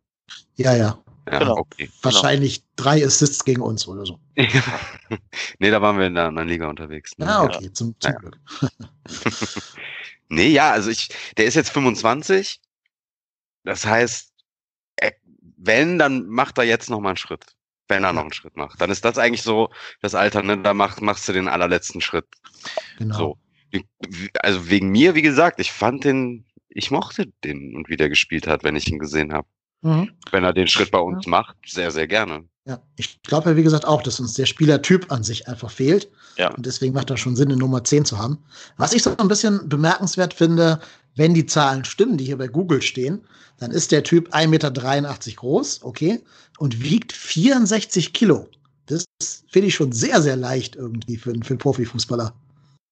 Ja, 0.55 0.75
ja. 0.75 0.99
Ja, 1.32 1.39
genau. 1.39 1.57
okay. 1.57 1.89
Wahrscheinlich 2.01 2.61
genau. 2.61 2.71
drei 2.75 3.05
Assists 3.05 3.45
gegen 3.45 3.61
uns 3.61 3.88
oder 3.88 4.05
so. 4.05 4.19
nee, 5.59 5.71
da 5.71 5.82
waren 5.82 5.97
wir 5.97 6.07
in 6.07 6.15
der 6.15 6.25
anderen 6.25 6.49
Liga 6.49 6.67
unterwegs. 6.67 7.17
Ne? 7.17 7.27
Ah, 7.27 7.43
okay, 7.43 7.71
zum, 7.71 7.95
zum 7.99 8.11
ja. 8.11 8.17
Glück. 8.17 8.39
nee, 10.29 10.49
ja, 10.49 10.71
also 10.71 10.89
ich, 10.89 11.09
der 11.38 11.45
ist 11.45 11.55
jetzt 11.55 11.71
25. 11.71 12.59
Das 13.63 13.86
heißt, 13.86 14.32
wenn, 15.63 15.99
dann 15.99 16.27
macht 16.27 16.57
er 16.57 16.63
jetzt 16.63 16.89
noch 16.89 16.99
mal 16.99 17.09
einen 17.09 17.17
Schritt. 17.17 17.45
Wenn 17.88 18.03
er 18.03 18.13
noch 18.13 18.21
einen 18.21 18.34
Schritt 18.34 18.55
macht. 18.55 18.82
Dann 18.82 18.89
ist 18.89 19.05
das 19.05 19.17
eigentlich 19.17 19.43
so 19.43 19.69
das 20.01 20.15
Alter, 20.15 20.41
ne? 20.41 20.57
Da 20.57 20.73
mach, 20.73 21.01
machst 21.01 21.27
du 21.27 21.34
den 21.34 21.47
allerletzten 21.47 22.01
Schritt. 22.01 22.25
Genau. 22.97 23.17
So. 23.17 23.38
Also 24.41 24.69
wegen 24.69 24.89
mir, 24.89 25.15
wie 25.15 25.21
gesagt, 25.21 25.59
ich 25.59 25.71
fand 25.71 26.03
den, 26.03 26.45
ich 26.69 26.91
mochte 26.91 27.27
den 27.43 27.75
und 27.75 27.89
wie 27.89 27.97
der 27.97 28.09
gespielt 28.09 28.47
hat, 28.47 28.63
wenn 28.63 28.75
ich 28.75 28.89
ihn 28.89 28.99
gesehen 28.99 29.34
habe. 29.34 29.47
Mhm. 29.82 30.11
Wenn 30.32 30.43
er 30.43 30.53
den 30.53 30.67
Schritt 30.67 30.91
bei 30.91 30.99
uns 30.99 31.25
ja. 31.25 31.29
macht, 31.29 31.55
sehr, 31.65 31.91
sehr 31.91 32.07
gerne. 32.07 32.45
Ja, 32.65 32.79
ich 32.95 33.21
glaube 33.23 33.49
ja, 33.49 33.55
wie 33.55 33.63
gesagt, 33.63 33.86
auch, 33.86 34.03
dass 34.03 34.19
uns 34.19 34.36
der 34.36 34.45
Spielertyp 34.45 35.11
an 35.11 35.23
sich 35.23 35.47
einfach 35.47 35.71
fehlt. 35.71 36.09
Ja. 36.38 36.53
Und 36.53 36.65
deswegen 36.65 36.93
macht 36.93 37.09
das 37.09 37.19
schon 37.19 37.36
Sinn, 37.36 37.49
eine 37.49 37.57
Nummer 37.57 37.84
10 37.84 38.05
zu 38.05 38.19
haben. 38.19 38.38
Was 38.77 38.93
ich 38.93 39.01
so 39.01 39.15
ein 39.17 39.27
bisschen 39.27 39.67
bemerkenswert 39.67 40.34
finde, 40.34 40.79
wenn 41.15 41.34
die 41.34 41.47
Zahlen 41.47 41.84
stimmen, 41.84 42.17
die 42.17 42.25
hier 42.25 42.38
bei 42.38 42.47
Google 42.47 42.82
stehen, 42.82 43.21
dann 43.57 43.71
ist 43.71 43.91
der 43.91 44.03
Typ 44.03 44.34
1,83 44.34 44.47
Meter 44.47 44.71
groß, 45.36 45.84
okay, 45.84 46.21
und 46.59 46.84
wiegt 46.84 47.13
64 47.13 48.13
Kilo. 48.13 48.47
Das 48.86 49.05
finde 49.49 49.67
ich 49.67 49.75
schon 49.75 49.91
sehr, 49.91 50.21
sehr 50.21 50.36
leicht 50.36 50.75
irgendwie 50.75 51.17
für, 51.17 51.34
für 51.43 51.49
einen 51.51 51.57
Profifußballer. 51.57 52.34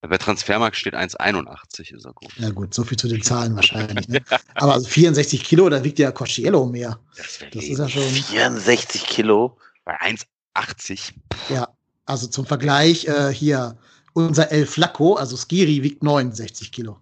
Bei 0.01 0.17
Transfermarkt 0.17 0.77
steht 0.77 0.95
1,81 0.95 1.93
ist 1.93 2.05
er 2.05 2.13
groß. 2.13 2.31
Ja 2.37 2.49
gut, 2.51 2.73
so 2.73 2.83
viel 2.83 2.97
zu 2.97 3.07
den 3.07 3.21
Zahlen 3.23 3.55
wahrscheinlich. 3.55 4.07
Ne? 4.07 4.21
Aber 4.55 4.73
also 4.73 4.87
64 4.87 5.43
Kilo, 5.43 5.67
da 5.69 5.83
wiegt 5.83 5.99
ja 5.99 6.11
Cosciello 6.11 6.65
mehr. 6.65 6.99
Das, 7.17 7.39
das 7.51 7.63
ist 7.65 7.79
ja 7.79 7.89
schon. 7.89 8.03
64 8.03 9.05
Kilo? 9.05 9.57
Bei 9.83 9.99
1,80. 9.99 11.11
Ja, 11.49 11.67
also 12.05 12.27
zum 12.27 12.45
Vergleich 12.45 13.07
äh, 13.07 13.33
hier 13.33 13.77
unser 14.13 14.51
El 14.51 14.65
Flaco, 14.65 15.15
also 15.15 15.35
Skiri, 15.35 15.83
wiegt 15.83 16.01
69 16.01 16.71
Kilo. 16.71 16.99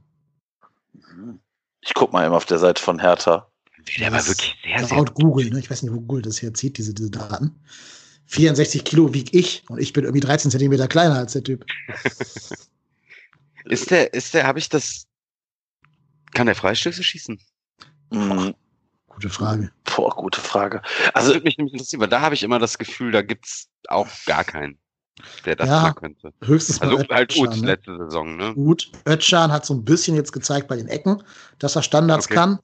Ich 1.82 1.94
guck 1.94 2.14
mal 2.14 2.26
eben 2.26 2.34
auf 2.34 2.46
der 2.46 2.60
Seite 2.60 2.82
von 2.82 3.00
Hertha. 3.00 3.48
Der 4.00 4.12
war 4.12 4.26
wirklich 4.28 4.56
sehr, 4.64 4.86
sehr 4.86 4.98
Laut 4.98 5.14
Google, 5.14 5.50
ne? 5.50 5.60
ich 5.60 5.70
weiß 5.70 5.84
nicht, 5.84 5.94
wo 5.94 6.02
Google 6.02 6.24
das 6.24 6.42
herzieht, 6.42 6.78
diese, 6.78 6.94
diese 6.94 7.12
Daten. 7.12 7.56
64 8.26 8.84
Kilo 8.84 9.14
wieg 9.14 9.34
ich 9.34 9.64
und 9.70 9.80
ich 9.80 9.94
bin 9.94 10.04
irgendwie 10.04 10.20
13 10.20 10.52
Zentimeter 10.52 10.88
kleiner 10.88 11.16
als 11.16 11.34
der 11.34 11.44
Typ. 11.44 11.66
Ist 13.70 13.92
der, 13.92 14.14
ist 14.14 14.34
der, 14.34 14.46
habe 14.46 14.60
ich 14.60 14.70
das. 14.70 15.06
Kann 16.34 16.48
der 16.48 16.56
Freistöße 16.56 17.04
schießen? 17.04 17.40
Mhm. 18.12 18.56
Gute 19.08 19.30
Frage. 19.30 19.72
Boah, 19.84 20.16
gute 20.16 20.40
Frage. 20.40 20.82
Also, 21.14 21.30
das 21.30 21.36
würde 21.36 21.46
mich 21.46 21.58
nämlich 21.58 21.74
interessieren, 21.74 22.02
weil 22.02 22.10
da 22.10 22.22
habe 22.22 22.36
ich 22.36 22.44
immer 22.44 22.60
das 22.60 22.78
Gefühl, 22.78 23.12
da 23.12 23.24
gibt's 23.24 23.68
auch 23.88 24.08
gar 24.28 24.44
keinen, 24.44 24.78
der 25.46 25.56
das 25.56 25.70
ja, 25.70 25.94
könnte. 25.94 26.34
Höchstens 26.44 26.82
also 26.82 27.00
halt 27.10 27.36
Uth 27.36 27.58
ne? 27.58 27.66
letzte 27.66 27.98
Saison, 27.98 28.38
ne? 28.38 28.54
Gut. 28.54 28.92
Özcan 29.08 29.52
hat 29.52 29.66
so 29.66 29.74
ein 29.74 29.84
bisschen 29.84 30.16
jetzt 30.16 30.34
gezeigt 30.34 30.68
bei 30.68 30.76
den 30.76 30.88
Ecken, 30.88 31.24
dass 31.58 31.76
er 31.76 31.82
Standards 31.82 32.28
okay. 32.28 32.36
kann. 32.36 32.60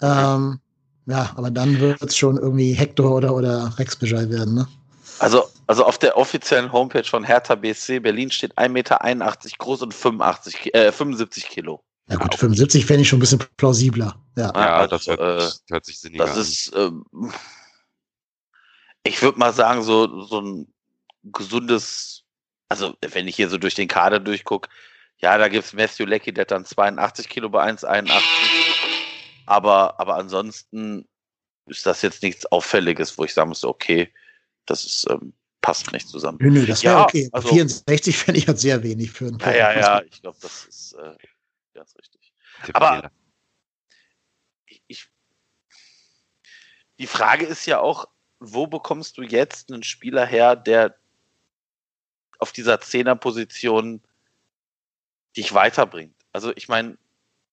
Ähm, 0.00 0.60
ja, 1.06 1.32
aber 1.36 1.50
dann 1.50 1.78
wird 1.78 2.02
es 2.02 2.16
schon 2.16 2.38
irgendwie 2.38 2.72
Hector 2.72 3.14
oder, 3.14 3.34
oder 3.34 3.78
Rex 3.78 3.96
Bescheid 3.96 4.30
werden, 4.30 4.54
ne? 4.54 4.66
Also, 5.24 5.48
also 5.66 5.86
auf 5.86 5.96
der 5.96 6.18
offiziellen 6.18 6.70
Homepage 6.70 7.04
von 7.04 7.24
Hertha 7.24 7.54
BSC 7.54 8.00
Berlin 8.00 8.30
steht 8.30 8.58
1,81 8.58 8.68
Meter 8.68 8.98
groß 9.56 9.80
und 9.80 9.94
85, 9.94 10.74
äh, 10.74 10.92
75 10.92 11.48
Kilo. 11.48 11.82
Ja 12.10 12.16
gut, 12.16 12.34
75 12.34 12.84
fände 12.84 13.00
ich 13.00 13.08
schon 13.08 13.16
ein 13.16 13.20
bisschen 13.20 13.42
plausibler. 13.56 14.22
Ja, 14.36 14.52
ja 14.54 14.76
also, 14.76 14.90
das 14.90 15.06
hört, 15.06 15.20
äh, 15.20 15.72
hört 15.72 15.86
sich 15.86 15.98
sinniger 15.98 16.26
Das 16.26 16.36
ist, 16.36 16.72
ähm, 16.76 17.06
ich 19.02 19.22
würde 19.22 19.38
mal 19.38 19.54
sagen, 19.54 19.82
so, 19.82 20.24
so 20.24 20.42
ein 20.42 20.74
gesundes, 21.22 22.24
also 22.68 22.94
wenn 23.00 23.26
ich 23.26 23.36
hier 23.36 23.48
so 23.48 23.56
durch 23.56 23.74
den 23.74 23.88
Kader 23.88 24.20
durchgucke, 24.20 24.68
ja, 25.22 25.38
da 25.38 25.48
gibt 25.48 25.64
es 25.64 25.72
Matthew 25.72 26.04
Lecky, 26.04 26.34
der 26.34 26.42
hat 26.42 26.50
dann 26.50 26.66
82 26.66 27.30
Kilo 27.30 27.48
bei 27.48 27.64
1,81. 27.66 28.12
Aber, 29.46 29.98
aber 29.98 30.16
ansonsten 30.16 31.08
ist 31.64 31.86
das 31.86 32.02
jetzt 32.02 32.22
nichts 32.22 32.44
Auffälliges, 32.44 33.16
wo 33.16 33.24
ich 33.24 33.32
sagen 33.32 33.48
muss, 33.48 33.64
okay, 33.64 34.12
das 34.66 34.84
ist, 34.84 35.06
ähm, 35.10 35.32
passt 35.60 35.92
nicht 35.92 36.08
zusammen. 36.08 36.38
Nö, 36.40 36.50
nö, 36.50 36.66
das 36.66 36.82
wäre 36.82 36.94
ja, 36.94 37.04
okay. 37.04 37.28
Also, 37.32 37.48
64 37.48 38.16
fände 38.16 38.38
ich 38.38 38.46
halt 38.46 38.58
sehr 38.58 38.82
wenig 38.82 39.10
für 39.10 39.26
einen 39.26 39.38
Ja, 39.38 39.52
ja, 39.52 39.72
ja, 39.72 40.02
ich 40.02 40.20
glaube, 40.20 40.38
das 40.40 40.66
ist 40.66 40.92
äh, 40.92 41.16
ganz 41.72 41.94
richtig. 41.96 42.32
Aber 42.72 43.10
ich, 44.66 44.82
ich, 44.86 45.08
die 46.98 47.06
Frage 47.06 47.46
ist 47.46 47.66
ja 47.66 47.80
auch, 47.80 48.08
wo 48.40 48.66
bekommst 48.66 49.16
du 49.16 49.22
jetzt 49.22 49.72
einen 49.72 49.82
Spieler 49.82 50.26
her, 50.26 50.54
der 50.54 50.96
auf 52.38 52.52
dieser 52.52 52.80
Zehnerposition 52.80 54.02
dich 55.36 55.54
weiterbringt? 55.54 56.14
Also 56.32 56.52
ich 56.56 56.68
meine, 56.68 56.98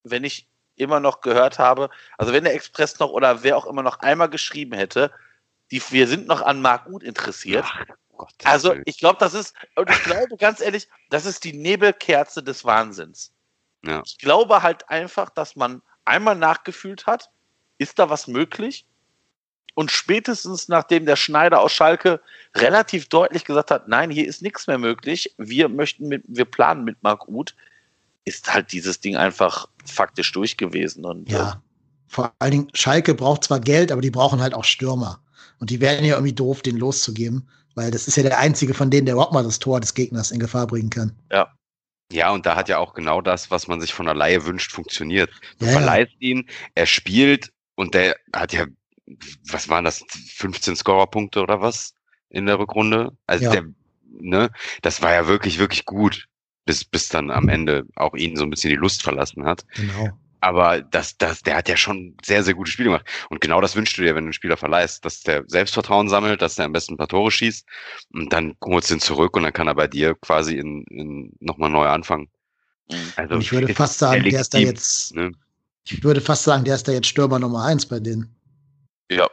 wenn 0.04 0.24
ich 0.24 0.50
immer 0.76 1.00
noch 1.00 1.22
gehört 1.22 1.60
habe, 1.60 1.90
also 2.18 2.34
wenn 2.34 2.44
der 2.44 2.56
Express 2.56 3.00
noch 3.00 3.12
oder 3.12 3.44
wer 3.44 3.58
auch 3.58 3.66
immer 3.66 3.84
noch 3.84 4.00
einmal 4.00 4.30
geschrieben 4.30 4.74
hätte, 4.74 5.12
die, 5.72 5.82
wir 5.90 6.08
sind 6.08 6.28
noch 6.28 6.42
an 6.42 6.62
Marc 6.62 6.88
Uth 6.88 7.04
interessiert. 7.04 7.66
Ach, 7.66 7.86
Gott, 8.18 8.34
also 8.44 8.76
ich 8.86 9.00
glaube, 9.00 9.18
das 9.20 9.34
ist, 9.34 9.56
und 9.76 9.90
ich 9.90 10.04
glaube 10.04 10.38
ganz 10.38 10.60
ehrlich, 10.60 10.88
das 11.10 11.26
ist 11.26 11.44
die 11.44 11.54
Nebelkerze 11.54 12.44
des 12.44 12.66
Wahnsinns. 12.66 13.32
Ja. 13.84 14.04
Ich 14.06 14.18
glaube 14.20 14.62
halt 14.62 14.90
einfach, 14.90 15.30
dass 15.30 15.56
man 15.56 15.82
einmal 16.06 16.36
nachgefühlt 16.36 17.08
hat, 17.08 17.30
ist 17.78 17.98
da 17.98 18.10
was 18.10 18.28
möglich? 18.28 18.86
Und 19.74 19.90
spätestens 19.90 20.68
nachdem 20.68 21.06
der 21.06 21.16
Schneider 21.16 21.62
aus 21.62 21.72
Schalke 21.72 22.22
relativ 22.56 23.08
deutlich 23.08 23.46
gesagt 23.46 23.72
hat, 23.72 23.88
nein, 23.88 24.12
hier 24.12 24.28
ist 24.28 24.42
nichts 24.42 24.68
mehr 24.68 24.78
möglich, 24.78 25.34
wir 25.38 25.70
möchten 25.70 26.08
mit, 26.08 26.24
wir 26.28 26.46
planen 26.46 26.84
mit 26.84 27.02
Marc 27.02 27.28
Uth, 27.28 27.56
ist 28.26 28.54
halt 28.54 28.72
dieses 28.72 29.00
Ding 29.00 29.16
einfach 29.16 29.68
faktisch 29.86 30.32
durch 30.34 30.58
gewesen. 30.58 31.06
Und, 31.06 31.30
ja, 31.30 31.52
äh, 31.52 31.56
vor 32.08 32.34
allen 32.40 32.52
Dingen, 32.52 32.68
Schalke 32.74 33.16
braucht 33.16 33.46
zwar 33.46 33.62
Geld, 33.62 33.92
aber 33.92 34.02
die 34.02 34.12
brauchen 34.12 34.42
halt 34.42 34.54
auch 34.54 34.66
Stürmer. 34.66 35.22
Und 35.60 35.70
die 35.70 35.80
werden 35.82 36.06
ja 36.06 36.16
irgendwie 36.16 36.34
doof, 36.34 36.62
den 36.62 36.78
loszugeben, 36.78 37.48
weil 37.76 37.92
das 37.92 38.08
ist 38.08 38.18
ja 38.18 38.24
der 38.24 38.40
einzige 38.40 38.74
von 38.74 38.90
denen, 38.90 39.06
der 39.06 39.14
überhaupt 39.14 39.34
mal 39.34 39.44
das 39.44 39.60
Tor 39.60 39.80
des 39.80 39.94
Gegners 39.94 40.32
in 40.32 40.40
Gefahr 40.40 40.68
bringen 40.68 40.90
kann. 40.90 41.14
Ja. 41.32 41.52
Ja, 42.12 42.32
und 42.32 42.46
da 42.46 42.58
hat 42.58 42.68
ja 42.68 42.78
auch 42.78 42.94
genau 42.94 43.22
das, 43.22 43.52
was 43.52 43.68
man 43.70 43.80
sich 43.80 43.94
von 43.94 44.06
der 44.06 44.16
Laie 44.16 44.46
wünscht, 44.46 44.72
funktioniert. 44.74 45.30
Du 45.60 45.66
Ja, 45.66 45.72
ja. 45.72 45.78
verleihst 45.78 46.14
ihn, 46.20 46.50
er 46.76 46.86
spielt 46.86 47.54
und 47.76 47.94
der 47.94 48.18
hat 48.36 48.52
ja, 48.52 48.66
was 49.50 49.70
waren 49.70 49.86
das, 49.86 50.04
15 50.36 50.76
Scorerpunkte 50.76 51.42
oder 51.42 51.62
was 51.62 51.94
in 52.30 52.46
der 52.48 52.60
Rückrunde? 52.60 53.12
Also 53.28 53.46
Ja. 53.46 53.52
der, 53.52 53.66
ne, 54.10 54.50
das 54.82 55.02
war 55.02 55.14
ja 55.14 55.28
wirklich, 55.28 55.58
wirklich 55.58 55.86
gut, 55.86 56.28
bis, 56.66 56.84
bis 56.84 57.08
dann 57.08 57.32
am 57.32 57.48
Ende 57.48 57.86
auch 57.96 58.14
ihn 58.14 58.36
so 58.36 58.44
ein 58.44 58.50
bisschen 58.50 58.72
die 58.72 58.76
Lust 58.76 59.04
verlassen 59.04 59.46
hat. 59.46 59.66
Genau. 59.76 60.10
Aber 60.42 60.82
das, 60.82 61.18
das, 61.18 61.44
der 61.44 61.56
hat 61.56 61.70
ja 61.70 61.78
schon 61.78 62.18
sehr, 62.24 62.44
sehr 62.44 62.56
gute 62.56 62.72
Spiele 62.72 62.90
gemacht. 62.90 63.06
Und 63.30 63.42
genau 63.42 63.62
das 63.62 63.76
wünschst 63.76 63.98
du 63.98 64.02
dir, 64.02 64.16
wenn 64.16 64.24
du 64.24 64.30
einen 64.30 64.34
Spieler 64.34 64.58
verleihst, 64.58 65.06
dass 65.06 65.22
der 65.22 65.44
Selbstvertrauen 65.48 66.10
sammelt, 66.10 66.42
dass 66.42 66.56
der 66.56 66.66
am 66.66 66.74
besten 66.74 66.96
ein 66.96 66.98
paar 66.98 67.08
Tore 67.08 67.30
schießt 67.30 67.68
und 68.14 68.34
dann 68.34 68.56
holst 68.64 68.90
du 68.90 68.96
ihn 68.96 69.00
zurück 69.00 69.38
und 69.38 69.44
dann 69.44 69.54
kann 69.54 69.68
er 69.68 69.76
bei 69.76 69.88
dir 69.88 70.16
quasi 70.16 70.58
in, 70.58 70.84
in 70.86 71.32
nochmal 71.40 71.70
neu 71.70 71.88
anfangen. 71.88 72.28
Mhm. 72.92 72.98
Also 73.16 73.36
Und 73.36 73.42
ich 73.42 73.52
würde 73.52 73.74
fast 73.74 74.00
sagen, 74.00 74.24
der 74.24 74.42
ist 74.42 74.54
da 74.54 74.58
jetzt, 74.58 75.16
Ne? 75.16 75.32
ich 75.86 76.04
würde 76.04 76.22
fast 76.22 76.44
sagen, 76.44 76.66
der 76.66 76.76
ist 76.76 76.88
da 76.88 76.92
jetzt 76.92 77.08
Stürmer 77.08 77.38
Nummer 77.38 77.64
eins 77.66 77.86
bei 77.86 78.00
denen. 78.00 78.36
Ja. 79.12 79.30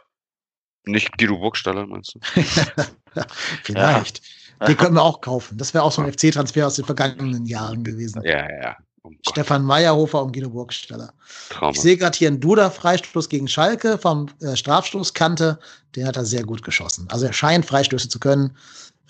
Nicht 0.85 1.17
Guido 1.17 1.39
Burgstaller, 1.39 1.87
meinst 1.87 2.15
du? 2.15 2.21
Vielleicht. 3.63 4.23
Den 4.67 4.77
können 4.77 4.95
wir 4.95 5.03
auch 5.03 5.21
kaufen. 5.21 5.57
Das 5.57 5.73
wäre 5.73 5.85
auch 5.85 5.93
so 5.93 6.03
ein 6.03 6.13
FC-Transfer 6.13 6.67
aus 6.67 6.77
den 6.77 6.85
vergangenen 6.85 7.47
Jahren 7.47 7.85
gewesen. 7.85 8.23
Ja, 8.25 8.49
ja, 8.49 8.63
ja. 8.63 8.77
Oh 9.09 9.31
Stefan 9.31 9.65
Meyerhofer 9.65 10.23
und 10.23 10.33
Guido 10.33 10.51
Burgstaller. 10.51 11.13
Trauma. 11.51 11.73
Ich 11.73 11.81
sehe 11.81 11.97
gerade 11.97 12.17
hier 12.17 12.29
einen 12.29 12.41
Duda-Freistoß 12.41 13.29
gegen 13.29 13.49
Schalke 13.49 13.99
vom 13.99 14.29
äh, 14.41 14.57
Strafstoßkante. 14.57 15.59
Den 15.97 16.07
hat 16.07 16.17
er 16.17 16.25
sehr 16.25 16.45
gut 16.45 16.63
geschossen. 16.63 17.07
Also 17.11 17.27
er 17.27 17.33
scheint 17.33 17.67
Freistöße 17.67 18.09
zu 18.09 18.19
können. 18.19 18.57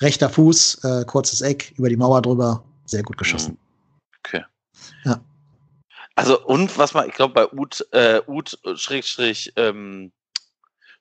Rechter 0.01 0.31
Fuß, 0.31 0.85
äh, 0.85 1.05
kurzes 1.05 1.41
Eck, 1.41 1.75
über 1.77 1.89
die 1.89 1.97
Mauer 1.97 2.23
drüber. 2.23 2.63
Sehr 2.87 3.03
gut 3.03 3.19
geschossen. 3.19 3.59
Okay. 4.25 4.45
Ja. 5.05 5.21
Also, 6.15 6.45
und 6.45 6.77
was 6.79 6.95
man, 6.95 7.09
ich 7.09 7.15
glaube, 7.15 7.35
bei 7.35 7.53
Ut, 7.53 7.87
äh, 7.93 8.21
Ut, 8.27 8.59
äh, 8.65 8.77
Schrägstrich, 8.77 9.53
ähm, 9.57 10.13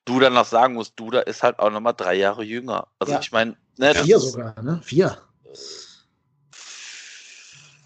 Duda 0.06 0.30
noch 0.30 0.46
sagen 0.46 0.76
muss, 0.76 0.94
Duda 0.96 1.22
ist 1.22 1.44
halt 1.44 1.60
auch 1.60 1.70
nochmal 1.70 1.94
drei 1.96 2.16
Jahre 2.16 2.44
jünger. 2.44 2.88
Also, 3.00 3.14
Ja. 3.14 3.20
ich 3.20 3.32
meine, 3.32 3.56
ne, 3.78 3.94
Vier 3.96 4.20
sogar, 4.20 4.62
ne? 4.62 4.80
Vier. 4.84 5.18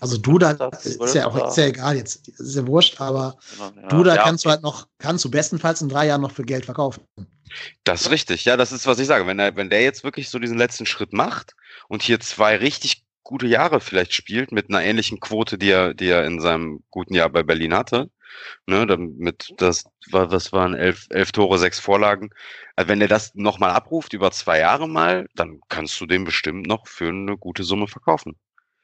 Also 0.02 0.18
Duda 0.18 0.56
Das 0.56 0.86
ist 0.86 1.16
ja 1.16 1.28
auch 1.28 1.49
ist 1.49 1.58
ja 1.58 1.66
egal 1.66 1.95
jetzt, 1.95 2.28
ist 2.28 2.56
ja 2.56 2.66
wurscht, 2.66 2.99
aber 2.99 3.38
Ja, 3.60 3.88
Duda 3.88 4.16
ja, 4.16 4.24
kannst 4.24 4.43
du 4.43 4.49
halt 4.49 4.64
noch, 4.64 4.88
kannst 4.97 5.24
du 5.24 5.30
bestenfalls 5.30 5.82
in 5.82 5.89
drei 5.89 6.08
Jahren 6.08 6.22
noch 6.22 6.32
für 6.32 6.43
Geld 6.43 6.66
verkaufen. 6.66 7.04
Das 7.84 8.02
ist 8.02 8.12
richtig. 8.12 8.45
Ja, 8.45 8.58
das 8.58 8.72
ist, 8.72 8.88
was 8.88 8.97
ich 8.97 9.06
sage. 9.06 9.28
Wenn 9.28 9.38
er, 9.38 9.56
wenn 9.56 9.70
der 9.70 9.84
jetzt 9.84 10.04
wirklich 10.04 10.30
so 10.30 10.39
diesen 10.39 10.58
letzten 10.58 10.88
Schritt 10.88 11.14
macht 11.14 11.54
und 11.88 12.02
hier 12.02 12.20
zwei 12.20 12.56
richtig 12.56 13.04
gute 13.22 13.45
Jahre 13.45 13.80
vielleicht 13.80 14.14
spielt 14.14 14.52
mit 14.52 14.70
einer 14.70 14.82
ähnlichen 14.82 15.20
Quote, 15.20 15.60
die 15.60 15.70
er, 15.70 15.93
die 15.93 16.08
er 16.08 16.26
in 16.26 16.41
seinem 16.41 16.84
guten 16.89 17.14
Jahr 17.14 17.30
bei 17.30 17.43
Berlin 17.43 17.76
hatte, 17.76 18.10
ne, 18.66 18.88
damit 18.88 19.54
das 19.58 19.86
war, 20.10 20.32
was 20.32 20.52
waren 20.52 20.74
elf, 20.74 21.06
elf 21.12 21.32
Tore, 21.32 21.60
sechs 21.60 21.80
Vorlagen. 21.80 22.32
Also 22.76 22.89
wenn 22.89 23.02
er 23.02 23.08
das 23.08 23.36
nochmal 23.36 23.72
abruft 23.72 24.14
über 24.14 24.32
zwei 24.32 24.60
Jahre 24.60 24.89
mal, 24.89 25.28
dann 25.36 25.62
kannst 25.70 26.02
du 26.02 26.08
den 26.08 26.24
bestimmt 26.24 26.66
noch 26.66 26.88
für 26.88 27.10
eine 27.10 27.38
gute 27.38 27.64
Summe 27.64 27.88
verkaufen. 27.88 28.36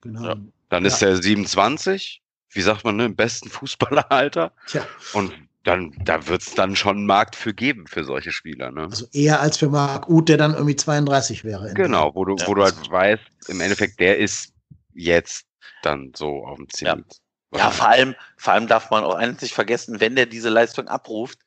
Genau. 0.01 0.23
Ja. 0.23 0.35
Dann 0.69 0.83
Ja. 0.83 0.87
ist 0.89 1.01
er 1.01 1.15
27, 1.21 2.21
wie 2.51 2.61
sagt 2.61 2.83
man, 2.83 2.95
ne, 2.95 3.05
im 3.05 3.15
besten 3.15 3.49
Fußballeralter. 3.49 4.53
Tja, 4.67 4.85
Und 5.13 5.33
dann, 5.63 5.93
da 6.05 6.27
wird 6.27 6.41
es 6.41 6.55
dann 6.55 6.75
schon 6.75 6.97
einen 6.97 7.05
Markt 7.05 7.35
für 7.35 7.53
geben 7.53 7.87
für 7.87 8.03
solche 8.05 8.31
Spieler. 8.31 8.71
Ne? 8.71 8.83
also 8.83 9.05
eher 9.11 9.41
als 9.41 9.57
für 9.57 9.69
Marc 9.69 10.07
Uth, 10.09 10.29
der 10.29 10.37
dann 10.37 10.53
irgendwie 10.53 10.75
32 10.77 11.43
wäre. 11.43 11.73
Genau, 11.73 12.15
wo 12.15 12.23
du, 12.23 12.37
Ja. 12.37 12.47
wo 12.47 12.53
du 12.53 12.63
halt 12.63 12.75
weißt, 12.89 13.49
im 13.49 13.59
Endeffekt, 13.59 13.99
der 13.99 14.17
ist 14.17 14.53
jetzt 14.93 15.45
dann 15.83 16.13
so 16.15 16.45
auf 16.45 16.57
dem 16.57 16.69
Zenit. 16.69 17.19
Ja, 17.53 17.71
vor 17.71 17.87
allem, 17.89 18.15
vor 18.37 18.53
allem 18.53 18.67
darf 18.67 18.89
man 18.91 19.03
auch 19.03 19.15
eines 19.15 19.41
nicht 19.41 19.53
vergessen, 19.53 19.99
wenn 19.99 20.15
der 20.15 20.25
diese 20.25 20.49
Leistung 20.49 20.87
abruft, 20.87 21.39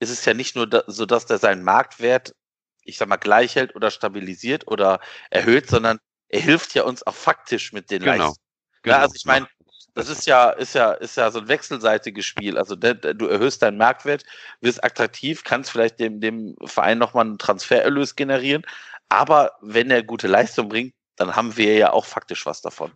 ist 0.00 0.10
es 0.10 0.24
ja 0.24 0.34
nicht 0.34 0.54
nur 0.56 0.66
da, 0.66 0.84
so, 0.86 1.06
dass 1.06 1.26
der 1.26 1.38
seinen 1.38 1.64
Marktwert, 1.64 2.34
ich 2.82 2.98
sag 2.98 3.08
mal, 3.08 3.16
gleich 3.16 3.56
hält 3.56 3.74
oder 3.74 3.90
stabilisiert 3.90 4.68
oder 4.68 5.00
erhöht, 5.30 5.68
sondern 5.68 5.98
er 6.34 6.40
hilft 6.40 6.74
ja 6.74 6.82
uns 6.82 7.06
auch 7.06 7.14
faktisch 7.14 7.72
mit 7.72 7.90
den 7.90 8.02
Genau. 8.02 8.12
Leistungen. 8.16 8.36
Ja, 8.84 8.98
also 8.98 9.14
ich 9.14 9.24
meine, 9.24 9.48
das 9.94 10.08
ist 10.08 10.26
ja, 10.26 10.50
ist 10.50 10.74
ja, 10.74 10.92
ist 10.92 11.16
ja 11.16 11.30
so 11.30 11.38
ein 11.38 11.48
wechselseitiges 11.48 12.26
Spiel. 12.26 12.58
Also 12.58 12.74
der, 12.74 12.94
der, 12.94 13.14
du 13.14 13.26
erhöhst 13.26 13.62
deinen 13.62 13.78
Marktwert, 13.78 14.24
wirst 14.60 14.82
attraktiv, 14.82 15.44
kannst 15.44 15.70
vielleicht 15.70 16.00
dem, 16.00 16.20
dem 16.20 16.56
Verein 16.64 16.98
nochmal 16.98 17.24
einen 17.24 17.38
Transfererlös 17.38 18.16
generieren. 18.16 18.64
Aber 19.08 19.52
wenn 19.60 19.90
er 19.90 20.02
gute 20.02 20.26
Leistung 20.26 20.68
bringt, 20.68 20.92
dann 21.16 21.36
haben 21.36 21.56
wir 21.56 21.76
ja 21.76 21.92
auch 21.92 22.04
faktisch 22.04 22.44
was 22.44 22.60
davon. 22.60 22.92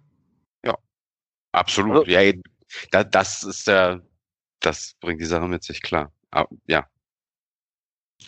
absolut. 1.53 2.09
Also- 2.09 2.11
ja, 2.11 2.33
da, 2.91 3.05
das 3.05 3.45
ist 3.45 3.69
der, 3.69 4.03
das 4.61 4.95
bringt 5.01 5.21
die 5.21 5.27
Sache 5.27 5.47
mit 5.47 5.63
sich, 5.63 5.81
klar. 5.81 6.13
Aber, 6.31 6.49
ja, 6.67 6.87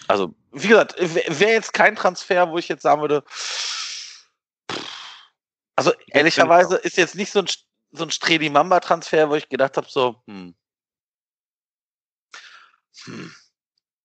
Also, 0.07 0.35
wie 0.53 0.69
gesagt, 0.69 0.95
wäre 0.99 1.53
jetzt 1.53 1.73
kein 1.73 1.97
Transfer, 1.97 2.51
wo 2.51 2.59
ich 2.59 2.69
jetzt 2.69 2.83
sagen 2.83 3.01
würde, 3.01 3.25
also 5.81 5.93
ehrlicherweise 6.09 6.77
ist 6.77 6.99
jetzt 6.99 7.15
nicht 7.15 7.33
so 7.33 7.39
ein, 7.39 7.47
so 7.93 8.05
ein 8.05 8.11
Stredi-Mamba-Transfer, 8.11 9.31
wo 9.31 9.35
ich 9.35 9.49
gedacht 9.49 9.79
habe, 9.79 9.87
so, 9.89 10.17
hm. 10.27 10.55
Hm. 13.05 13.33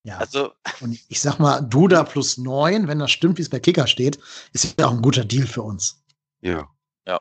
Ja. 0.04 0.18
Also, 0.18 0.52
Und 0.80 0.98
ich 1.08 1.20
sag 1.20 1.38
mal, 1.38 1.60
Duda 1.60 2.04
plus 2.04 2.38
neun, 2.38 2.88
wenn 2.88 2.98
das 2.98 3.10
stimmt, 3.10 3.36
wie 3.36 3.42
es 3.42 3.50
bei 3.50 3.60
Kicker 3.60 3.86
steht, 3.86 4.18
ist 4.52 4.80
ja 4.80 4.86
auch 4.86 4.92
ein 4.92 5.02
guter 5.02 5.24
Deal 5.24 5.46
für 5.46 5.62
uns. 5.62 6.02
ja. 6.40 7.20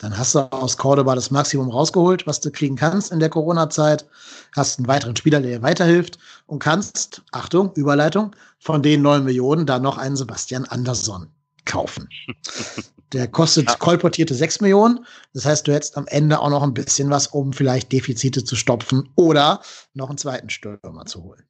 Dann 0.00 0.16
hast 0.16 0.36
du 0.36 0.40
aus 0.52 0.76
Cordoba 0.76 1.16
das 1.16 1.32
Maximum 1.32 1.70
rausgeholt, 1.70 2.24
was 2.24 2.40
du 2.40 2.52
kriegen 2.52 2.76
kannst 2.76 3.10
in 3.10 3.18
der 3.18 3.30
Corona-Zeit. 3.30 4.06
Hast 4.54 4.78
einen 4.78 4.86
weiteren 4.86 5.16
Spieler, 5.16 5.40
der 5.40 5.58
dir 5.58 5.62
weiterhilft 5.62 6.18
und 6.46 6.60
kannst, 6.60 7.22
Achtung, 7.32 7.72
Überleitung, 7.74 8.36
von 8.60 8.80
den 8.80 9.02
neun 9.02 9.24
Millionen 9.24 9.66
da 9.66 9.80
noch 9.80 9.98
einen 9.98 10.14
Sebastian 10.14 10.66
Andersson 10.66 11.32
kaufen. 11.68 12.08
Der 13.12 13.28
kostet 13.28 13.68
Ja. 13.70 13.76
kolportierte 13.76 14.34
sechs 14.34 14.60
Millionen. 14.60 15.06
Das 15.32 15.44
heißt, 15.46 15.66
du 15.66 15.72
hättest 15.72 15.96
am 15.96 16.06
Ende 16.08 16.40
auch 16.40 16.50
noch 16.50 16.62
ein 16.62 16.74
bisschen 16.74 17.08
was, 17.08 17.28
um 17.28 17.52
vielleicht 17.52 17.92
Defizite 17.92 18.44
zu 18.44 18.56
stopfen 18.56 19.08
oder 19.14 19.62
noch 19.94 20.08
einen 20.10 20.18
zweiten 20.18 20.50
Stürmer 20.50 21.06
zu 21.06 21.22
holen. 21.22 21.44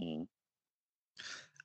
hm. 0.00 0.28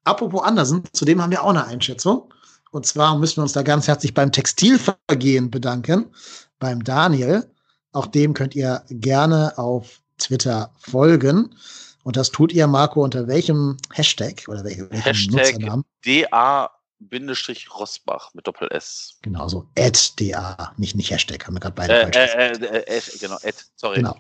Apropos 0.04 0.42
Andersen, 0.44 0.84
zu 0.94 1.06
dem 1.06 1.22
haben 1.22 1.30
wir 1.32 1.44
auch 1.44 1.50
eine 1.50 1.66
Einschätzung. 1.66 2.34
Und 2.72 2.86
zwar 2.86 3.18
müssen 3.18 3.38
wir 3.38 3.44
uns 3.44 3.52
da 3.52 3.62
ganz 3.64 3.88
herzlich 3.88 4.14
beim 4.14 4.32
Textilvergehen 4.32 5.52
bedanken, 5.52 6.08
beim 6.58 6.84
Daniel. 6.84 7.52
Auch 7.92 8.08
dem 8.08 8.34
könnt 8.34 8.56
ihr 8.56 8.84
gerne 8.90 9.58
auf 9.58 10.02
Twitter 10.18 10.72
folgen. 10.80 11.54
Und 12.04 12.16
das 12.18 12.32
tut 12.32 12.52
ihr, 12.54 12.66
Marco, 12.66 13.04
unter 13.04 13.28
welchem 13.28 13.78
Hashtag 13.92 14.46
oder 14.48 14.64
welchem, 14.64 14.90
Hashtag 14.90 15.60
Nutzernamen? 15.60 15.86
DA-Rosbach 17.10 18.34
mit 18.34 18.48
Doppel-S. 18.48 19.18
Genau, 19.22 19.48
so 19.48 19.68
@da, 19.76 20.74
nicht, 20.78 20.96
nicht 20.96 21.12
Hashtag, 21.12 21.46
haben 21.46 21.56
wir 21.56 21.60
gerade 21.60 21.76
beide 21.76 21.94
Äh, 21.94 22.02
falsch 22.04 22.16
äh, 22.16 22.52
äh, 22.52 22.78
äh, 22.78 22.98
äh, 22.98 23.02
genau, 23.20 23.38
Ed, 23.42 23.66
sorry. 23.76 23.98
Genau. 23.98 24.18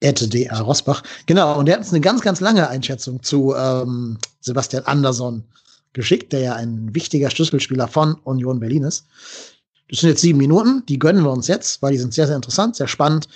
@da 0.00 0.60
Rosbach. 0.60 1.02
Genau, 1.26 1.58
und 1.58 1.66
der 1.66 1.74
hat 1.74 1.80
uns 1.80 1.92
eine 1.92 2.00
ganz, 2.00 2.20
ganz 2.20 2.40
lange 2.40 2.68
Einschätzung 2.68 3.22
zu 3.22 3.54
ähm, 3.54 4.18
Sebastian 4.40 4.84
Andersson 4.84 5.44
geschickt, 5.92 6.32
der 6.32 6.40
ja 6.40 6.54
ein 6.54 6.94
wichtiger 6.94 7.30
Schlüsselspieler 7.30 7.88
von 7.88 8.14
Union 8.24 8.60
Berlin 8.60 8.84
ist. 8.84 9.06
Das 9.88 10.00
sind 10.00 10.10
jetzt 10.10 10.20
sieben 10.20 10.38
Minuten, 10.38 10.84
die 10.86 10.98
gönnen 10.98 11.22
wir 11.22 11.30
uns 11.30 11.46
jetzt, 11.46 11.80
weil 11.80 11.92
die 11.92 11.98
sind 11.98 12.12
sehr, 12.12 12.26
sehr 12.26 12.36
interessant, 12.36 12.76
sehr 12.76 12.88
spannend. 12.88 13.28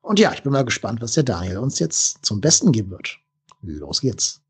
Und 0.00 0.18
ja, 0.18 0.32
ich 0.32 0.42
bin 0.42 0.52
mal 0.52 0.64
gespannt, 0.64 1.00
was 1.02 1.12
der 1.12 1.22
Daniel 1.22 1.58
uns 1.58 1.78
jetzt 1.78 2.24
zum 2.24 2.40
Besten 2.40 2.72
geben 2.72 2.90
wird. 2.90 3.18
Los 3.62 4.00
geht's. 4.00 4.40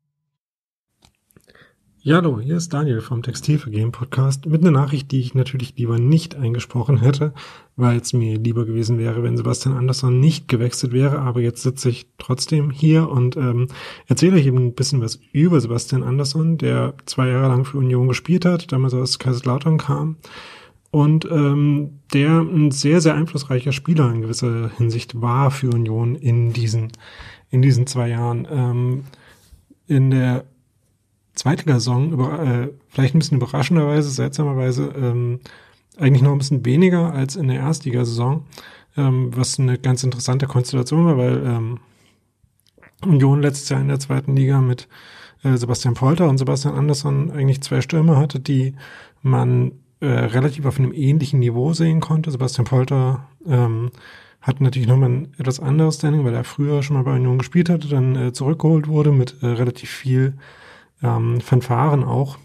Ja, 2.03 2.15
hallo, 2.15 2.39
hier 2.39 2.57
ist 2.57 2.73
Daniel 2.73 2.99
vom 2.99 3.21
Textilvergehen 3.21 3.91
Podcast 3.91 4.47
mit 4.47 4.61
einer 4.61 4.71
Nachricht, 4.71 5.11
die 5.11 5.19
ich 5.19 5.35
natürlich 5.35 5.75
lieber 5.77 5.99
nicht 5.99 6.33
eingesprochen 6.33 6.97
hätte, 6.97 7.31
weil 7.75 7.99
es 7.99 8.11
mir 8.11 8.39
lieber 8.39 8.65
gewesen 8.65 8.97
wäre, 8.97 9.21
wenn 9.21 9.37
Sebastian 9.37 9.77
Andersson 9.77 10.19
nicht 10.19 10.47
gewechselt 10.47 10.93
wäre. 10.93 11.19
Aber 11.19 11.41
jetzt 11.41 11.61
sitze 11.61 11.89
ich 11.89 12.07
trotzdem 12.17 12.71
hier 12.71 13.07
und 13.07 13.37
ähm, 13.37 13.67
erzähle 14.07 14.37
euch 14.37 14.47
eben 14.47 14.57
ein 14.57 14.73
bisschen 14.73 14.99
was 14.99 15.19
über 15.31 15.61
Sebastian 15.61 16.01
Andersson, 16.01 16.57
der 16.57 16.95
zwei 17.05 17.27
Jahre 17.27 17.49
lang 17.49 17.65
für 17.65 17.77
Union 17.77 18.07
gespielt 18.07 18.45
hat, 18.45 18.71
damals 18.71 18.95
aus 18.95 19.19
Kaiserslautern 19.19 19.77
kam 19.77 20.15
und 20.89 21.25
ähm, 21.29 21.99
der 22.15 22.39
ein 22.39 22.71
sehr, 22.71 22.99
sehr 22.99 23.13
einflussreicher 23.13 23.73
Spieler 23.73 24.11
in 24.11 24.21
gewisser 24.21 24.71
Hinsicht 24.75 25.21
war 25.21 25.51
für 25.51 25.69
Union 25.69 26.15
in 26.15 26.51
diesen 26.51 26.93
in 27.51 27.61
diesen 27.61 27.85
zwei 27.85 28.09
Jahren. 28.09 28.47
Ähm, 28.49 29.03
in 29.85 30.09
der 30.09 30.45
Zweitligasaison, 31.41 32.19
äh, 32.19 32.69
vielleicht 32.89 33.15
ein 33.15 33.19
bisschen 33.19 33.39
überraschenderweise, 33.39 34.11
seltsamerweise, 34.11 34.93
ähm, 34.95 35.39
eigentlich 35.97 36.21
noch 36.21 36.33
ein 36.33 36.37
bisschen 36.37 36.65
weniger 36.65 37.13
als 37.13 37.35
in 37.35 37.47
der 37.47 37.57
Erstligasaison, 37.57 38.45
ähm, 38.95 39.35
was 39.35 39.59
eine 39.59 39.79
ganz 39.79 40.03
interessante 40.03 40.45
Konstellation 40.45 41.03
war, 41.07 41.17
weil 41.17 41.43
ähm, 41.43 41.79
Union 43.03 43.41
letztes 43.41 43.69
Jahr 43.69 43.81
in 43.81 43.87
der 43.87 43.99
zweiten 43.99 44.35
Liga 44.35 44.61
mit 44.61 44.87
äh, 45.43 45.57
Sebastian 45.57 45.95
Polter 45.95 46.29
und 46.29 46.37
Sebastian 46.37 46.75
Andersson 46.75 47.31
eigentlich 47.31 47.61
zwei 47.61 47.81
Stürmer 47.81 48.17
hatte, 48.17 48.39
die 48.39 48.75
man 49.23 49.71
äh, 49.99 50.05
relativ 50.05 50.67
auf 50.67 50.77
einem 50.77 50.93
ähnlichen 50.93 51.39
Niveau 51.39 51.73
sehen 51.73 52.01
konnte. 52.01 52.29
Sebastian 52.29 52.65
Polter 52.65 53.27
ähm, 53.47 53.89
hat 54.41 54.61
natürlich 54.61 54.87
nochmal 54.87 55.09
ein 55.09 55.33
etwas 55.39 55.59
anderes 55.59 55.95
Standing, 55.95 56.23
weil 56.23 56.35
er 56.35 56.43
früher 56.43 56.83
schon 56.83 56.97
mal 56.97 57.03
bei 57.03 57.15
Union 57.15 57.39
gespielt 57.39 57.67
hatte, 57.67 57.87
dann 57.87 58.15
äh, 58.15 58.31
zurückgeholt 58.31 58.87
wurde 58.87 59.11
mit 59.11 59.37
äh, 59.41 59.47
relativ 59.47 59.89
viel 59.89 60.35
ähm, 61.01 61.41
Fanfaren 61.41 62.03
auch. 62.03 62.37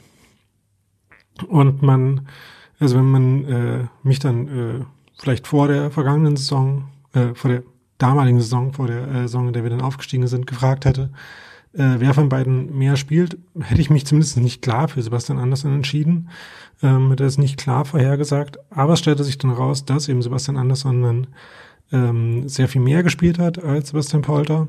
Und 1.49 1.83
man, 1.83 2.29
also 2.79 2.97
wenn 2.97 3.11
man 3.11 3.45
äh, 3.45 3.85
mich 4.03 4.19
dann 4.19 4.49
äh, 4.49 4.85
vielleicht 5.19 5.47
vor 5.47 5.69
der 5.69 5.91
vergangenen 5.91 6.37
Saison, 6.37 6.89
äh, 7.13 7.35
vor 7.35 7.51
der 7.51 7.63
damaligen 7.99 8.41
Saison, 8.41 8.73
vor 8.73 8.87
der 8.87 9.09
äh, 9.09 9.23
Saison, 9.23 9.49
in 9.49 9.53
der 9.53 9.63
wir 9.63 9.71
dann 9.71 9.83
aufgestiegen 9.83 10.27
sind, 10.27 10.47
gefragt 10.47 10.85
hätte, 10.85 11.11
äh, 11.77 11.97
wer 11.99 12.15
von 12.15 12.29
beiden 12.29 12.77
mehr 12.77 12.97
spielt, 12.97 13.39
hätte 13.61 13.81
ich 13.81 13.91
mich 13.91 14.07
zumindest 14.07 14.37
nicht 14.39 14.63
klar 14.63 14.89
für 14.89 15.03
Sebastian 15.03 15.39
Andersson 15.39 15.75
entschieden. 15.75 16.31
Ähm, 16.83 17.11
hätte 17.11 17.25
es 17.25 17.39
nicht 17.39 17.59
klar 17.59 17.85
vorhergesagt. 17.85 18.59
Aber 18.71 18.95
es 18.95 18.99
stellte 18.99 19.25
sich 19.25 19.39
dann 19.39 19.51
raus, 19.51 19.85
dass 19.85 20.09
eben 20.09 20.23
Sebastian 20.23 20.57
Andersson 20.57 21.03
dann 21.03 21.27
ähm, 21.93 22.49
sehr 22.49 22.69
viel 22.69 22.81
mehr 22.81 23.03
gespielt 23.03 23.39
hat 23.39 23.63
als 23.63 23.89
Sebastian 23.89 24.23
Polter. 24.23 24.69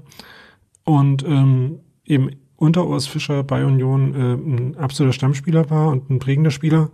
Und 0.84 1.24
ähm, 1.24 1.80
eben 2.06 2.32
unter 2.58 2.88
Urs 2.88 3.08
Fischer 3.08 3.44
bei 3.44 3.64
Union 3.64 4.14
äh, 4.14 4.34
ein 4.34 4.78
absoluter 4.78 5.14
Stammspieler 5.14 5.70
war 5.70 5.90
und 5.90 6.10
ein 6.10 6.20
prägender 6.20 6.52
Spieler. 6.52 6.90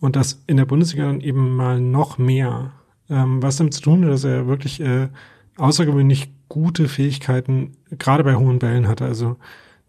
Und 0.00 0.16
das 0.16 0.42
in 0.46 0.58
der 0.58 0.66
Bundesliga 0.66 1.06
dann 1.06 1.20
eben 1.20 1.56
mal 1.56 1.80
noch 1.80 2.18
mehr. 2.18 2.72
Ähm, 3.08 3.42
was 3.42 3.56
damit 3.56 3.74
zu 3.74 3.80
tun 3.80 4.04
hat, 4.04 4.10
dass 4.10 4.24
er 4.24 4.46
wirklich 4.46 4.80
äh, 4.80 5.08
außergewöhnlich 5.56 6.32
gute 6.48 6.88
Fähigkeiten 6.88 7.72
gerade 7.98 8.24
bei 8.24 8.34
hohen 8.34 8.58
Bällen 8.58 8.88
hatte. 8.88 9.04
Also 9.04 9.36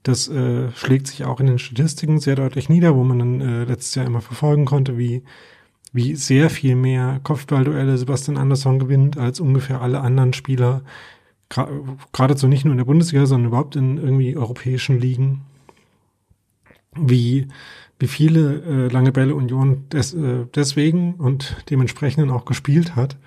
das 0.03 0.27
äh, 0.27 0.72
schlägt 0.72 1.07
sich 1.07 1.26
auch 1.26 1.39
in 1.39 1.47
den 1.47 1.60
Statistiken 1.60 2.19
sehr 2.19 2.35
deutlich 2.35 2.69
nieder, 2.69 2.95
wo 2.95 3.03
man 3.03 3.19
dann 3.19 3.41
äh, 3.41 3.64
letztes 3.64 3.95
Jahr 3.95 4.06
immer 4.06 4.22
verfolgen 4.22 4.65
konnte, 4.65 4.97
wie, 4.97 5.23
wie 5.93 6.15
sehr 6.15 6.49
viel 6.49 6.76
mehr 6.76 7.19
Kopfballduelle 7.23 7.97
Sebastian 7.97 8.38
Andersson 8.38 8.77
gewinnt 8.77 9.18
als 9.18 9.39
ungefähr 9.39 9.81
alle 9.81 10.02
anderen 10.02 10.34
Spieler. 10.34 10.84
Geradezu 11.50 12.48
nicht 12.48 12.66
nur 12.66 12.74
in 12.74 12.78
der 12.78 12.86
Bundesliga, 12.86 13.26
sondern 13.26 13.50
überhaupt 13.50 13.76
in 13.76 13.98
irgendwie 13.98 14.36
europäischen 14.36 15.00
Ligen. 15.00 15.42
Wie, 16.98 17.48
wie 18.00 18.08
viele 18.08 18.62
äh, 18.62 18.88
lange 18.88 19.12
Bälle 19.12 19.36
Union 19.36 19.88
des, 19.90 20.14
äh, 20.14 20.46
deswegen 20.56 21.16
und 21.16 21.58
dementsprechend 21.70 22.32
auch 22.32 22.46
gespielt 22.46 22.96
hat. 22.96 23.18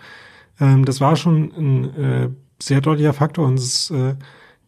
Ähm, 0.61 0.85
das 0.85 1.01
war 1.01 1.17
schon 1.17 1.53
ein 1.57 1.95
äh, 1.97 2.29
sehr 2.61 2.81
deutlicher 2.81 3.13
Faktor 3.13 3.47
und 3.47 3.59
es 3.59 3.91
äh, 3.91 4.15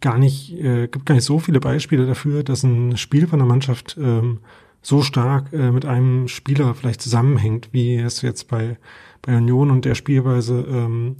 gar 0.01 0.19
nicht, 0.19 0.53
äh, 0.53 0.89
gibt 0.89 1.07
gar 1.07 1.15
nicht 1.15 1.25
so 1.25 1.39
viele 1.39 1.61
Beispiele 1.61 2.07
dafür, 2.07 2.43
dass 2.43 2.63
ein 2.63 2.97
Spiel 2.97 3.27
von 3.27 3.39
der 3.39 3.49
Mannschaft 3.49 3.97
ähm, 4.01 4.41
so 4.83 5.03
stark 5.03 5.53
äh, 5.53 5.71
mit 5.71 5.85
einem 5.85 6.29
Spieler 6.29 6.75
vielleicht 6.75 7.03
zusammenhängt, 7.03 7.69
wie 7.73 7.97
es 7.97 8.23
jetzt 8.23 8.49
bei, 8.49 8.79
bei 9.23 9.37
Union 9.37 9.71
und 9.71 9.85
der 9.85 9.95
Spielweise 9.95 10.65
ähm, 10.69 11.17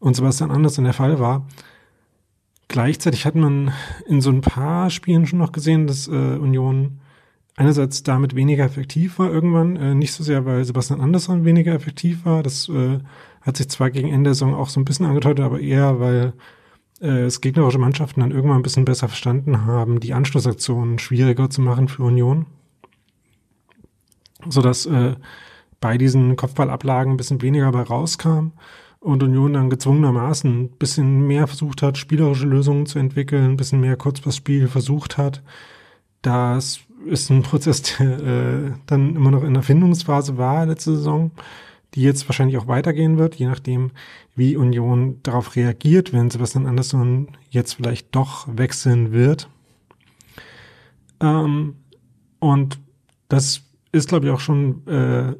und 0.00 0.16
Sebastian 0.16 0.50
Andersen 0.50 0.84
der 0.84 0.92
Fall 0.92 1.20
war. 1.20 1.46
Gleichzeitig 2.68 3.26
hat 3.26 3.34
man 3.34 3.72
in 4.06 4.20
so 4.20 4.30
ein 4.30 4.40
paar 4.40 4.90
Spielen 4.90 5.26
schon 5.26 5.38
noch 5.38 5.52
gesehen, 5.52 5.86
dass 5.86 6.08
äh, 6.08 6.10
Union 6.10 7.00
einerseits 7.56 8.02
damit 8.02 8.34
weniger 8.34 8.64
effektiv 8.64 9.18
war 9.18 9.30
irgendwann, 9.30 9.76
äh, 9.76 9.94
nicht 9.94 10.12
so 10.12 10.24
sehr, 10.24 10.46
weil 10.46 10.64
Sebastian 10.64 11.00
Andersson 11.00 11.44
weniger 11.44 11.74
effektiv 11.74 12.24
war, 12.24 12.42
das 12.42 12.68
äh, 12.68 12.98
hat 13.42 13.56
sich 13.56 13.68
zwar 13.68 13.90
gegen 13.90 14.08
Ende 14.08 14.28
der 14.28 14.34
Saison 14.34 14.54
auch 14.54 14.68
so 14.68 14.80
ein 14.80 14.84
bisschen 14.84 15.06
angedeutet, 15.06 15.44
aber 15.44 15.60
eher, 15.60 16.00
weil 16.00 16.32
äh, 17.00 17.24
es 17.24 17.40
gegnerische 17.40 17.78
Mannschaften 17.78 18.20
dann 18.20 18.30
irgendwann 18.30 18.58
ein 18.58 18.62
bisschen 18.62 18.84
besser 18.84 19.08
verstanden 19.08 19.66
haben, 19.66 20.00
die 20.00 20.14
Anschlussaktionen 20.14 20.98
schwieriger 20.98 21.50
zu 21.50 21.60
machen 21.60 21.88
für 21.88 22.04
Union. 22.04 22.46
Sodass 24.48 24.86
äh, 24.86 25.16
bei 25.80 25.98
diesen 25.98 26.36
Kopfballablagen 26.36 27.12
ein 27.14 27.16
bisschen 27.16 27.42
weniger 27.42 27.70
bei 27.72 27.82
rauskam 27.82 28.52
und 29.00 29.22
Union 29.22 29.54
dann 29.54 29.70
gezwungenermaßen 29.70 30.64
ein 30.64 30.68
bisschen 30.70 31.26
mehr 31.26 31.46
versucht 31.46 31.82
hat, 31.82 31.98
spielerische 31.98 32.46
Lösungen 32.46 32.86
zu 32.86 32.98
entwickeln, 32.98 33.52
ein 33.52 33.56
bisschen 33.56 33.80
mehr 33.80 33.96
Kurzpassspiel 33.96 34.68
versucht 34.68 35.18
hat. 35.18 35.42
Das 36.22 36.80
ist 37.06 37.30
ein 37.30 37.42
Prozess, 37.42 37.82
der 37.82 38.20
äh, 38.20 38.72
dann 38.86 39.16
immer 39.16 39.30
noch 39.30 39.42
in 39.42 39.54
der 39.54 39.62
Findungsphase 39.62 40.36
war 40.36 40.66
letzte 40.66 40.96
Saison 40.96 41.30
die 41.94 42.02
jetzt 42.02 42.28
wahrscheinlich 42.28 42.56
auch 42.58 42.66
weitergehen 42.66 43.18
wird, 43.18 43.34
je 43.34 43.46
nachdem, 43.46 43.90
wie 44.36 44.56
Union 44.56 45.18
darauf 45.22 45.56
reagiert, 45.56 46.12
wenn 46.12 46.30
Sebastian 46.30 46.66
Andersson 46.66 47.28
jetzt 47.50 47.74
vielleicht 47.74 48.14
doch 48.14 48.46
wechseln 48.50 49.12
wird. 49.12 49.48
Ähm, 51.20 51.76
und 52.38 52.78
das 53.28 53.62
ist, 53.92 54.08
glaube 54.08 54.26
ich, 54.26 54.32
auch 54.32 54.40
schon 54.40 54.86
äh, 54.86 55.34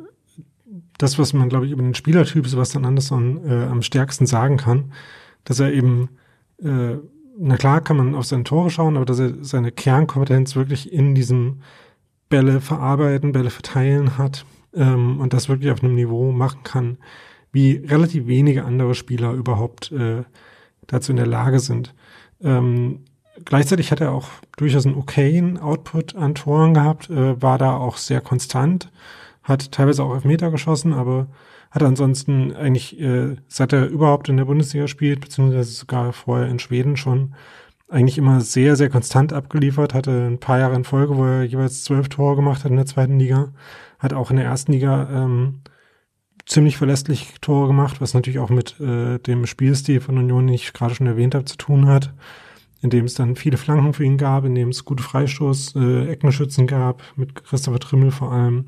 das, 1.03 1.19
was 1.19 1.33
man, 1.33 1.49
glaube 1.49 1.67
ich, 1.67 1.73
über 1.73 1.83
den 1.83 1.95
Spielertyp 1.95 2.47
Sebastian 2.47 2.85
Andersson 2.85 3.41
äh, 3.49 3.65
am 3.65 3.81
stärksten 3.83 4.27
sagen 4.27 4.59
kann, 4.59 4.93
dass 5.45 5.59
er 5.59 5.73
eben, 5.73 6.11
äh, 6.63 6.97
na 7.39 7.57
klar 7.57 7.81
kann 7.81 7.97
man 7.97 8.15
auf 8.15 8.27
seine 8.27 8.45
Tore 8.45 8.71
schauen, 8.71 8.97
aber 8.97 9.07
dass 9.07 9.19
er 9.19 9.33
seine 9.43 9.73
Kernkompetenz 9.73 10.57
wirklich 10.57 10.93
in 10.93 11.15
diesem 11.15 11.63
Bälle 12.29 12.61
verarbeiten, 12.61 13.33
Bälle 13.33 13.49
verteilen 13.49 14.19
hat 14.19 14.45
ähm, 14.75 15.21
und 15.21 15.33
das 15.33 15.49
wirklich 15.49 15.71
auf 15.73 15.83
einem 15.83 15.95
Niveau 15.95 16.33
machen 16.33 16.63
kann, 16.65 16.99
wie 17.51 17.77
relativ 17.77 18.27
wenige 18.27 18.65
andere 18.65 18.95
Spieler 18.95 19.33
überhaupt 19.33 19.91
äh, 19.93 20.25
dazu 20.87 21.13
in 21.13 21.17
der 21.17 21.27
Lage 21.27 21.61
sind. 21.61 21.95
Ähm, 22.43 23.01
gleichzeitig 23.45 23.91
hat 23.91 24.03
er 24.03 24.13
auch 24.13 24.29
durchaus 24.59 24.85
einen 24.85 24.97
okayen 24.97 25.59
Output 25.59 26.15
an 26.15 26.35
Toren 26.35 26.75
gehabt, 26.75 27.09
äh, 27.09 27.41
war 27.41 27.57
da 27.57 27.75
auch 27.75 27.97
sehr 27.97 28.21
konstant, 28.21 28.91
hat 29.51 29.73
teilweise 29.73 30.03
auch 30.03 30.15
Elfmeter 30.15 30.51
geschossen, 30.51 30.95
aber 30.95 31.29
hat 31.71 31.83
ansonsten 31.83 32.55
eigentlich, 32.55 32.99
äh, 33.01 33.37
seit 33.49 33.73
er 33.73 33.87
überhaupt 33.89 34.29
in 34.29 34.37
der 34.37 34.47
Bundesliga 34.47 34.89
spielt, 34.89 35.21
beziehungsweise 35.21 35.71
sogar 35.71 36.13
vorher 36.13 36.49
in 36.49 36.59
Schweden 36.59 36.97
schon, 36.97 37.35
eigentlich 37.91 38.19
immer 38.19 38.41
sehr, 38.41 38.77
sehr 38.77 38.89
konstant 38.89 39.33
abgeliefert, 39.33 39.95
hatte 39.95 40.27
ein 40.29 40.39
paar 40.39 40.59
Jahre 40.59 40.77
in 40.77 40.85
Folge, 40.85 41.17
wo 41.17 41.25
er 41.25 41.43
jeweils 41.43 41.85
zwölf 41.85 42.09
Tore 42.09 42.37
gemacht 42.37 42.65
hat 42.65 42.71
in 42.71 42.77
der 42.77 42.87
zweiten 42.87 43.19
Liga. 43.19 43.53
Hat 43.99 44.13
auch 44.13 44.31
in 44.31 44.37
der 44.37 44.47
ersten 44.47 44.73
Liga 44.73 45.09
ähm, 45.13 45.63
ziemlich 46.47 46.77
verlässlich 46.77 47.35
Tore 47.41 47.67
gemacht, 47.67 48.01
was 48.01 48.15
natürlich 48.15 48.39
auch 48.39 48.51
mit 48.51 48.81
äh, 48.81 49.19
dem 49.19 49.47
Spielstil 49.47 50.01
von 50.01 50.19
Union, 50.19 50.47
den 50.47 50.55
ich 50.55 50.73
gerade 50.73 50.95
schon 50.95 51.07
erwähnt 51.07 51.35
habe, 51.35 51.45
zu 51.45 51.57
tun 51.57 51.87
hat, 51.87 52.13
in 52.81 52.91
dem 52.91 53.05
es 53.05 53.15
dann 53.15 53.37
viele 53.37 53.57
Flanken 53.57 53.93
für 53.93 54.05
ihn 54.05 54.19
gab, 54.19 54.45
in 54.45 54.55
dem 54.55 54.69
es 54.69 54.85
gute 54.85 55.03
Freistoß, 55.03 55.75
äh, 55.77 56.09
Eckenschützen 56.11 56.67
gab, 56.67 57.03
mit 57.17 57.35
Christopher 57.45 57.81
Trimmel 57.81 58.11
vor 58.11 58.33
allem, 58.33 58.67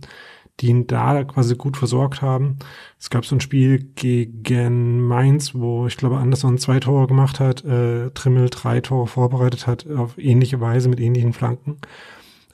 die 0.60 0.68
ihn 0.68 0.86
da 0.86 1.24
quasi 1.24 1.56
gut 1.56 1.76
versorgt 1.76 2.22
haben. 2.22 2.58
Es 2.98 3.10
gab 3.10 3.24
so 3.24 3.34
ein 3.34 3.40
Spiel 3.40 3.78
gegen 3.94 5.00
Mainz, 5.00 5.54
wo 5.54 5.86
ich 5.86 5.96
glaube 5.96 6.18
Anderson 6.18 6.58
zwei 6.58 6.78
Tore 6.78 7.06
gemacht 7.06 7.40
hat, 7.40 7.64
äh, 7.64 8.10
Trimmel 8.10 8.50
drei 8.50 8.80
Tore 8.80 9.06
vorbereitet 9.06 9.66
hat, 9.66 9.88
auf 9.90 10.18
ähnliche 10.18 10.60
Weise 10.60 10.88
mit 10.88 11.00
ähnlichen 11.00 11.32
Flanken. 11.32 11.78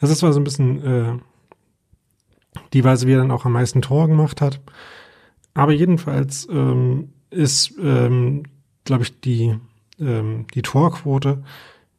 Das 0.00 0.10
ist 0.10 0.18
zwar 0.18 0.32
so 0.32 0.40
ein 0.40 0.44
bisschen 0.44 0.84
äh, 0.84 1.12
die 2.72 2.84
Weise, 2.84 3.06
wie 3.06 3.12
er 3.12 3.18
dann 3.18 3.30
auch 3.30 3.44
am 3.44 3.52
meisten 3.52 3.82
Tor 3.82 4.08
gemacht 4.08 4.40
hat. 4.40 4.60
Aber 5.54 5.72
jedenfalls 5.72 6.48
ähm, 6.50 7.12
ist, 7.30 7.74
ähm, 7.82 8.44
glaube 8.84 9.02
ich, 9.02 9.20
die, 9.20 9.58
ähm, 9.98 10.46
die 10.54 10.62
Torquote 10.62 11.42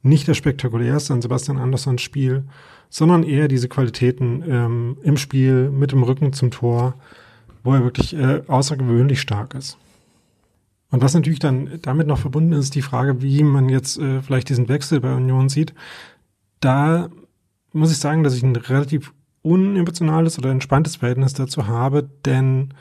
nicht 0.02 0.28
das 0.28 0.38
spektakulärste 0.38 1.14
an 1.14 1.22
Sebastian 1.22 1.58
Anderssons 1.58 2.02
Spiel, 2.02 2.46
sondern 2.90 3.24
eher 3.24 3.48
diese 3.48 3.70
Qualitäten 3.70 4.44
ähm, 4.48 4.98
im 5.04 5.18
Spiel 5.18 5.70
mit 5.70 5.92
dem 5.92 6.04
Rücken 6.04 6.34
zum 6.34 6.52
Tor, 6.52 6.96
wo 7.64 7.74
er 7.74 7.84
wirklich 7.84 8.16
äh, 8.16 8.42
außergewöhnlich 8.48 9.22
stark 9.22 9.54
ist. 9.54 9.78
Und 10.92 11.04
was 11.04 11.14
natürlich 11.14 11.40
dann 11.40 11.80
damit 11.84 12.08
noch 12.08 12.18
verbunden 12.18 12.54
ist, 12.54 12.74
die 12.74 12.82
Frage, 12.82 13.22
wie 13.22 13.44
man 13.44 13.70
jetzt 13.70 14.00
äh, 14.00 14.22
vielleicht 14.22 14.50
diesen 14.50 14.70
Wechsel 14.70 15.00
bei 15.02 15.14
Union 15.14 15.50
sieht. 15.50 15.74
Da 16.62 17.10
muss 17.72 17.92
ich 17.92 18.00
sagen, 18.00 18.24
dass 18.24 18.34
ich 18.34 18.42
ein 18.42 18.56
relativ 18.56 19.14
unemotionales 19.44 20.40
oder 20.40 20.50
entspanntes 20.50 20.98
Verhältnis 20.98 21.34
dazu 21.34 21.68
habe, 21.68 22.10
denn 22.26 22.74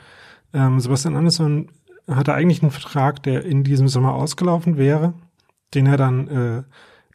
ähm, 0.53 0.79
Sebastian 0.79 1.15
Andersson 1.15 1.69
hatte 2.07 2.33
eigentlich 2.33 2.63
einen 2.63 2.71
Vertrag, 2.71 3.21
der 3.23 3.45
in 3.45 3.63
diesem 3.63 3.87
Sommer 3.87 4.15
ausgelaufen 4.15 4.77
wäre, 4.77 5.13
den 5.75 5.85
er 5.85 5.97
dann 5.97 6.27
äh, 6.27 6.63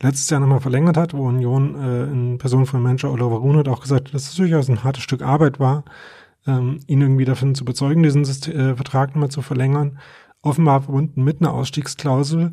letztes 0.00 0.28
Jahr 0.30 0.40
nochmal 0.40 0.60
verlängert 0.60 0.96
hat, 0.96 1.14
wo 1.14 1.26
Union 1.26 1.74
äh, 1.76 2.04
in 2.04 2.38
Person 2.38 2.66
von 2.66 2.82
Manager 2.82 3.12
Oliver 3.12 3.42
hat 3.58 3.68
auch 3.68 3.80
gesagt 3.80 4.14
dass 4.14 4.28
es 4.28 4.34
durchaus 4.34 4.68
ein 4.68 4.84
hartes 4.84 5.02
Stück 5.02 5.22
Arbeit 5.22 5.60
war, 5.60 5.84
ähm, 6.46 6.80
ihn 6.86 7.00
irgendwie 7.00 7.24
davon 7.24 7.54
zu 7.54 7.64
bezeugen, 7.64 8.02
diesen 8.02 8.22
äh, 8.22 8.74
Vertrag 8.76 9.10
nochmal 9.10 9.30
zu 9.30 9.42
verlängern. 9.42 9.98
Offenbar 10.42 10.82
verbunden 10.82 11.24
mit 11.24 11.40
einer 11.40 11.54
Ausstiegsklausel, 11.54 12.52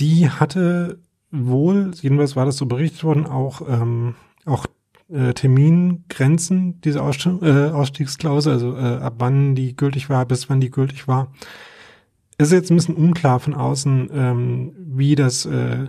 die 0.00 0.28
hatte 0.28 0.98
wohl, 1.30 1.92
jedenfalls 2.00 2.34
war 2.34 2.44
das 2.44 2.56
so 2.56 2.66
berichtet 2.66 3.04
worden, 3.04 3.26
auch, 3.26 3.62
ähm, 3.68 4.14
auch 4.44 4.66
äh, 5.08 5.32
Termingrenzen, 5.32 6.80
diese 6.80 7.02
Ausstieg, 7.02 7.40
äh, 7.42 7.70
Ausstiegsklausel, 7.70 8.52
also 8.52 8.76
äh, 8.76 8.96
ab 8.96 9.14
wann 9.18 9.54
die 9.54 9.76
gültig 9.76 10.08
war, 10.10 10.24
bis 10.26 10.50
wann 10.50 10.60
die 10.60 10.70
gültig 10.70 11.06
war. 11.06 11.32
Ist 12.38 12.52
jetzt 12.52 12.70
ein 12.70 12.76
bisschen 12.76 12.96
unklar 12.96 13.40
von 13.40 13.54
außen, 13.54 14.10
ähm, 14.12 14.72
wie 14.76 15.14
das 15.14 15.46
äh, 15.46 15.86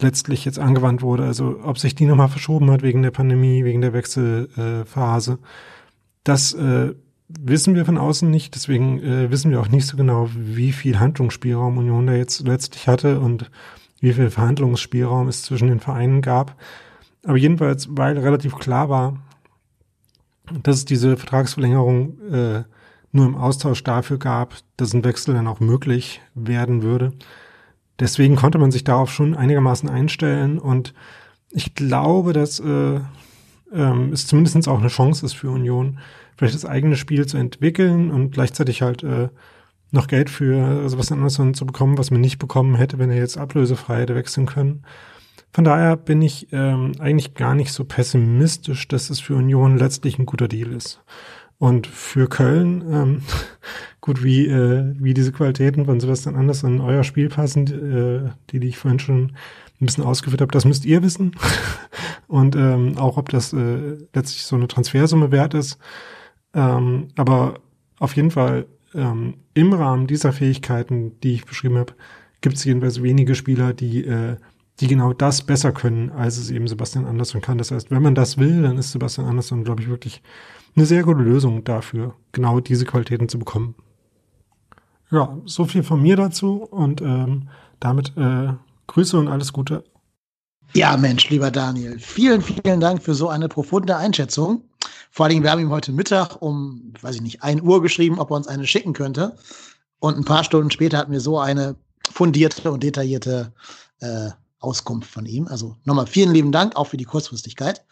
letztlich 0.00 0.44
jetzt 0.44 0.58
angewandt 0.58 1.02
wurde. 1.02 1.24
Also 1.24 1.60
ob 1.62 1.78
sich 1.78 1.94
die 1.94 2.06
nochmal 2.06 2.28
verschoben 2.28 2.70
hat 2.70 2.82
wegen 2.82 3.02
der 3.02 3.10
Pandemie, 3.10 3.64
wegen 3.64 3.80
der 3.80 3.92
Wechselphase. 3.92 5.38
Das 6.24 6.52
äh, 6.54 6.94
wissen 7.28 7.74
wir 7.74 7.84
von 7.84 7.98
außen 7.98 8.30
nicht. 8.30 8.54
Deswegen 8.54 9.02
äh, 9.02 9.30
wissen 9.30 9.50
wir 9.50 9.60
auch 9.60 9.68
nicht 9.68 9.86
so 9.86 9.96
genau, 9.96 10.28
wie 10.34 10.72
viel 10.72 10.98
Handlungsspielraum 10.98 11.78
Union 11.78 12.06
da 12.06 12.14
jetzt 12.14 12.46
letztlich 12.46 12.88
hatte 12.88 13.20
und 13.20 13.50
wie 14.00 14.12
viel 14.12 14.30
Verhandlungsspielraum 14.30 15.28
es 15.28 15.42
zwischen 15.42 15.68
den 15.68 15.80
Vereinen 15.80 16.22
gab. 16.22 16.56
Aber 17.24 17.36
jedenfalls, 17.36 17.88
weil 17.90 18.16
relativ 18.16 18.56
klar 18.56 18.88
war, 18.88 19.16
dass 20.62 20.76
es 20.76 20.84
diese 20.84 21.16
Vertragsverlängerung 21.16 22.18
äh, 22.30 22.62
nur 23.12 23.26
im 23.26 23.36
Austausch 23.36 23.82
dafür 23.84 24.18
gab, 24.18 24.54
dass 24.76 24.94
ein 24.94 25.04
Wechsel 25.04 25.34
dann 25.34 25.46
auch 25.46 25.60
möglich 25.60 26.20
werden 26.34 26.82
würde. 26.82 27.12
Deswegen 28.00 28.36
konnte 28.36 28.58
man 28.58 28.70
sich 28.70 28.84
darauf 28.84 29.12
schon 29.12 29.34
einigermaßen 29.34 29.88
einstellen 29.88 30.58
und 30.58 30.94
ich 31.50 31.74
glaube, 31.74 32.32
dass 32.32 32.60
äh, 32.60 33.00
ähm, 33.72 34.12
es 34.12 34.26
zumindest 34.26 34.68
auch 34.68 34.78
eine 34.78 34.88
Chance 34.88 35.24
ist 35.24 35.34
für 35.34 35.50
Union, 35.50 35.98
vielleicht 36.36 36.54
das 36.54 36.64
eigene 36.64 36.96
Spiel 36.96 37.26
zu 37.26 37.36
entwickeln 37.36 38.10
und 38.10 38.30
gleichzeitig 38.30 38.82
halt 38.82 39.02
äh, 39.02 39.28
noch 39.90 40.06
Geld 40.06 40.30
für 40.30 40.88
Sebastian 40.88 41.20
Andersson 41.20 41.54
zu 41.54 41.64
bekommen, 41.66 41.98
was 41.98 42.10
man 42.10 42.20
nicht 42.20 42.38
bekommen 42.38 42.76
hätte, 42.76 42.98
wenn 42.98 43.10
er 43.10 43.16
jetzt 43.16 43.38
ablösefrei 43.38 44.02
hätte 44.02 44.14
wechseln 44.14 44.46
können. 44.46 44.84
Von 45.50 45.64
daher 45.64 45.96
bin 45.96 46.20
ich 46.20 46.52
ähm, 46.52 46.92
eigentlich 46.98 47.34
gar 47.34 47.54
nicht 47.54 47.72
so 47.72 47.84
pessimistisch, 47.84 48.86
dass 48.86 49.08
es 49.08 49.20
für 49.20 49.34
Union 49.34 49.78
letztlich 49.78 50.18
ein 50.18 50.26
guter 50.26 50.46
Deal 50.46 50.72
ist. 50.72 51.00
Und 51.58 51.86
für 51.88 52.28
Köln, 52.28 52.84
ähm, 52.90 53.22
gut, 54.00 54.22
wie, 54.22 54.46
äh, 54.46 54.94
wie 54.98 55.14
diese 55.14 55.32
Qualitäten 55.32 55.86
von 55.86 56.00
Sebastian 56.00 56.36
Andersson 56.36 56.76
in 56.76 56.80
euer 56.80 57.04
Spiel 57.04 57.28
passen, 57.28 57.66
äh, 57.66 58.30
die, 58.50 58.60
die 58.60 58.68
ich 58.68 58.78
vorhin 58.78 59.00
schon 59.00 59.32
ein 59.80 59.86
bisschen 59.86 60.04
ausgeführt 60.04 60.40
habe, 60.40 60.52
das 60.52 60.64
müsst 60.64 60.84
ihr 60.84 61.02
wissen. 61.02 61.32
Und 62.28 62.56
ähm, 62.56 62.96
auch, 62.98 63.16
ob 63.16 63.28
das 63.28 63.52
äh, 63.52 63.96
letztlich 64.14 64.44
so 64.44 64.56
eine 64.56 64.68
Transfersumme 64.68 65.30
wert 65.32 65.54
ist. 65.54 65.78
Ähm, 66.54 67.08
aber 67.16 67.60
auf 67.98 68.14
jeden 68.16 68.30
Fall 68.30 68.66
ähm, 68.94 69.34
im 69.54 69.72
Rahmen 69.72 70.06
dieser 70.06 70.32
Fähigkeiten, 70.32 71.18
die 71.20 71.34
ich 71.34 71.44
beschrieben 71.44 71.78
habe, 71.78 71.94
gibt 72.40 72.56
es 72.56 72.64
jedenfalls 72.64 73.02
wenige 73.02 73.34
Spieler, 73.34 73.72
die, 73.72 74.04
äh, 74.04 74.36
die 74.80 74.86
genau 74.86 75.12
das 75.12 75.42
besser 75.42 75.72
können, 75.72 76.10
als 76.10 76.38
es 76.38 76.50
eben 76.50 76.68
Sebastian 76.68 77.04
Andersson 77.06 77.40
kann. 77.40 77.58
Das 77.58 77.70
heißt, 77.70 77.90
wenn 77.90 78.02
man 78.02 78.14
das 78.14 78.38
will, 78.38 78.62
dann 78.62 78.78
ist 78.78 78.92
Sebastian 78.92 79.26
Andersson, 79.26 79.64
glaube 79.64 79.82
ich, 79.82 79.88
wirklich 79.88 80.22
eine 80.76 80.86
sehr 80.86 81.02
gute 81.02 81.20
Lösung 81.20 81.64
dafür, 81.64 82.14
genau 82.32 82.60
diese 82.60 82.84
Qualitäten 82.84 83.28
zu 83.28 83.38
bekommen. 83.38 83.74
Ja, 85.10 85.38
so 85.46 85.64
viel 85.64 85.82
von 85.82 86.02
mir 86.02 86.16
dazu 86.16 86.64
und 86.64 87.00
ähm, 87.00 87.48
damit 87.80 88.16
äh, 88.16 88.52
Grüße 88.86 89.18
und 89.18 89.28
alles 89.28 89.52
Gute. 89.52 89.84
Ja, 90.74 90.96
Mensch, 90.96 91.30
lieber 91.30 91.50
Daniel, 91.50 91.98
vielen, 91.98 92.42
vielen 92.42 92.80
Dank 92.80 93.02
für 93.02 93.14
so 93.14 93.28
eine 93.28 93.48
profunde 93.48 93.96
Einschätzung. 93.96 94.64
Vor 95.10 95.24
allen 95.24 95.30
Dingen, 95.30 95.42
wir 95.42 95.50
haben 95.50 95.60
ihm 95.60 95.70
heute 95.70 95.92
Mittag 95.92 96.42
um, 96.42 96.92
weiß 97.00 97.16
ich 97.16 97.22
nicht, 97.22 97.42
ein 97.42 97.62
Uhr 97.62 97.80
geschrieben, 97.80 98.18
ob 98.18 98.30
er 98.30 98.36
uns 98.36 98.48
eine 98.48 98.66
schicken 98.66 98.92
könnte. 98.92 99.36
Und 99.98 100.18
ein 100.18 100.24
paar 100.24 100.44
Stunden 100.44 100.70
später 100.70 100.98
hatten 100.98 101.12
wir 101.12 101.20
so 101.20 101.38
eine 101.38 101.76
fundierte 102.10 102.70
und 102.70 102.82
detaillierte 102.82 103.52
äh, 104.00 104.30
Auskunft 104.60 105.10
von 105.10 105.24
ihm. 105.24 105.46
Also 105.48 105.76
nochmal 105.84 106.06
vielen 106.06 106.32
lieben 106.32 106.52
Dank, 106.52 106.76
auch 106.76 106.88
für 106.88 106.96
die 106.98 107.04
Kurzfristigkeit 107.04 107.84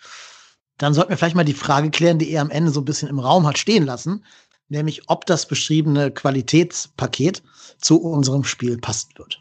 dann 0.78 0.94
sollten 0.94 1.10
wir 1.10 1.16
vielleicht 1.16 1.36
mal 1.36 1.44
die 1.44 1.54
Frage 1.54 1.90
klären, 1.90 2.18
die 2.18 2.30
er 2.30 2.42
am 2.42 2.50
Ende 2.50 2.70
so 2.70 2.80
ein 2.80 2.84
bisschen 2.84 3.08
im 3.08 3.18
Raum 3.18 3.46
hat 3.46 3.58
stehen 3.58 3.84
lassen, 3.84 4.24
nämlich 4.68 5.08
ob 5.08 5.26
das 5.26 5.46
beschriebene 5.46 6.10
Qualitätspaket 6.10 7.42
zu 7.78 8.00
unserem 8.00 8.44
Spiel 8.44 8.78
passt 8.78 9.18
wird. 9.18 9.40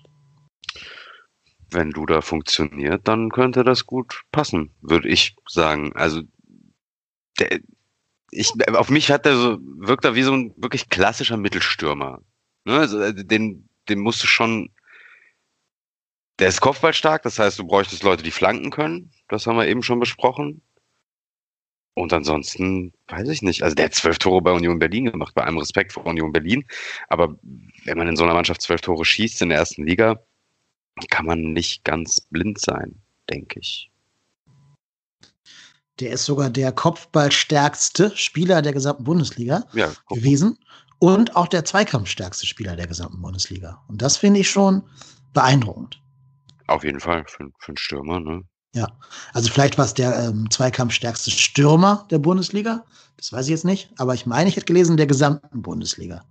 Wenn 1.72 1.92
du 1.92 2.06
da 2.06 2.22
funktioniert, 2.22 3.08
dann 3.08 3.30
könnte 3.30 3.64
das 3.64 3.86
gut 3.86 4.24
passen, 4.32 4.72
würde 4.82 5.10
ich 5.10 5.36
sagen. 5.48 5.92
Also 5.96 6.22
der, 7.40 7.60
ich, 8.32 8.52
auf 8.74 8.90
mich 8.90 9.12
hat 9.12 9.26
er 9.26 9.36
so, 9.36 9.58
wirkt 9.78 10.06
er 10.06 10.16
wie 10.16 10.24
so 10.24 10.34
ein 10.34 10.54
wirklich 10.58 10.90
klassischer 10.90 11.38
Mittelstürmer. 11.38 12.22
Ne? 12.66 12.80
Also, 12.80 13.00
äh, 13.02 13.14
den, 13.14 13.68
den 13.90 14.00
musst 14.00 14.24
du 14.24 14.28
schon, 14.28 14.70
der 16.40 16.50
ist 16.50 16.62
kopfballstark, 16.62 17.24
das 17.24 17.40
heißt, 17.40 17.60
du 17.60 17.66
bräuchtest 17.66 18.04
Leute, 18.04 18.24
die 18.24 18.32
flanken 18.32 18.72
können. 18.72 19.12
Das 19.28 19.48
haben 19.48 19.58
wir 19.58 19.68
eben 19.68 19.84
schon 19.84 20.00
besprochen. 20.00 20.62
Und 21.96 22.12
ansonsten 22.12 22.94
weiß 23.08 23.30
ich 23.30 23.42
nicht. 23.42 23.64
Also 23.64 23.74
der 23.74 23.86
hat 23.86 23.96
zwölf 23.96 24.20
Tore 24.20 24.42
bei 24.42 24.52
Union 24.52 24.80
Berlin 24.80 25.06
gemacht, 25.06 25.34
bei 25.34 25.44
allem 25.44 25.58
Respekt 25.58 25.94
vor 25.94 26.06
Union 26.06 26.34
Berlin. 26.34 26.66
Aber 27.08 27.36
wenn 27.86 27.98
man 27.98 28.10
in 28.10 28.18
so 28.18 28.26
einer 28.26 28.34
Mannschaft 28.34 28.62
zwölf 28.62 28.82
Tore 28.82 29.06
schießt 29.06 29.42
in 29.42 29.50
der 29.50 29.60
ersten 29.60 29.88
Liga, 29.88 30.20
kann 31.10 31.26
man 31.26 31.54
nicht 31.54 31.86
ganz 31.86 32.20
blind 32.20 32.60
sein, 32.60 33.02
denke 33.30 33.60
ich. 33.62 33.90
Der 36.02 36.12
ist 36.12 36.26
sogar 36.26 36.50
der 36.50 36.74
kopfballstärkste 36.74 38.12
Spieler 38.18 38.62
der 38.62 38.74
gesamten 38.74 39.06
Bundesliga 39.06 39.64
ja, 39.72 39.94
gewesen 40.10 40.60
und 41.00 41.38
auch 41.38 41.48
der 41.48 41.64
zweikampfstärkste 41.64 42.46
Spieler 42.46 42.76
der 42.76 42.88
gesamten 42.88 43.22
Bundesliga. 43.22 43.82
Und 43.88 44.02
das 44.02 44.18
finde 44.18 44.42
ich 44.42 44.50
schon 44.50 44.84
beeindruckend. 45.34 46.02
Auf 46.68 46.84
jeden 46.84 47.00
Fall 47.00 47.24
für, 47.26 47.50
für 47.60 47.70
einen 47.70 47.78
Stürmer, 47.78 48.20
ne? 48.20 48.44
Ja, 48.76 48.92
also 49.34 49.50
vielleicht 49.50 49.78
war 49.78 49.86
es 49.86 49.94
der 49.94 50.20
ähm, 50.20 50.52
zweikampfstärkste 50.52 51.32
Stürmer 51.32 52.06
der 52.12 52.20
Bundesliga. 52.20 52.84
Das 53.16 53.32
weiß 53.32 53.46
ich 53.46 53.52
jetzt 53.52 53.64
nicht. 53.64 53.90
Aber 53.98 54.14
ich 54.14 54.26
meine, 54.26 54.50
ich 54.50 54.58
hätte 54.58 54.66
gelesen, 54.66 54.98
der 54.98 55.08
gesamten 55.08 55.62
Bundesliga. 55.62 56.26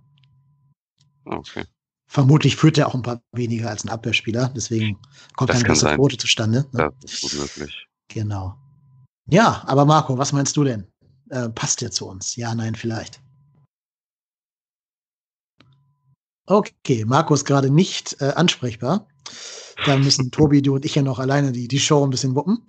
Okay. 1.25 1.65
Vermutlich 2.07 2.55
führt 2.55 2.77
er 2.77 2.87
auch 2.87 2.93
ein 2.93 3.01
paar 3.01 3.19
weniger 3.31 3.71
als 3.71 3.83
ein 3.83 3.89
Abwehrspieler. 3.89 4.51
Deswegen 4.55 4.99
kommt 5.35 5.49
das 5.49 5.63
eine 5.63 5.69
große 5.69 5.95
Quote 5.95 6.17
zustande. 6.17 6.67
Ne? 6.71 6.93
Das 7.01 7.13
ist 7.13 7.21
gut 7.21 7.33
möglich. 7.57 7.87
Genau. 8.09 8.55
Ja, 9.27 9.63
aber 9.65 9.85
Marco, 9.85 10.15
was 10.19 10.31
meinst 10.31 10.55
du 10.55 10.63
denn? 10.63 10.85
Äh, 11.31 11.49
passt 11.49 11.81
der 11.81 11.89
zu 11.89 12.07
uns? 12.07 12.35
Ja, 12.35 12.53
nein, 12.53 12.75
vielleicht. 12.75 13.19
Okay, 16.45 17.05
Marco 17.05 17.33
ist 17.33 17.45
gerade 17.45 17.71
nicht 17.71 18.21
äh, 18.21 18.33
ansprechbar. 18.35 19.07
Da 19.83 19.97
müssen 19.97 20.31
Tobi, 20.31 20.61
du 20.61 20.75
und 20.75 20.85
ich 20.85 20.95
ja 20.95 21.01
noch 21.01 21.19
alleine 21.19 21.51
die, 21.51 21.67
die 21.67 21.79
Show 21.79 22.03
ein 22.03 22.09
bisschen 22.09 22.35
wuppen. 22.35 22.65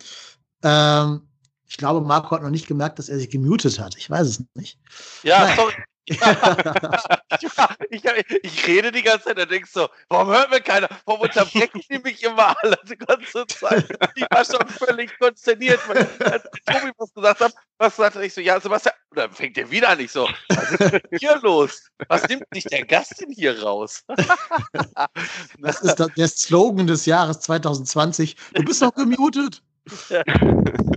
Ähm, 0.62 1.22
ich 1.68 1.76
glaube, 1.76 2.06
Marco 2.06 2.34
hat 2.34 2.42
noch 2.42 2.50
nicht 2.50 2.66
gemerkt, 2.66 2.98
dass 2.98 3.08
er 3.08 3.18
sich 3.18 3.30
gemutet 3.30 3.78
hat. 3.80 3.96
Ich 3.96 4.08
weiß 4.08 4.26
es 4.26 4.44
nicht. 4.54 4.78
Ja, 5.22 5.44
Nein. 5.44 5.56
sorry. 5.56 5.72
Ja, 6.08 7.76
ich, 7.90 8.04
ich, 8.42 8.66
rede 8.66 8.92
die 8.92 9.02
ganze 9.02 9.26
Zeit, 9.26 9.38
da 9.38 9.44
denkst 9.44 9.72
du, 9.72 9.88
warum 10.08 10.28
hört 10.28 10.50
mir 10.50 10.60
keiner? 10.60 10.88
Warum 11.04 11.22
unterbreche 11.22 11.70
ich 11.74 11.88
mich 12.02 12.22
immer 12.22 12.56
alle 12.62 12.78
die 12.88 12.96
ganze 12.96 13.46
Zeit? 13.46 13.86
Ich 14.14 14.22
war 14.30 14.44
schon 14.44 14.68
völlig 14.68 15.18
konsterniert, 15.18 15.80
weil 15.88 16.08
als 16.30 16.44
Tobi 16.64 16.92
was 16.96 17.12
gesagt 17.12 17.40
hat, 17.40 17.54
was 17.78 17.96
sagte 17.96 18.24
ich 18.24 18.32
so, 18.32 18.40
ja, 18.40 18.60
Sebastian, 18.60 18.94
dann 19.14 19.32
fängt 19.32 19.56
der 19.56 19.70
wieder 19.70 19.88
an, 19.88 20.00
ich 20.00 20.12
so, 20.12 20.28
was 20.48 20.72
ist 20.72 20.92
denn 20.92 21.00
hier 21.18 21.40
los? 21.42 21.88
Was 22.08 22.28
nimmt 22.28 22.44
sich 22.52 22.64
der 22.64 22.86
Gast 22.86 23.20
denn 23.20 23.32
hier 23.32 23.60
raus? 23.62 24.04
das 25.58 25.82
ist 25.82 25.96
der 26.16 26.28
Slogan 26.28 26.86
des 26.86 27.06
Jahres 27.06 27.40
2020. 27.40 28.36
Du 28.54 28.62
bist 28.62 28.80
doch 28.80 28.94
gemutet. 28.94 29.62
ja, 30.08 30.22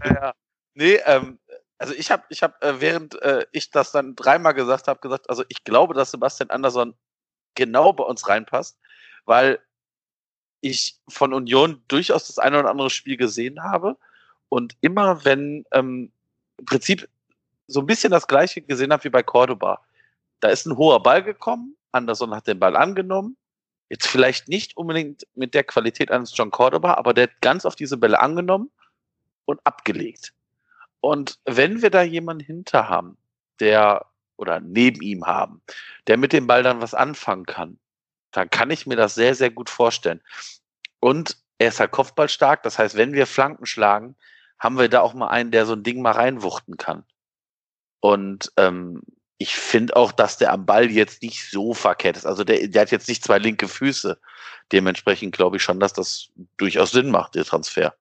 ja. 0.06 0.34
Nee, 0.76 1.00
ähm, 1.06 1.40
also 1.80 1.94
ich 1.94 2.12
habe, 2.12 2.24
ich 2.30 2.44
habe, 2.44 2.62
äh, 2.62 2.80
während 2.82 3.20
äh, 3.22 3.46
ich 3.54 3.72
das 3.72 3.92
dann 3.92 4.16
dreimal 4.16 4.54
gesagt 4.54 4.88
habe, 4.88 5.00
gesagt, 5.00 5.30
also 5.30 5.44
ich 5.48 5.64
glaube, 5.64 5.94
dass 5.94 6.12
Sebastian 6.12 6.50
Andersson 6.50 6.94
genau 7.56 7.94
bei 7.94 8.04
uns 8.04 8.28
reinpasst, 8.28 8.78
weil 9.26 9.60
ich 10.62 11.00
von 11.08 11.34
Union 11.34 11.82
durchaus 11.88 12.28
das 12.28 12.38
eine 12.38 12.60
oder 12.60 12.70
andere 12.70 12.90
Spiel 12.90 13.16
gesehen 13.16 13.64
habe 13.64 13.98
und 14.50 14.76
immer 14.82 15.24
wenn 15.24 15.66
ähm, 15.72 16.12
im 16.58 16.66
Prinzip 16.66 17.08
so 17.68 17.80
ein 17.80 17.86
bisschen 17.86 18.12
das 18.12 18.28
gleiche 18.28 18.62
gesehen 18.62 18.92
habe 18.92 19.06
wie 19.06 19.10
bei 19.10 19.24
Cordoba. 19.24 19.82
Da 20.42 20.50
ist 20.50 20.66
ein 20.66 20.76
hoher 20.76 21.02
Ball 21.02 21.24
gekommen, 21.24 21.78
Anderson 21.94 22.36
hat 22.36 22.48
den 22.48 22.60
Ball 22.60 22.76
angenommen, 22.76 23.38
jetzt 23.90 24.08
vielleicht 24.08 24.50
nicht 24.50 24.76
unbedingt 24.76 25.26
mit 25.34 25.54
der 25.54 25.64
Qualität 25.64 26.12
eines 26.12 26.36
John 26.36 26.52
Cordoba, 26.52 26.96
aber 26.96 27.14
der 27.14 27.24
hat 27.24 27.42
ganz 27.42 27.66
auf 27.66 27.76
diese 27.78 27.96
Bälle 27.96 28.20
angenommen 28.20 28.70
und 29.46 29.62
abgelegt. 29.64 30.34
Und 31.02 31.40
wenn 31.46 31.82
wir 31.82 31.90
da 31.90 32.02
jemanden 32.02 32.44
hinter 32.44 32.90
haben, 32.90 33.18
der 33.60 34.06
oder 34.38 34.60
neben 34.60 35.02
ihm 35.02 35.26
haben, 35.26 35.62
der 36.08 36.18
mit 36.18 36.34
dem 36.34 36.48
Ball 36.48 36.64
dann 36.64 36.82
was 36.82 36.94
anfangen 36.94 37.46
kann, 37.46 37.80
dann 38.32 38.50
kann 38.50 38.72
ich 38.72 38.86
mir 38.86 38.96
das 38.96 39.16
sehr, 39.16 39.36
sehr 39.36 39.50
gut 39.50 39.70
vorstellen. 39.70 40.22
Und 41.00 41.38
er 41.58 41.70
ist 41.70 41.80
halt 41.80 41.92
kopfballstark, 41.92 42.64
das 42.64 42.80
heißt, 42.80 42.96
wenn 42.96 43.14
wir 43.14 43.28
Flanken 43.28 43.66
schlagen, 43.66 44.16
haben 44.58 44.78
wir 44.78 44.90
da 44.90 45.02
auch 45.02 45.14
mal 45.14 45.28
einen, 45.28 45.52
der 45.52 45.66
so 45.66 45.74
ein 45.74 45.84
Ding 45.84 46.02
mal 46.02 46.12
reinwuchten 46.12 46.78
kann. 46.78 47.06
Und 48.02 48.52
ähm, 48.58 49.02
ich 49.38 49.56
finde 49.56 49.96
auch, 49.96 50.12
dass 50.12 50.38
der 50.38 50.52
am 50.52 50.66
Ball 50.66 50.92
jetzt 50.92 51.22
nicht 51.22 51.50
so 51.50 51.74
verkehrt 51.74 52.18
ist. 52.18 52.26
Also 52.26 52.44
der, 52.44 52.68
der 52.68 52.82
hat 52.82 52.92
jetzt 52.92 53.08
nicht 53.08 53.24
zwei 53.24 53.40
linke 53.40 53.68
Füße. 53.68 54.20
Dementsprechend 54.72 55.34
glaube 55.34 55.58
ich 55.58 55.64
schon, 55.64 55.80
dass 55.80 55.94
das 55.94 56.30
durchaus 56.58 56.92
Sinn 56.92 57.10
macht, 57.10 57.36
der 57.36 57.46
Transfer. 57.46 57.96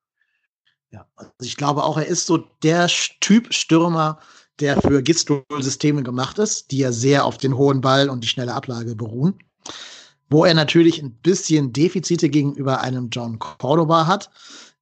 Ja, 0.91 1.07
also 1.17 1.31
ich 1.43 1.57
glaube 1.57 1.85
auch, 1.85 1.99
er 1.99 2.07
ist 2.07 2.27
so 2.27 2.39
der 2.63 2.89
Typ 3.21 3.53
Stürmer, 3.53 4.19
der 4.61 4.81
für 4.81 5.03
Gistol-Systeme 5.03 6.03
gemacht 6.03 6.39
ist, 6.39 6.71
die 6.71 6.79
ja 6.79 6.93
sehr 6.93 7.25
auf 7.25 7.39
den 7.39 7.57
hohen 7.57 7.81
Ball 7.81 8.09
und 8.09 8.25
die 8.25 8.29
schnelle 8.29 8.55
Ablage 8.55 8.97
beruhen. 8.97 9.39
Wo 10.31 10.45
er 10.45 10.55
natürlich 10.55 11.03
ein 11.03 11.15
bisschen 11.15 11.73
Defizite 11.73 12.29
gegenüber 12.29 12.81
einem 12.81 13.09
John 13.11 13.39
Cordoba 13.39 14.07
hat, 14.07 14.31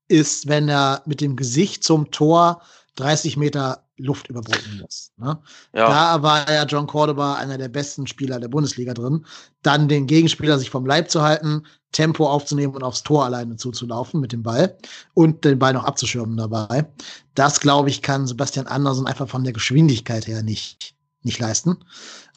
ist, 0.09 0.49
wenn 0.49 0.69
er 0.69 1.03
mit 1.07 1.21
dem 1.21 1.37
Gesicht 1.37 1.85
zum 1.85 2.11
Tor 2.11 2.63
30 2.97 3.37
Meter 3.37 3.86
Luft 3.99 4.29
überbrücken 4.29 4.81
muss. 4.81 5.13
Ne? 5.17 5.39
Ja. 5.75 5.89
Da 5.89 6.23
war 6.23 6.51
ja 6.51 6.65
John 6.65 6.87
Cordoba 6.87 7.35
einer 7.35 7.59
der 7.59 7.69
besten 7.69 8.07
Spieler 8.07 8.39
der 8.39 8.49
Bundesliga 8.49 8.95
drin. 8.95 9.25
Dann 9.63 9.89
den 9.89 10.07
Gegenspieler 10.07 10.59
sich 10.59 10.71
vom 10.71 10.87
Leib 10.87 11.11
zu 11.11 11.23
halten, 11.23 11.67
Tempo 11.93 12.27
aufzunehmen 12.29 12.75
und 12.75 12.83
aufs 12.83 13.03
Tor 13.03 13.25
alleine 13.25 13.57
zuzulaufen 13.57 14.21
mit 14.21 14.33
dem 14.33 14.43
Ball 14.43 14.77
und 15.15 15.45
den 15.45 15.59
Ball 15.59 15.73
noch 15.73 15.85
abzuschirmen 15.85 16.37
dabei. 16.37 16.87
Das, 17.35 17.61
glaube 17.61 17.89
ich, 17.89 18.03
kann 18.03 18.27
Sebastian 18.27 18.67
Andersen 18.67 19.07
einfach 19.07 19.29
von 19.29 19.45
der 19.45 19.53
Geschwindigkeit 19.53 20.27
her 20.27 20.43
nicht, 20.43 20.95
nicht 21.23 21.39
leisten. 21.39 21.79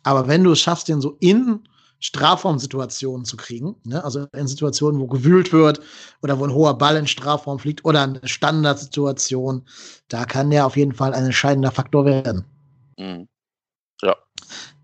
Aber 0.04 0.28
wenn 0.28 0.44
du 0.44 0.54
es 0.54 0.60
schaffst, 0.60 0.88
den 0.88 1.02
so 1.02 1.18
in 1.20 1.62
Strafraumsituationen 2.00 3.26
zu 3.26 3.38
kriegen. 3.38 3.76
Ne? 3.84 4.04
Also 4.04 4.28
in 4.34 4.48
Situationen, 4.48 5.00
wo 5.00 5.08
gewühlt 5.08 5.52
wird 5.52 5.82
oder 6.22 6.40
wo 6.40 6.46
ein 6.46 6.54
hoher 6.54 6.78
Ball 6.78 6.96
in 6.96 7.08
Strafraum 7.08 7.60
fliegt 7.60 7.84
oder 7.86 8.04
eine 8.04 8.22
Standardsituation, 8.24 9.66
da 10.08 10.26
kann 10.26 10.50
der 10.50 10.66
auf 10.66 10.78
jeden 10.78 10.94
Fall 10.94 11.14
ein 11.14 11.26
entscheidender 11.26 11.72
Faktor 11.72 12.06
werden. 12.06 12.46
Mhm. 12.98 13.28
Ja. 14.02 14.16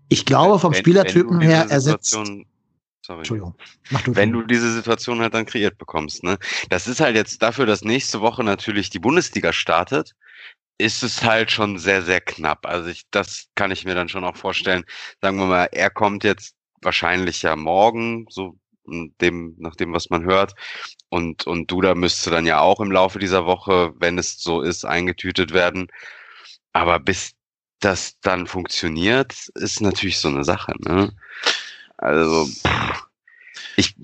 Ich 0.08 0.24
glaube, 0.24 0.58
vom 0.58 0.72
wenn, 0.72 0.80
Spielertypen 0.80 1.40
wenn 1.40 1.48
her 1.48 1.66
ersetzt. 1.70 2.10
Sorry. 2.10 3.18
Entschuldigung. 3.18 3.54
Mach 3.90 4.02
du 4.02 4.16
wenn 4.16 4.32
du 4.32 4.42
diese 4.42 4.72
Situation 4.72 5.20
halt 5.20 5.32
dann 5.32 5.46
kreiert 5.46 5.78
bekommst. 5.78 6.24
Ne? 6.24 6.38
Das 6.70 6.88
ist 6.88 6.98
halt 7.00 7.14
jetzt 7.14 7.40
dafür, 7.40 7.64
dass 7.64 7.82
nächste 7.82 8.20
Woche 8.20 8.42
natürlich 8.42 8.90
die 8.90 8.98
Bundesliga 8.98 9.52
startet, 9.52 10.12
ist 10.78 11.04
es 11.04 11.22
halt 11.22 11.52
schon 11.52 11.78
sehr, 11.78 12.02
sehr 12.02 12.20
knapp. 12.20 12.66
Also 12.66 12.90
ich, 12.90 13.04
das 13.12 13.46
kann 13.54 13.70
ich 13.70 13.84
mir 13.84 13.94
dann 13.94 14.08
schon 14.08 14.24
auch 14.24 14.36
vorstellen. 14.36 14.84
Sagen 15.22 15.38
wir 15.38 15.46
mal, 15.46 15.68
er 15.70 15.90
kommt 15.90 16.24
jetzt 16.24 16.56
wahrscheinlich 16.86 17.42
ja 17.42 17.54
morgen, 17.56 18.26
so 18.30 18.58
dem, 18.86 19.54
nach 19.58 19.76
dem, 19.76 19.92
was 19.92 20.08
man 20.08 20.24
hört. 20.24 20.54
Und, 21.10 21.46
und 21.46 21.70
Duda 21.70 21.94
müsste 21.94 22.30
dann 22.30 22.46
ja 22.46 22.60
auch 22.60 22.80
im 22.80 22.90
Laufe 22.90 23.18
dieser 23.18 23.44
Woche, 23.44 23.92
wenn 23.98 24.16
es 24.18 24.40
so 24.40 24.62
ist, 24.62 24.84
eingetütet 24.84 25.52
werden. 25.52 25.88
Aber 26.72 26.98
bis 26.98 27.34
das 27.80 28.18
dann 28.20 28.46
funktioniert, 28.46 29.48
ist 29.54 29.80
natürlich 29.80 30.18
so 30.18 30.28
eine 30.28 30.44
Sache. 30.44 30.74
Ne? 30.78 31.12
Also, 31.98 32.48
ich, 33.76 33.94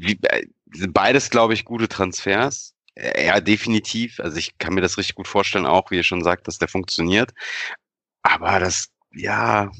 sind 0.73 0.93
beides, 0.93 1.31
glaube 1.31 1.55
ich, 1.55 1.65
gute 1.65 1.89
Transfers. 1.89 2.75
Ja, 2.97 3.41
definitiv. 3.41 4.21
Also 4.21 4.37
ich 4.37 4.59
kann 4.59 4.75
mir 4.75 4.83
das 4.83 4.99
richtig 4.99 5.15
gut 5.15 5.29
vorstellen, 5.29 5.67
auch 5.67 5.91
wie 5.91 5.97
ihr 5.97 6.03
schon 6.03 6.25
sagt, 6.25 6.47
dass 6.47 6.59
der 6.59 6.69
funktioniert. 6.69 7.33
Aber 8.23 8.59
das, 8.59 8.89
ja, 9.15 9.71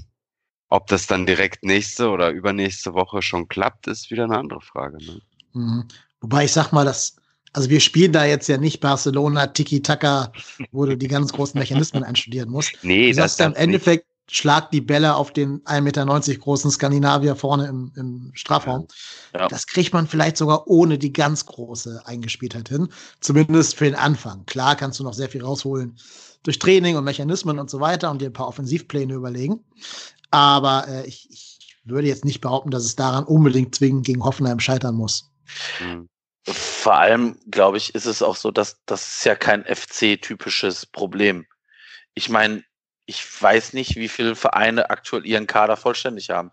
ob 0.73 0.87
das 0.87 1.07
dann 1.07 1.27
direkt 1.27 1.65
nächste 1.65 2.09
oder 2.09 2.31
übernächste 2.31 2.95
Woche 2.95 3.21
schon 3.21 3.47
klappt, 3.47 3.89
ist 3.89 4.11
wieder 4.11 4.25
eine 4.25 4.39
andere 4.39 4.63
Frage. 4.63 4.97
Ne? 5.05 5.21
Mhm. 5.53 5.85
Wobei 6.23 6.47
ich 6.47 6.53
sag 6.53 6.73
mal, 6.73 6.87
dass, 6.87 7.17
also 7.53 7.69
wir 7.69 7.81
spielen 7.81 8.13
da 8.13 8.25
jetzt 8.25 8.49
ja 8.49 8.57
nicht 8.57 8.81
Barcelona 8.81 9.49
Tiki-Taka, 9.49 10.33
wo 10.71 10.87
du 10.87 10.97
die 10.97 11.09
ganz 11.09 11.31
großen 11.35 11.59
Mechanismen 11.59 12.05
einstudieren 12.05 12.49
musst. 12.49 12.73
Nee, 12.81 13.11
du 13.11 13.17
das 13.17 13.37
sagst 13.37 13.55
im 13.55 13.55
Endeffekt, 13.55 14.07
nicht. 14.07 14.35
schlag 14.35 14.71
die 14.71 14.81
Bälle 14.81 15.15
auf 15.15 15.35
den 15.35 15.61
1,90 15.65 15.81
Meter 15.83 16.39
großen 16.39 16.71
Skandinavier 16.71 17.37
vorne 17.37 17.67
im, 17.67 17.93
im 17.97 18.31
Strafraum. 18.33 18.87
Ja. 19.35 19.41
Ja. 19.41 19.49
Das 19.49 19.67
kriegt 19.67 19.93
man 19.93 20.07
vielleicht 20.07 20.39
sogar 20.39 20.67
ohne 20.69 20.97
die 20.97 21.13
ganz 21.13 21.45
große 21.45 22.01
Eingespieltheit 22.07 22.71
hin. 22.71 22.89
Zumindest 23.21 23.77
für 23.77 23.85
den 23.85 23.95
Anfang. 23.95 24.47
Klar 24.47 24.77
kannst 24.77 25.01
du 25.01 25.05
noch 25.05 25.13
sehr 25.13 25.29
viel 25.29 25.45
rausholen 25.45 25.99
durch 26.45 26.59
Training 26.59 26.97
und 26.97 27.05
Mechanismen 27.05 27.59
und 27.59 27.69
so 27.71 27.79
weiter 27.79 28.11
und 28.11 28.23
dir 28.23 28.31
ein 28.31 28.33
paar 28.33 28.49
Offensivpläne 28.49 29.13
überlegen. 29.13 29.61
Aber 30.33 30.89
äh, 30.89 31.07
ich, 31.07 31.31
ich 31.31 31.77
würde 31.85 32.09
jetzt 32.09 32.25
nicht 32.25 32.41
behaupten, 32.41 32.71
dass 32.71 32.85
es 32.85 32.97
daran 32.97 33.25
unbedingt 33.25 33.75
zwingend 33.75 34.07
gegen 34.07 34.25
Hoffenheim 34.25 34.59
scheitern 34.59 34.95
muss. 34.95 35.31
Mhm. 35.79 36.09
Vor 36.45 36.95
allem, 36.95 37.39
glaube 37.49 37.77
ich, 37.77 37.95
ist 37.95 38.07
es 38.07 38.23
auch 38.23 38.35
so, 38.35 38.51
dass 38.51 38.83
das 38.87 39.19
ist 39.19 39.25
ja 39.25 39.37
kein 39.37 39.65
FC-typisches 39.65 40.87
Problem. 40.87 41.47
Ich 42.15 42.29
meine, 42.29 42.65
ich 43.07 43.43
weiß 43.43 43.75
nicht, 43.75 43.97
wie 43.97 44.09
viele 44.09 44.35
Vereine 44.35 44.91
aktuell 44.91 45.27
ihren 45.27 45.47
Kader 45.47 45.77
vollständig 45.77 46.31
haben. 46.31 46.51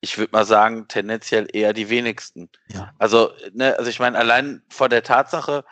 Ich 0.00 0.18
würde 0.18 0.32
mal 0.32 0.44
sagen, 0.44 0.86
tendenziell 0.88 1.48
eher 1.52 1.72
die 1.72 1.88
wenigsten. 1.88 2.50
Ja. 2.68 2.92
Also, 2.98 3.32
ne, 3.52 3.76
also 3.78 3.88
ich 3.88 3.98
meine, 3.98 4.18
allein 4.18 4.62
vor 4.68 4.88
der 4.88 5.02
Tatsache, 5.02 5.64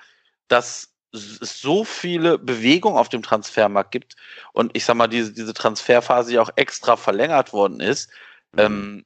dass 0.48 0.94
es 1.12 1.60
so 1.60 1.84
viele 1.84 2.38
Bewegungen 2.38 2.96
auf 2.96 3.08
dem 3.08 3.22
Transfermarkt 3.22 3.90
gibt 3.90 4.16
und 4.52 4.76
ich 4.76 4.84
sag 4.84 4.96
mal, 4.96 5.08
diese, 5.08 5.32
diese 5.32 5.54
Transferphase 5.54 6.34
ja 6.34 6.42
auch 6.42 6.50
extra 6.56 6.96
verlängert 6.96 7.52
worden 7.52 7.80
ist, 7.80 8.10
mhm. 8.52 8.60
ähm, 8.60 9.04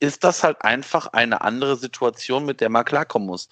ist 0.00 0.24
das 0.24 0.44
halt 0.44 0.62
einfach 0.62 1.08
eine 1.08 1.40
andere 1.40 1.76
Situation, 1.76 2.44
mit 2.44 2.60
der 2.60 2.68
man 2.68 2.84
klarkommen 2.84 3.26
muss. 3.26 3.48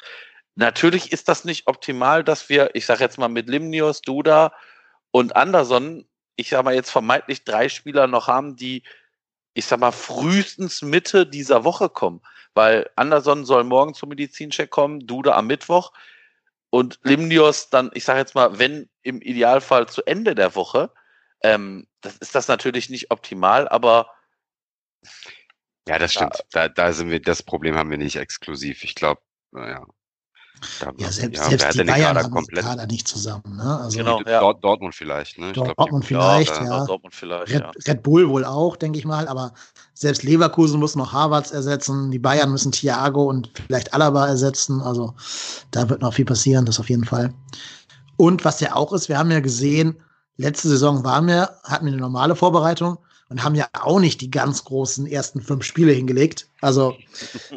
Natürlich 0.55 1.12
ist 1.12 1.28
das 1.28 1.44
nicht 1.44 1.66
optimal, 1.66 2.24
dass 2.24 2.48
wir, 2.48 2.70
ich 2.74 2.86
sag 2.86 3.01
jetzt 3.01 3.18
mal 3.18 3.28
mit 3.28 3.48
Limnios, 3.48 4.01
Duda 4.01 4.52
und 5.10 5.36
Anderson, 5.36 6.06
ich 6.36 6.51
sag 6.51 6.64
mal 6.64 6.74
jetzt 6.74 6.90
vermeintlich 6.90 7.44
drei 7.44 7.68
Spieler 7.68 8.06
noch 8.06 8.28
haben, 8.28 8.56
die, 8.56 8.82
ich 9.55 9.66
sag 9.66 9.81
mal, 9.81 9.93
frühestens 9.93 10.82
Mitte 10.82 11.27
dieser 11.27 11.64
Woche 11.64 11.89
kommen. 11.89 12.23
Weil 12.55 12.89
Anderson 12.97 13.44
soll 13.44 13.64
morgen 13.64 13.94
zum 13.94 14.10
Medizincheck 14.10 14.70
kommen, 14.70 15.06
Duda 15.06 15.35
am 15.35 15.47
Mittwoch 15.47 15.93
und 16.76 17.00
Limnios 17.04 17.70
dann, 17.70 17.90
ich 17.94 18.04
sage 18.04 18.18
jetzt 18.18 18.34
mal, 18.34 18.58
wenn 18.58 18.90
im 19.00 19.22
Idealfall 19.22 19.88
zu 19.88 20.04
Ende 20.04 20.34
der 20.34 20.54
Woche, 20.54 20.92
ähm, 21.42 21.86
das 22.02 22.18
ist 22.18 22.34
das 22.34 22.48
natürlich 22.48 22.90
nicht 22.90 23.10
optimal, 23.10 23.66
aber 23.66 24.10
ja, 25.88 25.98
das 25.98 26.12
stimmt. 26.12 26.44
Da, 26.50 26.68
da 26.68 26.92
sind 26.92 27.08
wir, 27.08 27.22
das 27.22 27.42
Problem 27.42 27.76
haben 27.76 27.90
wir 27.90 27.96
nicht 27.96 28.16
exklusiv. 28.16 28.84
Ich 28.84 28.94
glaube, 28.94 29.22
naja. 29.52 29.86
Da, 30.80 30.92
ja, 30.96 31.10
selbst, 31.10 31.42
ja, 31.42 31.50
selbst 31.50 31.78
die 31.78 31.84
Bayern 31.84 32.16
haben 32.16 32.30
komplett. 32.30 32.64
den 32.64 32.68
Kader 32.68 32.86
nicht 32.86 33.06
zusammen. 33.06 33.56
Ne? 33.56 33.80
Also 33.80 33.98
genau, 33.98 34.20
ja. 34.26 34.40
Dort, 34.40 34.64
Dortmund 34.64 34.94
vielleicht. 34.94 35.38
Ne? 35.38 35.52
Dortmund, 35.52 35.76
glaub, 35.76 36.04
vielleicht, 36.04 36.56
ja. 36.56 36.64
ja. 36.64 36.84
Dortmund 36.86 37.14
vielleicht, 37.14 37.52
Red, 37.52 37.64
Red, 37.86 38.02
Bull 38.02 38.28
wohl 38.28 38.44
auch, 38.44 38.76
denke 38.76 38.98
ich 38.98 39.04
mal. 39.04 39.28
Aber 39.28 39.52
selbst 39.94 40.22
Leverkusen 40.22 40.80
muss 40.80 40.96
noch 40.96 41.12
Harvards 41.12 41.50
ersetzen. 41.50 42.10
Die 42.10 42.18
Bayern 42.18 42.50
müssen 42.50 42.72
Thiago 42.72 43.24
und 43.24 43.50
vielleicht 43.66 43.92
Alaba 43.92 44.26
ersetzen. 44.26 44.80
Also 44.80 45.14
da 45.70 45.88
wird 45.88 46.00
noch 46.00 46.14
viel 46.14 46.24
passieren, 46.24 46.64
das 46.64 46.80
auf 46.80 46.88
jeden 46.88 47.04
Fall. 47.04 47.32
Und 48.16 48.44
was 48.44 48.60
ja 48.60 48.74
auch 48.74 48.92
ist, 48.92 49.08
wir 49.08 49.18
haben 49.18 49.30
ja 49.30 49.40
gesehen, 49.40 49.96
letzte 50.38 50.68
Saison 50.68 51.04
waren 51.04 51.26
wir, 51.26 51.50
hatten 51.64 51.84
wir 51.84 51.92
eine 51.92 52.00
normale 52.00 52.34
Vorbereitung 52.34 52.98
und 53.28 53.42
haben 53.42 53.54
ja 53.54 53.68
auch 53.72 53.98
nicht 53.98 54.20
die 54.20 54.30
ganz 54.30 54.64
großen 54.64 55.06
ersten 55.06 55.40
fünf 55.40 55.64
Spiele 55.64 55.92
hingelegt. 55.92 56.48
Also 56.60 56.94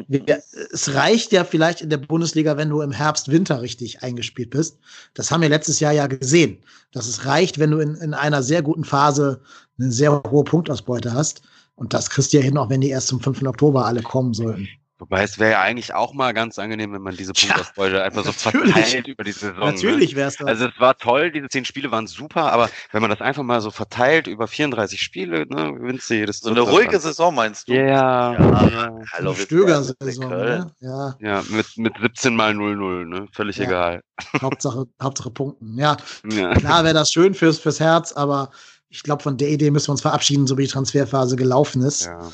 wir, 0.08 0.42
es 0.72 0.94
reicht 0.94 1.32
ja 1.32 1.44
vielleicht 1.44 1.82
in 1.82 1.90
der 1.90 1.98
Bundesliga, 1.98 2.58
wenn 2.58 2.70
du 2.70 2.82
im 2.82 2.92
Herbst, 2.92 3.30
Winter 3.30 3.62
richtig 3.62 4.02
eingespielt 4.02 4.50
bist. 4.50 4.80
Das 5.14 5.30
haben 5.30 5.42
wir 5.42 5.50
letztes 5.50 5.80
Jahr 5.80 5.94
ja 5.94 6.08
gesehen, 6.08 6.58
dass 6.92 7.08
es 7.08 7.26
reicht, 7.26 7.60
wenn 7.60 7.72
du 7.72 7.80
in, 7.80 7.96
in 7.96 8.14
einer 8.14 8.42
sehr 8.42 8.64
guten 8.64 8.84
Phase 8.84 9.42
eine 9.78 9.92
sehr 9.92 10.24
hohe 10.24 10.44
Punktausbeute 10.44 11.14
hast. 11.14 11.44
Und 11.76 11.94
das 11.94 12.10
kriegst 12.10 12.34
du 12.34 12.38
ja 12.38 12.44
hin, 12.44 12.58
auch 12.58 12.70
wenn 12.70 12.82
die 12.82 12.90
erst 12.90 13.08
zum 13.08 13.22
5. 13.22 13.44
Oktober 13.44 13.86
alle 13.86 14.02
kommen 14.02 14.34
sollten. 14.34 14.68
Wobei 15.00 15.24
es 15.24 15.40
wäre 15.40 15.52
ja 15.52 15.62
eigentlich 15.62 15.94
auch 15.94 16.14
mal 16.14 16.34
ganz 16.34 16.60
angenehm, 16.60 16.92
wenn 16.92 17.02
man 17.02 17.16
diese 17.16 17.32
Punktausbeute 17.32 17.96
ja, 17.96 18.04
einfach 18.04 18.26
so 18.26 18.34
verteilt 18.34 19.08
über 19.08 19.24
die 19.24 19.32
Saison. 19.32 19.58
Ne? 19.58 19.66
Natürlich 19.72 20.14
wäre 20.14 20.28
es 20.28 20.36
das. 20.36 20.46
Also 20.46 20.68
es 20.68 20.78
war 20.78 20.98
toll, 20.98 21.32
diese 21.32 21.48
zehn 21.48 21.64
Spiele 21.64 21.90
waren 21.90 22.06
super, 22.06 22.52
aber 22.52 22.70
wenn 22.92 23.02
man 23.02 23.10
das 23.10 23.22
einfach 23.22 23.44
mal 23.44 23.62
so 23.62 23.72
verteilt 23.72 24.28
über 24.28 24.46
34 24.48 25.02
Spiele, 25.02 25.46
ne, 25.48 25.74
gewinnst 25.74 26.10
du 26.10 26.16
jedes 26.16 26.40
So 26.40 26.50
eine 26.50 26.60
ruhige 26.60 26.98
an. 26.98 27.02
Saison 27.02 27.34
meinst 27.34 27.70
du? 27.70 27.74
Yeah. 27.74 28.34
Ja, 28.34 28.68
ja. 28.68 29.00
Hallo, 29.14 29.34
Stöger-Saison, 29.34 30.30
ne? 30.30 30.72
Ja. 30.82 31.16
Ja, 31.22 31.44
mit, 31.50 31.78
mit 31.78 31.94
17 32.02 32.36
mal 32.36 32.52
0-0, 32.52 33.06
ne? 33.06 33.28
Völlig 33.32 33.56
ja. 33.56 33.66
egal. 33.66 34.04
Hauptsache, 34.42 34.86
Hauptsache 35.02 35.32
Punkten. 35.32 35.78
Ja, 35.80 35.96
ja. 36.30 36.54
klar 36.56 36.84
wäre 36.84 36.94
das 36.94 37.14
schön 37.14 37.34
fürs, 37.34 37.58
fürs 37.58 37.80
Herz, 37.80 38.12
aber 38.12 38.52
ich 38.90 39.04
glaube, 39.04 39.24
von 39.24 39.38
der 39.38 39.50
Idee 39.50 39.72
müssen 39.72 39.88
wir 39.88 39.92
uns 39.94 40.02
verabschieden, 40.02 40.46
so 40.46 40.58
wie 40.58 40.64
die 40.64 40.72
Transferphase 40.72 41.38
gelaufen 41.38 41.84
ist. 41.84 42.06
Ja. 42.06 42.30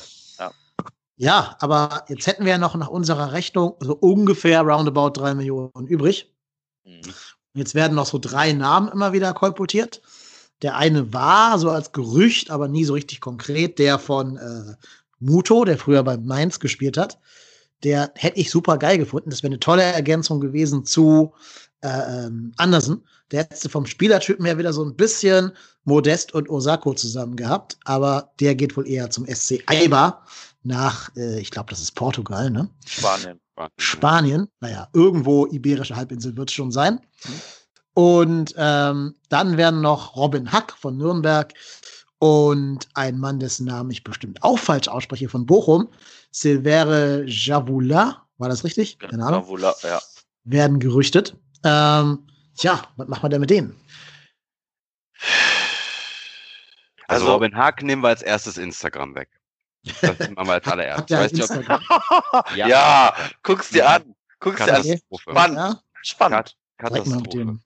Ja, 1.16 1.56
aber 1.60 2.04
jetzt 2.08 2.26
hätten 2.26 2.44
wir 2.44 2.52
ja 2.52 2.58
noch 2.58 2.74
nach 2.74 2.88
unserer 2.88 3.32
Rechnung 3.32 3.74
so 3.80 3.94
ungefähr 3.94 4.60
roundabout 4.60 5.10
drei 5.10 5.34
Millionen 5.34 5.86
übrig. 5.86 6.32
Mhm. 6.84 7.00
Jetzt 7.54 7.74
werden 7.74 7.94
noch 7.94 8.06
so 8.06 8.18
drei 8.18 8.52
Namen 8.52 8.88
immer 8.88 9.14
wieder 9.14 9.32
kolportiert. 9.32 10.02
Der 10.62 10.76
eine 10.76 11.12
war 11.12 11.58
so 11.58 11.70
als 11.70 11.92
Gerücht, 11.92 12.50
aber 12.50 12.68
nie 12.68 12.84
so 12.84 12.92
richtig 12.92 13.20
konkret, 13.20 13.78
der 13.78 13.98
von 13.98 14.36
äh, 14.36 14.74
Muto, 15.18 15.64
der 15.64 15.78
früher 15.78 16.02
bei 16.02 16.18
Mainz 16.18 16.60
gespielt 16.60 16.98
hat. 16.98 17.18
Der 17.82 18.10
hätte 18.14 18.38
ich 18.38 18.50
super 18.50 18.78
geil 18.78 18.98
gefunden. 18.98 19.30
Das 19.30 19.42
wäre 19.42 19.50
eine 19.50 19.60
tolle 19.60 19.82
Ergänzung 19.82 20.40
gewesen 20.40 20.84
zu 20.84 21.32
äh, 21.80 22.26
ähm, 22.26 22.52
Andersen. 22.56 23.06
Der 23.30 23.40
hätte 23.40 23.68
vom 23.68 23.86
Spielertypen 23.86 24.44
her 24.44 24.58
wieder 24.58 24.72
so 24.72 24.84
ein 24.84 24.96
bisschen 24.96 25.52
Modest 25.84 26.32
und 26.34 26.48
Osako 26.48 26.94
zusammen 26.94 27.36
gehabt, 27.36 27.78
aber 27.84 28.32
der 28.40 28.54
geht 28.54 28.76
wohl 28.76 28.88
eher 28.88 29.10
zum 29.10 29.26
SC 29.26 29.62
Eibar 29.66 30.24
nach, 30.66 31.14
äh, 31.16 31.40
ich 31.40 31.50
glaube, 31.50 31.70
das 31.70 31.80
ist 31.80 31.92
Portugal, 31.92 32.50
ne? 32.50 32.68
Spanien. 32.86 33.40
Spanien, 33.78 34.48
naja, 34.60 34.88
irgendwo 34.92 35.46
iberische 35.46 35.96
Halbinsel 35.96 36.36
wird 36.36 36.50
es 36.50 36.54
schon 36.54 36.70
sein. 36.70 37.00
Und 37.94 38.54
ähm, 38.58 39.14
dann 39.30 39.56
werden 39.56 39.80
noch 39.80 40.16
Robin 40.16 40.52
Hack 40.52 40.74
von 40.78 40.98
Nürnberg 40.98 41.54
und 42.18 42.88
ein 42.94 43.18
Mann, 43.18 43.40
dessen 43.40 43.66
Namen 43.66 43.90
ich 43.90 44.04
bestimmt 44.04 44.42
auch 44.42 44.58
falsch 44.58 44.88
ausspreche, 44.88 45.28
von 45.28 45.46
Bochum, 45.46 45.88
Silvere 46.30 47.24
Javula, 47.26 48.26
war 48.38 48.48
das 48.48 48.64
richtig? 48.64 48.98
Keine 48.98 49.24
Ahnung. 49.24 49.42
Javula, 49.42 49.74
ja. 49.82 50.00
Werden 50.44 50.78
gerüchtet. 50.78 51.36
Ähm, 51.64 52.26
tja, 52.56 52.82
was 52.96 53.08
macht 53.08 53.22
man 53.22 53.30
denn 53.30 53.40
mit 53.40 53.50
denen? 53.50 53.74
Also, 57.08 57.24
also 57.24 57.32
Robin 57.32 57.56
Hack 57.56 57.82
nehmen 57.82 58.02
wir 58.02 58.08
als 58.08 58.22
erstes 58.22 58.58
Instagram 58.58 59.14
weg. 59.14 59.28
Das 60.00 60.18
nehmen 60.18 60.36
wir 60.36 60.52
als 60.52 60.66
allererstes. 60.66 61.18
Weißt 61.18 61.56
nicht, 61.56 61.68
ja. 62.56 62.68
ja, 62.68 63.14
guck's 63.42 63.70
dir 63.70 63.88
an. 63.88 64.14
Guck's 64.40 64.64
dir 64.64 64.76
an. 64.76 65.00
Spannend. 65.18 65.56
Ja? 65.56 65.80
Spannend. 66.02 66.56
Katastrophe. 66.78 67.20
Mit 67.20 67.32
dem, 67.34 67.60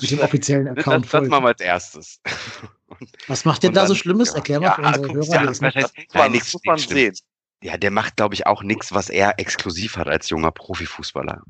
mit 0.00 0.10
dem 0.10 0.18
offiziellen 0.20 0.68
Account. 0.68 1.04
Das, 1.04 1.10
das 1.12 1.28
machen 1.28 1.44
wir 1.44 1.48
als 1.48 1.60
erstes. 1.60 2.20
Was 3.28 3.44
macht 3.44 3.62
der 3.62 3.70
da 3.70 3.86
so 3.86 3.94
Schlimmes? 3.94 4.34
Erklär 4.34 4.60
mal 4.60 4.66
ja, 4.66 4.74
für 4.74 4.82
unsere 4.82 5.14
Hörer. 5.14 5.34
Ja, 5.34 5.46
das, 5.46 5.60
das, 5.60 5.74
das, 6.12 6.52
muss 6.52 6.64
man 6.64 6.78
sehen. 6.78 7.14
Ja, 7.62 7.76
der 7.76 7.90
macht, 7.90 8.16
glaube 8.16 8.34
ich, 8.34 8.46
auch 8.46 8.62
nichts, 8.62 8.92
was 8.92 9.10
er 9.10 9.38
exklusiv 9.38 9.96
hat 9.96 10.08
als 10.08 10.30
junger 10.30 10.50
Profifußballer. 10.50 11.42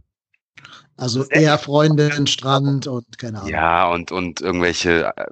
Also 1.01 1.25
eher 1.25 1.59
Freundin, 1.59 2.27
Strand 2.27 2.87
und 2.87 3.19
keine 3.19 3.39
Ahnung. 3.39 3.51
Ja, 3.51 3.89
und, 3.91 4.13
und 4.13 4.43
irgendwelche 4.43 5.07
äh, 5.17 5.25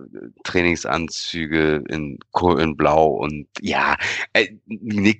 Trainingsanzüge 0.44 1.84
in, 1.88 2.18
in 2.58 2.76
Blau 2.76 3.08
und 3.08 3.46
ja, 3.60 3.96
äh, 4.32 4.48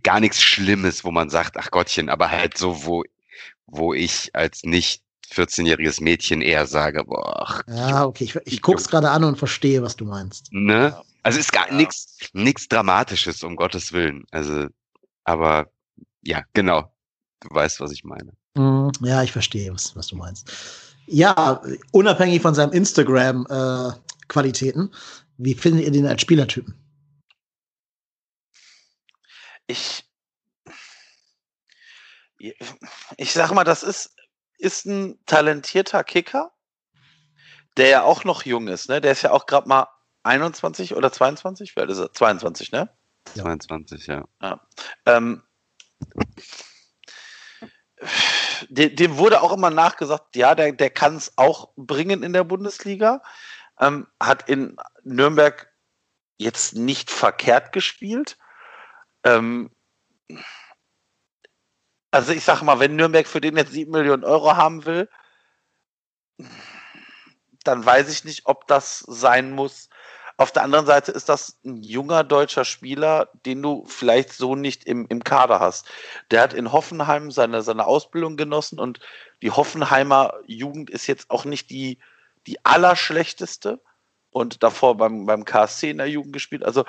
gar 0.03 0.21
nichts 0.21 0.43
Schlimmes, 0.43 1.05
wo 1.05 1.11
man 1.11 1.29
sagt, 1.29 1.59
ach 1.59 1.71
Gottchen, 1.71 2.09
aber 2.09 2.31
halt 2.31 2.57
so, 2.57 2.87
wo, 2.87 3.05
wo 3.67 3.93
ich 3.93 4.31
als 4.35 4.63
nicht 4.65 5.03
14-jähriges 5.31 6.03
Mädchen 6.03 6.41
eher 6.41 6.67
sage, 6.67 7.05
boah. 7.05 7.45
Ach, 7.47 7.63
ja, 7.69 8.07
okay, 8.07 8.25
ich, 8.25 8.37
ich 8.47 8.63
guck's 8.63 8.89
gerade 8.89 9.11
an 9.11 9.25
und 9.25 9.37
verstehe, 9.37 9.83
was 9.83 9.97
du 9.97 10.07
meinst. 10.07 10.49
Ne? 10.51 10.99
Also 11.23 11.39
ist 11.39 11.53
gar 11.53 11.69
ja. 11.69 11.75
nichts 11.75 12.31
nichts 12.33 12.69
Dramatisches, 12.69 13.43
um 13.43 13.55
Gottes 13.55 13.93
Willen. 13.93 14.25
Also, 14.31 14.69
aber 15.25 15.67
ja, 16.23 16.43
genau. 16.55 16.91
Du 17.41 17.49
weißt, 17.51 17.81
was 17.81 17.93
ich 17.93 18.05
meine. 18.05 18.33
Mhm. 18.59 18.93
Ja, 19.03 19.23
ich 19.23 19.31
verstehe, 19.31 19.73
was, 19.73 19.95
was 19.95 20.09
du 20.09 20.17
meinst. 20.17 20.51
Ja, 21.07 21.63
unabhängig 21.93 22.43
von 22.43 22.57
seinem 22.57 22.73
Instagram-Qualitäten, 22.73 24.93
äh, 24.93 24.97
wie 25.39 25.55
findet 25.55 25.85
ihr 25.85 25.93
den 25.93 26.07
als 26.07 26.21
Spielertypen? 26.21 26.75
Ich, 29.69 30.05
ich 33.17 33.33
sag 33.33 33.53
mal, 33.53 33.65
das 33.65 33.85
ist, 33.85 34.17
ist 34.59 34.87
ein 34.87 35.21
talentierter 35.27 36.03
Kicker, 36.03 36.51
der 37.77 37.89
ja 37.89 38.03
auch 38.03 38.25
noch 38.25 38.45
jung 38.45 38.67
ist. 38.67 38.89
Ne? 38.89 39.01
Der 39.01 39.13
ist 39.13 39.23
ja 39.23 39.31
auch 39.31 39.47
gerade 39.47 39.69
mal 39.69 39.87
21 40.25 40.97
oder 40.97 41.13
22? 41.13 41.77
Wer 41.77 41.89
ist 41.89 41.99
er? 41.99 42.13
22, 42.13 42.73
ne? 42.73 42.91
22, 43.35 44.09
ja. 44.09 44.25
ja. 44.43 44.61
Ähm, 45.07 45.45
dem, 48.69 48.97
dem, 48.97 49.17
wurde 49.19 49.43
auch 49.43 49.53
immer 49.53 49.71
nachgesagt, 49.71 50.37
ja, 50.37 50.55
der, 50.55 50.73
der 50.73 50.91
kann 50.91 51.17
es 51.17 51.33
auch 51.37 51.71
bringen 51.77 52.23
in 52.23 52.33
der 52.33 52.45
Bundesliga. 52.45 53.23
Ähm, 53.81 54.07
hat 54.21 54.49
in 54.49 54.77
Nürnberg 55.05 55.73
jetzt 56.37 56.75
nicht 56.75 57.11
verkehrt 57.11 57.73
gespielt. 57.73 58.39
Ähm, 59.25 59.71
also 62.11 62.33
ich 62.33 62.45
sage 62.45 62.65
mal, 62.65 62.81
wenn 62.81 62.97
Nürnberg 62.97 63.27
für 63.27 63.41
den 63.41 63.57
jetzt 63.57 63.73
7 63.73 63.91
Millionen 63.91 64.25
Euro 64.25 64.57
haben 64.57 64.85
will, 64.87 65.09
dann 67.65 67.85
weiß 67.85 68.09
ich 68.09 68.25
nicht, 68.25 68.47
ob 68.47 68.67
das 68.67 69.01
sein 69.01 69.53
muss. 69.53 69.91
Auf 70.41 70.53
der 70.53 70.63
anderen 70.63 70.87
Seite 70.87 71.11
ist 71.11 71.29
das 71.29 71.59
ein 71.65 71.83
junger 71.83 72.23
deutscher 72.23 72.65
Spieler, 72.65 73.29
den 73.45 73.61
du 73.61 73.85
vielleicht 73.89 74.33
so 74.33 74.55
nicht 74.55 74.85
im, 74.85 75.05
im 75.09 75.25
Kader 75.25 75.59
hast. 75.59 75.89
Der 76.31 76.43
hat 76.43 76.55
in 76.55 76.71
Hoffenheim 76.71 77.33
seine, 77.33 77.63
seine 77.63 77.87
Ausbildung 77.87 78.37
genossen 78.37 78.79
und 78.79 79.01
die 79.43 79.51
Hoffenheimer 79.51 80.35
Jugend 80.47 80.91
ist 80.91 81.09
jetzt 81.09 81.29
auch 81.29 81.45
nicht 81.45 81.71
die, 81.71 81.99
die 82.47 82.65
allerschlechteste 82.65 83.83
und 84.31 84.63
davor 84.63 84.97
beim, 84.97 85.27
beim 85.27 85.45
KSC 85.45 85.91
in 85.91 85.99
der 85.99 86.09
Jugend 86.09 86.33
gespielt. 86.33 86.65
Also 86.65 86.85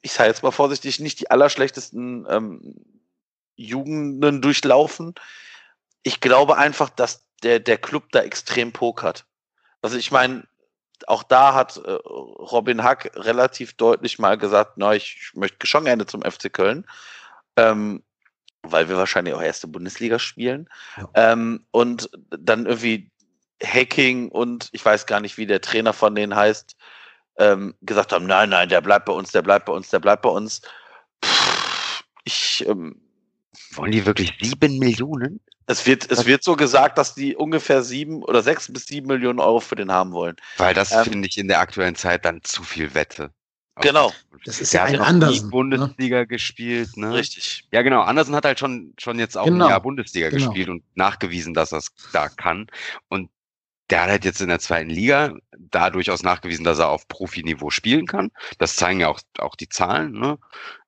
ich 0.00 0.12
sage 0.12 0.30
jetzt 0.30 0.42
mal 0.42 0.50
vorsichtig, 0.50 1.00
nicht 1.00 1.20
die 1.20 1.30
allerschlechtesten 1.30 2.26
ähm, 2.30 2.76
Jugenden 3.56 4.40
durchlaufen. 4.40 5.14
Ich 6.02 6.22
glaube 6.22 6.56
einfach, 6.56 6.88
dass 6.88 7.26
der, 7.42 7.60
der 7.60 7.76
Club 7.76 8.04
da 8.10 8.22
extrem 8.22 8.72
pokert. 8.72 9.26
Also 9.82 9.98
ich 9.98 10.10
meine, 10.10 10.48
auch 11.10 11.22
da 11.24 11.54
hat 11.54 11.76
äh, 11.76 11.90
Robin 11.90 12.82
Hack 12.82 13.10
relativ 13.14 13.74
deutlich 13.74 14.18
mal 14.18 14.38
gesagt, 14.38 14.74
na, 14.76 14.94
ich 14.94 15.32
möchte 15.34 15.66
schon 15.66 15.84
gerne 15.84 16.06
zum 16.06 16.22
FC 16.22 16.52
Köln, 16.52 16.86
ähm, 17.56 18.02
weil 18.62 18.88
wir 18.88 18.96
wahrscheinlich 18.96 19.34
auch 19.34 19.42
erste 19.42 19.66
Bundesliga 19.66 20.18
spielen. 20.18 20.68
Ja. 20.96 21.32
Ähm, 21.32 21.66
und 21.72 22.10
dann 22.30 22.66
irgendwie 22.66 23.10
Hacking 23.62 24.28
und 24.28 24.68
ich 24.72 24.84
weiß 24.84 25.06
gar 25.06 25.20
nicht, 25.20 25.36
wie 25.36 25.46
der 25.46 25.60
Trainer 25.60 25.92
von 25.92 26.14
denen 26.14 26.34
heißt, 26.34 26.76
ähm, 27.38 27.74
gesagt 27.82 28.12
haben, 28.12 28.26
nein, 28.26 28.50
nein, 28.50 28.68
der 28.68 28.80
bleibt 28.80 29.06
bei 29.06 29.12
uns, 29.12 29.32
der 29.32 29.42
bleibt 29.42 29.66
bei 29.66 29.72
uns, 29.72 29.90
der 29.90 29.98
bleibt 29.98 30.22
bei 30.22 30.30
uns. 30.30 30.62
Pff, 31.24 32.04
ich 32.24 32.64
ähm, 32.68 33.00
wollen 33.72 33.92
die 33.92 34.06
wirklich 34.06 34.32
sieben 34.40 34.78
Millionen? 34.78 35.40
Es 35.70 35.86
wird, 35.86 36.10
es 36.10 36.26
wird 36.26 36.42
so 36.42 36.56
gesagt, 36.56 36.98
dass 36.98 37.14
die 37.14 37.36
ungefähr 37.36 37.84
sieben 37.84 38.24
oder 38.24 38.42
sechs 38.42 38.72
bis 38.72 38.86
sieben 38.86 39.06
Millionen 39.06 39.38
Euro 39.38 39.60
für 39.60 39.76
den 39.76 39.92
haben 39.92 40.10
wollen. 40.10 40.34
Weil 40.56 40.74
das 40.74 40.90
ähm, 40.90 41.04
finde 41.04 41.28
ich 41.28 41.38
in 41.38 41.46
der 41.46 41.60
aktuellen 41.60 41.94
Zeit 41.94 42.24
dann 42.24 42.42
zu 42.42 42.64
viel 42.64 42.92
Wette. 42.92 43.30
Genau. 43.76 44.12
Das 44.44 44.60
ist 44.60 44.72
ja 44.72 44.82
ein 44.82 45.00
Andersen. 45.00 45.46
Ne? 45.46 45.50
Bundesliga 45.50 46.18
ne? 46.18 46.26
gespielt, 46.26 46.96
ne? 46.96 47.14
Richtig. 47.14 47.68
Ja, 47.70 47.82
genau. 47.82 48.00
Andersen 48.00 48.34
hat 48.34 48.44
halt 48.44 48.58
schon, 48.58 48.94
schon 48.98 49.20
jetzt 49.20 49.38
auch 49.38 49.44
genau. 49.44 49.66
ein 49.66 49.70
Jahr 49.70 49.80
Bundesliga 49.80 50.28
genau. 50.28 50.46
gespielt 50.46 50.68
und 50.70 50.82
nachgewiesen, 50.96 51.54
dass 51.54 51.70
er 51.70 51.78
es 51.78 51.92
da 52.12 52.28
kann. 52.28 52.66
Und 53.08 53.30
der 53.90 54.02
hat 54.02 54.10
halt 54.10 54.24
jetzt 54.24 54.40
in 54.40 54.48
der 54.48 54.58
zweiten 54.58 54.90
Liga 54.90 55.34
da 55.56 55.90
durchaus 55.90 56.24
nachgewiesen, 56.24 56.64
dass 56.64 56.80
er 56.80 56.88
auf 56.88 57.06
Profiniveau 57.06 57.70
spielen 57.70 58.06
kann. 58.06 58.32
Das 58.58 58.74
zeigen 58.74 58.98
ja 58.98 59.08
auch, 59.08 59.20
auch 59.38 59.54
die 59.54 59.68
Zahlen, 59.68 60.12
ne? 60.12 60.36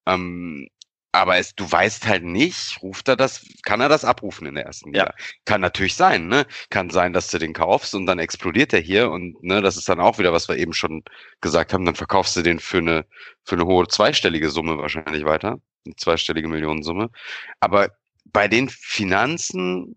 Ähm, 0.07 0.69
aber 1.13 1.37
es, 1.37 1.55
du 1.55 1.71
weißt 1.71 2.07
halt 2.07 2.25
nicht, 2.25 2.83
ruft 2.83 3.07
er 3.07 3.17
das, 3.17 3.45
kann 3.65 3.83
er 3.83 3.91
das 3.91 4.05
abrufen 4.05 4.47
in 4.47 4.55
der 4.55 4.65
ersten 4.65 4.93
Liga? 4.93 5.05
Ja. 5.05 5.15
Kann 5.45 5.61
natürlich 5.61 5.95
sein, 5.95 6.27
ne? 6.27 6.47
Kann 6.71 6.89
sein, 6.89 7.13
dass 7.13 7.31
du 7.31 7.39
den 7.39 7.53
kaufst 7.53 7.95
und 7.95 8.07
dann 8.07 8.19
explodiert 8.19 8.73
er 8.73 8.81
hier 8.81 9.11
und 9.11 9.43
ne, 9.43 9.61
das 9.61 9.77
ist 9.77 9.89
dann 9.91 10.01
auch 10.01 10.19
wieder, 10.19 10.33
was 10.33 10.49
wir 10.49 10.57
eben 10.57 10.73
schon 10.73 11.05
gesagt 11.43 11.75
haben, 11.75 11.85
dann 11.85 11.97
verkaufst 11.97 12.35
du 12.37 12.43
den 12.43 12.59
für 12.59 12.79
eine, 12.79 13.05
für 13.45 13.57
eine 13.57 13.67
hohe 13.67 13.87
zweistellige 13.89 14.49
Summe 14.49 14.79
wahrscheinlich 14.79 15.25
weiter. 15.25 15.59
Eine 15.85 15.97
zweistellige 15.97 16.49
Millionensumme. 16.49 17.11
Aber 17.61 17.91
bei 18.25 18.49
den 18.49 18.71
Finanzen 18.71 19.95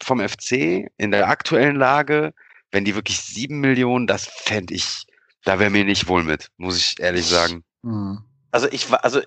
vom 0.00 0.26
FC 0.26 0.88
in 0.96 1.10
der 1.10 1.28
aktuellen 1.28 1.76
Lage, 1.76 2.34
wenn 2.70 2.84
die 2.84 2.94
wirklich 2.94 3.20
sieben 3.20 3.58
Millionen, 3.60 4.06
das 4.06 4.26
fände 4.26 4.74
ich, 4.74 5.06
da 5.44 5.58
wäre 5.58 5.70
mir 5.70 5.84
nicht 5.84 6.06
wohl 6.06 6.22
mit, 6.22 6.50
muss 6.56 6.78
ich 6.78 7.00
ehrlich 7.00 7.26
sagen. 7.26 7.64
Mhm. 7.82 8.29
Also 8.50 8.68
ich 8.70 8.92
also 8.92 9.20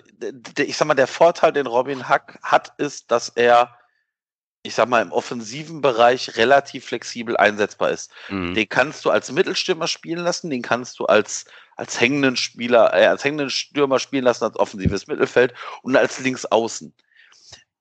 ich 0.58 0.78
sag 0.78 0.88
mal, 0.88 0.95
der 0.95 1.08
Vorteil, 1.08 1.54
den 1.54 1.68
Robin 1.68 2.10
Hack 2.10 2.40
hat, 2.44 2.74
ist, 2.78 3.12
dass 3.12 3.30
er, 3.30 3.78
ich 4.64 4.76
sag 4.76 4.90
mal, 4.90 5.02
im 5.02 5.12
offensiven 5.12 5.82
Bereich 5.82 6.36
relativ 6.38 6.86
flexibel 6.86 7.38
einsetzbar 7.38 7.91
ist. 7.91 8.12
Mhm. 8.30 8.54
Den 8.54 8.68
kannst 8.70 9.06
du 9.06 9.10
als 9.10 9.32
Mittelstürmer 9.32 9.88
spielen 9.88 10.24
lassen, 10.24 10.50
den 10.50 10.62
kannst 10.62 11.00
du 11.00 11.06
als 11.06 11.45
als 11.76 12.00
hängenden 12.00 12.36
Spieler, 12.36 12.94
äh, 12.94 13.08
als 13.08 13.24
hängenden 13.24 13.50
Stürmer 13.50 14.00
spielen 14.00 14.26
lassen, 14.26 14.44
als 14.44 14.58
offensives 14.58 15.08
Mittelfeld 15.08 15.54
und 15.82 15.95
als 15.95 16.20
Linksaußen. 16.20 16.94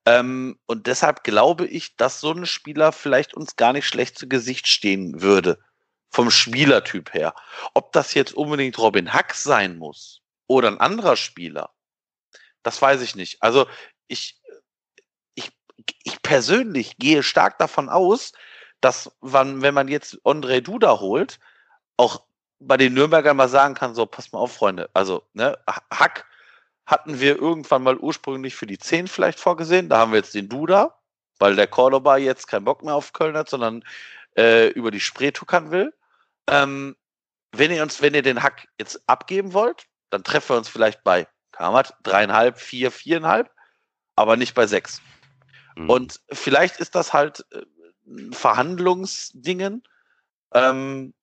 Ähm, 0.05 0.59
und 0.66 0.86
deshalb 0.86 1.24
glaube 1.24 1.66
ich, 1.66 1.97
dass 1.97 2.20
so 2.20 2.32
ein 2.32 2.47
Spieler 2.47 2.93
vielleicht 2.93 3.35
uns 3.35 3.56
gar 3.56 3.73
nicht 3.73 3.86
schlecht 3.86 4.19
zu 4.19 4.28
Gesicht 4.28 4.66
stehen 4.66 5.23
würde. 5.23 5.59
Vom 6.10 6.31
Spielertyp 6.31 7.14
her. 7.14 7.35
Ob 7.74 7.93
das 7.93 8.14
jetzt 8.14 8.35
unbedingt 8.35 8.78
Robin 8.78 9.12
Hack 9.12 9.35
sein 9.35 9.78
muss, 9.78 10.22
oder 10.47 10.69
ein 10.69 10.81
anderer 10.81 11.16
Spieler, 11.16 11.70
das 12.62 12.81
weiß 12.81 13.02
ich 13.02 13.16
nicht. 13.16 13.43
Also 13.43 13.66
ich, 14.09 14.40
ich, 15.35 15.51
ich 16.05 16.23
persönlich 16.23 16.97
gehe 16.98 17.23
stark 17.23 17.59
davon 17.59 17.89
aus, 17.89 18.32
dass 18.81 19.10
man, 19.20 19.62
wenn 19.62 19.74
man 19.74 19.89
jetzt 19.89 20.19
Andre 20.24 20.62
Duda 20.62 21.01
holt, 21.01 21.39
auch 21.97 22.23
bei 22.59 22.77
den 22.77 22.94
Nürnbergern 22.94 23.36
mal 23.36 23.48
sagen 23.48 23.74
kann, 23.74 23.94
so, 23.94 24.06
pass 24.06 24.32
mal 24.32 24.39
auf, 24.39 24.55
Freunde, 24.55 24.90
also, 24.94 25.23
ne, 25.32 25.59
Hack 25.90 26.27
hatten 26.86 27.20
wir 27.20 27.36
irgendwann 27.36 27.82
mal 27.82 27.97
ursprünglich 27.97 28.55
für 28.55 28.66
die 28.66 28.78
10 28.78 29.09
vielleicht 29.09 29.40
vorgesehen, 29.40 29.89
da 29.89 29.98
haben 29.98 30.12
wir 30.12 30.19
jetzt 30.19 30.35
den 30.35 30.48
Duda, 30.48 30.98
weil 31.39 31.56
der 31.56 31.66
Cordoba 31.66 32.16
jetzt 32.16 32.47
keinen 32.47 32.64
Bock 32.64 32.82
mehr 32.82 32.94
auf 32.94 33.12
Köln 33.12 33.36
hat, 33.36 33.48
sondern 33.48 33.85
äh, 34.36 34.69
über 34.69 34.90
die 34.90 35.01
Spree 35.01 35.32
tuckern 35.32 35.70
will. 35.70 35.93
Ähm, 36.48 36.97
wenn 37.52 37.70
ihr 37.70 37.82
uns, 37.82 38.01
wenn 38.02 38.14
ihr 38.14 38.23
den 38.23 38.43
Hack 38.43 38.69
jetzt 38.78 39.02
abgeben 39.06 39.52
wollt, 39.52 39.86
dann 40.12 40.24
treffen 40.24 40.51
wir 40.51 40.59
uns 40.59 40.68
vielleicht 40.68 41.02
bei 41.05 41.26
Kamat 41.52 41.94
dreieinhalb, 42.02 42.59
vier, 42.59 42.90
viereinhalb, 42.90 43.51
aber 44.14 44.36
nicht 44.36 44.55
bei 44.55 44.66
sechs. 44.66 45.01
Mhm. 45.74 45.89
Und 45.89 46.20
vielleicht 46.30 46.76
ist 46.76 46.94
das 46.94 47.12
halt 47.14 47.47
äh, 47.51 47.62
ein 48.06 48.32
Verhandlungsdingen. 48.32 49.82
Ähm, 50.52 51.14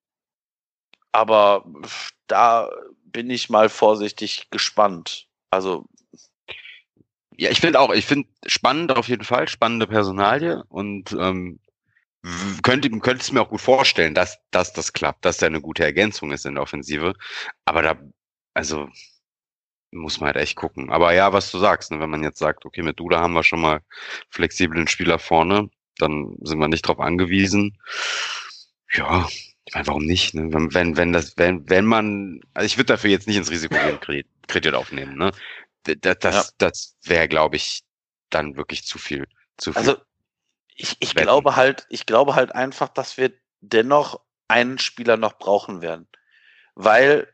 aber 1.12 1.66
da 2.28 2.70
bin 3.04 3.30
ich 3.30 3.50
mal 3.50 3.70
vorsichtig 3.70 4.50
gespannt. 4.50 5.28
Also, 5.52 5.86
Ja, 7.38 7.52
ich 7.52 7.60
finde 7.60 7.80
auch, 7.80 7.92
ich 7.92 8.08
finde 8.08 8.28
spannend 8.48 8.96
auf 8.96 9.08
jeden 9.08 9.24
Fall, 9.24 9.48
spannende 9.48 9.86
Personalie 9.86 10.64
und 10.70 11.12
ähm, 11.12 11.60
könnte, 12.64 12.90
könnte 12.90 13.22
es 13.22 13.32
mir 13.32 13.42
auch 13.42 13.50
gut 13.50 13.62
vorstellen, 13.62 14.16
dass, 14.16 14.40
dass 14.52 14.74
das 14.74 14.94
klappt, 14.94 15.26
dass 15.26 15.38
der 15.38 15.48
eine 15.48 15.62
gute 15.62 15.84
Ergänzung 15.84 16.32
ist 16.32 16.46
in 16.46 16.56
der 16.56 16.64
Offensive. 16.64 17.14
Aber 17.66 17.82
da, 17.82 17.96
also 18.54 18.90
muss 19.92 20.20
man 20.20 20.28
halt 20.28 20.38
echt 20.38 20.56
gucken. 20.56 20.92
Aber 20.92 21.14
ja, 21.14 21.34
was 21.34 21.52
du 21.52 21.58
sagst, 21.58 21.92
ne, 21.92 22.00
wenn 22.00 22.10
man 22.10 22.24
jetzt 22.24 22.40
sagt, 22.40 22.66
okay, 22.66 22.84
mit 22.84 23.00
Duda 23.00 23.20
haben 23.22 23.34
wir 23.34 23.44
schon 23.44 23.62
mal 23.62 23.82
flexiblen 24.30 24.88
Spieler 24.88 25.18
vorne, 25.20 25.70
dann 25.98 26.36
sind 26.44 26.60
wir 26.60 26.68
nicht 26.68 26.84
drauf 26.84 27.00
angewiesen. 27.00 27.78
Ja, 28.94 29.28
ich 29.66 29.74
meine, 29.74 29.88
warum 29.88 30.06
nicht? 30.06 30.34
Ne? 30.34 30.52
Wenn, 30.54 30.74
wenn, 30.74 30.98
wenn 30.98 31.14
das, 31.14 31.38
wenn, 31.38 31.68
wenn 31.70 31.86
man, 31.86 32.42
also 32.54 32.66
ich 32.66 32.78
würde 32.78 32.94
dafür 32.94 33.10
jetzt 33.10 33.28
nicht 33.28 33.38
ins 33.38 33.50
Risiko 33.52 33.76
gehen, 33.76 34.00
Kredit, 34.00 34.28
Kredit 34.48 34.74
aufnehmen, 34.74 35.18
ne? 35.18 35.32
Das, 35.84 36.20
das, 36.20 36.36
Ja. 36.36 36.44
das 36.58 36.98
wäre, 37.04 37.28
glaube 37.28 37.56
ich, 37.56 37.84
dann 38.30 38.58
wirklich 38.58 38.84
zu 38.84 38.98
viel. 39.00 39.28
Zu 39.58 39.74
viel. 39.74 39.80
also 39.80 39.98
ich, 40.76 40.96
ich 41.00 41.16
Wetten. 41.16 41.26
glaube 41.26 41.56
halt, 41.56 41.88
ich 41.90 42.06
glaube 42.06 42.36
halt 42.36 42.54
einfach, 42.54 42.90
dass 42.90 43.18
wir 43.18 43.34
dennoch 43.62 44.22
einen 44.48 44.78
Spieler 44.80 45.18
noch 45.18 45.38
brauchen 45.38 45.82
werden. 45.82 46.08
Weil 46.76 47.28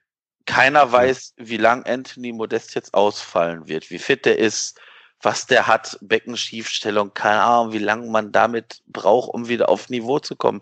keiner 0.46 0.92
weiß, 0.92 1.34
wie 1.38 1.58
lang 1.58 1.86
Anthony 1.86 2.32
Modest 2.32 2.76
jetzt 2.76 2.94
ausfallen 2.94 3.68
wird, 3.68 3.90
wie 3.90 4.00
fit 4.00 4.26
der 4.26 4.38
ist, 4.38 4.80
was 5.22 5.48
der 5.48 5.68
hat, 5.68 5.98
Beckenschiefstellung, 6.02 7.14
keine 7.14 7.42
Ahnung, 7.42 7.74
wie 7.74 7.80
lange 7.80 8.10
man 8.10 8.32
damit 8.32 8.82
braucht, 8.88 9.34
um 9.34 9.48
wieder 9.48 9.70
auf 9.70 9.90
Niveau 9.90 10.20
zu 10.20 10.36
kommen. 10.36 10.62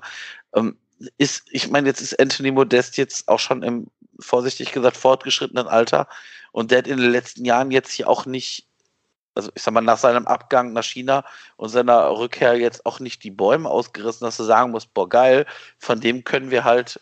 Ähm, 0.56 0.78
ist, 1.18 1.44
ich 1.52 1.70
meine, 1.70 1.88
jetzt 1.88 2.02
ist 2.02 2.20
Anthony 2.20 2.52
Modest 2.52 2.98
jetzt 2.98 3.28
auch 3.28 3.40
schon 3.40 3.62
im, 3.64 3.88
vorsichtig 4.20 4.72
gesagt, 4.72 4.96
fortgeschrittenen 4.96 5.68
Alter 5.68 6.08
und 6.52 6.72
der 6.72 6.80
hat 6.80 6.88
in 6.88 6.98
den 6.98 7.12
letzten 7.12 7.46
Jahren 7.46 7.72
jetzt 7.72 7.92
hier 7.92 8.08
auch 8.08 8.26
nicht, 8.26 8.68
also 9.36 9.52
ich 9.56 9.64
sag 9.64 9.74
mal, 9.74 9.82
nach 9.82 9.98
seinem 9.98 10.28
Abgang 10.28 10.72
nach 10.72 10.84
China 10.84 11.26
und 11.58 11.70
seiner 11.70 12.18
Rückkehr 12.18 12.56
jetzt 12.56 12.86
auch 12.86 13.00
nicht 13.00 13.24
die 13.24 13.32
Bäume 13.32 13.70
ausgerissen, 13.70 14.26
dass 14.26 14.38
du 14.38 14.44
sagen 14.44 14.72
musst, 14.72 14.94
boah, 14.94 15.10
geil, 15.10 15.46
von 15.80 16.00
dem 16.00 16.24
können 16.24 16.52
wir 16.52 16.64
halt, 16.64 17.02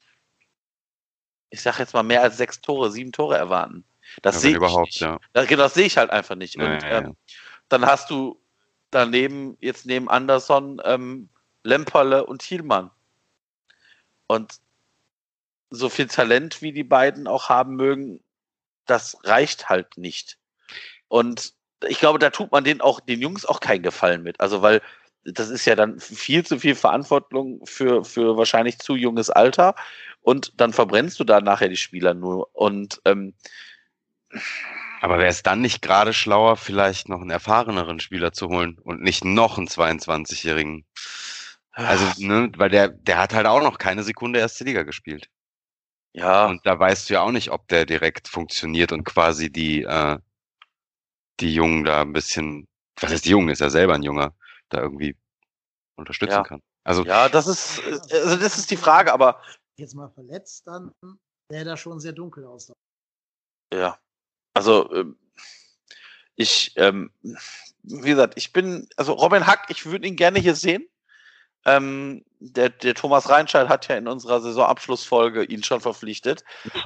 ich 1.52 1.62
sag 1.62 1.78
jetzt 1.78 1.94
mal, 1.94 2.02
mehr 2.02 2.24
als 2.24 2.38
sechs 2.38 2.62
Tore, 2.62 2.92
sieben 2.92 3.12
Tore 3.12 3.38
erwarten. 3.38 3.84
Das 4.22 4.36
Ja, 4.36 4.42
sehe 4.42 4.66
ich 4.66 4.78
nicht. 4.78 5.00
ja. 5.02 5.20
Das, 5.34 5.48
genau, 5.48 5.64
das 5.64 5.76
sehe 5.76 5.86
ich 5.86 5.98
halt 5.98 6.10
einfach 6.10 6.36
nicht. 6.36 6.56
Ja, 6.56 6.66
und. 6.66 6.84
Ähm, 6.86 7.16
dann 7.70 7.86
hast 7.86 8.10
du 8.10 8.42
daneben, 8.90 9.58
jetzt 9.62 9.86
neben 9.86 10.10
Anderson, 10.10 10.82
ähm, 10.84 11.30
Lemperle 11.64 12.26
und 12.26 12.42
Thielmann. 12.42 12.92
Und 14.28 14.56
so 15.70 15.88
viel 15.90 16.08
Talent, 16.08 16.62
wie 16.62 16.74
die 16.74 16.84
beiden 16.84 17.28
auch 17.28 17.50
haben 17.50 17.76
mögen, 17.76 18.22
das 18.86 19.18
reicht 19.24 19.70
halt 19.70 19.98
nicht. 19.98 20.38
Und 21.08 21.54
ich 21.88 22.00
glaube, 22.00 22.20
da 22.20 22.30
tut 22.30 22.52
man 22.52 22.64
den 22.64 22.82
auch, 22.82 23.00
den 23.00 23.22
Jungs 23.22 23.46
auch 23.46 23.60
keinen 23.60 23.84
Gefallen 23.84 24.24
mit. 24.24 24.40
Also, 24.40 24.62
weil 24.62 24.82
das 25.24 25.50
ist 25.50 25.66
ja 25.66 25.76
dann 25.76 26.00
viel 26.00 26.46
zu 26.46 26.60
viel 26.60 26.76
Verantwortung 26.76 27.66
für, 27.66 28.04
für 28.04 28.38
wahrscheinlich 28.38 28.80
zu 28.80 28.96
junges 28.96 29.30
Alter. 29.30 29.76
Und 30.22 30.60
dann 30.62 30.74
verbrennst 30.74 31.20
du 31.20 31.24
da 31.24 31.42
nachher 31.42 31.70
die 31.70 31.78
Spieler 31.78 32.14
nur. 32.14 32.50
Und 32.56 33.02
ähm, 33.06 33.34
Aber 35.02 35.18
wäre 35.18 35.30
es 35.30 35.44
dann 35.44 35.62
nicht 35.62 35.82
gerade 35.82 36.14
schlauer, 36.14 36.58
vielleicht 36.58 37.10
noch 37.10 37.22
einen 37.22 37.32
erfahreneren 37.32 38.00
Spieler 38.00 38.34
zu 38.34 38.50
holen 38.50 38.78
und 38.78 39.02
nicht 39.02 39.26
noch 39.26 39.58
einen 39.58 39.68
22-Jährigen? 39.68 40.86
Also, 41.74 42.06
ne, 42.24 42.52
weil 42.58 42.70
der, 42.70 42.90
der 42.90 43.18
hat 43.18 43.34
halt 43.34 43.48
auch 43.48 43.62
noch 43.62 43.78
keine 43.78 44.04
Sekunde 44.04 44.40
erste 44.40 44.64
Liga 44.64 44.84
gespielt. 44.84 45.30
ja, 46.14 46.48
Und 46.48 46.66
da 46.66 46.78
weißt 46.78 47.10
du 47.10 47.16
ja 47.16 47.22
auch 47.22 47.32
nicht, 47.32 47.52
ob 47.52 47.68
der 47.68 47.86
direkt 47.86 48.28
funktioniert 48.28 48.92
und 48.92 49.04
quasi 49.06 49.52
die, 49.52 49.84
äh, 49.84 50.18
die 51.40 51.54
Jungen 51.54 51.84
da 51.86 52.02
ein 52.02 52.14
bisschen, 52.14 52.68
was 53.00 53.12
heißt 53.12 53.26
die 53.26 53.30
Jungen, 53.32 53.50
ist 53.50 53.62
ja 53.62 53.70
selber 53.70 53.96
ein 53.96 54.04
Junger, 54.04 54.34
da 54.70 54.80
irgendwie 54.82 55.16
unterstützen 55.96 56.34
Ja. 56.34 56.44
kann. 56.44 56.62
Also, 56.84 57.04
ja, 57.04 57.30
das 57.30 57.48
ist, 57.48 57.82
also 58.12 58.38
das 58.38 58.58
ist 58.58 58.72
die 58.72 58.78
Frage, 58.78 59.14
aber 59.14 59.42
Jetzt 59.82 59.96
mal 59.96 60.10
verletzt, 60.10 60.68
dann 60.68 60.94
sähe 61.50 61.66
da 61.66 61.76
schon 61.76 62.00
sehr 62.00 62.12
dunkel 62.12 62.46
aus. 62.46 62.72
Ja, 63.74 63.98
also 64.54 64.94
ähm, 64.94 65.18
ich, 66.36 66.74
ähm, 66.76 67.12
wie 67.82 68.12
gesagt, 68.12 68.34
ich 68.36 68.54
bin, 68.54 68.88
also 68.96 69.14
Robin 69.14 69.48
Hack, 69.48 69.66
ich 69.70 69.88
würde 69.88 70.08
ihn 70.08 70.16
gerne 70.16 70.38
hier 70.38 70.54
sehen. 70.54 70.88
Ähm, 71.66 72.24
der, 72.38 72.70
der 72.70 72.94
Thomas 72.94 73.28
Reinscheid 73.28 73.70
hat 73.70 73.88
ja 73.88 73.98
in 73.98 74.08
unserer 74.08 74.40
Saisonabschlussfolge 74.40 75.46
ihn 75.46 75.64
schon 75.64 75.82
verpflichtet. 75.82 76.44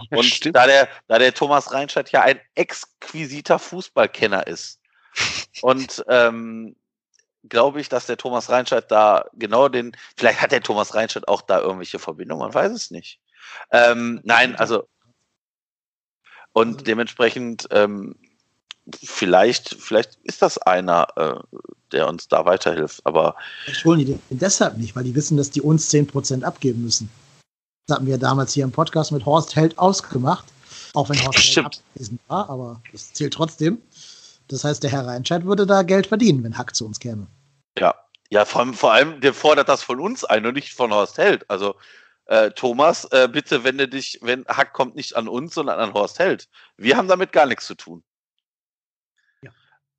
Und 0.10 0.24
stimmt. 0.24 0.56
da 0.56 0.66
der, 0.66 0.88
da 1.08 1.20
der 1.20 1.34
Thomas 1.34 1.74
Reinscheid 1.74 2.10
ja 2.14 2.22
ein 2.22 2.40
exquisiter 2.56 3.60
Fußballkenner 3.60 4.48
ist 4.48 4.80
und 5.62 6.02
ähm, 6.08 6.78
glaube 7.50 7.82
ich, 7.82 7.90
dass 7.90 8.06
der 8.06 8.18
Thomas 8.18 8.50
Reinscheid 8.50 8.90
da 8.92 9.26
genau 9.34 9.70
den, 9.70 9.96
vielleicht 10.18 10.42
hat 10.42 10.52
der 10.52 10.62
Thomas 10.64 10.96
Reinscheid 10.96 11.28
auch 11.28 11.42
da 11.42 11.60
irgendwelche 11.62 12.00
Verbindungen, 12.00 12.42
man 12.42 12.54
weiß 12.54 12.72
es 12.72 12.92
nicht. 12.92 13.20
Ähm, 13.72 14.22
nein, 14.24 14.56
also 14.56 14.88
und 16.54 16.74
Also- 16.76 16.86
dementsprechend 16.86 17.68
ähm, 17.72 18.16
vielleicht, 19.04 19.76
vielleicht 19.80 20.16
ist 20.24 20.42
das 20.42 20.58
einer, 20.58 21.08
äh, 21.16 21.60
der 21.92 22.08
uns 22.08 22.28
da 22.28 22.46
weiterhilft. 22.46 23.02
Aber 23.04 23.36
holen 23.84 24.00
die 24.00 24.06
den 24.06 24.20
deshalb 24.30 24.78
nicht, 24.78 24.96
weil 24.96 25.04
die 25.04 25.16
wissen, 25.16 25.38
dass 25.38 25.50
die 25.52 25.62
uns 25.62 25.90
10% 25.90 26.44
abgeben 26.44 26.84
müssen. 26.84 27.10
Das 27.88 27.98
hatten 27.98 28.08
wir 28.08 28.18
damals 28.18 28.54
hier 28.54 28.64
im 28.64 28.72
Podcast 28.72 29.12
mit 29.12 29.26
Horst 29.26 29.56
Held 29.56 29.78
ausgemacht. 29.78 30.46
Auch 30.94 31.10
wenn 31.10 31.24
Horst 31.26 31.56
Held 31.56 31.66
abwesend 31.66 32.22
war, 32.28 32.50
aber 32.50 32.82
das 32.92 33.14
zählt 33.14 33.34
trotzdem. 33.34 33.82
Das 34.48 34.64
heißt, 34.64 34.84
der 34.84 34.92
Herr 34.92 35.06
Reinscheid 35.08 35.46
würde 35.46 35.66
da 35.66 35.84
Geld 35.84 36.08
verdienen, 36.08 36.44
wenn 36.44 36.58
Hack 36.58 36.76
zu 36.76 36.86
uns 36.86 37.00
käme. 37.00 37.28
Ja, 37.77 37.95
ja, 38.30 38.45
vor 38.45 38.61
allem, 38.61 38.73
vor 38.73 38.91
allem, 38.91 39.22
der 39.22 39.34
fordert 39.34 39.69
das 39.69 39.84
von 39.84 39.99
uns 39.99 40.23
ein 40.26 40.45
und 40.45 40.56
nicht 40.56 40.73
von 40.73 40.93
Horst 40.93 41.18
Held. 41.18 41.49
Also 41.49 41.76
äh, 42.26 42.52
Thomas, 42.52 43.06
äh, 43.06 43.27
bitte 43.31 43.64
wende 43.64 43.88
dich, 43.88 44.19
wenn 44.22 44.45
Hack 44.47 44.73
kommt 44.73 44.95
nicht 44.95 45.15
an 45.15 45.27
uns, 45.27 45.53
sondern 45.53 45.80
an 45.80 45.93
Horst 45.93 46.19
Held. 46.19 46.49
Wir 46.77 46.97
haben 46.97 47.07
damit 47.07 47.31
gar 47.31 47.45
nichts 47.45 47.68
zu 47.68 47.76
tun. 47.76 48.03
Ja. 49.41 49.52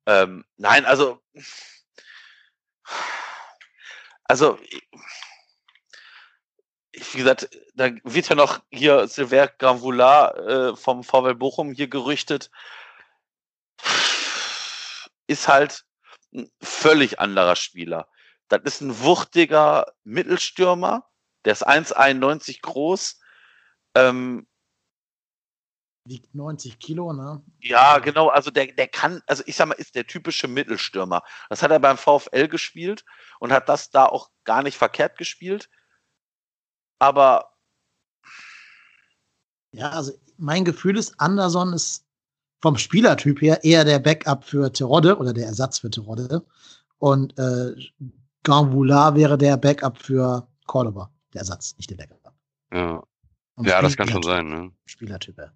Ähm, 0.05 0.45
nein, 0.57 0.85
also 0.85 1.21
also 4.25 4.59
wie 6.93 7.17
gesagt, 7.17 7.49
da 7.75 7.89
wird 8.03 8.29
ja 8.29 8.35
noch 8.35 8.59
hier 8.71 9.07
Silver 9.07 9.47
Granvoula 9.47 10.31
äh, 10.71 10.75
vom 10.75 11.03
VW 11.03 11.33
Bochum 11.33 11.71
hier 11.71 11.87
gerüchtet. 11.87 12.49
Ist 15.27 15.47
halt 15.47 15.86
ein 16.37 16.51
völlig 16.61 17.19
anderer 17.19 17.55
Spieler. 17.55 18.07
Das 18.47 18.61
ist 18.63 18.81
ein 18.81 19.01
wuchtiger 19.01 19.93
Mittelstürmer, 20.03 21.09
der 21.45 21.53
ist 21.53 21.67
1,91 21.67 22.61
groß. 22.61 23.19
Ähm, 23.95 24.47
Wiegt 26.05 26.33
90 26.33 26.79
Kilo, 26.79 27.11
ne? 27.11 27.43
ja, 27.59 27.99
genau, 27.99 28.29
also 28.29 28.49
der, 28.49 28.67
der 28.67 28.87
kann, 28.87 29.21
also 29.27 29.43
ich 29.45 29.57
sag 29.57 29.67
mal, 29.67 29.73
ist 29.73 29.95
der 29.95 30.07
typische 30.07 30.47
Mittelstürmer. 30.47 31.21
Das 31.49 31.61
hat 31.61 31.71
er 31.71 31.79
beim 31.79 31.97
VfL 31.97 32.47
gespielt 32.47 33.03
und 33.39 33.51
hat 33.51 33.67
das 33.67 33.89
da 33.89 34.05
auch 34.05 34.29
gar 34.45 34.63
nicht 34.63 34.77
verkehrt 34.77 35.17
gespielt. 35.17 35.69
Aber 36.99 37.51
Ja, 39.73 39.89
also 39.89 40.13
mein 40.37 40.63
Gefühl 40.63 40.97
ist, 40.97 41.19
Anderson 41.19 41.73
ist 41.73 42.06
vom 42.61 42.77
Spielertyp 42.77 43.41
her 43.41 43.63
eher 43.63 43.85
der 43.85 43.99
Backup 43.99 44.43
für 44.43 44.71
Terodde 44.71 45.17
oder 45.17 45.33
der 45.33 45.47
Ersatz 45.47 45.79
für 45.79 45.89
Terodde. 45.89 46.43
Und 46.99 47.37
äh, 47.37 47.75
Gamboula 48.43 49.15
wäre 49.15 49.37
der 49.37 49.57
Backup 49.57 49.97
für 49.97 50.47
Cordoba. 50.65 51.11
Der 51.33 51.41
Ersatz, 51.41 51.75
nicht 51.77 51.89
der 51.89 51.97
Backup. 51.97 52.33
ja, 52.71 53.03
ja 53.61 53.81
das 53.81 53.95
kann 53.97 54.09
schon 54.09 54.23
sein, 54.23 54.47
ne? 54.47 54.71
Spielertyp 54.85 55.37
her. 55.37 55.53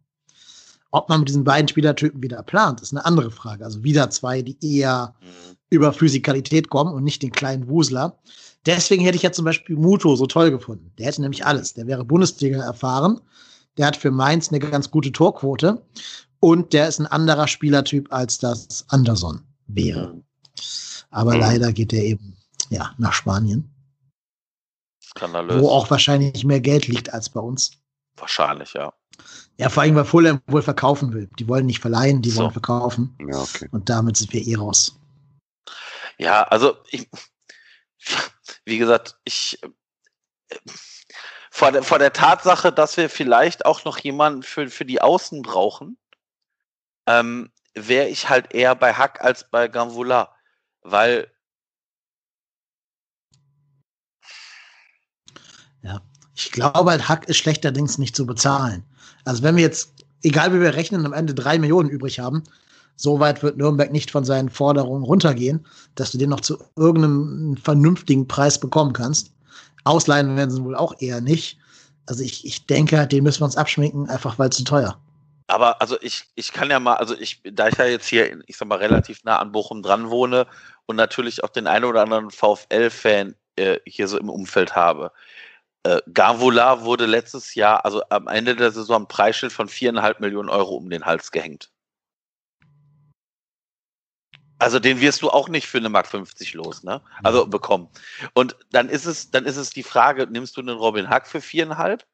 Ob 0.91 1.07
man 1.07 1.21
mit 1.21 1.29
diesen 1.29 1.45
beiden 1.45 1.69
Spielertypen 1.69 2.21
wieder 2.21 2.43
plant, 2.43 2.81
ist 2.81 2.91
eine 2.91 3.05
andere 3.05 3.31
Frage. 3.31 3.63
Also 3.63 3.83
wieder 3.83 4.09
zwei, 4.09 4.41
die 4.41 4.57
eher 4.61 5.15
mh, 5.21 5.55
über 5.69 5.93
Physikalität 5.93 6.69
kommen 6.69 6.93
und 6.93 7.03
nicht 7.03 7.23
den 7.23 7.31
kleinen 7.31 7.69
Wusler. 7.69 8.19
Deswegen 8.65 9.03
hätte 9.03 9.15
ich 9.15 9.23
ja 9.23 9.31
zum 9.31 9.45
Beispiel 9.45 9.77
Muto 9.77 10.15
so 10.15 10.27
toll 10.27 10.51
gefunden. 10.51 10.91
Der 10.97 11.07
hätte 11.07 11.21
nämlich 11.21 11.45
alles. 11.45 11.73
Der 11.73 11.87
wäre 11.87 12.03
Bundesliga 12.03 12.61
erfahren. 12.61 13.21
Der 13.77 13.87
hat 13.87 13.95
für 13.95 14.11
Mainz 14.11 14.49
eine 14.49 14.59
ganz 14.59 14.91
gute 14.91 15.13
Torquote. 15.13 15.81
Und 16.41 16.73
der 16.73 16.87
ist 16.89 16.99
ein 16.99 17.07
anderer 17.07 17.47
Spielertyp, 17.47 18.11
als 18.11 18.37
das 18.39 18.83
Anderson 18.89 19.41
wäre. 19.67 20.21
Aber 21.11 21.35
Mhm. 21.35 21.39
leider 21.39 21.71
geht 21.71 21.91
der 21.93 22.03
eben 22.03 22.35
ja, 22.69 22.93
nach 22.97 23.13
Spanien. 23.13 23.73
Skandalös. 25.03 25.61
wo 25.61 25.69
auch 25.69 25.89
wahrscheinlich 25.91 26.43
mehr 26.45 26.61
Geld 26.61 26.87
liegt 26.87 27.13
als 27.13 27.29
bei 27.29 27.39
uns. 27.41 27.71
Wahrscheinlich, 28.15 28.73
ja. 28.73 28.93
Ja, 29.57 29.69
vor 29.69 29.83
allem, 29.83 29.95
weil 29.95 30.05
Fulham 30.05 30.41
wohl 30.47 30.61
verkaufen 30.61 31.13
will. 31.13 31.29
Die 31.37 31.47
wollen 31.47 31.65
nicht 31.65 31.79
verleihen, 31.79 32.21
die 32.21 32.29
So. 32.31 32.41
wollen 32.43 32.51
verkaufen. 32.51 33.15
Ja, 33.19 33.39
okay. 33.41 33.67
Und 33.71 33.89
damit 33.89 34.17
sind 34.17 34.31
wir 34.33 34.41
eh 34.45 34.55
raus. 34.55 34.97
Ja, 36.17 36.43
also 36.43 36.77
ich, 36.89 37.09
wie 38.65 38.77
gesagt, 38.77 39.19
ich 39.25 39.61
äh, 40.49 40.57
vor 41.51 41.71
der, 41.73 41.83
vor 41.83 41.99
der 41.99 42.13
Tatsache, 42.13 42.71
dass 42.71 42.95
wir 42.97 43.09
vielleicht 43.09 43.65
auch 43.65 43.83
noch 43.85 43.97
jemanden 43.99 44.41
für, 44.43 44.69
für 44.69 44.85
die 44.85 45.01
Außen 45.01 45.41
brauchen, 45.41 45.97
ähm, 47.07 47.51
wäre 47.73 48.07
ich 48.07 48.29
halt 48.29 48.53
eher 48.53 48.75
bei 48.75 48.93
Hack 48.93 49.21
als 49.21 49.49
bei 49.49 49.67
Gamvola. 49.67 50.33
Weil, 50.83 51.31
Ich 56.41 56.51
glaube 56.51 56.89
halt, 56.89 57.07
Hack 57.07 57.29
ist 57.29 57.37
schlechterdings 57.37 57.99
nicht 57.99 58.15
zu 58.15 58.25
bezahlen. 58.25 58.83
Also 59.25 59.43
wenn 59.43 59.55
wir 59.55 59.63
jetzt, 59.63 59.93
egal 60.23 60.51
wie 60.53 60.59
wir 60.59 60.73
rechnen, 60.73 61.05
am 61.05 61.13
Ende 61.13 61.35
drei 61.35 61.59
Millionen 61.59 61.89
übrig 61.89 62.19
haben, 62.19 62.43
so 62.95 63.19
weit 63.19 63.43
wird 63.43 63.57
Nürnberg 63.57 63.91
nicht 63.91 64.09
von 64.09 64.25
seinen 64.25 64.49
Forderungen 64.49 65.03
runtergehen, 65.03 65.65
dass 65.93 66.11
du 66.11 66.17
den 66.17 66.29
noch 66.31 66.41
zu 66.41 66.57
irgendeinem 66.75 67.57
vernünftigen 67.57 68.27
Preis 68.27 68.59
bekommen 68.59 68.93
kannst. 68.93 69.33
Ausleihen 69.83 70.35
werden 70.35 70.49
sie 70.49 70.63
wohl 70.63 70.75
auch 70.75 70.95
eher 70.99 71.21
nicht. 71.21 71.59
Also 72.07 72.23
ich, 72.23 72.43
ich 72.45 72.65
denke, 72.65 73.05
den 73.05 73.23
müssen 73.23 73.41
wir 73.41 73.45
uns 73.45 73.57
abschminken, 73.57 74.09
einfach 74.09 74.39
weil 74.39 74.51
zu 74.51 74.63
teuer. 74.63 74.99
Aber 75.47 75.81
also 75.81 75.97
ich, 76.01 76.25
ich 76.35 76.53
kann 76.53 76.69
ja 76.69 76.79
mal, 76.79 76.95
also 76.95 77.17
ich, 77.17 77.41
da 77.43 77.67
ich 77.67 77.77
ja 77.77 77.85
jetzt 77.85 78.07
hier, 78.07 78.41
ich 78.47 78.57
sag 78.57 78.67
mal, 78.67 78.77
relativ 78.77 79.23
nah 79.23 79.39
an 79.39 79.51
Bochum 79.51 79.81
dran 79.81 80.09
wohne 80.09 80.47
und 80.85 80.95
natürlich 80.95 81.43
auch 81.43 81.49
den 81.49 81.67
einen 81.67 81.85
oder 81.85 82.01
anderen 82.01 82.31
VfL-Fan 82.31 83.35
äh, 83.57 83.79
hier 83.85 84.07
so 84.07 84.17
im 84.17 84.29
Umfeld 84.29 84.75
habe. 84.75 85.11
Äh, 85.83 86.01
Gavola 86.13 86.83
wurde 86.83 87.05
letztes 87.05 87.55
Jahr, 87.55 87.85
also 87.85 88.03
am 88.09 88.27
Ende 88.27 88.55
der 88.55 88.71
Saison, 88.71 89.03
ein 89.03 89.07
Preisschild 89.07 89.51
von 89.51 89.67
viereinhalb 89.67 90.19
Millionen 90.19 90.49
Euro 90.49 90.75
um 90.75 90.89
den 90.89 91.05
Hals 91.05 91.31
gehängt. 91.31 91.71
Also 94.59 94.79
den 94.79 95.01
wirst 95.01 95.23
du 95.23 95.31
auch 95.31 95.49
nicht 95.49 95.65
für 95.67 95.79
eine 95.79 95.89
Mark 95.89 96.05
50 96.05 96.53
los, 96.53 96.83
ne? 96.83 97.01
Also 97.23 97.47
bekommen. 97.47 97.89
Und 98.35 98.55
dann 98.71 98.89
ist 98.89 99.05
es, 99.05 99.31
dann 99.31 99.45
ist 99.45 99.57
es 99.57 99.71
die 99.71 99.81
Frage, 99.81 100.27
nimmst 100.27 100.55
du 100.55 100.61
einen 100.61 100.77
Robin 100.77 101.09
Hack 101.09 101.27
für 101.27 101.41
viereinhalb 101.41 102.05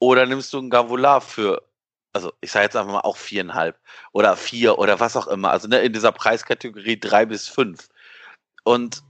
oder 0.00 0.26
nimmst 0.26 0.52
du 0.52 0.58
einen 0.58 0.70
Gavola 0.70 1.20
für, 1.20 1.62
also 2.16 2.32
ich 2.40 2.50
sage 2.50 2.64
jetzt 2.64 2.76
einfach 2.76 2.92
mal 2.92 3.00
auch 3.00 3.16
viereinhalb 3.16 3.78
oder 4.12 4.36
vier 4.36 4.78
oder 4.78 4.98
was 4.98 5.16
auch 5.16 5.26
immer. 5.26 5.50
Also 5.50 5.68
ne, 5.68 5.80
in 5.80 5.92
dieser 5.92 6.12
Preiskategorie 6.12 6.98
drei 6.98 7.26
bis 7.26 7.46
fünf. 7.46 7.88
Und 8.64 9.02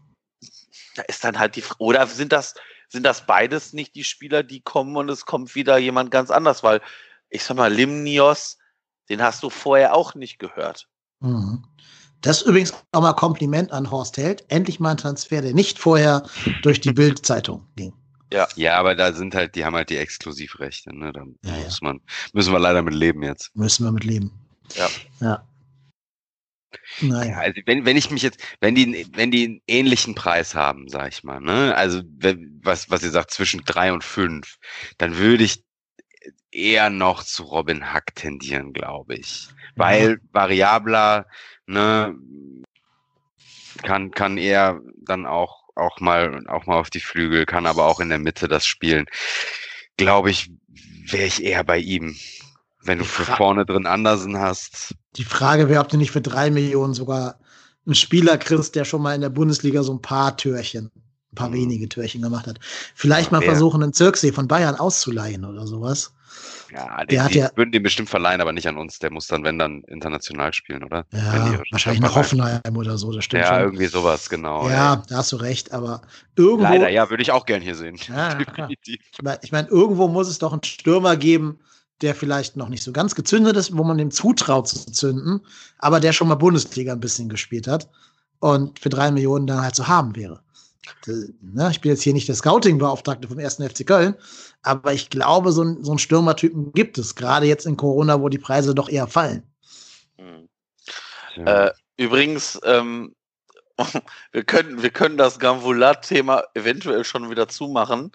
da 0.97 1.03
ist 1.03 1.25
dann 1.25 1.39
halt 1.39 1.55
die 1.57 1.63
Frage, 1.63 1.83
oder 1.83 2.07
sind 2.07 2.33
das, 2.33 2.55
sind 2.89 3.05
das 3.05 3.25
beides 3.25 3.73
nicht 3.73 3.95
die 3.95 4.05
Spieler, 4.05 4.43
die 4.43 4.61
kommen 4.61 4.97
und 4.97 5.09
es 5.09 5.25
kommt 5.25 5.55
wieder 5.55 5.79
jemand 5.79 6.11
ganz 6.11 6.31
anders, 6.31 6.63
weil 6.63 6.81
ich 7.31 7.45
sag 7.45 7.57
mal, 7.57 7.73
Limnios, 7.73 8.59
den 9.09 9.23
hast 9.23 9.43
du 9.43 9.51
vorher 9.51 9.95
auch 9.95 10.15
nicht 10.15 10.39
gehört. 10.39 10.89
Mhm. 11.21 11.65
Das 12.23 12.41
ist 12.41 12.49
übrigens 12.49 12.75
auch 12.93 13.03
mal 13.03 13.13
Kompliment 13.13 13.71
an 13.73 13.91
Horst 13.91 14.17
Held. 14.17 14.45
Endlich 14.49 14.81
mal 14.81 14.93
ein 14.93 14.97
Transfer, 14.97 15.43
der 15.43 15.55
nicht 15.55 15.79
vorher 15.79 16.29
durch 16.63 16.81
die 16.81 16.93
Bild-Zeitung 16.93 17.69
ging. 17.77 17.93
Ja, 18.33 18.77
aber 18.79 18.95
da 18.95 19.13
sind 19.13 19.35
halt, 19.35 19.55
die 19.55 19.65
haben 19.65 19.75
halt 19.77 19.91
die 19.91 19.97
Exklusivrechte, 19.99 20.95
ne? 20.97 21.13
Da 21.13 21.25
Ja, 21.45 21.57
ja. 21.59 21.65
muss 21.65 21.81
man, 21.81 22.01
müssen 22.33 22.53
wir 22.53 22.59
leider 22.59 22.83
mit 22.83 22.95
leben 22.95 23.23
jetzt. 23.23 23.55
Müssen 23.57 23.85
wir 23.85 23.93
mit 23.93 24.05
leben. 24.05 24.33
Ja. 24.75 24.89
Ja. 25.21 25.47
Ja, 27.01 27.07
Naja. 27.09 27.39
also 27.39 27.61
wenn, 27.67 27.85
wenn 27.87 27.97
ich 27.97 28.11
mich 28.11 28.23
jetzt, 28.23 28.43
wenn 28.61 28.75
die, 28.75 29.07
wenn 29.15 29.31
die 29.31 29.45
einen 29.45 29.61
ähnlichen 29.67 30.15
Preis 30.15 30.55
haben, 30.55 30.89
sag 30.89 31.09
ich 31.09 31.25
mal, 31.25 31.41
ne, 31.41 31.75
also 31.77 32.03
wenn- 32.19 32.61
was, 32.63 32.91
was 32.91 33.03
ihr 33.03 33.11
sagt, 33.11 33.31
zwischen 33.31 33.65
drei 33.65 33.93
und 33.93 34.03
fünf, 34.05 34.59
dann 34.99 35.17
würde 35.17 35.45
ich 35.45 35.65
eher 36.51 36.91
noch 36.91 37.23
zu 37.23 37.45
Robin 37.45 37.93
Hack 37.93 38.15
tendieren, 38.15 38.73
glaube 38.73 39.15
ich. 39.15 39.49
Weil 39.77 40.21
variabler, 40.33 41.27
ne, 41.67 42.15
kann, 43.83 44.11
kann 44.11 44.39
er 44.39 44.81
dann 44.97 45.27
auch, 45.27 45.66
auch 45.77 46.01
mal, 46.01 46.45
auch 46.49 46.67
mal 46.67 46.77
auf 46.79 46.91
die 46.91 47.01
Flügel, 47.01 47.47
kann 47.47 47.67
aber 47.67 47.87
auch 47.87 48.01
in 48.01 48.09
der 48.09 48.19
Mitte 48.19 48.49
das 48.49 48.67
spielen. 48.67 49.07
Glaube 49.97 50.31
ich, 50.31 50.51
wäre 51.07 51.25
ich 51.27 51.43
eher 51.45 51.65
bei 51.65 51.79
ihm. 51.79 52.17
Wenn 52.83 52.99
du 52.99 53.05
für 53.05 53.25
vorne 53.25 53.67
drin 53.67 53.87
Andersen 53.87 54.39
hast, 54.39 54.95
Die 55.17 55.25
Frage 55.25 55.69
wäre, 55.69 55.81
ob 55.81 55.89
du 55.89 55.97
nicht 55.97 56.11
für 56.13 56.21
drei 56.21 56.51
Millionen 56.51 56.95
sogar 56.95 57.41
einen 57.85 57.95
Spieler 57.95 58.37
kriegst, 58.39 58.75
der 58.75 58.85
schon 58.85 59.03
mal 59.03 59.15
in 59.15 59.21
der 59.23 59.29
Bundesliga 59.31 59.83
so 59.83 59.93
ein 59.93 60.03
paar 60.03 60.37
Türchen, 60.37 60.91
ein 60.95 61.35
paar 61.35 61.49
Mhm. 61.49 61.55
wenige 61.55 61.89
Türchen 61.89 62.23
gemacht 62.23 62.47
hat. 62.47 62.59
Vielleicht 62.95 63.31
Ja, 63.33 63.39
mal 63.39 63.41
wer- 63.41 63.51
versuchen, 63.53 63.83
einen 63.83 63.93
Zirksee 63.93 64.33
von 64.33 64.47
Bayern 64.49 64.75
auszuleihen 64.77 65.45
oder 65.45 65.67
sowas. 65.67 66.13
Ja, 66.73 66.97
Der 66.99 67.07
den, 67.07 67.23
hat 67.25 67.35
die 67.35 67.39
ja- 67.39 67.51
würden 67.55 67.73
den 67.73 67.83
bestimmt 67.83 68.09
verleihen, 68.09 68.41
aber 68.41 68.53
nicht 68.53 68.67
an 68.67 68.77
uns. 68.77 68.99
Der 68.99 69.11
muss 69.11 69.27
dann, 69.27 69.45
wenn 69.45 69.59
dann, 69.59 69.83
international 69.83 70.53
spielen, 70.53 70.83
oder? 70.85 71.05
Die 71.13 71.17
Ja, 71.19 71.61
wahrscheinlich 71.71 72.01
nach. 72.01 72.15
Hoffenheim 72.17 72.77
oder 72.77 72.99
so, 72.99 73.13
das 73.13 73.25
stimmt 73.25 73.43
Ja, 73.45 73.55
schon. 73.55 73.63
irgendwie 73.63 73.87
sowas, 73.87 74.29
genau. 74.29 74.69
Ja, 74.69 75.03
da 75.09 75.17
hast 75.19 75.33
du 75.33 75.37
recht, 75.37 75.73
aber 75.73 76.03
irgendwo, 76.37 76.65
Leider, 76.73 76.89
ja, 76.89 77.09
würde 77.11 77.23
ich 77.23 77.31
auch 77.33 77.47
gern 77.47 77.63
hier 77.63 77.75
sehen. 77.75 77.97
Ja, 78.09 78.33
ja. 78.33 78.39
Definitiv. 78.45 79.01
ich 79.43 79.53
meine, 79.53 79.69
irgendwo 79.69 80.09
muss 80.09 80.29
es 80.29 80.39
doch 80.39 80.53
einen 80.53 80.65
Stürmer 80.65 81.17
geben, 81.17 81.61
der 82.03 82.15
vielleicht 82.15 82.57
noch 82.57 82.69
nicht 82.69 82.83
so 82.83 82.93
ganz 82.93 83.15
gezündet 83.15 83.57
ist, 83.57 83.77
wo 83.77 83.83
man 83.85 83.97
dem 83.99 84.11
zutraut 84.11 84.69
zu 84.69 84.91
zünden, 84.93 85.41
aber 85.79 86.01
der 86.01 86.13
schon 86.13 86.29
mal 86.29 86.35
Bundesliga 86.35 86.93
ein 86.93 87.01
bisschen 87.01 87.29
gespielt 87.29 87.67
hat 87.69 87.89
und 88.39 88.79
für 88.79 88.91
drei 88.91 89.11
Millionen 89.11 89.47
dann 89.47 89.63
halt 89.63 89.75
zu 89.75 89.89
haben 89.89 90.15
wäre. 90.17 90.43
D- 91.07 91.35
Ne, 91.41 91.71
ich 91.71 91.81
bin 91.81 91.91
jetzt 91.91 92.03
hier 92.03 92.13
nicht 92.13 92.29
der 92.29 92.35
Scouting-Beauftragte 92.35 93.29
vom 93.29 93.39
1. 93.39 93.57
FC 93.57 93.87
Köln, 93.87 94.15
aber 94.63 94.93
ich 94.93 95.11
glaube, 95.11 95.53
so, 95.53 95.63
ein, 95.63 95.83
so 95.85 95.93
einen 95.93 95.99
Stürmertypen 95.99 96.73
gibt 96.73 96.99
es, 96.99 97.15
gerade 97.15 97.47
jetzt 97.47 97.67
in 97.67 97.77
Corona, 97.77 98.21
wo 98.21 98.29
die 98.29 98.39
Preise 98.39 98.75
doch 98.75 98.89
eher 98.89 99.07
fallen. 99.07 99.43
Hm. 100.17 100.49
Ja. 101.37 101.67
Äh, 101.67 101.73
übrigens, 101.97 102.59
ähm, 102.65 103.15
wir 104.33 104.45
können, 104.45 104.83
wir 104.83 104.91
können 104.91 105.17
das 105.17 105.39
Gamvolat-Thema 105.39 106.45
eventuell 106.55 107.05
schon 107.05 107.31
wieder 107.31 107.49
zumachen, 107.49 108.13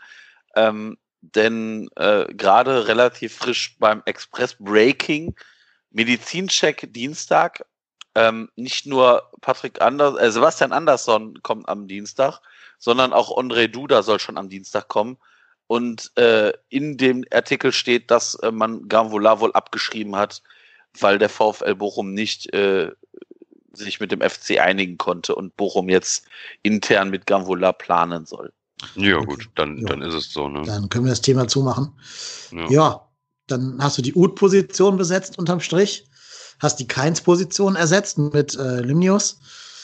ähm, 0.55 0.97
denn 1.21 1.87
äh, 1.97 2.25
gerade 2.33 2.87
relativ 2.87 3.35
frisch 3.35 3.77
beim 3.79 4.01
Express 4.05 4.55
Breaking 4.59 5.35
Medizincheck 5.91 6.91
Dienstag. 6.91 7.63
Ähm, 8.15 8.49
nicht 8.55 8.85
nur 8.87 9.29
Patrick 9.41 9.81
Anders, 9.81 10.19
äh, 10.19 10.31
Sebastian 10.31 10.73
Andersson 10.73 11.41
kommt 11.43 11.69
am 11.69 11.87
Dienstag, 11.87 12.41
sondern 12.81 13.13
auch 13.13 13.37
André 13.37 13.67
Duda 13.67 14.03
soll 14.03 14.19
schon 14.19 14.37
am 14.37 14.49
Dienstag 14.49 14.89
kommen. 14.89 15.17
Und 15.67 16.11
äh, 16.17 16.51
in 16.67 16.97
dem 16.97 17.23
Artikel 17.31 17.71
steht, 17.71 18.11
dass 18.11 18.33
äh, 18.35 18.51
man 18.51 18.89
Gamvola 18.89 19.39
wohl 19.39 19.53
abgeschrieben 19.53 20.17
hat, 20.17 20.41
weil 20.99 21.17
der 21.17 21.29
VfL 21.29 21.75
Bochum 21.75 22.13
nicht 22.13 22.53
äh, 22.53 22.91
sich 23.71 24.01
mit 24.01 24.11
dem 24.11 24.19
FC 24.19 24.59
einigen 24.59 24.97
konnte 24.97 25.35
und 25.35 25.55
Bochum 25.55 25.87
jetzt 25.87 26.25
intern 26.63 27.09
mit 27.09 27.25
Gamvola 27.25 27.71
planen 27.71 28.25
soll. 28.25 28.51
ja, 28.95 29.19
gut, 29.19 29.47
dann, 29.55 29.77
Ja. 29.77 29.89
dann 29.89 30.01
ist 30.01 30.15
es 30.15 30.33
so, 30.33 30.49
ne? 30.49 30.63
Dann 30.65 30.89
können 30.89 31.05
wir 31.05 31.11
das 31.11 31.21
Thema 31.21 31.47
zumachen. 31.47 31.93
Ja. 32.51 32.69
Ja, 32.69 33.07
dann 33.47 33.77
hast 33.81 33.97
du 33.97 34.01
die 34.01 34.15
Ut-Position 34.15 34.97
besetzt 34.97 35.37
unterm 35.37 35.59
Strich, 35.61 36.07
hast 36.59 36.77
die 36.79 36.87
Keins-Position 36.87 37.75
ersetzt 37.75 38.17
mit 38.17 38.55
äh, 38.55 38.81
Limnius 38.81 39.39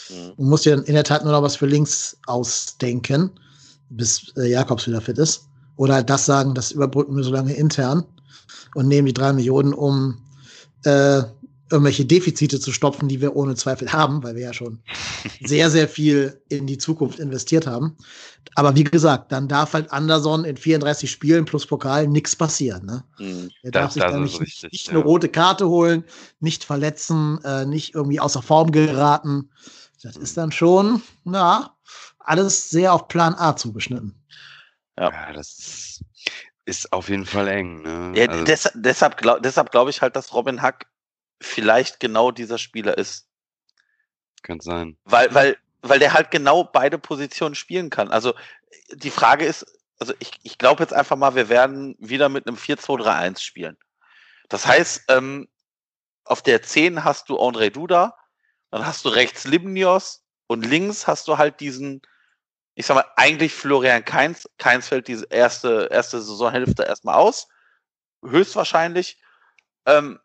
Mhm. 0.09 0.33
und 0.37 0.65
dir 0.65 0.75
dann 0.75 0.85
in 0.85 0.93
der 0.93 1.03
Tat 1.03 1.23
nur 1.23 1.33
noch 1.33 1.41
was 1.41 1.55
für 1.55 1.65
links 1.67 2.17
ausdenken, 2.27 3.31
bis 3.89 4.33
äh, 4.37 4.49
Jakobs 4.49 4.87
wieder 4.87 5.01
fit 5.01 5.17
ist. 5.17 5.47
Oder 5.75 5.95
halt 5.95 6.09
das 6.09 6.25
sagen, 6.25 6.53
das 6.55 6.71
überbrücken 6.71 7.15
wir 7.15 7.23
so 7.23 7.31
lange 7.31 7.53
intern 7.53 8.03
und 8.73 8.87
nehmen 8.87 9.05
die 9.05 9.13
drei 9.13 9.31
Millionen, 9.33 9.73
um 9.73 10.17
äh, 10.85 11.21
irgendwelche 11.69 12.05
Defizite 12.05 12.59
zu 12.61 12.71
stopfen, 12.71 13.09
die 13.09 13.19
wir 13.19 13.35
ohne 13.35 13.55
Zweifel 13.55 13.91
haben, 13.91 14.23
weil 14.23 14.35
wir 14.35 14.43
ja 14.43 14.53
schon 14.53 14.79
sehr, 15.43 15.69
sehr 15.69 15.87
viel 15.89 16.41
in 16.49 16.65
die 16.65 16.77
Zukunft 16.77 17.19
investiert 17.19 17.67
haben. 17.67 17.95
Aber 18.55 18.75
wie 18.75 18.85
gesagt, 18.85 19.31
dann 19.31 19.47
darf 19.47 19.73
halt 19.73 19.91
Anderson 19.91 20.45
in 20.45 20.57
34 20.57 21.11
Spielen 21.11 21.45
plus 21.45 21.65
Pokal 21.67 22.07
nichts 22.07 22.35
passieren. 22.35 22.85
Ne? 22.85 23.03
Mhm. 23.19 23.49
Er 23.61 23.71
Das- 23.71 23.81
darf 23.81 23.91
sich 23.91 24.01
das 24.01 24.11
dann 24.13 24.23
nicht, 24.23 24.39
richtig, 24.39 24.71
nicht 24.71 24.87
ja. 24.87 24.93
eine 24.93 25.03
rote 25.03 25.29
Karte 25.29 25.67
holen, 25.67 26.05
nicht 26.39 26.63
verletzen, 26.63 27.39
äh, 27.43 27.65
nicht 27.65 27.93
irgendwie 27.93 28.19
außer 28.19 28.41
Form 28.41 28.71
geraten. 28.71 29.49
Das 30.03 30.15
ist 30.15 30.37
dann 30.37 30.51
schon, 30.51 31.01
na, 31.23 31.75
alles 32.19 32.69
sehr 32.69 32.93
auf 32.93 33.07
Plan 33.07 33.35
A 33.35 33.55
zugeschnitten. 33.55 34.23
Ja. 34.97 35.11
Ja, 35.11 35.33
das 35.33 35.57
ist, 35.57 36.03
ist 36.65 36.93
auf 36.93 37.09
jeden 37.09 37.25
Fall 37.25 37.47
eng, 37.47 37.81
ne? 37.81 38.13
Ja, 38.15 38.27
Also, 38.27 38.43
des, 38.43 38.69
deshalb 38.75 39.17
glaube 39.17 39.41
deshalb 39.41 39.71
glaub 39.71 39.87
ich 39.89 40.01
halt, 40.01 40.15
dass 40.15 40.33
Robin 40.33 40.61
Hack 40.61 40.87
vielleicht 41.41 41.99
genau 41.99 42.31
dieser 42.31 42.57
Spieler 42.57 42.97
ist. 42.97 43.27
könnte 44.43 44.65
sein. 44.65 44.97
Weil, 45.05 45.33
weil, 45.33 45.57
weil 45.81 45.99
der 45.99 46.13
halt 46.13 46.31
genau 46.31 46.63
beide 46.63 46.97
Positionen 46.97 47.55
spielen 47.55 47.89
kann. 47.89 48.11
Also 48.11 48.33
die 48.91 49.11
Frage 49.11 49.45
ist, 49.45 49.65
also 49.99 50.13
ich, 50.19 50.31
ich 50.43 50.57
glaube 50.57 50.83
jetzt 50.83 50.93
einfach 50.93 51.15
mal, 51.15 51.35
wir 51.35 51.49
werden 51.49 51.95
wieder 51.99 52.29
mit 52.29 52.47
einem 52.47 52.57
4-2-3-1 52.57 53.39
spielen. 53.39 53.77
Das 54.49 54.65
heißt, 54.65 55.05
ähm, 55.09 55.47
auf 56.23 56.41
der 56.41 56.61
10 56.61 57.03
hast 57.03 57.29
du 57.29 57.39
André 57.39 57.69
Duda, 57.69 58.15
dann 58.71 58.85
hast 58.85 59.05
du 59.05 59.09
rechts 59.09 59.45
Limnios 59.45 60.23
und 60.47 60.65
links 60.65 61.07
hast 61.07 61.27
du 61.27 61.37
halt 61.37 61.59
diesen 61.59 62.01
ich 62.77 62.85
sag 62.85 62.93
mal, 62.93 63.11
eigentlich 63.15 63.55
Florian 63.55 64.05
Keins. 64.05 64.47
Keins 64.59 64.87
fällt 64.87 65.07
diese 65.07 65.25
erste, 65.31 65.87
erste 65.89 66.21
Saisonhälfte 66.21 66.83
erstmal 66.83 67.15
aus. 67.15 67.47
Höchstwahrscheinlich. 68.23 69.19
Ähm, 69.87 70.19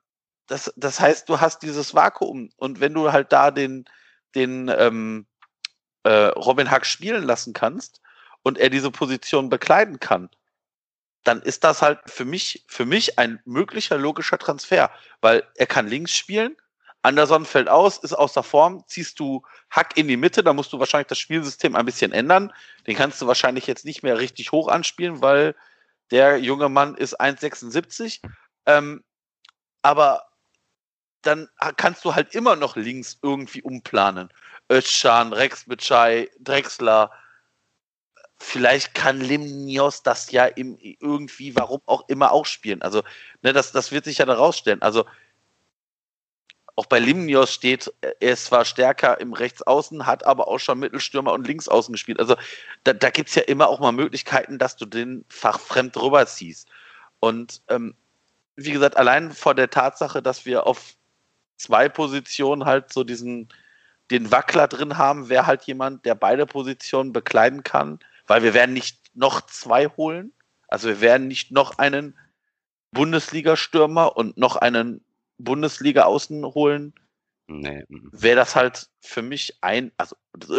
das, 0.49 0.71
das 0.77 1.01
heißt, 1.01 1.31
du 1.31 1.41
hast 1.41 1.63
dieses 1.63 1.95
Vakuum. 1.95 2.51
Und 2.57 2.81
wenn 2.81 2.93
du 2.93 3.11
halt 3.11 3.33
da 3.33 3.51
den, 3.51 3.87
den 4.35 4.69
ähm, 4.69 5.27
äh, 6.03 6.11
Robin 6.11 6.71
Hack 6.71 6.85
spielen 6.85 7.25
lassen 7.25 7.55
kannst 7.55 8.03
und 8.43 8.59
er 8.59 8.69
diese 8.69 8.91
Position 8.91 9.49
bekleiden 9.49 9.99
kann, 9.99 10.29
dann 11.25 11.41
ist 11.41 11.65
das 11.65 11.81
halt 11.81 12.01
für 12.05 12.27
mich, 12.27 12.67
für 12.69 12.85
mich 12.85 13.19
ein 13.19 13.41
möglicher 13.47 13.97
logischer 13.97 14.37
Transfer, 14.37 14.91
weil 15.23 15.43
er 15.55 15.67
kann 15.67 15.89
links 15.89 16.15
spielen, 16.15 16.55
Anderson 17.03 17.45
fällt 17.45 17.69
aus, 17.69 17.99
ist 17.99 18.13
außer 18.13 18.43
Form, 18.43 18.85
ziehst 18.87 19.19
du 19.19 19.43
Hack 19.71 19.97
in 19.97 20.07
die 20.07 20.17
Mitte, 20.17 20.45
da 20.45 20.53
musst 20.53 20.73
du 20.73 20.79
wahrscheinlich 20.79 21.09
das 21.09 21.19
Spielsystem 21.19 21.75
ein 21.75 21.85
bisschen 21.85 22.13
ändern. 22.13 22.53
Den 22.87 22.97
kannst 22.97 23.21
du 23.21 23.27
wahrscheinlich 23.27 23.67
jetzt 23.67 23.85
nicht 23.85 24.03
mehr 24.03 24.19
richtig 24.19 24.53
hoch 24.53 24.69
anspielen, 24.69 25.21
weil 25.21 25.57
der 26.13 26.39
junge 26.39 26.69
Mann 26.69 26.95
ist 26.95 27.21
1,76. 27.21 28.21
Ähm, 28.67 29.03
aber 29.83 30.27
dann 31.23 31.49
kannst 31.77 32.05
du 32.05 32.15
halt 32.15 32.35
immer 32.35 32.57
noch 32.57 32.77
links 32.77 33.19
irgendwie 33.23 33.63
umplanen. 33.63 34.29
Özcan, 34.71 35.33
Rex 35.33 35.65
Bitschei, 35.67 36.31
Drexler. 36.41 37.11
Vielleicht 38.39 38.95
kann 38.95 39.21
Limnios 39.21 40.03
das 40.03 40.31
ja 40.33 40.47
im, 40.47 40.77
irgendwie, 40.81 41.55
warum 41.57 41.81
auch 41.87 42.09
immer, 42.09 42.33
auch 42.33 42.47
spielen. 42.47 42.83
Also, 42.83 43.03
ne, 43.43 43.53
das, 43.53 43.73
das 43.73 43.93
wird 43.93 44.05
sich 44.05 44.19
ja 44.19 44.27
dann 44.27 44.37
rausstellen. 44.37 44.83
Also, 44.83 45.05
auch 46.75 46.87
bei 46.87 46.99
Limnios 46.99 47.53
steht, 47.53 47.93
er 48.01 48.33
ist 48.33 48.47
zwar 48.47 48.65
stärker 48.65 49.21
im 49.21 49.35
Rechtsaußen, 49.35 50.07
hat 50.07 50.25
aber 50.25 50.49
auch 50.49 50.59
schon 50.59 50.79
Mittelstürmer 50.79 51.33
und 51.33 51.47
Linksaußen 51.47 51.93
gespielt. 51.93 52.19
Also 52.19 52.37
da, 52.85 52.95
da 52.95 53.11
gibt 53.11 53.29
es 53.29 53.35
ja 53.35 53.43
immer 53.43 53.69
auch 53.69 53.81
mal 53.81 53.93
Möglichkeiten, 53.93 54.59
dass 54.59 54.77
du 54.77 54.87
den 54.87 55.25
fachfremd 55.29 55.97
rüberziehst. 55.97 56.69
Und 57.21 57.63
ähm, 57.69 57.95
wie 58.57 58.73
gesagt, 58.73 58.97
allein 58.97 59.33
vor 59.33 59.55
der 59.55 59.71
Tatsache, 59.71 60.23
dass 60.23 60.47
wir 60.47 60.67
auf 60.67 60.95
zwei 61.57 61.89
Positionen 61.89 62.65
halt 62.65 62.93
so 62.93 63.05
diesen 63.05 63.49
den 64.11 64.31
Wackler 64.31 64.69
drin 64.69 64.99
haben, 64.99 65.29
wäre 65.29 65.47
halt 65.47 65.63
jemand, 65.65 66.05
der 66.05 66.15
beide 66.15 66.45
Positionen 66.47 67.13
bekleiden 67.13 67.63
kann, 67.63 67.99
weil 68.27 68.43
wir 68.43 68.53
werden 68.53 68.73
nicht 68.73 68.99
noch 69.15 69.41
zwei 69.43 69.87
holen. 69.89 70.33
Also 70.69 70.89
wir 70.89 71.01
werden 71.01 71.29
nicht 71.29 71.51
noch 71.51 71.79
einen 71.79 72.19
Bundesliga-Stürmer 72.93 74.17
und 74.17 74.37
noch 74.37 74.57
einen 74.57 75.03
Bundesliga 75.45 76.05
außen 76.05 76.45
holen, 76.45 76.95
nee. 77.49 77.85
wäre 77.89 78.37
das 78.37 78.57
halt 78.57 78.89
für 79.01 79.23
mich 79.23 79.57
ein, 79.61 79.93
also 79.97 80.17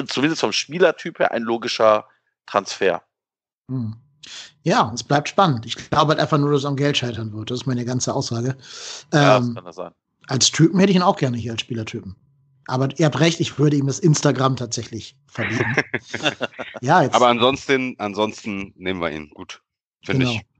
zumindest 0.07 0.41
vom 0.41 0.51
Spielertyp 0.51 1.19
her, 1.19 1.31
ein 1.31 1.43
logischer 1.43 2.07
Transfer. 2.45 3.03
Hm. 3.69 3.95
Ja, 4.63 4.91
es 4.93 5.03
bleibt 5.03 5.29
spannend. 5.29 5.65
Ich 5.65 5.75
glaube 5.89 6.11
halt 6.11 6.19
einfach 6.19 6.37
nur, 6.37 6.51
dass 6.51 6.61
es 6.61 6.65
am 6.65 6.77
Geld 6.77 6.97
scheitern 6.97 7.33
wird. 7.33 7.51
Das 7.51 7.61
ist 7.61 7.65
meine 7.65 7.83
ganze 7.83 8.13
Aussage. 8.13 8.55
Ja, 9.13 9.37
ähm, 9.37 9.47
das 9.47 9.55
kann 9.55 9.65
das 9.65 9.75
sein. 9.75 9.91
Als 10.27 10.51
Typen 10.51 10.79
hätte 10.79 10.91
ich 10.91 10.95
ihn 10.95 11.01
auch 11.01 11.17
gerne 11.17 11.37
hier 11.37 11.51
als 11.51 11.61
Spielertypen. 11.61 12.15
Aber 12.67 12.87
ihr 12.97 13.05
habt 13.05 13.19
recht, 13.19 13.41
ich 13.41 13.59
würde 13.59 13.75
ihm 13.75 13.87
das 13.87 13.99
Instagram 13.99 14.55
tatsächlich 14.55 15.17
verbieten. 15.27 15.75
ja, 16.81 17.01
jetzt. 17.01 17.13
Aber 17.13 17.27
ansonsten, 17.27 17.95
ansonsten 17.97 18.73
nehmen 18.77 19.01
wir 19.01 19.11
ihn. 19.11 19.29
Gut. 19.31 19.61
Finde 20.05 20.25
genau. 20.25 20.37
ich. 20.37 20.52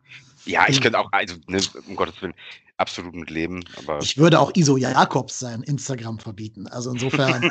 Ja, 0.46 0.68
ich 0.68 0.82
genau. 0.82 0.82
könnte 0.82 1.00
auch, 1.00 1.10
also, 1.12 1.36
ne, 1.48 1.62
um 1.88 1.96
Gottes 1.96 2.22
Willen, 2.22 2.34
absolut 2.78 3.16
mit 3.16 3.30
leben. 3.30 3.64
Aber 3.78 4.00
ich 4.00 4.18
würde 4.18 4.40
auch 4.40 4.52
Iso 4.56 4.78
Jakobs 4.78 5.40
sein 5.40 5.64
Instagram 5.64 6.20
verbieten. 6.20 6.68
Also 6.68 6.92
insofern. 6.92 7.50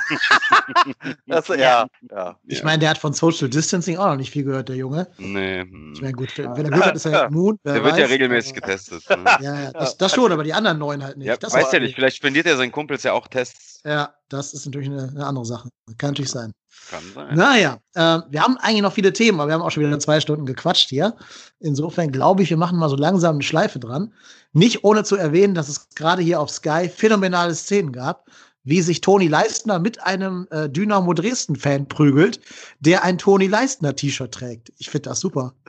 das, 1.26 1.48
ja, 1.48 1.86
ja. 2.10 2.38
Ich 2.46 2.62
meine, 2.62 2.80
der 2.80 2.90
hat 2.90 2.98
von 2.98 3.12
Social 3.12 3.48
Distancing 3.48 3.96
auch 3.96 4.06
noch 4.06 4.16
nicht 4.16 4.30
viel 4.30 4.44
gehört, 4.44 4.68
der 4.68 4.76
Junge. 4.76 5.08
Nee. 5.18 5.62
Ich 5.94 6.00
meine, 6.00 6.12
gut, 6.12 6.36
wenn 6.36 6.72
er 6.72 6.86
hat, 6.86 6.96
ist 6.96 7.06
er 7.06 7.12
ja 7.12 7.24
immun. 7.26 7.58
Der 7.64 7.82
wird 7.82 7.98
ja 7.98 8.06
regelmäßig 8.06 8.54
getestet. 8.54 9.08
Ne? 9.08 9.24
ja, 9.40 9.60
ja, 9.60 9.72
das, 9.72 9.96
das, 9.96 10.14
schon, 10.14 10.32
aber 10.32 10.44
die 10.44 10.52
anderen 10.52 10.78
neun 10.78 11.02
halt 11.02 11.16
nicht. 11.16 11.28
Ja, 11.28 11.36
das 11.36 11.52
weiß 11.52 11.72
ja 11.72 11.80
nicht, 11.80 11.94
vielleicht 11.94 12.16
spendiert 12.16 12.46
er 12.46 12.56
seinen 12.56 12.72
Kumpels 12.72 13.02
ja 13.02 13.12
auch 13.12 13.28
Tests. 13.28 13.80
Ja, 13.84 14.14
das 14.28 14.54
ist 14.54 14.66
natürlich 14.66 14.88
eine, 14.88 15.08
eine 15.08 15.26
andere 15.26 15.44
Sache. 15.44 15.68
Kann 15.98 16.10
natürlich 16.10 16.30
sein. 16.30 16.52
Kann 16.90 17.02
sein. 17.14 17.36
Naja, 17.36 17.78
äh, 17.94 18.20
wir 18.30 18.42
haben 18.42 18.56
eigentlich 18.58 18.82
noch 18.82 18.92
viele 18.92 19.12
Themen, 19.12 19.40
aber 19.40 19.48
wir 19.48 19.54
haben 19.54 19.62
auch 19.62 19.70
schon 19.70 19.84
wieder 19.84 19.98
zwei 19.98 20.20
Stunden 20.20 20.46
gequatscht 20.46 20.88
hier. 20.88 21.14
Insofern 21.60 22.10
glaube 22.12 22.42
ich, 22.42 22.50
wir 22.50 22.56
machen 22.56 22.78
mal 22.78 22.88
so 22.88 22.96
langsam 22.96 23.36
eine 23.36 23.42
Schleife 23.42 23.78
dran. 23.78 24.12
Nicht 24.52 24.84
ohne 24.84 25.04
zu 25.04 25.16
erwähnen, 25.16 25.54
dass 25.54 25.68
es 25.68 25.88
gerade 25.94 26.22
hier 26.22 26.40
auf 26.40 26.50
Sky 26.50 26.88
phänomenale 26.94 27.54
Szenen 27.54 27.92
gab, 27.92 28.26
wie 28.64 28.80
sich 28.82 29.00
Toni 29.00 29.26
Leistner 29.28 29.78
mit 29.78 30.02
einem 30.02 30.46
äh, 30.50 30.68
Dynamo 30.68 31.14
Dresden-Fan 31.14 31.88
prügelt, 31.88 32.40
der 32.80 33.02
ein 33.02 33.18
Toni 33.18 33.48
Leistner-T-Shirt 33.48 34.32
trägt. 34.32 34.72
Ich 34.78 34.90
finde 34.90 35.10
das 35.10 35.20
super. 35.20 35.54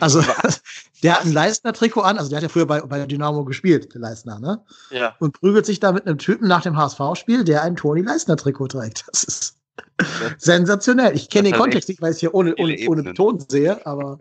Also, 0.00 0.22
der 1.02 1.14
hat 1.14 1.24
ein 1.24 1.32
Leistner-Trikot 1.32 2.02
an, 2.02 2.18
also 2.18 2.28
der 2.28 2.38
hat 2.38 2.42
ja 2.42 2.48
früher 2.48 2.66
bei, 2.66 2.80
bei 2.80 3.06
Dynamo 3.06 3.44
gespielt, 3.44 3.94
der 3.94 4.00
Leistner, 4.00 4.38
ne? 4.38 4.62
Ja. 4.90 5.14
Und 5.18 5.40
prügelt 5.40 5.64
sich 5.64 5.80
da 5.80 5.92
mit 5.92 6.06
einem 6.06 6.18
Typen 6.18 6.48
nach 6.48 6.62
dem 6.62 6.76
HSV-Spiel, 6.76 7.44
der 7.44 7.62
ein 7.62 7.76
Toni 7.76 8.02
Leistner-Trikot 8.02 8.68
trägt. 8.68 9.04
Das 9.10 9.24
ist 9.24 9.56
sensationell. 10.38 11.14
Ich 11.14 11.28
kenne 11.28 11.50
den 11.50 11.58
Kontext 11.58 11.88
nicht, 11.88 12.00
weil 12.00 12.10
ich 12.10 12.16
es 12.16 12.20
hier 12.20 12.34
ohne, 12.34 12.54
ohne, 12.56 12.76
ohne 12.88 13.14
Ton 13.14 13.40
sehe, 13.40 13.84
aber 13.86 14.18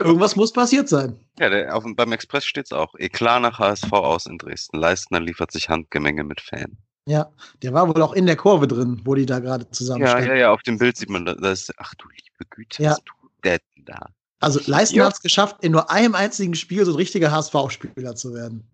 Irgendwas 0.00 0.36
muss 0.36 0.52
passiert 0.52 0.88
sein. 0.88 1.18
Ja, 1.38 1.50
der, 1.50 1.74
auf, 1.74 1.84
beim 1.86 2.12
Express 2.12 2.44
steht 2.44 2.66
es 2.66 2.72
auch. 2.72 2.94
Eklar 2.96 3.40
nach 3.40 3.58
HSV 3.58 3.92
aus 3.92 4.26
in 4.26 4.38
Dresden. 4.38 4.78
Leistner 4.78 5.20
liefert 5.20 5.52
sich 5.52 5.68
Handgemenge 5.68 6.24
mit 6.24 6.40
Fan. 6.40 6.76
Ja, 7.06 7.30
der 7.62 7.72
war 7.72 7.88
wohl 7.88 8.02
auch 8.02 8.12
in 8.12 8.26
der 8.26 8.36
Kurve 8.36 8.66
drin, 8.66 9.00
wo 9.04 9.14
die 9.14 9.24
da 9.24 9.38
gerade 9.38 9.70
zusammen 9.70 10.04
Ja, 10.04 10.18
ja, 10.18 10.34
ja, 10.34 10.52
auf 10.52 10.62
dem 10.62 10.78
Bild 10.78 10.96
sieht 10.96 11.08
man, 11.08 11.24
da 11.24 11.32
ist, 11.50 11.72
ach 11.78 11.94
du 11.94 12.06
liebe 12.08 12.50
Güte, 12.50 12.82
ja. 12.82 12.96
der 13.44 13.60
da. 13.76 14.10
Also 14.40 14.60
Leistner 14.66 14.98
ja. 14.98 15.04
hat 15.06 15.14
es 15.14 15.22
geschafft, 15.22 15.56
in 15.62 15.72
nur 15.72 15.90
einem 15.90 16.14
einzigen 16.14 16.54
Spiel 16.54 16.84
so 16.84 16.92
ein 16.92 16.96
richtiger 16.96 17.32
HSV-Spieler 17.32 18.14
zu 18.14 18.34
werden. 18.34 18.70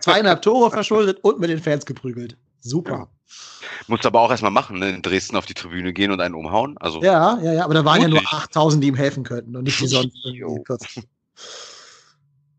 Zweieinhalb 0.00 0.42
Tore 0.42 0.70
verschuldet 0.70 1.18
und 1.22 1.38
mit 1.38 1.50
den 1.50 1.60
Fans 1.60 1.86
geprügelt. 1.86 2.36
Super. 2.60 2.90
Ja. 2.90 3.08
Musst 3.86 4.06
aber 4.06 4.20
auch 4.20 4.30
erstmal 4.30 4.50
machen, 4.50 4.78
ne? 4.78 4.90
in 4.90 5.02
Dresden 5.02 5.36
auf 5.36 5.46
die 5.46 5.54
Tribüne 5.54 5.92
gehen 5.92 6.10
und 6.10 6.20
einen 6.20 6.34
umhauen. 6.34 6.76
Also 6.78 7.02
ja, 7.02 7.38
ja, 7.42 7.52
ja, 7.52 7.64
aber 7.64 7.74
da 7.74 7.84
waren 7.84 8.02
ja 8.02 8.08
nur 8.08 8.22
8000, 8.24 8.82
die 8.82 8.88
ihm 8.88 8.94
helfen 8.94 9.24
könnten 9.24 9.56
und 9.56 9.64
nicht 9.64 9.80
die 9.80 9.86
sonst. 9.86 10.16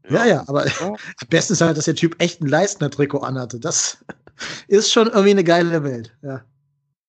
ja, 0.10 0.26
ja, 0.26 0.44
aber 0.48 0.66
am 0.66 0.98
besten 1.30 1.54
ist 1.54 1.62
halt, 1.62 1.78
dass 1.78 1.86
der 1.86 1.96
Typ 1.96 2.22
echt 2.22 2.42
ein 2.42 2.48
Leistner-Trikot 2.48 3.20
anhatte. 3.20 3.60
Das 3.60 4.04
ist 4.68 4.92
schon 4.92 5.08
irgendwie 5.08 5.32
eine 5.32 5.44
geile 5.44 5.84
Welt. 5.84 6.16
Ja. 6.22 6.42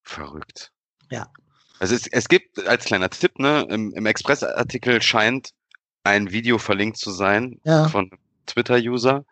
Verrückt. 0.02 0.73
Ja. 1.10 1.28
Also 1.78 1.94
es, 1.94 2.06
es 2.09 2.28
gibt 2.28 2.64
als 2.66 2.85
kleiner 2.85 3.10
Tipp, 3.10 3.39
ne, 3.39 3.66
im, 3.70 3.93
im 3.93 4.06
Express-Artikel 4.06 5.02
scheint 5.02 5.51
ein 6.05 6.31
Video 6.32 6.59
verlinkt 6.59 6.98
zu 6.98 7.10
sein 7.10 7.60
ja. 7.64 7.89
von 7.89 8.10
Twitter-User, 8.47 9.24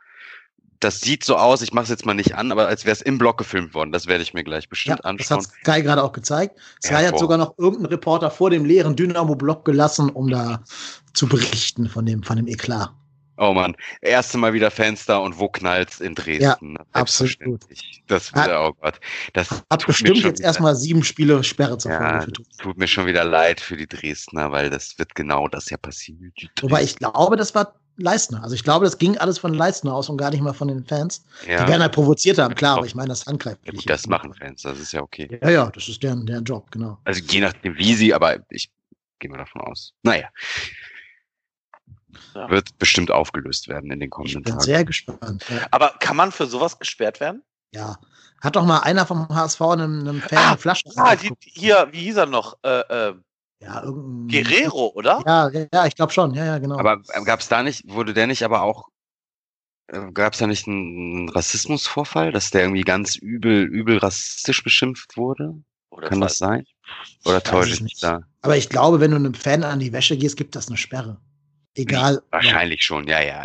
das 0.80 1.00
sieht 1.00 1.24
so 1.24 1.36
aus, 1.36 1.62
ich 1.62 1.72
mache 1.72 1.84
es 1.84 1.90
jetzt 1.90 2.06
mal 2.06 2.14
nicht 2.14 2.34
an, 2.34 2.50
aber 2.52 2.66
als 2.66 2.84
wäre 2.84 2.92
es 2.92 3.02
im 3.02 3.18
Blog 3.18 3.38
gefilmt 3.38 3.74
worden. 3.74 3.92
Das 3.92 4.06
werde 4.06 4.22
ich 4.22 4.34
mir 4.34 4.42
gleich 4.42 4.68
bestimmt 4.68 5.00
ja, 5.04 5.04
anschauen. 5.04 5.38
Das 5.38 5.48
hat 5.48 5.54
Sky 5.62 5.82
gerade 5.82 6.02
auch 6.02 6.12
gezeigt. 6.12 6.58
Sky 6.82 6.94
ja, 6.94 7.08
hat 7.08 7.18
sogar 7.18 7.38
noch 7.38 7.56
irgendeinen 7.58 7.86
Reporter 7.86 8.30
vor 8.30 8.50
dem 8.50 8.64
leeren 8.64 8.96
Dynamo-Blog 8.96 9.64
gelassen, 9.64 10.08
um 10.08 10.28
da 10.28 10.62
zu 11.12 11.28
berichten 11.28 11.88
von 11.88 12.06
dem, 12.06 12.22
von 12.22 12.36
dem 12.36 12.48
Eklat. 12.48 12.90
Oh 13.42 13.54
man, 13.54 13.74
erste 14.02 14.36
Mal 14.36 14.52
wieder 14.52 14.70
da 15.06 15.16
und 15.16 15.38
wo 15.38 15.48
knallt's 15.48 15.98
in 16.00 16.14
Dresden? 16.14 16.74
Ja, 16.74 16.84
absolut. 16.92 17.60
Das 18.06 18.34
wieder, 18.34 18.68
oh 18.68 18.72
Gott. 18.78 19.00
Das 19.32 19.64
hat 19.70 19.86
bestimmt 19.86 20.18
jetzt 20.18 20.42
erstmal 20.42 20.76
sieben 20.76 21.02
Spiele 21.02 21.42
Sperre 21.42 21.78
zur 21.78 21.92
ja, 21.92 22.20
Folge. 22.20 22.32
Tut 22.58 22.76
mir 22.76 22.86
schon 22.86 23.06
wieder 23.06 23.24
leid 23.24 23.58
für 23.62 23.78
die 23.78 23.86
Dresdner, 23.86 24.52
weil 24.52 24.68
das 24.68 24.98
wird 24.98 25.14
genau 25.14 25.48
das 25.48 25.70
ja 25.70 25.78
passieren. 25.78 26.34
Wobei 26.60 26.82
ich 26.82 26.96
glaube, 26.96 27.36
das 27.36 27.54
war 27.54 27.79
Leistner. 28.00 28.42
Also 28.42 28.54
ich 28.54 28.64
glaube, 28.64 28.84
das 28.84 28.98
ging 28.98 29.16
alles 29.18 29.38
von 29.38 29.54
Leistner 29.54 29.94
aus 29.94 30.08
und 30.08 30.16
gar 30.16 30.30
nicht 30.30 30.40
mal 30.40 30.52
von 30.52 30.68
den 30.68 30.84
Fans. 30.84 31.24
Ja. 31.46 31.64
Die 31.64 31.70
werden 31.70 31.82
halt 31.82 31.92
provoziert 31.92 32.38
haben, 32.38 32.54
klar, 32.54 32.78
aber 32.78 32.86
ich 32.86 32.94
meine, 32.94 33.08
das 33.08 33.26
angreift. 33.26 33.60
Ja, 33.64 33.72
das 33.86 34.06
machen 34.06 34.34
Fans, 34.34 34.62
das 34.62 34.78
ist 34.78 34.92
ja 34.92 35.02
okay. 35.02 35.38
Ja, 35.42 35.50
ja, 35.50 35.70
das 35.70 35.88
ist 35.88 36.02
deren, 36.02 36.26
deren 36.26 36.44
Job, 36.44 36.70
genau. 36.70 36.98
Also 37.04 37.22
je 37.22 37.40
nachdem, 37.40 37.76
wie 37.76 37.94
sie, 37.94 38.14
aber 38.14 38.38
ich 38.50 38.70
gehe 39.18 39.30
mal 39.30 39.38
davon 39.38 39.60
aus. 39.62 39.92
Naja. 40.02 40.28
Ja. 42.34 42.50
Wird 42.50 42.76
bestimmt 42.78 43.10
aufgelöst 43.10 43.68
werden 43.68 43.90
in 43.90 44.00
den 44.00 44.10
kommenden 44.10 44.40
ich 44.40 44.44
bin 44.44 44.52
Tagen. 44.52 44.64
Sehr 44.64 44.84
gespannt. 44.84 45.44
Ja. 45.48 45.66
Aber 45.70 45.94
kann 46.00 46.16
man 46.16 46.32
für 46.32 46.46
sowas 46.46 46.78
gesperrt 46.78 47.20
werden? 47.20 47.42
Ja. 47.72 47.98
Hat 48.40 48.56
doch 48.56 48.64
mal 48.64 48.78
einer 48.80 49.06
vom 49.06 49.28
HSV 49.28 49.60
einem, 49.60 50.00
einem 50.00 50.20
Fan 50.22 50.38
ah, 50.38 50.48
eine 50.48 50.58
Flasche. 50.58 50.84
Ah, 50.96 51.14
die, 51.14 51.30
hier, 51.40 51.88
wie 51.92 52.04
hieß 52.04 52.16
er 52.16 52.26
noch? 52.26 52.56
Äh, 52.62 52.80
äh, 52.80 53.14
ja, 53.62 53.82
irgendein. 53.82 54.28
Guerrero, 54.28 54.92
oder? 54.94 55.22
Ja, 55.26 55.50
ja, 55.72 55.86
ich 55.86 55.94
glaube 55.94 56.12
schon. 56.12 56.34
Ja, 56.34 56.44
ja, 56.44 56.58
genau. 56.58 56.78
Aber 56.78 57.02
äh, 57.12 57.22
gab 57.24 57.40
es 57.40 57.48
da 57.48 57.62
nicht, 57.62 57.88
wurde 57.88 58.14
der 58.14 58.26
nicht 58.26 58.42
aber 58.42 58.62
auch, 58.62 58.88
äh, 59.88 60.10
gab 60.12 60.32
es 60.32 60.38
da 60.38 60.46
nicht 60.46 60.66
einen 60.66 61.28
Rassismusvorfall, 61.28 62.32
dass 62.32 62.50
der 62.50 62.62
irgendwie 62.62 62.82
ganz 62.82 63.16
übel, 63.16 63.64
übel 63.64 63.98
rassistisch 63.98 64.62
beschimpft 64.62 65.16
wurde? 65.16 65.54
Oder 65.90 66.08
Kann 66.08 66.20
das 66.20 66.38
sein? 66.38 66.64
Oder 67.24 67.42
täusche 67.42 67.74
ich 67.74 67.82
mich 67.82 67.98
da? 68.00 68.22
Aber 68.42 68.56
ich 68.56 68.68
glaube, 68.68 69.00
wenn 69.00 69.10
du 69.10 69.16
einem 69.16 69.34
Fan 69.34 69.64
an 69.64 69.80
die 69.80 69.92
Wäsche 69.92 70.16
gehst, 70.16 70.36
gibt 70.36 70.56
das 70.56 70.68
eine 70.68 70.76
Sperre. 70.76 71.20
Egal. 71.74 72.22
Wahrscheinlich 72.30 72.80
ja. 72.80 72.84
schon, 72.84 73.08
ja, 73.08 73.20
ja. 73.20 73.44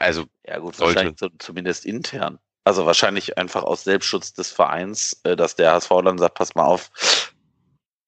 Also, 0.00 0.26
ja, 0.46 0.58
gut, 0.58 0.76
sollte. 0.76 0.96
wahrscheinlich 0.96 1.38
zumindest 1.38 1.86
intern. 1.86 2.38
Also 2.64 2.86
wahrscheinlich 2.86 3.38
einfach 3.38 3.64
aus 3.64 3.84
Selbstschutz 3.84 4.34
des 4.34 4.52
Vereins, 4.52 5.20
äh, 5.24 5.36
dass 5.36 5.56
der 5.56 5.72
HSV 5.72 5.90
dann 6.04 6.18
sagt, 6.18 6.34
pass 6.34 6.54
mal 6.54 6.64
auf, 6.64 6.90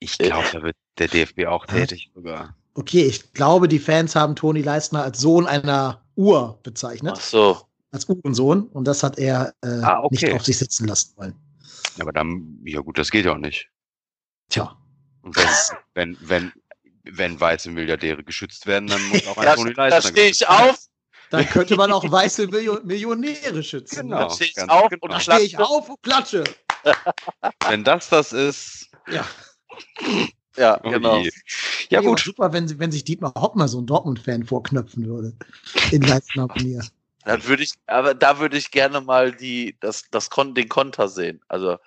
Ich 0.01 0.19
glaube, 0.19 0.47
da 0.53 0.63
wird 0.63 0.77
der 0.99 1.09
DFB 1.09 1.47
auch 1.47 1.67
tätig 1.67 2.11
sogar. 2.15 2.55
Okay, 2.75 3.05
ich 3.05 3.33
glaube, 3.33 3.69
die 3.69 3.79
Fans 3.79 4.17
haben 4.17 4.35
Toni 4.37 4.63
Leistner 4.63 5.03
als 5.03 5.21
Sohn 5.21 5.47
einer 5.47 6.03
Uhr 6.17 6.59
bezeichnet. 6.63 7.15
Ach 7.17 7.21
so. 7.21 7.61
Als 7.93 8.09
Uhrensohn. 8.09 8.65
Und 8.69 8.85
das 8.87 9.03
hat 9.03 9.19
er 9.19 9.55
äh, 9.63 9.69
Ah, 9.83 10.01
okay. 10.03 10.27
nicht 10.27 10.33
auf 10.35 10.45
sich 10.45 10.59
sitzen 10.59 10.89
lassen 10.89 11.13
wollen. 11.17 11.35
Aber 12.01 12.13
dann, 12.13 12.59
ja 12.65 12.81
gut, 12.81 12.99
das 12.99 13.11
geht 13.11 13.25
ja 13.25 13.33
auch 13.33 13.39
nicht. 13.39 13.69
Tja. 14.49 14.77
Und 15.23 15.37
wenn, 15.37 15.49
wenn, 15.95 16.19
wenn, 16.29 16.53
wenn 17.05 17.41
weiße 17.41 17.71
Milliardäre 17.71 18.25
geschützt 18.25 18.67
werden, 18.67 18.89
dann 18.89 19.03
muss 19.09 19.27
auch 19.29 19.37
ein 19.39 19.45
Da, 19.47 19.55
Toni 19.55 19.75
da 19.75 19.89
Leistner 19.89 20.11
stehe 20.11 20.31
ich 20.31 20.49
auf, 20.49 20.79
Dann 21.31 21.47
könnte 21.49 21.77
man 21.77 21.93
auch 21.93 22.11
weiße 22.11 22.49
Millio 22.49 22.81
Millionäre 22.83 23.63
schützen. 23.63 24.09
Genau. 24.09 24.29
da 24.29 24.31
stehe 24.31 24.51
ich 24.51 24.57
genau. 24.57 24.89
und 25.01 25.13
Da 25.13 25.21
stehe 25.21 25.41
ich 25.41 25.57
auf 25.59 25.89
und 25.89 26.03
klatsche. 26.03 26.45
Wenn 27.69 27.85
das 27.85 28.09
das 28.09 28.33
ist, 28.33 28.89
Ja. 29.09 29.25
Ja, 30.57 30.81
oh 30.85 30.91
genau. 30.91 31.19
je. 31.19 31.31
Ja 31.91 32.01
gut, 32.01 32.21
Super, 32.21 32.53
wenn, 32.53 32.79
wenn 32.79 32.93
sich 32.93 33.05
Dietmar 33.05 33.33
Hopp 33.37 33.57
mal 33.57 33.69
so 33.69 33.81
ein 33.81 33.87
Dortmund-Fan 33.87 34.45
vorknöpfen 34.45 35.05
würde. 35.07 35.33
In 35.91 36.03
Leistner 36.03 36.47
Manier. 36.47 36.85
Dann 37.25 37.45
würde 37.47 37.63
ich, 37.63 37.73
aber 37.87 38.15
da 38.15 38.39
würde 38.39 38.57
ich 38.57 38.71
gerne 38.71 39.01
mal 39.01 39.33
die, 39.33 39.77
das, 39.81 40.05
das 40.11 40.31
Kon 40.31 40.55
den 40.55 40.69
Konter 40.69 41.09
sehen. 41.09 41.41
Also, 41.49 41.79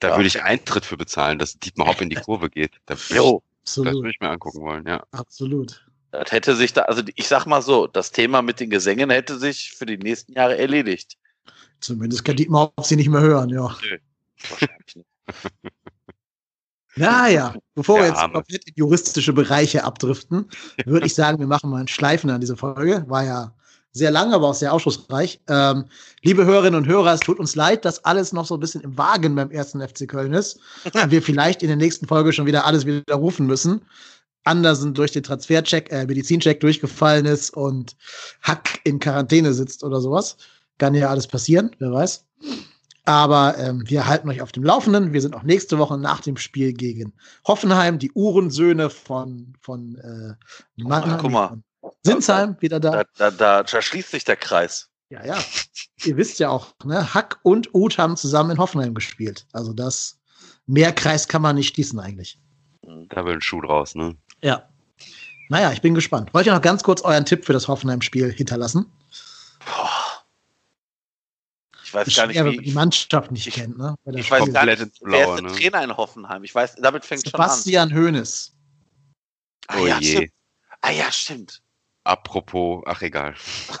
da 0.00 0.10
Ja. 0.10 0.16
würde 0.16 0.26
ich 0.26 0.42
Eintritt 0.42 0.84
für 0.84 0.96
bezahlen, 0.96 1.38
dass 1.38 1.58
Dietmar 1.58 1.86
Hopp 1.86 2.00
in 2.00 2.10
die 2.10 2.16
Kurve 2.26 2.50
geht. 2.50 2.72
Da 2.86 2.94
würde 2.94 3.04
ich, 3.08 3.16
jo, 3.16 3.42
das 3.64 3.76
würde 3.78 3.90
Absolut. 3.90 4.10
ich 4.14 4.20
mir 4.20 4.30
angucken 4.30 4.60
wollen, 4.60 4.86
ja. 4.86 5.04
Absolut. 5.12 5.86
das 6.10 6.32
hätte 6.32 6.54
sich 6.56 6.72
da, 6.74 6.82
also 6.82 7.02
ich 7.14 7.28
sag 7.28 7.46
mal 7.46 7.62
so, 7.62 7.86
das 7.86 8.10
Thema 8.10 8.42
mit 8.42 8.60
den 8.60 8.68
Gesängen 8.68 9.08
hätte 9.08 9.38
sich 9.38 9.72
für 9.72 9.86
die 9.86 9.96
nächsten 9.98 10.32
Jahre 10.34 10.58
erledigt. 10.58 11.16
Zumindest 11.80 12.24
kann 12.24 12.36
Dietmar 12.36 12.72
Hopp 12.76 12.84
sie 12.84 12.96
nicht 12.96 13.08
mehr 13.08 13.22
hören, 13.22 13.48
ja. 13.48 13.74
Wahrscheinlich 14.48 14.96
nicht. 14.96 15.06
Naja, 16.96 17.54
bevor 17.74 17.98
wir 17.98 18.06
jetzt 18.06 18.18
Arme. 18.18 18.34
komplett 18.34 18.66
in 18.66 18.74
juristische 18.76 19.32
Bereiche 19.32 19.84
abdriften, 19.84 20.48
würde 20.84 21.06
ich 21.06 21.14
sagen, 21.14 21.38
wir 21.38 21.46
machen 21.46 21.70
mal 21.70 21.78
einen 21.78 21.88
Schleifen 21.88 22.30
an 22.30 22.40
diese 22.40 22.56
Folge. 22.56 23.04
War 23.08 23.24
ja 23.24 23.54
sehr 23.92 24.10
lang, 24.10 24.32
aber 24.32 24.48
auch 24.48 24.54
sehr 24.54 24.72
aufschlussreich. 24.72 25.40
Ähm, 25.48 25.84
liebe 26.22 26.44
Hörerinnen 26.44 26.82
und 26.82 26.88
Hörer, 26.88 27.12
es 27.12 27.20
tut 27.20 27.38
uns 27.38 27.54
leid, 27.54 27.84
dass 27.84 28.04
alles 28.04 28.32
noch 28.32 28.46
so 28.46 28.54
ein 28.54 28.60
bisschen 28.60 28.80
im 28.82 28.96
Wagen 28.96 29.34
beim 29.34 29.50
ersten 29.50 29.86
FC 29.86 30.08
Köln 30.08 30.32
ist 30.32 30.60
wir 31.08 31.22
vielleicht 31.22 31.62
in 31.62 31.68
der 31.68 31.76
nächsten 31.76 32.06
Folge 32.06 32.32
schon 32.32 32.46
wieder 32.46 32.64
alles 32.64 32.86
widerrufen 32.86 33.46
müssen. 33.46 33.82
Andersen 34.44 34.92
durch 34.94 35.12
den 35.12 35.22
Transfercheck, 35.22 35.92
äh, 35.92 36.04
Medizincheck 36.06 36.58
durchgefallen 36.60 37.26
ist 37.26 37.50
und 37.50 37.96
Hack 38.42 38.80
in 38.84 38.98
Quarantäne 38.98 39.52
sitzt 39.54 39.84
oder 39.84 40.00
sowas. 40.00 40.36
Kann 40.78 40.94
ja 40.94 41.10
alles 41.10 41.28
passieren, 41.28 41.70
wer 41.78 41.92
weiß. 41.92 42.24
Aber 43.04 43.58
ähm, 43.58 43.82
wir 43.86 44.06
halten 44.06 44.28
euch 44.28 44.42
auf 44.42 44.52
dem 44.52 44.62
Laufenden. 44.62 45.12
Wir 45.12 45.20
sind 45.20 45.34
auch 45.34 45.42
nächste 45.42 45.78
Woche 45.78 45.98
nach 45.98 46.20
dem 46.20 46.36
Spiel 46.36 46.72
gegen 46.72 47.12
Hoffenheim, 47.46 47.98
die 47.98 48.12
Uhrensöhne 48.12 48.90
von, 48.90 49.54
von 49.60 49.96
äh, 49.96 50.34
Mannheim, 50.80 51.18
guck 51.20 51.32
mal. 51.32 51.48
von 51.48 51.62
Sinsheim 52.02 52.56
wieder 52.60 52.78
da. 52.78 52.90
Da, 52.90 53.04
da, 53.16 53.30
da, 53.30 53.62
da 53.64 53.82
schließt 53.82 54.10
sich 54.10 54.24
der 54.24 54.36
Kreis. 54.36 54.88
Ja, 55.10 55.24
ja. 55.26 55.38
Ihr 56.04 56.16
wisst 56.16 56.38
ja 56.38 56.48
auch, 56.48 56.68
ne? 56.84 57.12
Hack 57.12 57.40
und 57.42 57.74
Uth 57.74 57.98
haben 57.98 58.16
zusammen 58.16 58.52
in 58.52 58.58
Hoffenheim 58.58 58.94
gespielt. 58.94 59.46
Also 59.52 59.72
das 59.72 60.20
mehr 60.66 60.92
Kreis 60.92 61.26
kann 61.26 61.42
man 61.42 61.56
nicht 61.56 61.74
schließen 61.74 61.98
eigentlich. 61.98 62.38
Da 63.08 63.24
will 63.24 63.34
ein 63.34 63.42
Schuh 63.42 63.60
draus, 63.60 63.94
ne? 63.94 64.16
Ja. 64.42 64.68
Naja, 65.48 65.72
ich 65.72 65.82
bin 65.82 65.94
gespannt. 65.94 66.32
Wollt 66.32 66.46
ihr 66.46 66.54
noch 66.54 66.62
ganz 66.62 66.82
kurz 66.82 67.02
euren 67.02 67.24
Tipp 67.24 67.44
für 67.44 67.52
das 67.52 67.68
Hoffenheim-Spiel 67.68 68.32
hinterlassen? 68.32 68.86
Boah. 69.66 69.91
Ich 71.92 71.94
weiß 71.94 72.08
Ist 72.08 72.16
gar 72.16 72.26
nicht, 72.26 72.38
schwer, 72.38 72.50
wie. 72.52 72.56
die 72.56 72.72
Mannschaft 72.72 73.30
nicht 73.32 73.46
ich- 73.46 73.52
kennt, 73.54 73.76
ne? 73.76 73.94
Ich 74.14 74.30
weiß 74.30 74.50
gar 74.50 74.64
nicht, 74.64 74.78
wer 75.02 75.28
ist 75.28 75.34
der 75.34 75.42
ne? 75.42 75.52
Trainer 75.52 75.84
in 75.84 75.94
Hoffenheim? 75.94 76.42
Ich 76.42 76.54
weiß, 76.54 76.76
damit 76.76 77.04
fängt 77.04 77.22
schon 77.24 77.32
Sebastian 77.32 77.92
Hoeneß. 77.94 78.54
an. 79.66 79.78
Oh 79.78 79.82
Ah, 79.84 79.86
ja, 79.88 79.98
je. 79.98 80.16
stimmt. 80.16 80.32
Ah 80.80 80.90
ja, 80.90 81.12
stimmt. 81.12 81.62
Apropos, 82.04 82.82
ach 82.86 83.02
egal. 83.02 83.34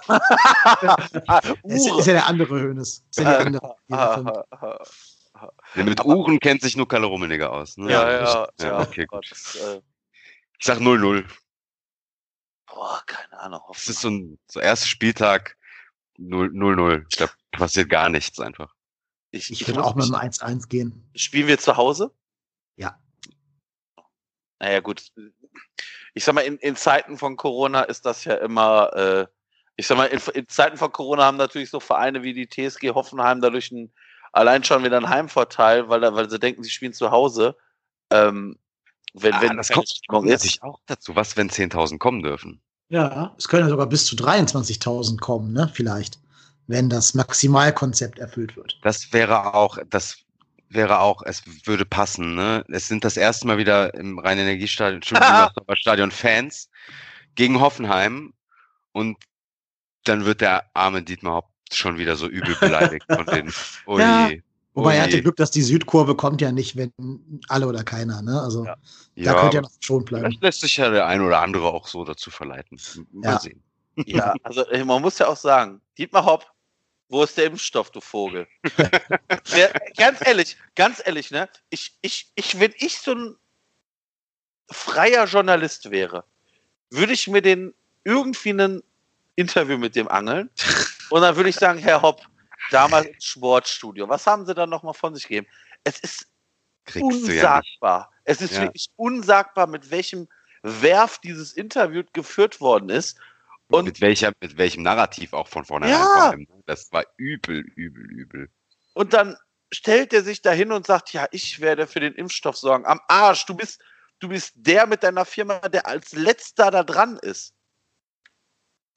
Es 1.64 1.86
Uhr. 1.90 1.98
ist 2.00 2.06
ja 2.06 2.12
der 2.12 2.26
andere 2.26 2.54
Hoeneß. 2.60 3.02
Ist 3.10 3.18
ja 3.18 3.24
der 3.24 3.40
andere. 3.46 3.76
Ah, 3.90 3.96
ah, 4.20 4.44
ah, 4.50 4.78
ah. 5.34 5.48
Mit 5.74 5.98
Aber- 6.00 6.08
Uhren 6.14 6.38
kennt 6.38 6.60
sich 6.60 6.76
nur 6.76 6.86
Kalle 6.86 7.06
Rummeniger 7.06 7.50
aus. 7.50 7.78
Ne? 7.78 7.90
Ja, 7.90 8.10
ja, 8.10 8.22
ja, 8.24 8.48
ja. 8.66 8.80
okay, 8.80 9.06
gut. 9.06 9.26
Gott, 9.30 9.56
äh, 9.62 9.80
Ich 10.58 10.66
sag 10.66 10.78
0-0. 10.80 11.24
boah, 12.66 13.02
keine 13.06 13.40
Ahnung. 13.40 13.60
Das 13.68 13.88
ist 13.88 14.00
so 14.02 14.10
ein 14.10 14.38
so 14.48 14.60
erster 14.60 14.86
Spieltag 14.86 15.56
0-0. 16.18 17.04
Da 17.18 17.28
passiert 17.56 17.88
gar 17.90 18.08
nichts 18.08 18.38
einfach. 18.40 18.74
ich, 19.30 19.50
Ich 19.50 19.62
ich 19.62 19.68
würde 19.68 19.82
auch 19.84 19.94
mit 19.94 20.04
einem 20.04 20.14
1-1 20.30 20.68
gehen. 20.68 21.08
Spielen 21.14 21.46
wir 21.48 21.58
zu 21.58 21.76
Hause? 21.76 22.12
Ja. 22.76 22.98
Naja, 24.60 24.80
gut. 24.80 25.10
Ich 26.14 26.24
sag 26.24 26.34
mal, 26.34 26.42
in, 26.42 26.56
in 26.58 26.76
Zeiten 26.76 27.18
von 27.18 27.36
Corona 27.36 27.82
ist 27.82 28.04
das 28.06 28.24
ja 28.24 28.34
immer, 28.34 28.92
äh, 28.94 29.26
ich 29.76 29.86
sag 29.86 29.96
mal, 29.96 30.06
in, 30.06 30.20
in 30.34 30.48
Zeiten 30.48 30.76
von 30.76 30.92
Corona 30.92 31.24
haben 31.24 31.38
natürlich 31.38 31.70
so 31.70 31.80
Vereine 31.80 32.22
wie 32.22 32.34
die 32.34 32.46
TSG 32.48 32.90
Hoffenheim 32.90 33.40
dadurch 33.40 33.70
ein, 33.72 33.92
allein 34.32 34.62
schon 34.64 34.84
wieder 34.84 34.98
einen 34.98 35.08
Heimvorteil, 35.08 35.88
weil, 35.88 36.02
weil 36.14 36.28
sie 36.30 36.38
denken, 36.38 36.62
sie 36.62 36.70
spielen 36.70 36.92
zu 36.92 37.10
Hause. 37.10 37.56
Ähm, 38.10 38.58
wenn, 39.14 39.32
wenn 39.40 39.50
Ah, 39.52 39.54
das 39.56 39.68
keine 39.68 39.76
kommt, 39.78 40.00
kommt 40.08 40.28
ist. 40.28 40.32
natürlich 40.44 40.62
auch 40.62 40.80
dazu. 40.86 41.16
Was, 41.16 41.36
wenn 41.36 41.50
10.000 41.50 41.98
kommen 41.98 42.22
dürfen? 42.22 42.62
Ja, 42.92 43.34
es 43.38 43.48
können 43.48 43.64
ja 43.64 43.70
sogar 43.70 43.86
bis 43.86 44.04
zu 44.04 44.16
23.000 44.16 45.18
kommen, 45.18 45.54
ne? 45.54 45.70
Vielleicht. 45.72 46.18
Wenn 46.66 46.90
das 46.90 47.14
Maximalkonzept 47.14 48.18
erfüllt 48.18 48.54
wird. 48.54 48.78
Das 48.82 49.14
wäre 49.14 49.54
auch, 49.54 49.78
das 49.88 50.18
wäre 50.68 51.00
auch, 51.00 51.22
es 51.24 51.42
würde 51.64 51.86
passen, 51.86 52.34
ne? 52.34 52.62
Es 52.68 52.88
sind 52.88 53.02
das 53.02 53.16
erste 53.16 53.46
Mal 53.46 53.56
wieder 53.56 53.94
im 53.94 54.18
Rhein-Energiestadion, 54.18 55.02
Stadion 55.74 56.10
Fans 56.10 56.68
gegen 57.34 57.60
Hoffenheim 57.60 58.34
und 58.92 59.16
dann 60.04 60.26
wird 60.26 60.42
der 60.42 60.66
arme 60.74 61.02
Dietmar 61.02 61.36
Hopp 61.36 61.50
schon 61.72 61.96
wieder 61.96 62.16
so 62.16 62.26
übel 62.26 62.56
beleidigt 62.60 63.06
von 63.10 63.24
den, 63.24 63.54
oh 63.86 63.98
Ja. 63.98 64.28
je. 64.28 64.42
Wobei 64.74 64.94
oh 64.94 64.96
er 64.96 65.02
hatte. 65.04 65.20
Glück, 65.20 65.36
dass 65.36 65.50
die 65.50 65.62
Südkurve 65.62 66.14
kommt 66.14 66.40
ja 66.40 66.50
nicht, 66.50 66.76
wenn 66.76 66.92
alle 67.48 67.66
oder 67.66 67.84
keiner, 67.84 68.22
ne? 68.22 68.40
Also 68.40 68.64
Ja. 68.64 68.74
da 69.16 69.22
Ja, 69.22 69.40
könnte 69.40 69.56
ja 69.56 69.62
noch 69.62 69.70
schon 69.80 70.04
bleiben. 70.04 70.24
vielleicht 70.26 70.42
lässt 70.42 70.60
sich 70.60 70.76
ja 70.78 70.90
der 70.90 71.06
ein 71.06 71.20
oder 71.20 71.40
andere 71.40 71.66
auch 71.68 71.86
so 71.86 72.04
dazu 72.04 72.30
verleiten. 72.30 72.80
Mal 73.12 73.32
Ja. 73.32 73.38
sehen. 73.38 73.62
Ja, 74.06 74.34
also 74.42 74.64
man 74.84 75.02
muss 75.02 75.18
ja 75.18 75.28
auch 75.28 75.36
sagen, 75.36 75.80
Dietmar 75.98 76.24
Hopp, 76.24 76.46
wo 77.08 77.22
ist 77.22 77.36
der 77.36 77.44
Impfstoff, 77.44 77.90
du 77.90 78.00
Vogel? 78.00 78.46
Wer, 79.50 79.70
ganz 79.98 80.24
ehrlich, 80.24 80.56
ganz 80.74 81.02
ehrlich, 81.04 81.30
ne? 81.30 81.48
Ich, 81.68 81.98
ich, 82.00 82.32
ich, 82.34 82.58
wenn 82.58 82.72
ich 82.78 82.98
so 82.98 83.12
ein 83.14 83.36
freier 84.70 85.26
Journalist 85.26 85.90
wäre, 85.90 86.24
würde 86.90 87.12
ich 87.12 87.28
mir 87.28 87.42
den 87.42 87.74
irgendwie 88.04 88.50
ein 88.50 88.82
Interview 89.36 89.76
mit 89.76 89.94
dem 89.96 90.08
angeln 90.08 90.48
und 91.10 91.20
dann 91.20 91.36
würde 91.36 91.50
ich 91.50 91.56
sagen, 91.56 91.78
Herr 91.78 92.00
Hopp, 92.00 92.22
damals 92.72 93.06
im 93.06 93.20
Sportstudio, 93.20 94.08
was 94.08 94.26
haben 94.26 94.46
Sie 94.46 94.54
dann 94.54 94.70
nochmal 94.70 94.94
von 94.94 95.14
sich 95.14 95.28
gegeben? 95.28 95.46
Es 95.84 95.98
ist 96.00 96.26
Kriegst 96.84 97.26
du 97.26 97.32
ja 97.32 97.58
unsagbar. 97.58 98.12
Es 98.24 98.40
ist 98.40 98.54
Ja. 98.54 98.62
wirklich 98.62 98.88
unsagbar, 98.96 99.66
mit 99.66 99.90
welchem 99.90 100.28
Werf 100.62 101.18
dieses 101.18 101.52
Interview 101.52 102.02
geführt 102.12 102.60
worden 102.60 102.88
ist. 102.88 103.18
Und 103.68 103.84
mit, 103.86 104.00
welcher, 104.00 104.32
mit 104.40 104.56
welchem 104.58 104.82
Narrativ 104.82 105.32
auch 105.32 105.48
von 105.48 105.64
vornherein. 105.64 106.46
Ja. 106.48 106.56
Das 106.66 106.92
war 106.92 107.04
übel, 107.16 107.60
übel, 107.60 108.04
übel. 108.10 108.50
Und 108.94 109.12
dann 109.12 109.36
stellt 109.72 110.12
er 110.12 110.22
sich 110.22 110.42
dahin 110.42 110.72
und 110.72 110.86
sagt, 110.86 111.12
ja, 111.12 111.26
ich 111.30 111.60
werde 111.60 111.86
für 111.86 112.00
den 112.00 112.14
Impfstoff 112.14 112.56
sorgen. 112.56 112.84
Am 112.84 113.00
Arsch, 113.08 113.46
du 113.46 113.54
bist, 113.54 113.80
du 114.18 114.28
bist 114.28 114.52
der 114.56 114.86
mit 114.86 115.02
deiner 115.02 115.24
Firma, 115.24 115.58
der 115.60 115.86
als 115.86 116.12
letzter 116.12 116.70
da 116.70 116.82
dran 116.82 117.16
ist. 117.16 117.54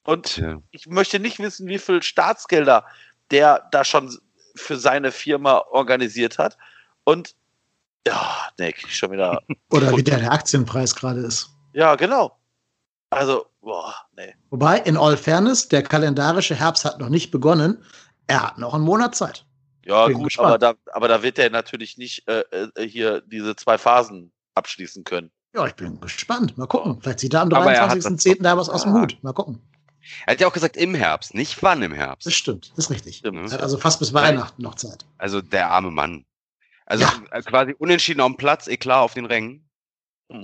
Und 0.04 0.34
Tja. 0.34 0.62
ich 0.70 0.86
möchte 0.86 1.18
nicht 1.18 1.38
wissen, 1.38 1.66
wie 1.66 1.78
viel 1.78 2.02
Staatsgelder 2.02 2.86
der 3.30 3.68
da 3.70 3.84
schon 3.84 4.16
für 4.54 4.76
seine 4.76 5.12
Firma 5.12 5.58
organisiert 5.70 6.38
hat. 6.38 6.56
Und 7.04 7.34
ja, 8.06 8.48
nee, 8.58 8.72
krieg 8.72 8.86
ich 8.88 8.96
schon 8.96 9.12
wieder. 9.12 9.42
Oder 9.70 9.96
wie 9.96 10.02
der, 10.02 10.18
der 10.18 10.32
Aktienpreis 10.32 10.94
gerade 10.94 11.20
ist. 11.20 11.50
Ja, 11.72 11.94
genau. 11.96 12.38
Also, 13.10 13.46
boah, 13.60 13.94
nee. 14.16 14.34
Wobei, 14.50 14.78
in 14.78 14.96
all 14.96 15.16
Fairness, 15.16 15.68
der 15.68 15.82
kalendarische 15.82 16.54
Herbst 16.54 16.84
hat 16.84 16.98
noch 16.98 17.08
nicht 17.08 17.30
begonnen. 17.30 17.82
Er 18.26 18.42
hat 18.42 18.58
noch 18.58 18.74
einen 18.74 18.84
Monat 18.84 19.14
Zeit. 19.14 19.44
Ja, 19.84 20.06
Bin 20.06 20.16
gut, 20.16 20.24
gespannt. 20.24 20.48
aber 20.48 20.58
da, 20.58 20.74
aber 20.92 21.08
da 21.08 21.22
wird 21.22 21.38
er 21.38 21.50
natürlich 21.50 21.96
nicht 21.96 22.26
äh, 22.28 22.42
äh, 22.50 22.88
hier 22.88 23.20
diese 23.20 23.54
zwei 23.54 23.78
Phasen 23.78 24.32
abschließen 24.54 25.04
können. 25.04 25.30
Ja, 25.54 25.66
ich 25.66 25.74
bin 25.74 26.00
gespannt. 26.00 26.58
Mal 26.58 26.66
gucken. 26.66 26.98
Vielleicht 27.00 27.20
zieht 27.20 27.34
er 27.34 27.42
am 27.42 27.52
Aber 27.52 27.72
er 27.72 27.88
hat 27.88 27.96
23.10. 27.96 28.42
da 28.42 28.56
was 28.56 28.68
aus 28.68 28.82
dem. 28.82 28.94
Hut. 28.94 29.16
Mal 29.22 29.32
gucken. 29.32 29.62
Er 30.26 30.32
hat 30.32 30.40
ja 30.40 30.46
auch 30.48 30.52
gesagt, 30.52 30.76
im 30.76 30.94
Herbst, 30.94 31.34
nicht 31.34 31.62
wann 31.62 31.82
im 31.82 31.90
Das 31.92 31.98
Herbst. 32.00 32.32
stimmt. 32.34 32.70
Das 32.76 32.86
ist 32.86 32.90
richtig. 32.90 33.16
Stimmt. 33.18 33.38
Er 33.50 33.52
hat 33.52 33.62
also 33.62 33.78
fast 33.78 33.98
bis 33.98 34.12
Weihnachten 34.12 34.62
noch 34.62 34.74
Zeit. 34.74 35.04
Also 35.18 35.40
der 35.42 35.70
arme 35.70 35.90
Mann. 35.90 36.24
Also 36.86 37.04
Ja. 37.04 37.12
äh, 37.32 37.42
quasi 37.42 37.74
unentschieden 37.78 38.20
auf 38.20 38.28
dem 38.32 38.36
Platz, 38.36 38.66
eh 38.68 38.76
klar 38.76 39.02
auf 39.02 39.14
den 39.14 39.26
Rängen. 39.26 39.68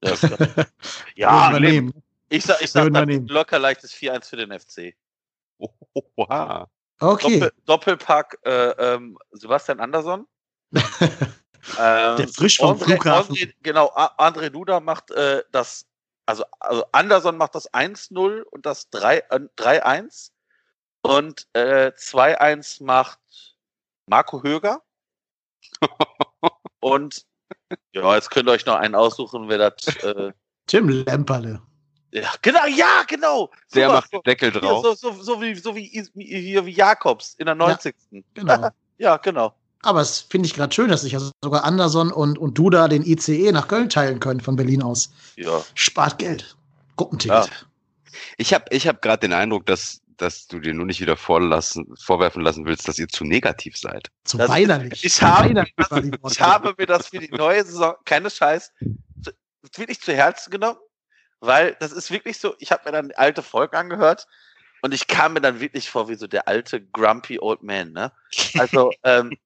Ja. 0.00 0.10
Würden 0.12 0.68
ja 1.16 1.52
wir 1.52 1.60
nehmen. 1.60 2.02
ich 2.28 2.44
sag, 2.44 2.60
ich 2.62 2.70
sag 2.70 2.92
dann 2.92 3.26
locker 3.26 3.58
leichtes 3.58 3.92
4-1 3.92 4.28
für 4.28 4.36
den 4.36 4.56
FC. 4.56 4.94
Oha. 6.16 6.68
Okay. 7.00 7.38
Doppel, 7.40 7.52
Doppelpack 7.66 8.38
äh, 8.44 8.70
ähm, 8.94 9.18
Sebastian 9.32 9.80
Andersson 9.80 10.26
Ähm, 11.78 12.16
Der 12.16 12.28
frisch 12.28 12.58
vom 12.58 12.76
André, 12.78 12.84
Flughafen. 12.84 13.34
André, 13.34 13.52
genau, 13.62 13.90
André 14.16 14.48
Duda 14.50 14.78
macht 14.80 15.10
äh, 15.10 15.42
das, 15.50 15.86
also, 16.28 16.44
also 16.60 16.84
Anderson 16.92 17.38
macht 17.38 17.54
das 17.54 17.72
1-0 17.72 18.42
und 18.42 18.66
das 18.66 18.90
3 18.90 19.16
äh, 19.30 19.40
3-1. 19.56 20.30
Und 21.00 21.48
äh, 21.54 21.90
2-1 21.96 22.84
macht 22.84 23.18
Marco 24.06 24.42
Höger. 24.42 24.82
und 26.80 27.24
ja, 27.92 28.14
jetzt 28.14 28.30
könnt 28.30 28.46
ihr 28.46 28.52
euch 28.52 28.66
noch 28.66 28.76
einen 28.76 28.94
aussuchen, 28.94 29.48
wer 29.48 29.70
das. 29.70 29.86
Äh, 30.04 30.32
Tim 30.66 30.90
Lemperle. 30.90 31.62
ja, 32.12 32.30
genau, 32.42 32.66
ja, 32.66 33.04
genau. 33.06 33.50
Der 33.74 33.86
Super, 33.86 34.00
macht 34.00 34.12
den 34.12 34.22
Deckel 34.24 34.52
Hier, 34.52 34.60
drauf. 34.60 34.82
so, 34.82 34.94
so, 34.94 35.22
so, 35.22 35.40
wie, 35.40 35.54
so 35.54 35.74
wie, 35.74 35.86
hier 35.86 36.66
wie 36.66 36.72
Jakobs 36.72 37.36
in 37.38 37.46
der 37.46 37.54
90. 37.54 37.94
Genau. 38.34 38.68
Ja, 39.00 39.16
genau. 39.16 39.54
Aber 39.82 40.00
es 40.00 40.20
finde 40.20 40.46
ich 40.46 40.54
gerade 40.54 40.74
schön, 40.74 40.88
dass 40.88 41.02
sich 41.02 41.14
also 41.14 41.30
sogar 41.42 41.64
Anderson 41.64 42.10
und, 42.12 42.36
und 42.38 42.58
Duda 42.58 42.88
den 42.88 43.04
ICE 43.04 43.52
nach 43.52 43.68
Köln 43.68 43.88
teilen 43.88 44.18
können 44.20 44.40
von 44.40 44.56
Berlin 44.56 44.82
aus. 44.82 45.12
Ja. 45.36 45.62
Spart 45.74 46.18
Geld. 46.18 46.56
Gruppenticket. 46.96 47.66
Ich 48.36 48.52
habe 48.52 48.64
ich 48.70 48.88
hab 48.88 49.00
gerade 49.02 49.20
den 49.20 49.32
Eindruck, 49.32 49.66
dass, 49.66 50.00
dass 50.16 50.48
du 50.48 50.58
dir 50.58 50.74
nur 50.74 50.84
nicht 50.86 51.00
wieder 51.00 51.16
vorlassen, 51.16 51.86
vorwerfen 52.00 52.42
lassen 52.42 52.64
willst, 52.66 52.88
dass 52.88 52.98
ihr 52.98 53.06
zu 53.08 53.24
negativ 53.24 53.76
seid. 53.76 54.08
Zu 54.24 54.36
Das- 54.38 54.48
weinerlich. 54.48 55.04
ich 55.04 55.22
habe- 55.22 55.48
Weinerlich. 55.50 55.74
Ich 56.30 56.40
habe 56.40 56.74
mir 56.76 56.86
das 56.86 57.08
für 57.08 57.18
die 57.20 57.30
neue 57.30 57.64
Saison, 57.64 57.94
keine 58.04 58.30
Scheiß, 58.30 58.72
zu- 59.22 59.30
wirklich 59.76 60.00
zu 60.00 60.12
Herzen 60.12 60.50
genommen, 60.50 60.78
weil 61.38 61.76
das 61.78 61.92
ist 61.92 62.10
wirklich 62.10 62.38
so, 62.38 62.56
ich 62.58 62.72
habe 62.72 62.82
mir 62.86 62.92
dann 62.92 63.12
alte 63.12 63.42
Folgen 63.44 63.76
angehört 63.76 64.26
und 64.82 64.92
ich 64.92 65.06
kam 65.06 65.34
mir 65.34 65.40
dann 65.40 65.60
wirklich 65.60 65.88
vor 65.88 66.08
wie 66.08 66.16
so 66.16 66.26
der 66.26 66.48
alte 66.48 66.84
grumpy 66.84 67.38
old 67.38 67.62
man, 67.62 67.92
ne? 67.92 68.10
Also, 68.58 68.90
ähm, 69.04 69.36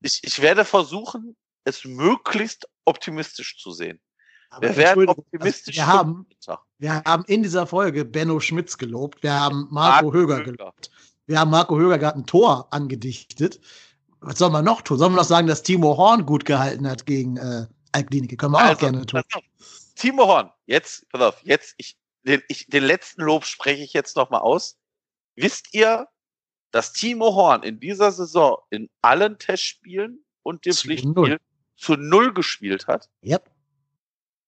ich, 0.00 0.20
ich 0.22 0.42
werde 0.42 0.64
versuchen, 0.64 1.36
es 1.64 1.84
möglichst 1.84 2.68
optimistisch 2.84 3.58
zu 3.58 3.70
sehen. 3.72 4.00
Aber 4.50 4.68
Wir 4.68 4.76
werden 4.76 4.88
Entschuldigung, 5.00 5.24
optimistisch. 5.24 5.76
wir 5.76 5.86
haben, 5.86 6.26
wir 6.78 6.94
haben 7.04 7.24
in 7.26 7.42
dieser 7.42 7.66
Folge 7.66 8.04
Benno 8.04 8.38
Schmitz 8.40 8.76
gelobt. 8.76 9.22
Wir 9.22 9.32
haben 9.38 9.68
Marco, 9.70 10.06
Marco 10.06 10.12
Höger 10.12 10.36
Höger. 10.38 10.52
gelobt. 10.52 10.90
Wir 11.26 11.38
haben 11.40 11.50
Marco 11.50 11.78
Höger 11.78 11.98
gerade 11.98 12.18
ein 12.18 12.26
Tor 12.26 12.68
angedichtet. 12.72 13.60
Was 14.20 14.38
soll 14.38 14.50
man 14.50 14.64
noch 14.64 14.82
tun? 14.82 14.98
Sollen 14.98 15.12
wir 15.12 15.16
noch 15.18 15.24
sagen, 15.24 15.46
dass 15.46 15.62
Timo 15.62 15.96
Horn 15.96 16.26
gut 16.26 16.44
gehalten 16.44 16.88
hat 16.88 17.06
gegen 17.06 17.36
äh, 17.38 17.66
Altklinike? 17.92 18.36
Können 18.36 18.52
wir 18.52 18.58
auch 18.58 18.62
Also, 18.68 18.78
gerne 18.80 19.06
tun. 19.06 19.22
Timo 19.94 20.26
Horn, 20.26 20.50
jetzt, 20.66 21.08
pass 21.10 21.20
auf, 21.22 21.36
jetzt, 21.42 21.74
ich, 21.78 21.96
den, 22.24 22.42
ich, 22.48 22.66
den 22.66 22.84
letzten 22.84 23.22
Lob 23.22 23.44
spreche 23.44 23.82
ich 23.82 23.92
jetzt 23.92 24.16
nochmal 24.16 24.40
aus. 24.40 24.76
Wisst 25.34 25.72
ihr, 25.74 26.08
dass 26.72 26.92
Timo 26.92 27.34
Horn 27.34 27.62
in 27.62 27.78
dieser 27.78 28.10
Saison 28.10 28.58
in 28.70 28.90
allen 29.02 29.38
Testspielen 29.38 30.24
und 30.42 30.64
dem 30.66 30.72
Zu 30.72 30.82
Pflichtspiel 30.82 31.12
null. 31.12 31.38
zu 31.76 31.94
null 31.96 32.34
gespielt 32.34 32.86
hat? 32.88 33.08
Yep. 33.24 33.48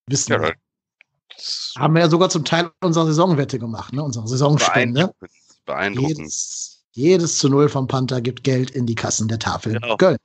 Wissen 0.08 0.32
Ja, 0.32 0.42
wir. 0.42 0.54
Haben 1.78 1.94
wir 1.94 2.00
ja 2.02 2.08
sogar 2.08 2.30
zum 2.30 2.44
Teil 2.44 2.70
unsere 2.82 3.06
Saisonwette 3.06 3.58
gemacht, 3.58 3.92
ne? 3.92 4.02
unsere 4.02 4.26
Saisonspende. 4.28 5.00
Beeindruckend. 5.18 5.30
Beeindruckend. 5.64 6.18
Jedes, 6.18 6.84
jedes 6.92 7.38
zu 7.38 7.48
Null 7.48 7.68
vom 7.68 7.86
Panther 7.88 8.20
gibt 8.20 8.44
Geld 8.44 8.70
in 8.70 8.86
die 8.86 8.94
Kassen 8.94 9.28
der 9.28 9.38
Tafel. 9.38 9.74
Genau. 9.80 9.96
Köln. 9.96 10.18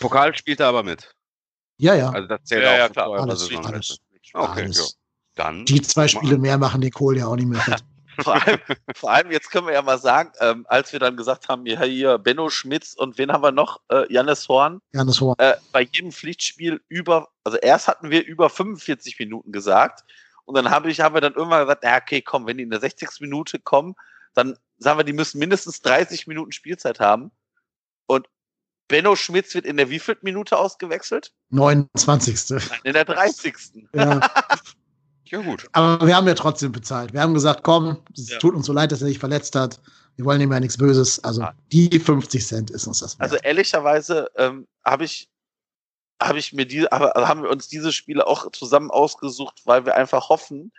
Pokal 0.00 0.34
spielt 0.36 0.60
er 0.60 0.68
aber 0.68 0.82
mit. 0.82 1.14
Ja, 1.78 1.94
ja. 1.94 2.10
Also 2.10 2.26
das 2.28 2.40
zählt 2.44 2.64
Ja, 2.64 2.72
auch 2.72 2.76
ja, 2.78 2.86
für 2.86 2.92
klar. 2.92 3.10
eure 3.10 3.22
Alles, 3.22 3.40
Saison. 3.46 3.66
alles. 3.66 3.98
Okay, 4.34 4.62
alles. 4.64 4.76
ja. 4.78 4.84
Dann. 5.34 5.64
Die 5.64 5.80
zwei 5.82 6.08
Spiele 6.08 6.38
mehr 6.38 6.58
machen 6.58 6.80
den 6.80 6.90
Kohl 6.90 7.16
ja 7.16 7.26
auch 7.26 7.36
nicht 7.36 7.48
mehr 7.48 7.60
fett. 7.60 7.82
Vor 8.20 8.34
allem, 8.34 8.58
vor 8.94 9.10
allem, 9.10 9.30
jetzt 9.30 9.50
können 9.50 9.66
wir 9.66 9.74
ja 9.74 9.82
mal 9.82 9.98
sagen, 9.98 10.32
ähm, 10.40 10.66
als 10.68 10.92
wir 10.92 11.00
dann 11.00 11.16
gesagt 11.16 11.48
haben, 11.48 11.64
ja, 11.66 11.82
hier 11.82 12.18
Benno 12.18 12.50
Schmitz 12.50 12.94
und 12.94 13.18
wen 13.18 13.32
haben 13.32 13.42
wir 13.42 13.52
noch? 13.52 13.80
Äh, 13.88 14.12
Jannis 14.12 14.48
Horn. 14.48 14.80
Janis 14.92 15.20
Horn. 15.20 15.36
äh, 15.38 15.54
bei 15.72 15.82
jedem 15.82 16.12
Pflichtspiel 16.12 16.80
über, 16.88 17.28
also 17.44 17.58
erst 17.58 17.88
hatten 17.88 18.10
wir 18.10 18.24
über 18.24 18.50
45 18.50 19.18
Minuten 19.18 19.52
gesagt 19.52 20.04
und 20.44 20.56
dann 20.56 20.70
habe 20.70 20.90
ich, 20.90 21.00
haben 21.00 21.14
wir 21.14 21.20
dann 21.20 21.34
irgendwann 21.34 21.62
gesagt, 21.62 21.84
ja, 21.84 21.96
okay, 21.96 22.22
komm, 22.22 22.46
wenn 22.46 22.58
die 22.58 22.64
in 22.64 22.70
der 22.70 22.80
60. 22.80 23.20
Minute 23.20 23.58
kommen, 23.58 23.94
dann 24.34 24.56
sagen 24.78 24.98
wir, 24.98 25.04
die 25.04 25.12
müssen 25.12 25.38
mindestens 25.38 25.80
30 25.82 26.26
Minuten 26.26 26.52
Spielzeit 26.52 27.00
haben. 27.00 27.30
Und 28.06 28.28
Benno 28.88 29.16
Schmitz 29.16 29.54
wird 29.54 29.64
in 29.64 29.76
der 29.76 29.90
wievielten 29.90 30.24
Minute 30.24 30.58
ausgewechselt? 30.58 31.32
29. 31.50 32.50
Nein, 32.50 32.80
in 32.84 32.92
der 32.92 33.04
30. 33.04 33.54
ja. 33.94 34.20
Ja, 35.32 35.40
gut. 35.40 35.66
Aber 35.72 36.06
wir 36.06 36.14
haben 36.14 36.28
ja 36.28 36.34
trotzdem 36.34 36.72
bezahlt. 36.72 37.14
Wir 37.14 37.22
haben 37.22 37.32
gesagt, 37.32 37.62
komm, 37.62 37.96
es 38.14 38.28
Ja. 38.30 38.38
tut 38.38 38.54
uns 38.54 38.66
so 38.66 38.72
leid, 38.74 38.92
dass 38.92 39.00
er 39.00 39.08
sich 39.08 39.18
verletzt 39.18 39.56
hat. 39.56 39.80
Wir 40.16 40.26
wollen 40.26 40.40
ihm 40.42 40.52
ja 40.52 40.60
nichts 40.60 40.76
Böses. 40.76 41.24
Also 41.24 41.42
Ah. 41.42 41.54
die 41.72 41.98
50 41.98 42.46
Cent 42.46 42.70
ist 42.70 42.86
uns 42.86 43.00
das 43.00 43.18
wert. 43.18 43.22
Also 43.22 43.36
ehrlicherweise 43.42 44.28
ähm, 44.36 44.68
habe 44.84 45.04
ich, 45.04 45.30
habe 46.22 46.38
ich 46.38 46.52
mir 46.52 46.66
die, 46.66 46.90
aber 46.92 47.14
haben 47.26 47.42
wir 47.42 47.48
uns 47.50 47.66
diese 47.68 47.92
Spiele 47.92 48.26
auch 48.26 48.52
zusammen 48.52 48.90
ausgesucht, 48.90 49.62
weil 49.64 49.86
wir 49.86 49.96
einfach 49.96 50.28
hoffen, 50.28 50.70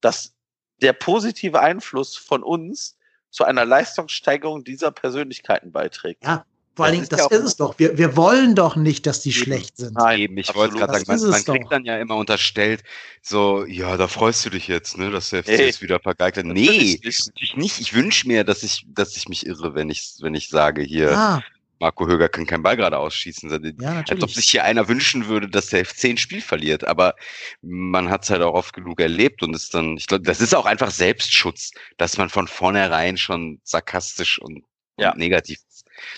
dass 0.00 0.34
der 0.82 0.92
positive 0.92 1.58
Einfluss 1.58 2.16
von 2.16 2.44
uns 2.44 2.96
zu 3.30 3.42
einer 3.42 3.64
Leistungssteigerung 3.64 4.62
dieser 4.62 4.92
Persönlichkeiten 4.92 5.72
beiträgt. 5.72 6.22
Ja, 6.24 6.46
Vor 6.76 6.84
allen 6.84 6.94
Dingen, 6.94 7.08
Das 7.08 7.20
ist 7.20 7.24
das 7.30 7.32
ja 7.32 7.38
ist 7.38 7.44
es 7.52 7.56
doch. 7.56 7.78
Wir, 7.78 7.96
wir 7.98 8.16
wollen 8.16 8.54
doch 8.54 8.76
nicht, 8.76 9.06
dass 9.06 9.22
die 9.22 9.30
Eben. 9.30 9.38
schlecht 9.38 9.76
sind. 9.78 9.94
Nein, 9.94 10.18
Eben, 10.20 10.36
ich 10.36 10.48
absolut. 10.50 10.74
wollte 10.74 10.78
gerade 10.86 10.92
sagen, 10.92 11.04
Das 11.08 11.20
man, 11.22 11.30
man 11.30 11.44
kriegt 11.44 11.64
doch. 11.64 11.70
dann 11.70 11.84
ja 11.86 11.98
immer 11.98 12.16
unterstellt, 12.16 12.84
so, 13.22 13.64
ja, 13.64 13.96
da 13.96 14.06
freust 14.08 14.44
du 14.44 14.50
dich 14.50 14.68
jetzt, 14.68 14.98
ne, 14.98 15.10
dass 15.10 15.30
der 15.30 15.42
FC 15.42 15.48
Ey. 15.48 15.68
es 15.70 15.80
wieder 15.82 15.98
vergeigt 16.00 16.36
hat. 16.36 16.44
Natürlich 16.44 16.70
Nee, 16.70 17.00
nicht. 17.02 17.26
natürlich 17.26 17.56
nicht. 17.56 17.80
Ich 17.80 17.94
wünsche 17.94 18.28
mir, 18.28 18.44
dass 18.44 18.62
ich, 18.62 18.84
dass 18.88 19.16
ich 19.16 19.28
mich 19.28 19.46
irre, 19.46 19.74
wenn 19.74 19.88
ich, 19.90 20.14
wenn 20.20 20.34
ich 20.34 20.48
sage, 20.48 20.82
hier, 20.82 21.16
Ah, 21.16 21.42
Marco 21.78 22.06
Höger 22.06 22.28
kann 22.30 22.46
keinen 22.46 22.62
Ball 22.62 22.76
gerade 22.76 22.96
ausschießen. 22.98 23.50
ja, 23.50 23.56
Als 23.56 24.02
ob 24.02 24.08
natürlich. 24.10 24.34
sich 24.34 24.48
hier 24.50 24.64
einer 24.64 24.88
wünschen 24.88 25.28
würde, 25.28 25.48
dass 25.48 25.66
der 25.68 25.84
FC 25.84 26.04
ein 26.10 26.16
Spiel 26.16 26.40
verliert. 26.40 26.84
Aber 26.86 27.14
man 27.62 28.08
hat 28.08 28.24
es 28.24 28.30
halt 28.30 28.40
auch 28.42 28.54
oft 28.54 28.72
genug 28.72 28.98
erlebt 29.00 29.42
und 29.42 29.54
ist 29.54 29.74
dann, 29.74 29.96
ich 29.98 30.06
glaube, 30.06 30.24
das 30.24 30.40
ist 30.40 30.54
auch 30.54 30.64
einfach 30.66 30.90
Selbstschutz, 30.90 31.72
dass 31.98 32.16
man 32.16 32.30
von 32.30 32.48
vornherein 32.48 33.18
schon 33.18 33.60
sarkastisch 33.62 34.38
und, 34.38 34.62
Ja. 34.98 35.12
und 35.12 35.18
negativ. 35.18 35.58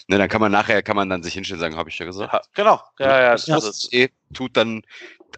Ne, 0.09 0.18
dann 0.18 0.28
kann 0.28 0.40
man 0.40 0.52
nachher, 0.52 0.82
kann 0.82 0.96
man 0.96 1.09
dann 1.09 1.22
sich 1.22 1.34
hinstellen 1.34 1.59
und 1.59 1.62
sagen, 1.62 1.76
habe 1.76 1.90
ich 1.90 1.98
ja 1.98 2.06
gesagt. 2.06 2.32
Ja, 2.32 2.40
genau. 2.55 2.80
Ja, 2.98 3.20
ja, 3.20 3.32
das 3.32 3.46
das 3.46 3.64
das 3.64 3.84
ist, 3.84 3.94
eh, 3.94 4.09
tut 4.34 4.56
dann 4.56 4.82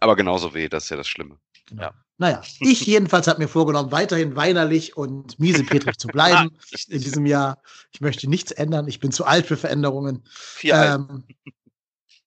aber 0.00 0.16
genauso 0.16 0.54
weh, 0.54 0.68
das 0.68 0.84
ist 0.84 0.90
ja 0.90 0.96
das 0.96 1.08
Schlimme. 1.08 1.36
Genau. 1.66 1.90
Naja, 2.18 2.42
ich 2.60 2.82
jedenfalls 2.82 3.28
habe 3.28 3.40
mir 3.40 3.48
vorgenommen, 3.48 3.92
weiterhin 3.92 4.36
weinerlich 4.36 4.94
und 4.94 5.38
miesepetrig 5.38 5.96
zu 5.96 6.06
bleiben 6.08 6.50
in 6.88 7.00
diesem 7.00 7.24
Jahr. 7.24 7.62
Ich 7.92 8.02
möchte 8.02 8.28
nichts 8.28 8.52
ändern. 8.52 8.88
Ich 8.88 9.00
bin 9.00 9.10
zu 9.10 9.24
alt 9.24 9.46
für 9.46 9.56
Veränderungen. 9.56 10.22
Vier 10.28 10.76
Alten. 10.76 11.08
Ähm, 11.10 11.24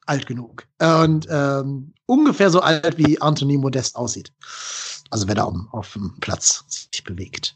alt 0.08 0.26
genug. 0.26 0.66
Und 0.80 1.28
ähm, 1.30 1.94
ungefähr 2.08 2.50
so 2.50 2.62
alt, 2.62 2.98
wie 2.98 3.22
Anthony 3.22 3.58
Modest 3.58 3.96
aussieht. 3.96 4.34
Also 5.12 5.28
wenn 5.28 5.38
er 5.38 5.46
auf, 5.46 5.56
auf 5.72 5.94
dem 5.94 6.20
Platz 6.20 6.66
sich 6.68 7.04
bewegt. 7.04 7.56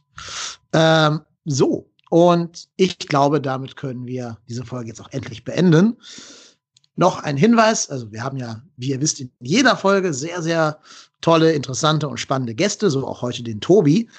Ähm, 0.74 1.22
so, 1.46 1.90
und 2.10 2.68
ich 2.76 2.98
glaube, 3.00 3.42
damit 3.42 3.76
können 3.76 4.06
wir 4.06 4.38
diese 4.48 4.66
Folge 4.66 4.90
jetzt 4.90 5.02
auch 5.02 5.12
endlich 5.12 5.44
beenden. 5.44 5.98
Noch 6.96 7.22
ein 7.22 7.38
Hinweis, 7.38 7.90
also 7.90 8.12
wir 8.12 8.24
haben 8.24 8.38
ja, 8.38 8.62
wie 8.76 8.90
ihr 8.90 9.02
wisst, 9.02 9.20
in 9.20 9.32
jeder 9.40 9.78
Folge 9.78 10.14
sehr, 10.14 10.42
sehr 10.42 10.80
tolle, 11.22 11.52
interessante 11.52 12.08
und 12.08 12.18
spannende 12.18 12.56
Gäste, 12.56 12.90
so 12.90 13.06
auch 13.06 13.22
heute 13.22 13.44
den 13.44 13.62
Tobi. 13.62 14.10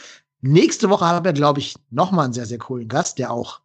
Nächste 0.43 0.89
Woche 0.89 1.05
haben 1.05 1.25
wir, 1.25 1.33
glaube 1.33 1.59
ich, 1.59 1.75
nochmal 1.91 2.27
einen 2.27 2.35
sehr, 2.35 2.47
sehr 2.47 2.59
coolen 2.59 2.87
Gast, 2.87 3.19
der 3.19 3.33
auch 3.33 3.61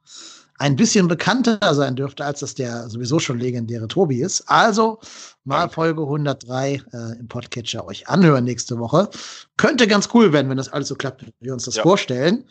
ein 0.58 0.76
bisschen 0.76 1.08
bekannter 1.08 1.74
sein 1.74 1.95
dürfte, 1.95 2.24
als 2.26 2.40
das 2.40 2.56
der 2.56 2.90
sowieso 2.90 3.20
schon 3.20 3.38
legendäre 3.40 3.88
Tobi 3.88 4.22
ist. 4.22 4.41
Also 4.48 5.00
mal. 5.44 5.70
Folge 5.70 6.02
103 6.02 6.82
äh, 6.94 7.20
im 7.20 7.28
Podcatcher 7.28 7.86
euch 7.86 8.08
anhören 8.08 8.45
nächste 8.45 8.80
Woche. 8.80 9.10
Könnte 9.58 9.88
ganz 9.88 10.10
cool 10.14 10.32
werden, 10.32 10.50
wenn 10.50 10.58
das 10.58 10.70
alles 10.70 10.88
so 10.88 10.95
klappt, 10.95 11.26
wie 11.26 11.34
wir 11.40 11.54
uns 11.54 11.66
das 11.66 11.76
Ja. 11.76 11.84
vorstellen. 11.84 12.45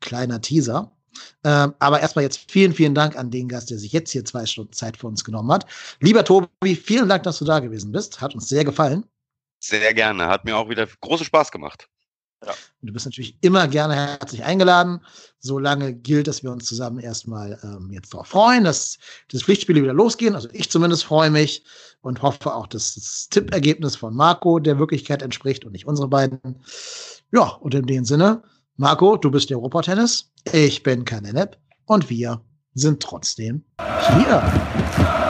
Kleiner 0.00 0.40
Teaser. 0.40 0.92
Ähm, 1.44 1.74
aber 1.78 2.00
erstmal 2.00 2.24
jetzt 2.24 2.50
vielen, 2.50 2.72
vielen 2.72 2.94
Dank 2.94 3.16
an 3.16 3.30
den 3.30 3.48
Gast, 3.48 3.70
der 3.70 3.78
sich 3.78 3.92
jetzt 3.92 4.10
hier 4.10 4.24
zwei 4.24 4.46
Stunden 4.46 4.72
Zeit 4.72 4.96
für 4.96 5.06
uns 5.06 5.24
genommen 5.24 5.52
hat. 5.52 5.66
Lieber 6.00 6.24
Tobi, 6.24 6.76
vielen 6.76 7.08
Dank, 7.08 7.22
dass 7.22 7.38
du 7.38 7.44
da 7.44 7.60
gewesen 7.60 7.92
bist. 7.92 8.20
Hat 8.20 8.34
uns 8.34 8.48
sehr 8.48 8.64
gefallen. 8.64 9.04
Sehr 9.60 9.94
gerne. 9.94 10.26
Hat 10.26 10.44
mir 10.44 10.56
auch 10.56 10.68
wieder 10.68 10.86
großen 11.00 11.26
Spaß 11.26 11.50
gemacht. 11.50 11.88
Und 12.42 12.88
du 12.88 12.92
bist 12.92 13.06
natürlich 13.06 13.36
immer 13.40 13.66
gerne 13.66 13.94
herzlich 13.94 14.44
eingeladen. 14.44 15.00
Solange 15.38 15.94
gilt, 15.94 16.28
dass 16.28 16.42
wir 16.42 16.52
uns 16.52 16.66
zusammen 16.66 16.98
erstmal 16.98 17.58
ähm, 17.62 17.90
jetzt 17.90 18.12
darauf 18.12 18.28
freuen, 18.28 18.64
dass 18.64 18.98
das 19.30 19.42
Pflichtspiele 19.42 19.82
wieder 19.82 19.94
losgehen. 19.94 20.34
Also 20.34 20.48
ich 20.52 20.70
zumindest 20.70 21.04
freue 21.04 21.30
mich 21.30 21.64
und 22.02 22.22
hoffe 22.22 22.54
auch, 22.54 22.66
dass 22.66 22.94
das 22.94 23.28
Tippergebnis 23.30 23.96
von 23.96 24.14
Marco 24.14 24.58
der 24.58 24.78
Wirklichkeit 24.78 25.22
entspricht 25.22 25.64
und 25.64 25.72
nicht 25.72 25.86
unsere 25.86 26.08
beiden. 26.08 26.62
Ja, 27.32 27.48
und 27.48 27.74
in 27.74 27.86
dem 27.86 28.04
Sinne, 28.04 28.42
Marco, 28.78 29.16
du 29.16 29.30
bist 29.30 29.48
der 29.48 29.56
Europatennis, 29.56 30.30
ich 30.52 30.82
bin 30.82 31.06
Kanenep 31.06 31.56
und 31.86 32.10
wir 32.10 32.42
sind 32.74 33.02
trotzdem 33.02 33.64
hier. 34.18 35.25